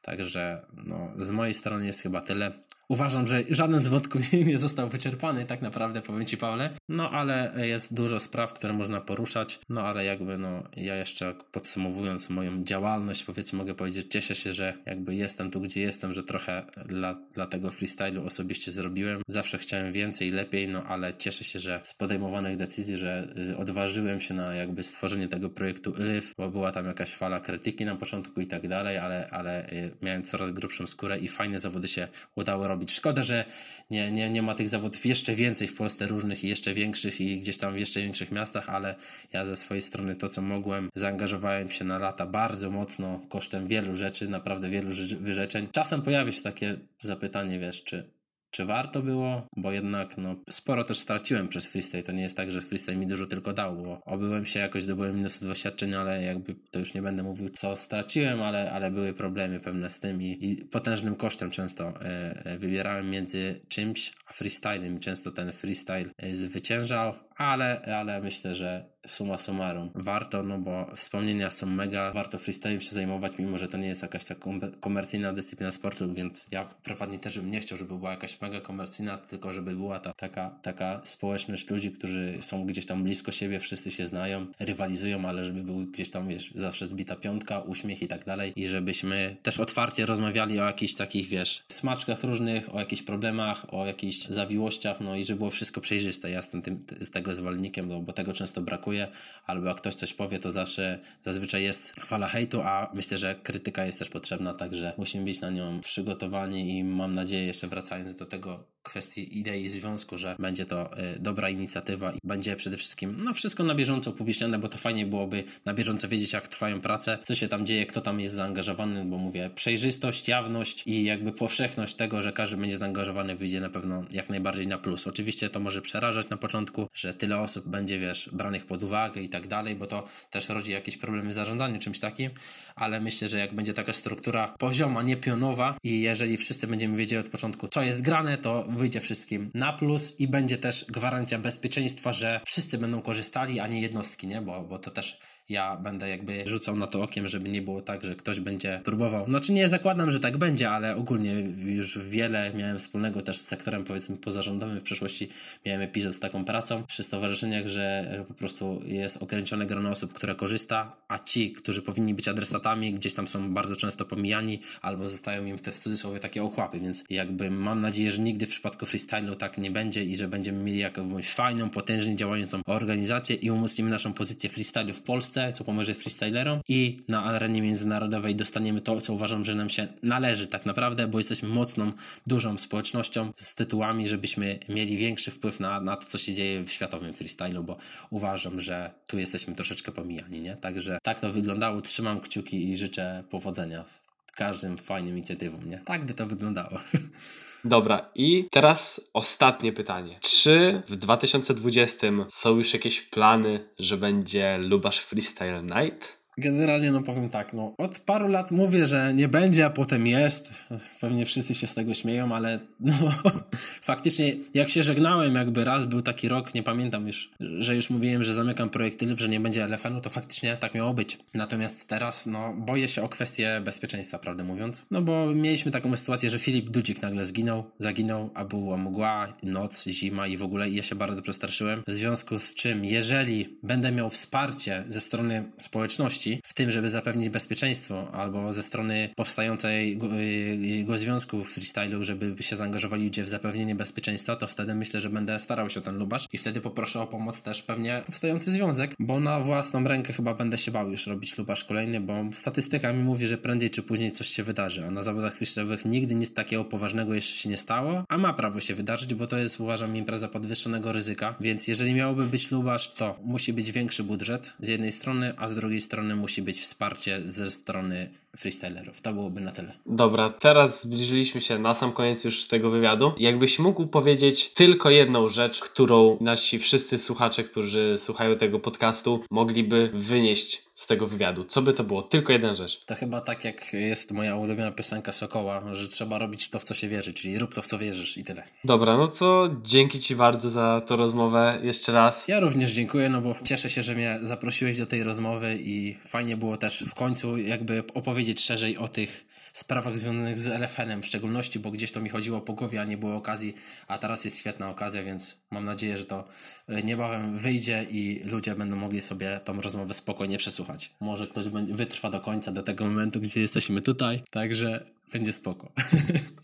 Także 0.02 0.66
no, 0.74 1.12
z 1.20 1.30
mojej 1.30 1.54
strony 1.54 1.86
jest 1.86 2.02
chyba 2.02 2.22
tyle. 2.22 2.52
Uważam, 2.90 3.28
że 3.28 3.44
żaden 3.50 3.82
z 3.82 3.88
wątków 3.88 4.22
nie 4.48 4.58
został 4.58 4.90
wyczerpany, 4.90 5.46
tak 5.46 5.62
naprawdę, 5.62 6.02
powiem 6.02 6.26
Ci, 6.26 6.38
Pawle. 6.38 6.70
No, 6.90 7.12
ale 7.12 7.54
jest 7.58 7.94
dużo 7.94 8.20
spraw, 8.20 8.54
które 8.54 8.74
można 8.74 9.02
poruszać. 9.02 9.60
No, 9.70 9.82
ale 9.82 10.06
jakby, 10.06 10.38
no, 10.38 10.64
ja 10.76 10.96
jeszcze 10.96 11.36
podsumowując 11.52 12.30
moją 12.30 12.64
działalność, 12.64 13.24
powiedzmy, 13.24 13.58
mogę 13.58 13.76
powiedzieć, 13.76 14.08
cieszę 14.10 14.36
się, 14.36 14.54
że 14.54 14.74
jakby 14.86 15.16
jestem 15.16 15.52
tu, 15.52 15.62
gdzie 15.62 15.82
jestem, 15.82 16.14
że 16.14 16.24
trochę 16.24 16.64
dla, 16.86 17.14
dla 17.34 17.48
tego 17.48 17.72
freestylu 17.72 18.26
osobiście 18.26 18.72
zrobiłem. 18.72 19.22
Zawsze 19.28 19.58
chciałem 19.58 19.92
więcej, 19.92 20.32
lepiej, 20.32 20.68
no, 20.68 20.84
ale 20.84 21.14
cieszę 21.14 21.44
się, 21.44 21.60
że 21.60 21.82
z 21.84 21.94
podejmowanych 21.94 22.58
decyzji, 22.58 22.98
że 22.98 23.28
odważyłem 23.58 24.20
się 24.20 24.34
na 24.34 24.56
jakby 24.56 24.84
stworzenie 24.84 25.28
tego 25.28 25.50
projektu 25.50 25.94
ILIF, 26.00 26.34
bo 26.38 26.50
była 26.50 26.72
tam 26.72 26.86
jakaś 26.86 27.14
fala 27.14 27.40
krytyki 27.40 27.86
na 27.86 27.96
początku 27.96 28.42
i 28.42 28.48
tak 28.48 28.68
dalej, 28.68 28.98
ale, 28.98 29.30
ale 29.30 29.70
y, 29.72 29.92
miałem 30.02 30.24
coraz 30.24 30.52
grubszą 30.52 30.88
skórę 30.88 31.20
i 31.20 31.28
fajne 31.28 31.60
zawody 31.60 31.88
się 31.88 32.08
udało 32.36 32.68
robić 32.68 32.77
robić. 32.78 32.92
Szkoda, 32.92 33.24
że 33.24 33.46
nie, 33.90 34.12
nie, 34.12 34.30
nie 34.30 34.42
ma 34.42 34.54
tych 34.54 34.70
zawodów 34.70 35.06
jeszcze 35.06 35.36
więcej 35.36 35.68
w 35.68 35.76
Polsce 35.76 36.08
różnych 36.08 36.44
i 36.44 36.48
jeszcze 36.48 36.74
większych 36.74 37.22
i 37.22 37.40
gdzieś 37.40 37.58
tam 37.58 37.74
w 37.74 37.80
jeszcze 37.80 38.02
większych 38.02 38.32
miastach, 38.32 38.70
ale 38.70 38.96
ja 39.34 39.46
ze 39.46 39.56
swojej 39.56 39.82
strony 39.82 40.16
to, 40.16 40.30
co 40.30 40.42
mogłem, 40.42 40.90
zaangażowałem 40.96 41.72
się 41.72 41.86
na 41.86 41.98
lata 41.98 42.26
bardzo 42.26 42.72
mocno 42.72 43.22
kosztem 43.30 43.68
wielu 43.68 43.96
rzeczy, 43.96 44.28
naprawdę 44.28 44.70
wielu 44.70 44.90
wyrzeczeń. 45.20 45.68
Czasem 45.72 46.02
pojawia 46.02 46.32
się 46.32 46.42
takie 46.42 46.78
zapytanie, 47.00 47.60
wiesz, 47.60 47.84
czy 47.84 48.17
czy 48.52 48.66
warto 48.66 49.02
było, 49.02 49.48
bo 49.58 49.72
jednak 49.72 50.18
no, 50.18 50.36
sporo 50.50 50.84
też 50.84 50.98
straciłem 50.98 51.48
przez 51.48 51.66
freestyle. 51.66 52.04
To 52.04 52.12
nie 52.12 52.22
jest 52.22 52.38
tak, 52.38 52.52
że 52.52 52.62
freestyle 52.62 52.98
mi 52.98 53.08
dużo 53.08 53.28
tylko 53.28 53.54
dał, 53.54 53.76
bo 53.76 54.02
obyłem 54.06 54.46
się 54.46 54.60
jakoś, 54.60 54.84
zdobyłem 54.84 55.16
minus 55.16 55.40
doświadczeń, 55.40 55.96
ale 55.96 56.24
jakby 56.24 56.56
to 56.72 56.80
już 56.80 56.94
nie 56.94 57.02
będę 57.02 57.24
mówił, 57.24 57.50
co 57.50 57.76
straciłem, 57.76 58.42
ale, 58.42 58.72
ale 58.72 58.92
były 58.92 59.14
problemy 59.14 59.60
pewne 59.60 59.90
z 59.90 60.00
tym 60.00 60.22
i, 60.22 60.38
i 60.42 60.66
potężnym 60.66 61.16
kosztem 61.16 61.52
często 61.52 61.94
e, 62.02 62.46
e 62.46 62.58
wybierałem 62.58 63.10
między 63.10 63.62
czymś 63.68 64.14
a 64.28 64.34
freestylem 64.34 64.98
i 64.98 65.00
często 65.00 65.32
ten 65.32 65.52
freestyle 65.52 66.06
e, 66.18 66.36
zwyciężał, 66.36 67.14
ale, 67.36 67.82
ale 67.82 68.22
myślę, 68.22 68.56
że 68.56 68.97
suma 69.08 69.38
summarum. 69.38 69.90
Warto, 69.96 70.44
no 70.44 70.58
bo 70.58 70.92
wspomnienia 70.96 71.52
są 71.52 71.66
mega, 71.66 72.12
warto 72.12 72.38
freestylem 72.38 72.82
się 72.82 72.96
zajmować, 72.96 73.32
mimo 73.40 73.58
że 73.58 73.68
to 73.68 73.78
nie 73.78 73.88
jest 73.88 74.02
jakaś 74.02 74.26
taka 74.26 74.50
komercyjna 74.80 75.34
dyscyplina 75.34 75.72
sportu, 75.72 76.14
więc 76.14 76.48
ja 76.52 76.66
prywatnie 76.84 77.20
też 77.20 77.40
bym 77.40 77.52
nie 77.52 77.60
chciał, 77.60 77.78
żeby 77.78 77.98
była 77.98 78.12
jakaś 78.12 78.42
mega 78.42 78.62
komercyjna, 78.62 79.18
tylko 79.18 79.54
żeby 79.54 79.76
była 79.76 80.00
ta 80.00 80.14
taka, 80.14 80.50
taka 80.62 81.02
społeczność 81.04 81.70
ludzi, 81.70 81.92
którzy 81.92 82.38
są 82.42 82.66
gdzieś 82.66 82.86
tam 82.86 83.04
blisko 83.04 83.32
siebie, 83.32 83.60
wszyscy 83.60 83.92
się 83.92 84.08
znają, 84.08 84.46
rywalizują, 84.60 85.26
ale 85.26 85.46
żeby 85.46 85.64
był 85.64 85.86
gdzieś 85.86 86.10
tam, 86.10 86.28
wiesz, 86.28 86.52
zawsze 86.56 86.86
zbita 86.86 87.16
piątka, 87.16 87.60
uśmiech 87.60 88.02
i 88.02 88.08
tak 88.08 88.26
dalej. 88.26 88.54
I 88.56 88.68
żebyśmy 88.68 89.38
też 89.44 89.60
otwarcie 89.60 90.06
rozmawiali 90.06 90.60
o 90.60 90.66
jakichś 90.66 90.94
takich, 90.94 91.28
wiesz, 91.28 91.64
smaczkach 91.72 92.24
różnych, 92.24 92.76
o 92.76 92.80
jakichś 92.80 93.02
problemach, 93.02 93.74
o 93.74 93.86
jakichś 93.86 94.18
zawiłościach, 94.18 95.02
no 95.02 95.16
i 95.16 95.24
żeby 95.24 95.38
było 95.38 95.50
wszystko 95.50 95.82
przejrzyste. 95.82 96.30
Ja 96.30 96.38
jestem 96.38 96.62
tym, 96.62 96.86
z 97.02 97.10
tego 97.10 97.36
zwolennikiem, 97.36 97.88
no, 97.88 98.02
bo 98.02 98.14
tego 98.14 98.34
często 98.34 98.62
brakuje 98.62 98.97
albo 99.46 99.68
jak 99.68 99.78
ktoś 99.78 99.96
coś 99.96 100.14
powie, 100.14 100.40
to 100.40 100.52
zawsze 100.52 101.00
zazwyczaj 101.22 101.64
jest 101.64 101.94
fala 101.94 102.28
hejtu, 102.28 102.62
a 102.62 102.92
myślę, 102.94 103.18
że 103.18 103.36
krytyka 103.36 103.86
jest 103.86 104.00
też 104.00 104.10
potrzebna, 104.10 104.54
także 104.54 104.94
musimy 104.98 105.26
być 105.26 105.42
na 105.42 105.50
nią 105.50 105.80
przygotowani 105.82 106.78
i 106.78 106.84
mam 106.84 107.14
nadzieję, 107.14 107.46
jeszcze 107.46 107.68
wracając 107.68 108.16
do 108.16 108.26
tego 108.26 108.78
kwestii 108.88 109.40
idei 109.40 109.68
związku, 109.68 110.18
że 110.18 110.36
będzie 110.40 110.66
to 110.66 111.00
y, 111.00 111.20
dobra 111.20 111.50
inicjatywa 111.50 112.12
i 112.12 112.18
będzie 112.24 112.56
przede 112.56 112.78
wszystkim 112.78 113.16
no 113.24 113.34
wszystko 113.34 113.64
na 113.64 113.76
bieżąco 113.76 114.12
upubliczniane, 114.12 114.60
bo 114.60 114.68
to 114.68 114.78
fajnie 114.78 115.06
byłoby 115.06 115.44
na 115.66 115.74
bieżąco 115.74 116.08
wiedzieć, 116.08 116.34
jak 116.34 116.48
trwają 116.48 116.82
prace, 116.82 117.18
co 117.24 117.36
się 117.36 117.48
tam 117.48 117.66
dzieje, 117.66 117.86
kto 117.86 118.02
tam 118.02 118.20
jest 118.20 118.36
zaangażowany, 118.36 119.06
bo 119.06 119.18
mówię, 119.18 119.50
przejrzystość, 119.56 120.28
jawność 120.28 120.84
i 120.86 121.04
jakby 121.04 121.32
powszechność 121.32 121.96
tego, 121.96 122.22
że 122.22 122.32
każdy 122.32 122.58
będzie 122.58 122.78
zaangażowany, 122.78 123.36
wyjdzie 123.36 123.60
na 123.60 123.70
pewno 123.70 124.06
jak 124.12 124.30
najbardziej 124.30 124.68
na 124.68 124.78
plus. 124.78 125.08
Oczywiście 125.08 125.50
to 125.50 125.60
może 125.60 125.82
przerażać 125.82 126.30
na 126.30 126.38
początku, 126.38 126.88
że 126.94 127.14
tyle 127.14 127.40
osób 127.40 127.68
będzie, 127.68 128.00
wiesz, 128.00 128.30
branych 128.34 128.66
pod 128.66 128.84
uwagę 128.88 129.22
i 129.22 129.30
tak 129.30 129.48
dalej, 129.48 129.76
bo 129.76 129.88
to 129.88 130.06
też 130.32 130.50
rodzi 130.50 130.72
jakieś 130.72 130.98
problemy 130.98 131.30
w 131.30 131.34
zarządzaniu 131.34 131.80
czymś 131.80 132.00
takim, 132.00 132.32
ale 132.76 133.02
myślę, 133.02 133.28
że 133.28 133.40
jak 133.40 133.56
będzie 133.56 133.74
taka 133.74 133.94
struktura 133.94 134.56
pozioma, 134.60 135.02
nie 135.04 135.18
pionowa 135.18 135.78
i 135.84 136.02
jeżeli 136.02 136.38
wszyscy 136.38 136.68
będziemy 136.68 136.98
wiedzieli 136.98 137.20
od 137.20 137.30
początku, 137.30 137.68
co 137.68 137.82
jest 137.82 138.02
grane, 138.02 138.38
to 138.38 138.64
wyjdzie 138.64 139.02
wszystkim 139.02 139.50
na 139.54 139.74
plus 139.74 140.20
i 140.20 140.28
będzie 140.28 140.58
też 140.58 140.86
gwarancja 140.86 141.40
bezpieczeństwa, 141.40 142.12
że 142.12 142.42
wszyscy 142.46 142.78
będą 142.78 143.02
korzystali, 143.02 143.60
a 143.60 143.68
nie 143.68 143.82
jednostki, 143.82 144.28
nie? 144.28 144.42
Bo, 144.42 144.62
bo 144.62 144.80
to 144.80 144.92
też 144.92 145.20
ja 145.50 145.76
będę 145.76 146.10
jakby 146.10 146.44
rzucał 146.48 146.76
na 146.76 146.88
to 146.88 147.02
okiem, 147.02 147.28
żeby 147.28 147.50
nie 147.50 147.62
było 147.62 147.82
tak, 147.82 148.04
że 148.04 148.16
ktoś 148.16 148.40
będzie 148.40 148.82
próbował. 148.84 149.26
Znaczy 149.26 149.54
nie 149.54 149.70
zakładam, 149.70 150.12
że 150.12 150.20
tak 150.20 150.38
będzie, 150.38 150.70
ale 150.70 150.96
ogólnie 150.96 151.34
już 151.66 152.00
wiele 152.00 152.54
miałem 152.54 152.80
wspólnego 152.80 153.22
też 153.22 153.38
z 153.38 153.46
sektorem 153.46 153.84
powiedzmy 153.84 154.18
pozarządowym. 154.18 154.80
W 154.80 154.84
przeszłości 154.84 155.30
miałem 155.66 155.82
epizod 155.82 156.14
z 156.14 156.20
taką 156.20 156.46
pracą 156.46 156.84
przy 156.84 157.04
stowarzyszeniach, 157.04 157.68
że 157.68 158.16
po 158.28 158.34
prostu 158.34 158.82
jest 158.86 159.24
ograniczone 159.24 159.66
grono 159.66 159.90
osób, 159.90 160.14
które 160.14 160.36
korzysta, 160.36 160.96
a 161.08 161.20
ci, 161.20 161.54
którzy 161.54 161.82
powinni 161.82 162.14
być 162.14 162.28
adresatami, 162.28 162.94
gdzieś 162.94 163.14
tam 163.14 163.28
są 163.28 163.54
bardzo 163.54 163.76
często 163.76 164.06
pomijani 164.06 164.60
albo 164.82 165.10
zostają 165.10 165.46
im 165.46 165.60
te 165.60 165.72
w 165.72 165.80
cudzysłowie 165.80 166.20
takie 166.20 166.44
ochłapy, 166.44 166.80
więc 166.80 167.04
jakby 167.10 167.52
mam 167.52 167.82
nadzieję, 167.82 168.12
że 168.12 168.22
nigdy 168.22 168.46
w 168.46 168.50
przypadku 168.50 168.86
freestylu 168.86 169.36
tak 169.36 169.58
nie 169.58 169.72
będzie 169.72 170.04
i 170.04 170.16
że 170.16 170.28
będziemy 170.28 170.64
mieli 170.64 170.80
jakąś 170.80 171.30
fajną, 171.30 171.70
potężnie 171.70 172.16
działającą 172.16 172.62
organizację 172.66 173.36
i 173.36 173.52
umocnimy 173.52 173.90
naszą 173.90 174.14
pozycję 174.14 174.50
freestylu 174.50 174.94
w 174.94 175.04
Polsce 175.04 175.37
Polsce, 175.38 175.54
co 175.54 175.64
pomoże 175.64 175.94
freestylerom 175.94 176.62
i 176.68 176.98
na 177.08 177.24
arenie 177.24 177.62
międzynarodowej 177.62 178.36
dostaniemy 178.36 178.82
to, 178.82 179.02
co 179.02 179.14
uważam, 179.14 179.46
że 179.46 179.56
nam 179.56 179.70
się 179.70 179.88
należy 180.04 180.48
tak 180.48 180.66
naprawdę, 180.66 181.08
bo 181.08 181.18
jesteśmy 181.18 181.50
mocną, 181.50 181.92
dużą 182.28 182.58
społecznością 182.58 183.32
z 183.36 183.56
tytułami, 183.56 184.10
żebyśmy 184.10 184.60
mieli 184.70 184.98
większy 184.98 185.32
wpływ 185.32 185.60
na, 185.60 185.82
na 185.82 185.96
to, 185.96 186.08
co 186.08 186.18
się 186.18 186.34
dzieje 186.34 186.64
w 186.64 186.72
światowym 186.72 187.14
freestylu, 187.14 187.64
bo 187.64 187.78
uważam, 188.10 188.60
że 188.60 188.92
tu 189.08 189.20
jesteśmy 189.20 189.56
troszeczkę 189.56 189.92
pomijani, 189.92 190.42
nie? 190.42 190.56
Także 190.56 190.98
tak 191.04 191.20
to 191.20 191.32
wyglądało, 191.32 191.82
trzymam 191.82 192.20
kciuki 192.22 192.70
i 192.70 192.78
życzę 192.78 193.24
powodzenia 193.30 193.84
w 193.84 194.32
każdym 194.32 194.78
fajnym 194.78 195.14
inicjatywom, 195.14 195.70
nie? 195.70 195.82
Tak 195.86 196.06
by 196.06 196.14
to 196.14 196.28
wyglądało. 196.28 196.80
Dobra, 197.68 198.10
i 198.16 198.48
teraz 198.52 199.02
ostatnie 199.14 199.74
pytanie. 199.74 200.20
Czy 200.22 200.82
w 200.88 200.96
2020 200.96 202.08
są 202.28 202.58
już 202.58 202.74
jakieś 202.74 203.02
plany, 203.02 203.60
że 203.80 203.98
będzie 203.98 204.58
Lubasz 204.58 205.00
Freestyle 205.00 205.64
Night? 205.64 206.17
Generalnie 206.38 206.92
no 206.92 207.02
powiem 207.02 207.30
tak, 207.30 207.54
no 207.54 207.74
od 207.78 208.00
paru 208.00 208.28
lat 208.28 208.52
mówię, 208.52 208.86
że 208.86 209.14
nie 209.14 209.28
będzie, 209.28 209.66
a 209.66 209.70
potem 209.70 210.08
jest. 210.08 210.66
Pewnie 211.02 211.26
wszyscy 211.26 211.56
się 211.56 211.68
z 211.68 211.74
tego 211.74 211.94
śmieją, 211.94 212.36
ale 212.36 212.60
no 212.80 212.94
faktycznie 213.82 214.36
jak 214.54 214.70
się 214.70 214.84
żegnałem, 214.84 215.36
jakby 215.36 215.64
raz 215.64 215.86
był 215.86 216.02
taki 216.02 216.30
rok, 216.30 216.54
nie 216.54 216.64
pamiętam 216.64 217.08
już, 217.08 217.32
że 217.40 217.76
już 217.76 217.90
mówiłem, 217.90 218.24
że 218.24 218.34
zamykam 218.34 218.70
projekt 218.70 219.04
że 219.16 219.30
nie 219.30 219.40
będzie 219.40 219.68
LFN-u, 219.68 220.02
to 220.02 220.10
faktycznie 220.10 220.58
tak 220.58 220.74
miało 220.74 220.94
być. 220.94 221.18
Natomiast 221.34 221.88
teraz 221.88 222.26
no 222.26 222.54
boję 222.54 222.88
się 222.88 223.04
o 223.04 223.10
kwestię 223.10 223.62
bezpieczeństwa, 223.66 224.20
prawdę 224.20 224.44
mówiąc. 224.44 224.86
No 224.92 225.02
bo 225.02 225.26
mieliśmy 225.36 225.72
taką 225.72 225.96
sytuację, 225.96 226.30
że 226.30 226.40
Filip 226.40 226.70
Dudzik 226.70 227.02
nagle 227.02 227.26
zginął, 227.26 227.64
zaginął, 227.78 228.30
a 228.34 228.46
była 228.46 228.78
mgła, 228.78 229.34
noc, 229.44 229.88
zima 229.88 230.28
i 230.28 230.38
w 230.38 230.44
ogóle 230.44 230.70
i 230.70 230.76
ja 230.76 230.84
się 230.84 230.96
bardzo 230.96 231.22
przestraszyłem. 231.22 231.84
W 231.88 231.94
związku 231.94 232.40
z 232.40 232.54
czym, 232.54 232.86
jeżeli 232.86 233.58
będę 233.64 233.92
miał 233.92 234.10
wsparcie 234.10 234.84
ze 234.88 235.02
strony 235.02 235.52
społeczności, 235.58 236.27
w 236.44 236.54
tym, 236.54 236.72
żeby 236.72 236.90
zapewnić 236.90 237.30
bezpieczeństwo, 237.30 238.12
albo 238.12 238.54
ze 238.54 238.64
strony 238.64 239.10
powstającej 239.16 239.98
go, 239.98 240.08
y, 240.14 240.84
go 240.86 240.98
związku 240.98 241.44
freestylu, 241.44 242.04
żeby 242.04 242.44
się 242.44 242.56
zaangażowali 242.56 243.10
ludzie 243.18 243.24
w 243.24 243.30
zapewnienie 243.30 243.76
bezpieczeństwa, 243.76 244.36
to 244.36 244.48
wtedy 244.48 244.76
myślę, 244.76 245.00
że 245.00 245.10
będę 245.10 245.40
starał 245.40 245.70
się 245.70 245.80
o 245.80 245.84
ten 245.84 245.98
lubasz 245.98 246.28
i 246.34 246.38
wtedy 246.38 246.62
poproszę 246.62 247.02
o 247.02 247.08
pomoc 247.08 247.42
też 247.42 247.62
pewnie 247.62 248.02
powstający 248.06 248.52
związek, 248.52 248.94
bo 249.00 249.20
na 249.20 249.40
własną 249.40 249.84
rękę 249.84 250.14
chyba 250.14 250.34
będę 250.34 250.58
się 250.58 250.72
bał 250.72 250.92
już 250.92 251.08
robić 251.08 251.38
lubasz 251.38 251.64
kolejny, 251.64 252.02
bo 252.02 252.26
statystyka 252.34 252.94
mi 252.94 253.04
mówi, 253.04 253.28
że 253.28 253.38
prędzej 253.38 253.70
czy 253.70 253.84
później 253.84 254.12
coś 254.12 254.28
się 254.28 254.44
wydarzy, 254.44 254.86
a 254.86 254.92
na 254.92 255.02
zawodach 255.02 255.38
freestyle'owych 255.38 255.86
nigdy 255.86 256.16
nic 256.16 256.34
takiego 256.34 256.66
poważnego 256.66 257.14
jeszcze 257.14 257.36
się 257.36 257.50
nie 257.50 257.58
stało, 257.58 258.04
a 258.10 258.18
ma 258.18 258.34
prawo 258.34 258.60
się 258.60 258.76
wydarzyć, 258.76 259.14
bo 259.14 259.28
to 259.28 259.38
jest 259.38 259.60
uważam 259.60 259.96
impreza 259.96 260.28
podwyższonego 260.28 260.92
ryzyka, 260.92 261.36
więc 261.40 261.68
jeżeli 261.68 261.94
miałoby 261.94 262.26
być 262.26 262.52
lubasz, 262.52 262.94
to 262.94 263.20
musi 263.24 263.54
być 263.54 263.72
większy 263.72 264.04
budżet 264.04 264.54
z 264.60 264.68
jednej 264.68 264.92
strony, 264.92 265.34
a 265.38 265.50
z 265.50 265.56
drugiej 265.56 265.82
strony 265.82 266.16
musi 266.18 266.42
być 266.42 266.62
wsparcie 266.62 267.22
ze 267.26 267.52
strony 267.52 268.10
freestylerów. 268.38 269.02
To 269.02 269.14
byłoby 269.14 269.42
na 269.42 269.52
tyle. 269.52 269.74
Dobra, 269.86 270.30
teraz 270.30 270.84
zbliżyliśmy 270.84 271.42
się 271.42 271.58
na 271.58 271.76
sam 271.76 271.92
koniec 271.92 272.24
już 272.24 272.48
tego 272.48 272.70
wywiadu. 272.70 273.14
Jakbyś 273.18 273.60
mógł 273.60 273.88
powiedzieć 273.88 274.54
tylko 274.54 274.90
jedną 274.90 275.30
rzecz, 275.30 275.60
którą 275.60 276.18
nasi 276.22 276.60
wszyscy 276.60 276.98
słuchacze, 276.98 277.44
którzy 277.44 277.98
słuchają 277.98 278.36
tego 278.36 278.60
podcastu, 278.60 279.24
mogliby 279.32 279.90
wynieść 279.94 280.68
z 280.74 280.88
tego 280.88 281.08
wywiadu. 281.08 281.44
Co 281.44 281.62
by 281.62 281.74
to 281.74 281.84
było? 281.84 282.02
Tylko 282.02 282.34
jedna 282.34 282.56
rzecz. 282.56 282.86
To 282.86 282.96
chyba 282.96 283.22
tak 283.22 283.46
jak 283.46 283.74
jest 283.74 284.12
moja 284.12 284.36
ulubiona 284.36 284.72
piosenka 284.72 285.12
Sokoła, 285.12 285.76
że 285.76 285.88
trzeba 285.88 286.18
robić 286.20 286.50
to, 286.50 286.60
w 286.60 286.64
co 286.64 286.74
się 286.74 286.88
wierzy, 286.88 287.14
czyli 287.14 287.40
rób 287.40 287.54
to, 287.54 287.62
w 287.62 287.68
co 287.68 287.78
wierzysz 287.78 288.18
i 288.18 288.24
tyle. 288.24 288.44
Dobra, 288.64 288.98
no 288.98 289.08
to 289.08 289.50
dzięki 289.64 290.00
Ci 290.00 290.16
bardzo 290.16 290.50
za 290.50 290.82
tą 290.88 290.96
rozmowę 290.96 291.60
jeszcze 291.64 291.92
raz. 291.92 292.28
Ja 292.28 292.40
również 292.40 292.72
dziękuję, 292.72 293.10
no 293.10 293.22
bo 293.22 293.36
cieszę 293.44 293.70
się, 293.70 293.82
że 293.82 293.96
mnie 293.96 294.20
zaprosiłeś 294.22 294.78
do 294.78 294.86
tej 294.86 295.04
rozmowy 295.04 295.58
i 295.62 295.98
fajnie 296.08 296.38
było 296.38 296.58
też 296.58 296.84
w 296.90 296.96
końcu 296.96 297.38
jakby 297.38 297.84
opowiedzieć 297.94 298.27
szerzej 298.36 298.78
o 298.78 298.88
tych 298.88 299.26
sprawach 299.54 299.98
związanych 299.98 300.40
z 300.40 300.48
LFN-em 300.48 301.02
w 301.02 301.06
szczególności, 301.06 301.60
bo 301.60 301.72
gdzieś 301.72 301.92
to 301.92 302.02
mi 302.02 302.10
chodziło 302.10 302.42
po 302.42 302.54
głowie, 302.54 302.82
a 302.82 302.86
nie 302.86 302.98
było 302.98 303.16
okazji, 303.16 303.54
a 303.88 303.98
teraz 303.98 304.26
jest 304.26 304.40
świetna 304.40 304.70
okazja, 304.70 305.04
więc 305.04 305.38
mam 305.52 305.66
nadzieję, 305.66 305.98
że 305.98 306.06
to 306.06 306.28
e, 306.68 306.84
niebawem 306.84 307.38
wyjdzie 307.38 307.86
i 307.90 308.22
ludzie 308.24 308.56
będą 308.56 308.76
mogli 308.76 309.02
sobie 309.02 309.40
tą 309.44 309.62
rozmowę 309.62 309.94
spokojnie 309.94 310.38
przesłuchać. 310.38 310.92
Może 311.00 311.28
ktoś 311.28 311.46
wytrwa 311.50 312.10
do 312.10 312.20
końca, 312.20 312.52
do 312.52 312.64
tego 312.64 312.86
momentu, 312.86 313.20
gdzie 313.20 313.42
jesteśmy 313.42 313.82
tutaj, 313.82 314.22
także 314.30 314.97
będzie 315.14 315.34
spoko. 315.34 315.72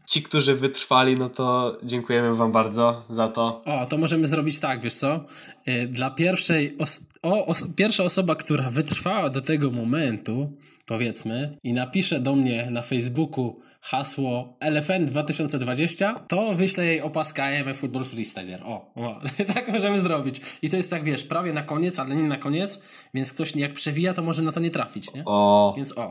Ci, 0.08 0.24
którzy 0.24 0.56
wytrwali, 0.56 1.16
no 1.16 1.30
to 1.30 1.78
dziękujemy 1.84 2.34
Wam 2.36 2.52
bardzo 2.52 3.06
za 3.10 3.28
to. 3.28 3.62
O, 3.66 3.86
to 3.86 3.98
możemy 3.98 4.28
zrobić 4.28 4.60
tak, 4.60 4.82
wiesz 4.82 4.96
co? 4.96 5.26
Y, 5.68 5.88
Dla 5.88 6.10
pierwszej, 6.12 6.78
os- 6.78 7.02
o, 7.24 7.46
os- 7.46 7.66
pierwsza 7.76 8.04
osoba, 8.04 8.36
która 8.36 8.70
wytrwała 8.70 9.30
do 9.30 9.42
tego 9.42 9.72
momentu, 9.72 10.58
powiedzmy, 10.86 11.58
i 11.64 11.74
napisze 11.74 12.20
do 12.20 12.36
mnie 12.36 12.68
na 12.72 12.82
Facebooku 12.82 13.62
hasło 13.82 14.58
LFN 14.60 15.06
2020, 15.06 16.20
to 16.28 16.54
wyślę 16.56 16.86
jej 16.86 17.02
opaskę 17.02 17.44
AMF 17.44 17.78
Football 17.78 18.06
Freestyler. 18.06 18.64
O, 18.66 18.92
o, 18.96 19.22
tak 19.54 19.68
możemy 19.68 20.00
zrobić. 20.02 20.42
I 20.62 20.70
to 20.70 20.78
jest 20.78 20.90
tak, 20.90 21.04
wiesz, 21.04 21.24
prawie 21.24 21.54
na 21.54 21.62
koniec, 21.64 22.00
ale 22.00 22.16
nie 22.16 22.24
na 22.28 22.38
koniec, 22.38 22.80
więc 23.14 23.34
ktoś 23.34 23.56
jak 23.56 23.74
przewija, 23.74 24.14
to 24.14 24.22
może 24.24 24.42
na 24.42 24.52
to 24.52 24.60
nie 24.60 24.72
trafić, 24.72 25.14
nie? 25.14 25.24
O, 25.26 25.74
Więc 25.78 25.98
o. 25.98 26.10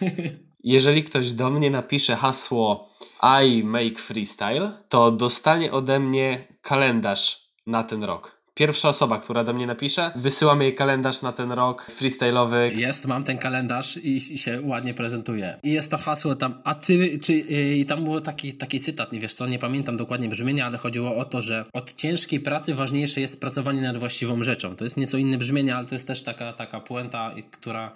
jeżeli 0.64 1.04
ktoś 1.04 1.32
do 1.32 1.50
mnie 1.50 1.70
napisze 1.70 2.16
hasło 2.16 2.88
I 3.46 3.64
make 3.64 3.98
freestyle, 3.98 4.72
to 4.88 5.10
dostanie 5.10 5.72
ode 5.72 6.00
mnie 6.00 6.44
kalendarz 6.62 7.48
na 7.66 7.84
ten 7.84 8.04
rok. 8.04 8.38
Pierwsza 8.54 8.88
osoba, 8.88 9.18
która 9.18 9.44
do 9.44 9.52
mnie 9.52 9.66
napisze, 9.66 10.10
wysyłam 10.16 10.62
jej 10.62 10.74
kalendarz 10.74 11.22
na 11.22 11.32
ten 11.32 11.52
rok 11.52 11.86
freestyle'owy. 12.00 12.76
Jest, 12.76 13.06
mam 13.06 13.24
ten 13.24 13.38
kalendarz 13.38 13.96
i, 13.96 14.34
i 14.34 14.38
się 14.38 14.62
ładnie 14.62 14.94
prezentuje. 14.94 15.58
I 15.62 15.72
jest 15.72 15.90
to 15.90 15.98
hasło 15.98 16.34
tam, 16.34 16.62
a 16.64 16.74
ty, 16.74 17.18
czy, 17.18 17.34
yy, 17.34 17.76
i 17.76 17.84
tam 17.84 18.04
był 18.04 18.20
taki, 18.20 18.52
taki 18.52 18.80
cytat, 18.80 19.12
nie 19.12 19.20
wiesz 19.20 19.34
co, 19.34 19.46
nie 19.46 19.58
pamiętam 19.58 19.96
dokładnie 19.96 20.28
brzmienia, 20.28 20.66
ale 20.66 20.78
chodziło 20.78 21.16
o 21.16 21.24
to, 21.24 21.42
że 21.42 21.64
od 21.72 21.94
ciężkiej 21.94 22.40
pracy 22.40 22.74
ważniejsze 22.74 23.20
jest 23.20 23.40
pracowanie 23.40 23.82
nad 23.82 23.96
właściwą 23.96 24.42
rzeczą. 24.42 24.76
To 24.76 24.84
jest 24.84 24.96
nieco 24.96 25.16
inne 25.16 25.38
brzmienie, 25.38 25.76
ale 25.76 25.86
to 25.86 25.94
jest 25.94 26.06
też 26.06 26.22
taka, 26.22 26.52
taka 26.52 26.80
puenta, 26.80 27.32
y, 27.36 27.42
która, 27.42 27.92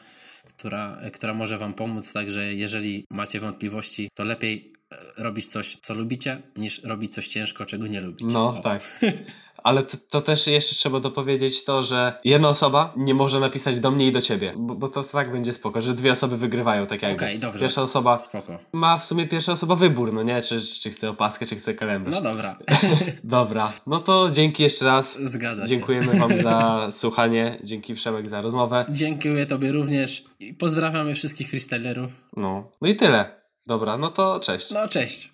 która, 0.62 0.96
która 1.12 1.34
może 1.34 1.58
wam 1.58 1.74
pomóc, 1.74 2.12
także 2.12 2.54
jeżeli 2.54 3.04
macie 3.10 3.40
wątpliwości, 3.40 4.08
to 4.14 4.24
lepiej 4.24 4.72
e, 4.92 5.22
robić 5.22 5.48
coś, 5.48 5.76
co 5.82 5.94
lubicie, 5.94 6.42
niż 6.56 6.82
robić 6.82 7.14
coś 7.14 7.28
ciężko, 7.28 7.66
czego 7.66 7.86
nie 7.86 8.00
lubicie. 8.00 8.26
No, 8.26 8.48
O. 8.48 8.58
tak. 8.58 8.82
Ale 9.62 9.82
to, 9.82 9.96
to 10.10 10.20
też 10.20 10.46
jeszcze 10.46 10.74
trzeba 10.74 11.00
dopowiedzieć 11.00 11.64
to, 11.64 11.82
że 11.82 12.12
jedna 12.24 12.48
osoba 12.48 12.92
nie 12.96 13.14
może 13.14 13.40
napisać 13.40 13.80
do 13.80 13.90
mnie 13.90 14.06
i 14.06 14.10
do 14.12 14.20
ciebie, 14.20 14.52
bo, 14.56 14.74
bo 14.74 14.88
to 14.88 15.02
tak 15.02 15.32
będzie 15.32 15.52
spoko, 15.52 15.80
że 15.80 15.94
dwie 15.94 16.12
osoby 16.12 16.36
wygrywają 16.36 16.86
tak 16.86 17.02
jakby. 17.02 17.16
Okej, 17.16 17.38
dobrze. 17.38 17.60
Pierwsza 17.60 17.82
osoba 17.82 18.18
Spoko. 18.18 18.58
ma 18.72 18.98
w 18.98 19.04
sumie 19.04 19.28
pierwsza 19.28 19.52
osoba 19.52 19.76
wybór, 19.76 20.12
no 20.12 20.22
nie? 20.22 20.42
Czy, 20.42 20.60
czy 20.60 20.90
chce 20.90 21.10
opaskę, 21.10 21.46
czy 21.46 21.56
chce 21.56 21.74
kalendarz. 21.74 22.14
No 22.14 22.20
dobra. 22.20 22.58
Dobra, 23.24 23.72
no 23.86 23.98
to 24.00 24.30
dzięki 24.30 24.62
jeszcze 24.62 24.84
raz. 24.84 25.18
Zgadza 25.22 25.62
się. 25.62 25.68
Dziękujemy 25.68 26.18
Wam 26.18 26.36
za 26.36 26.88
słuchanie. 27.00 27.56
Dzięki 27.62 27.94
Przemek 27.94 28.28
za 28.28 28.40
rozmowę. 28.40 28.84
Dziękuję 28.88 29.46
Tobie 29.46 29.72
również 29.72 30.24
i 30.40 30.54
pozdrawiamy 30.54 31.14
wszystkich 31.14 31.48
freestylerów. 31.50 32.10
No, 32.36 32.70
no 32.82 32.88
i 32.88 32.92
tyle. 32.92 33.42
Dobra, 33.66 33.96
no 33.96 34.08
to 34.08 34.40
cześć. 34.40 34.70
No 34.70 34.88
cześć. 34.88 35.32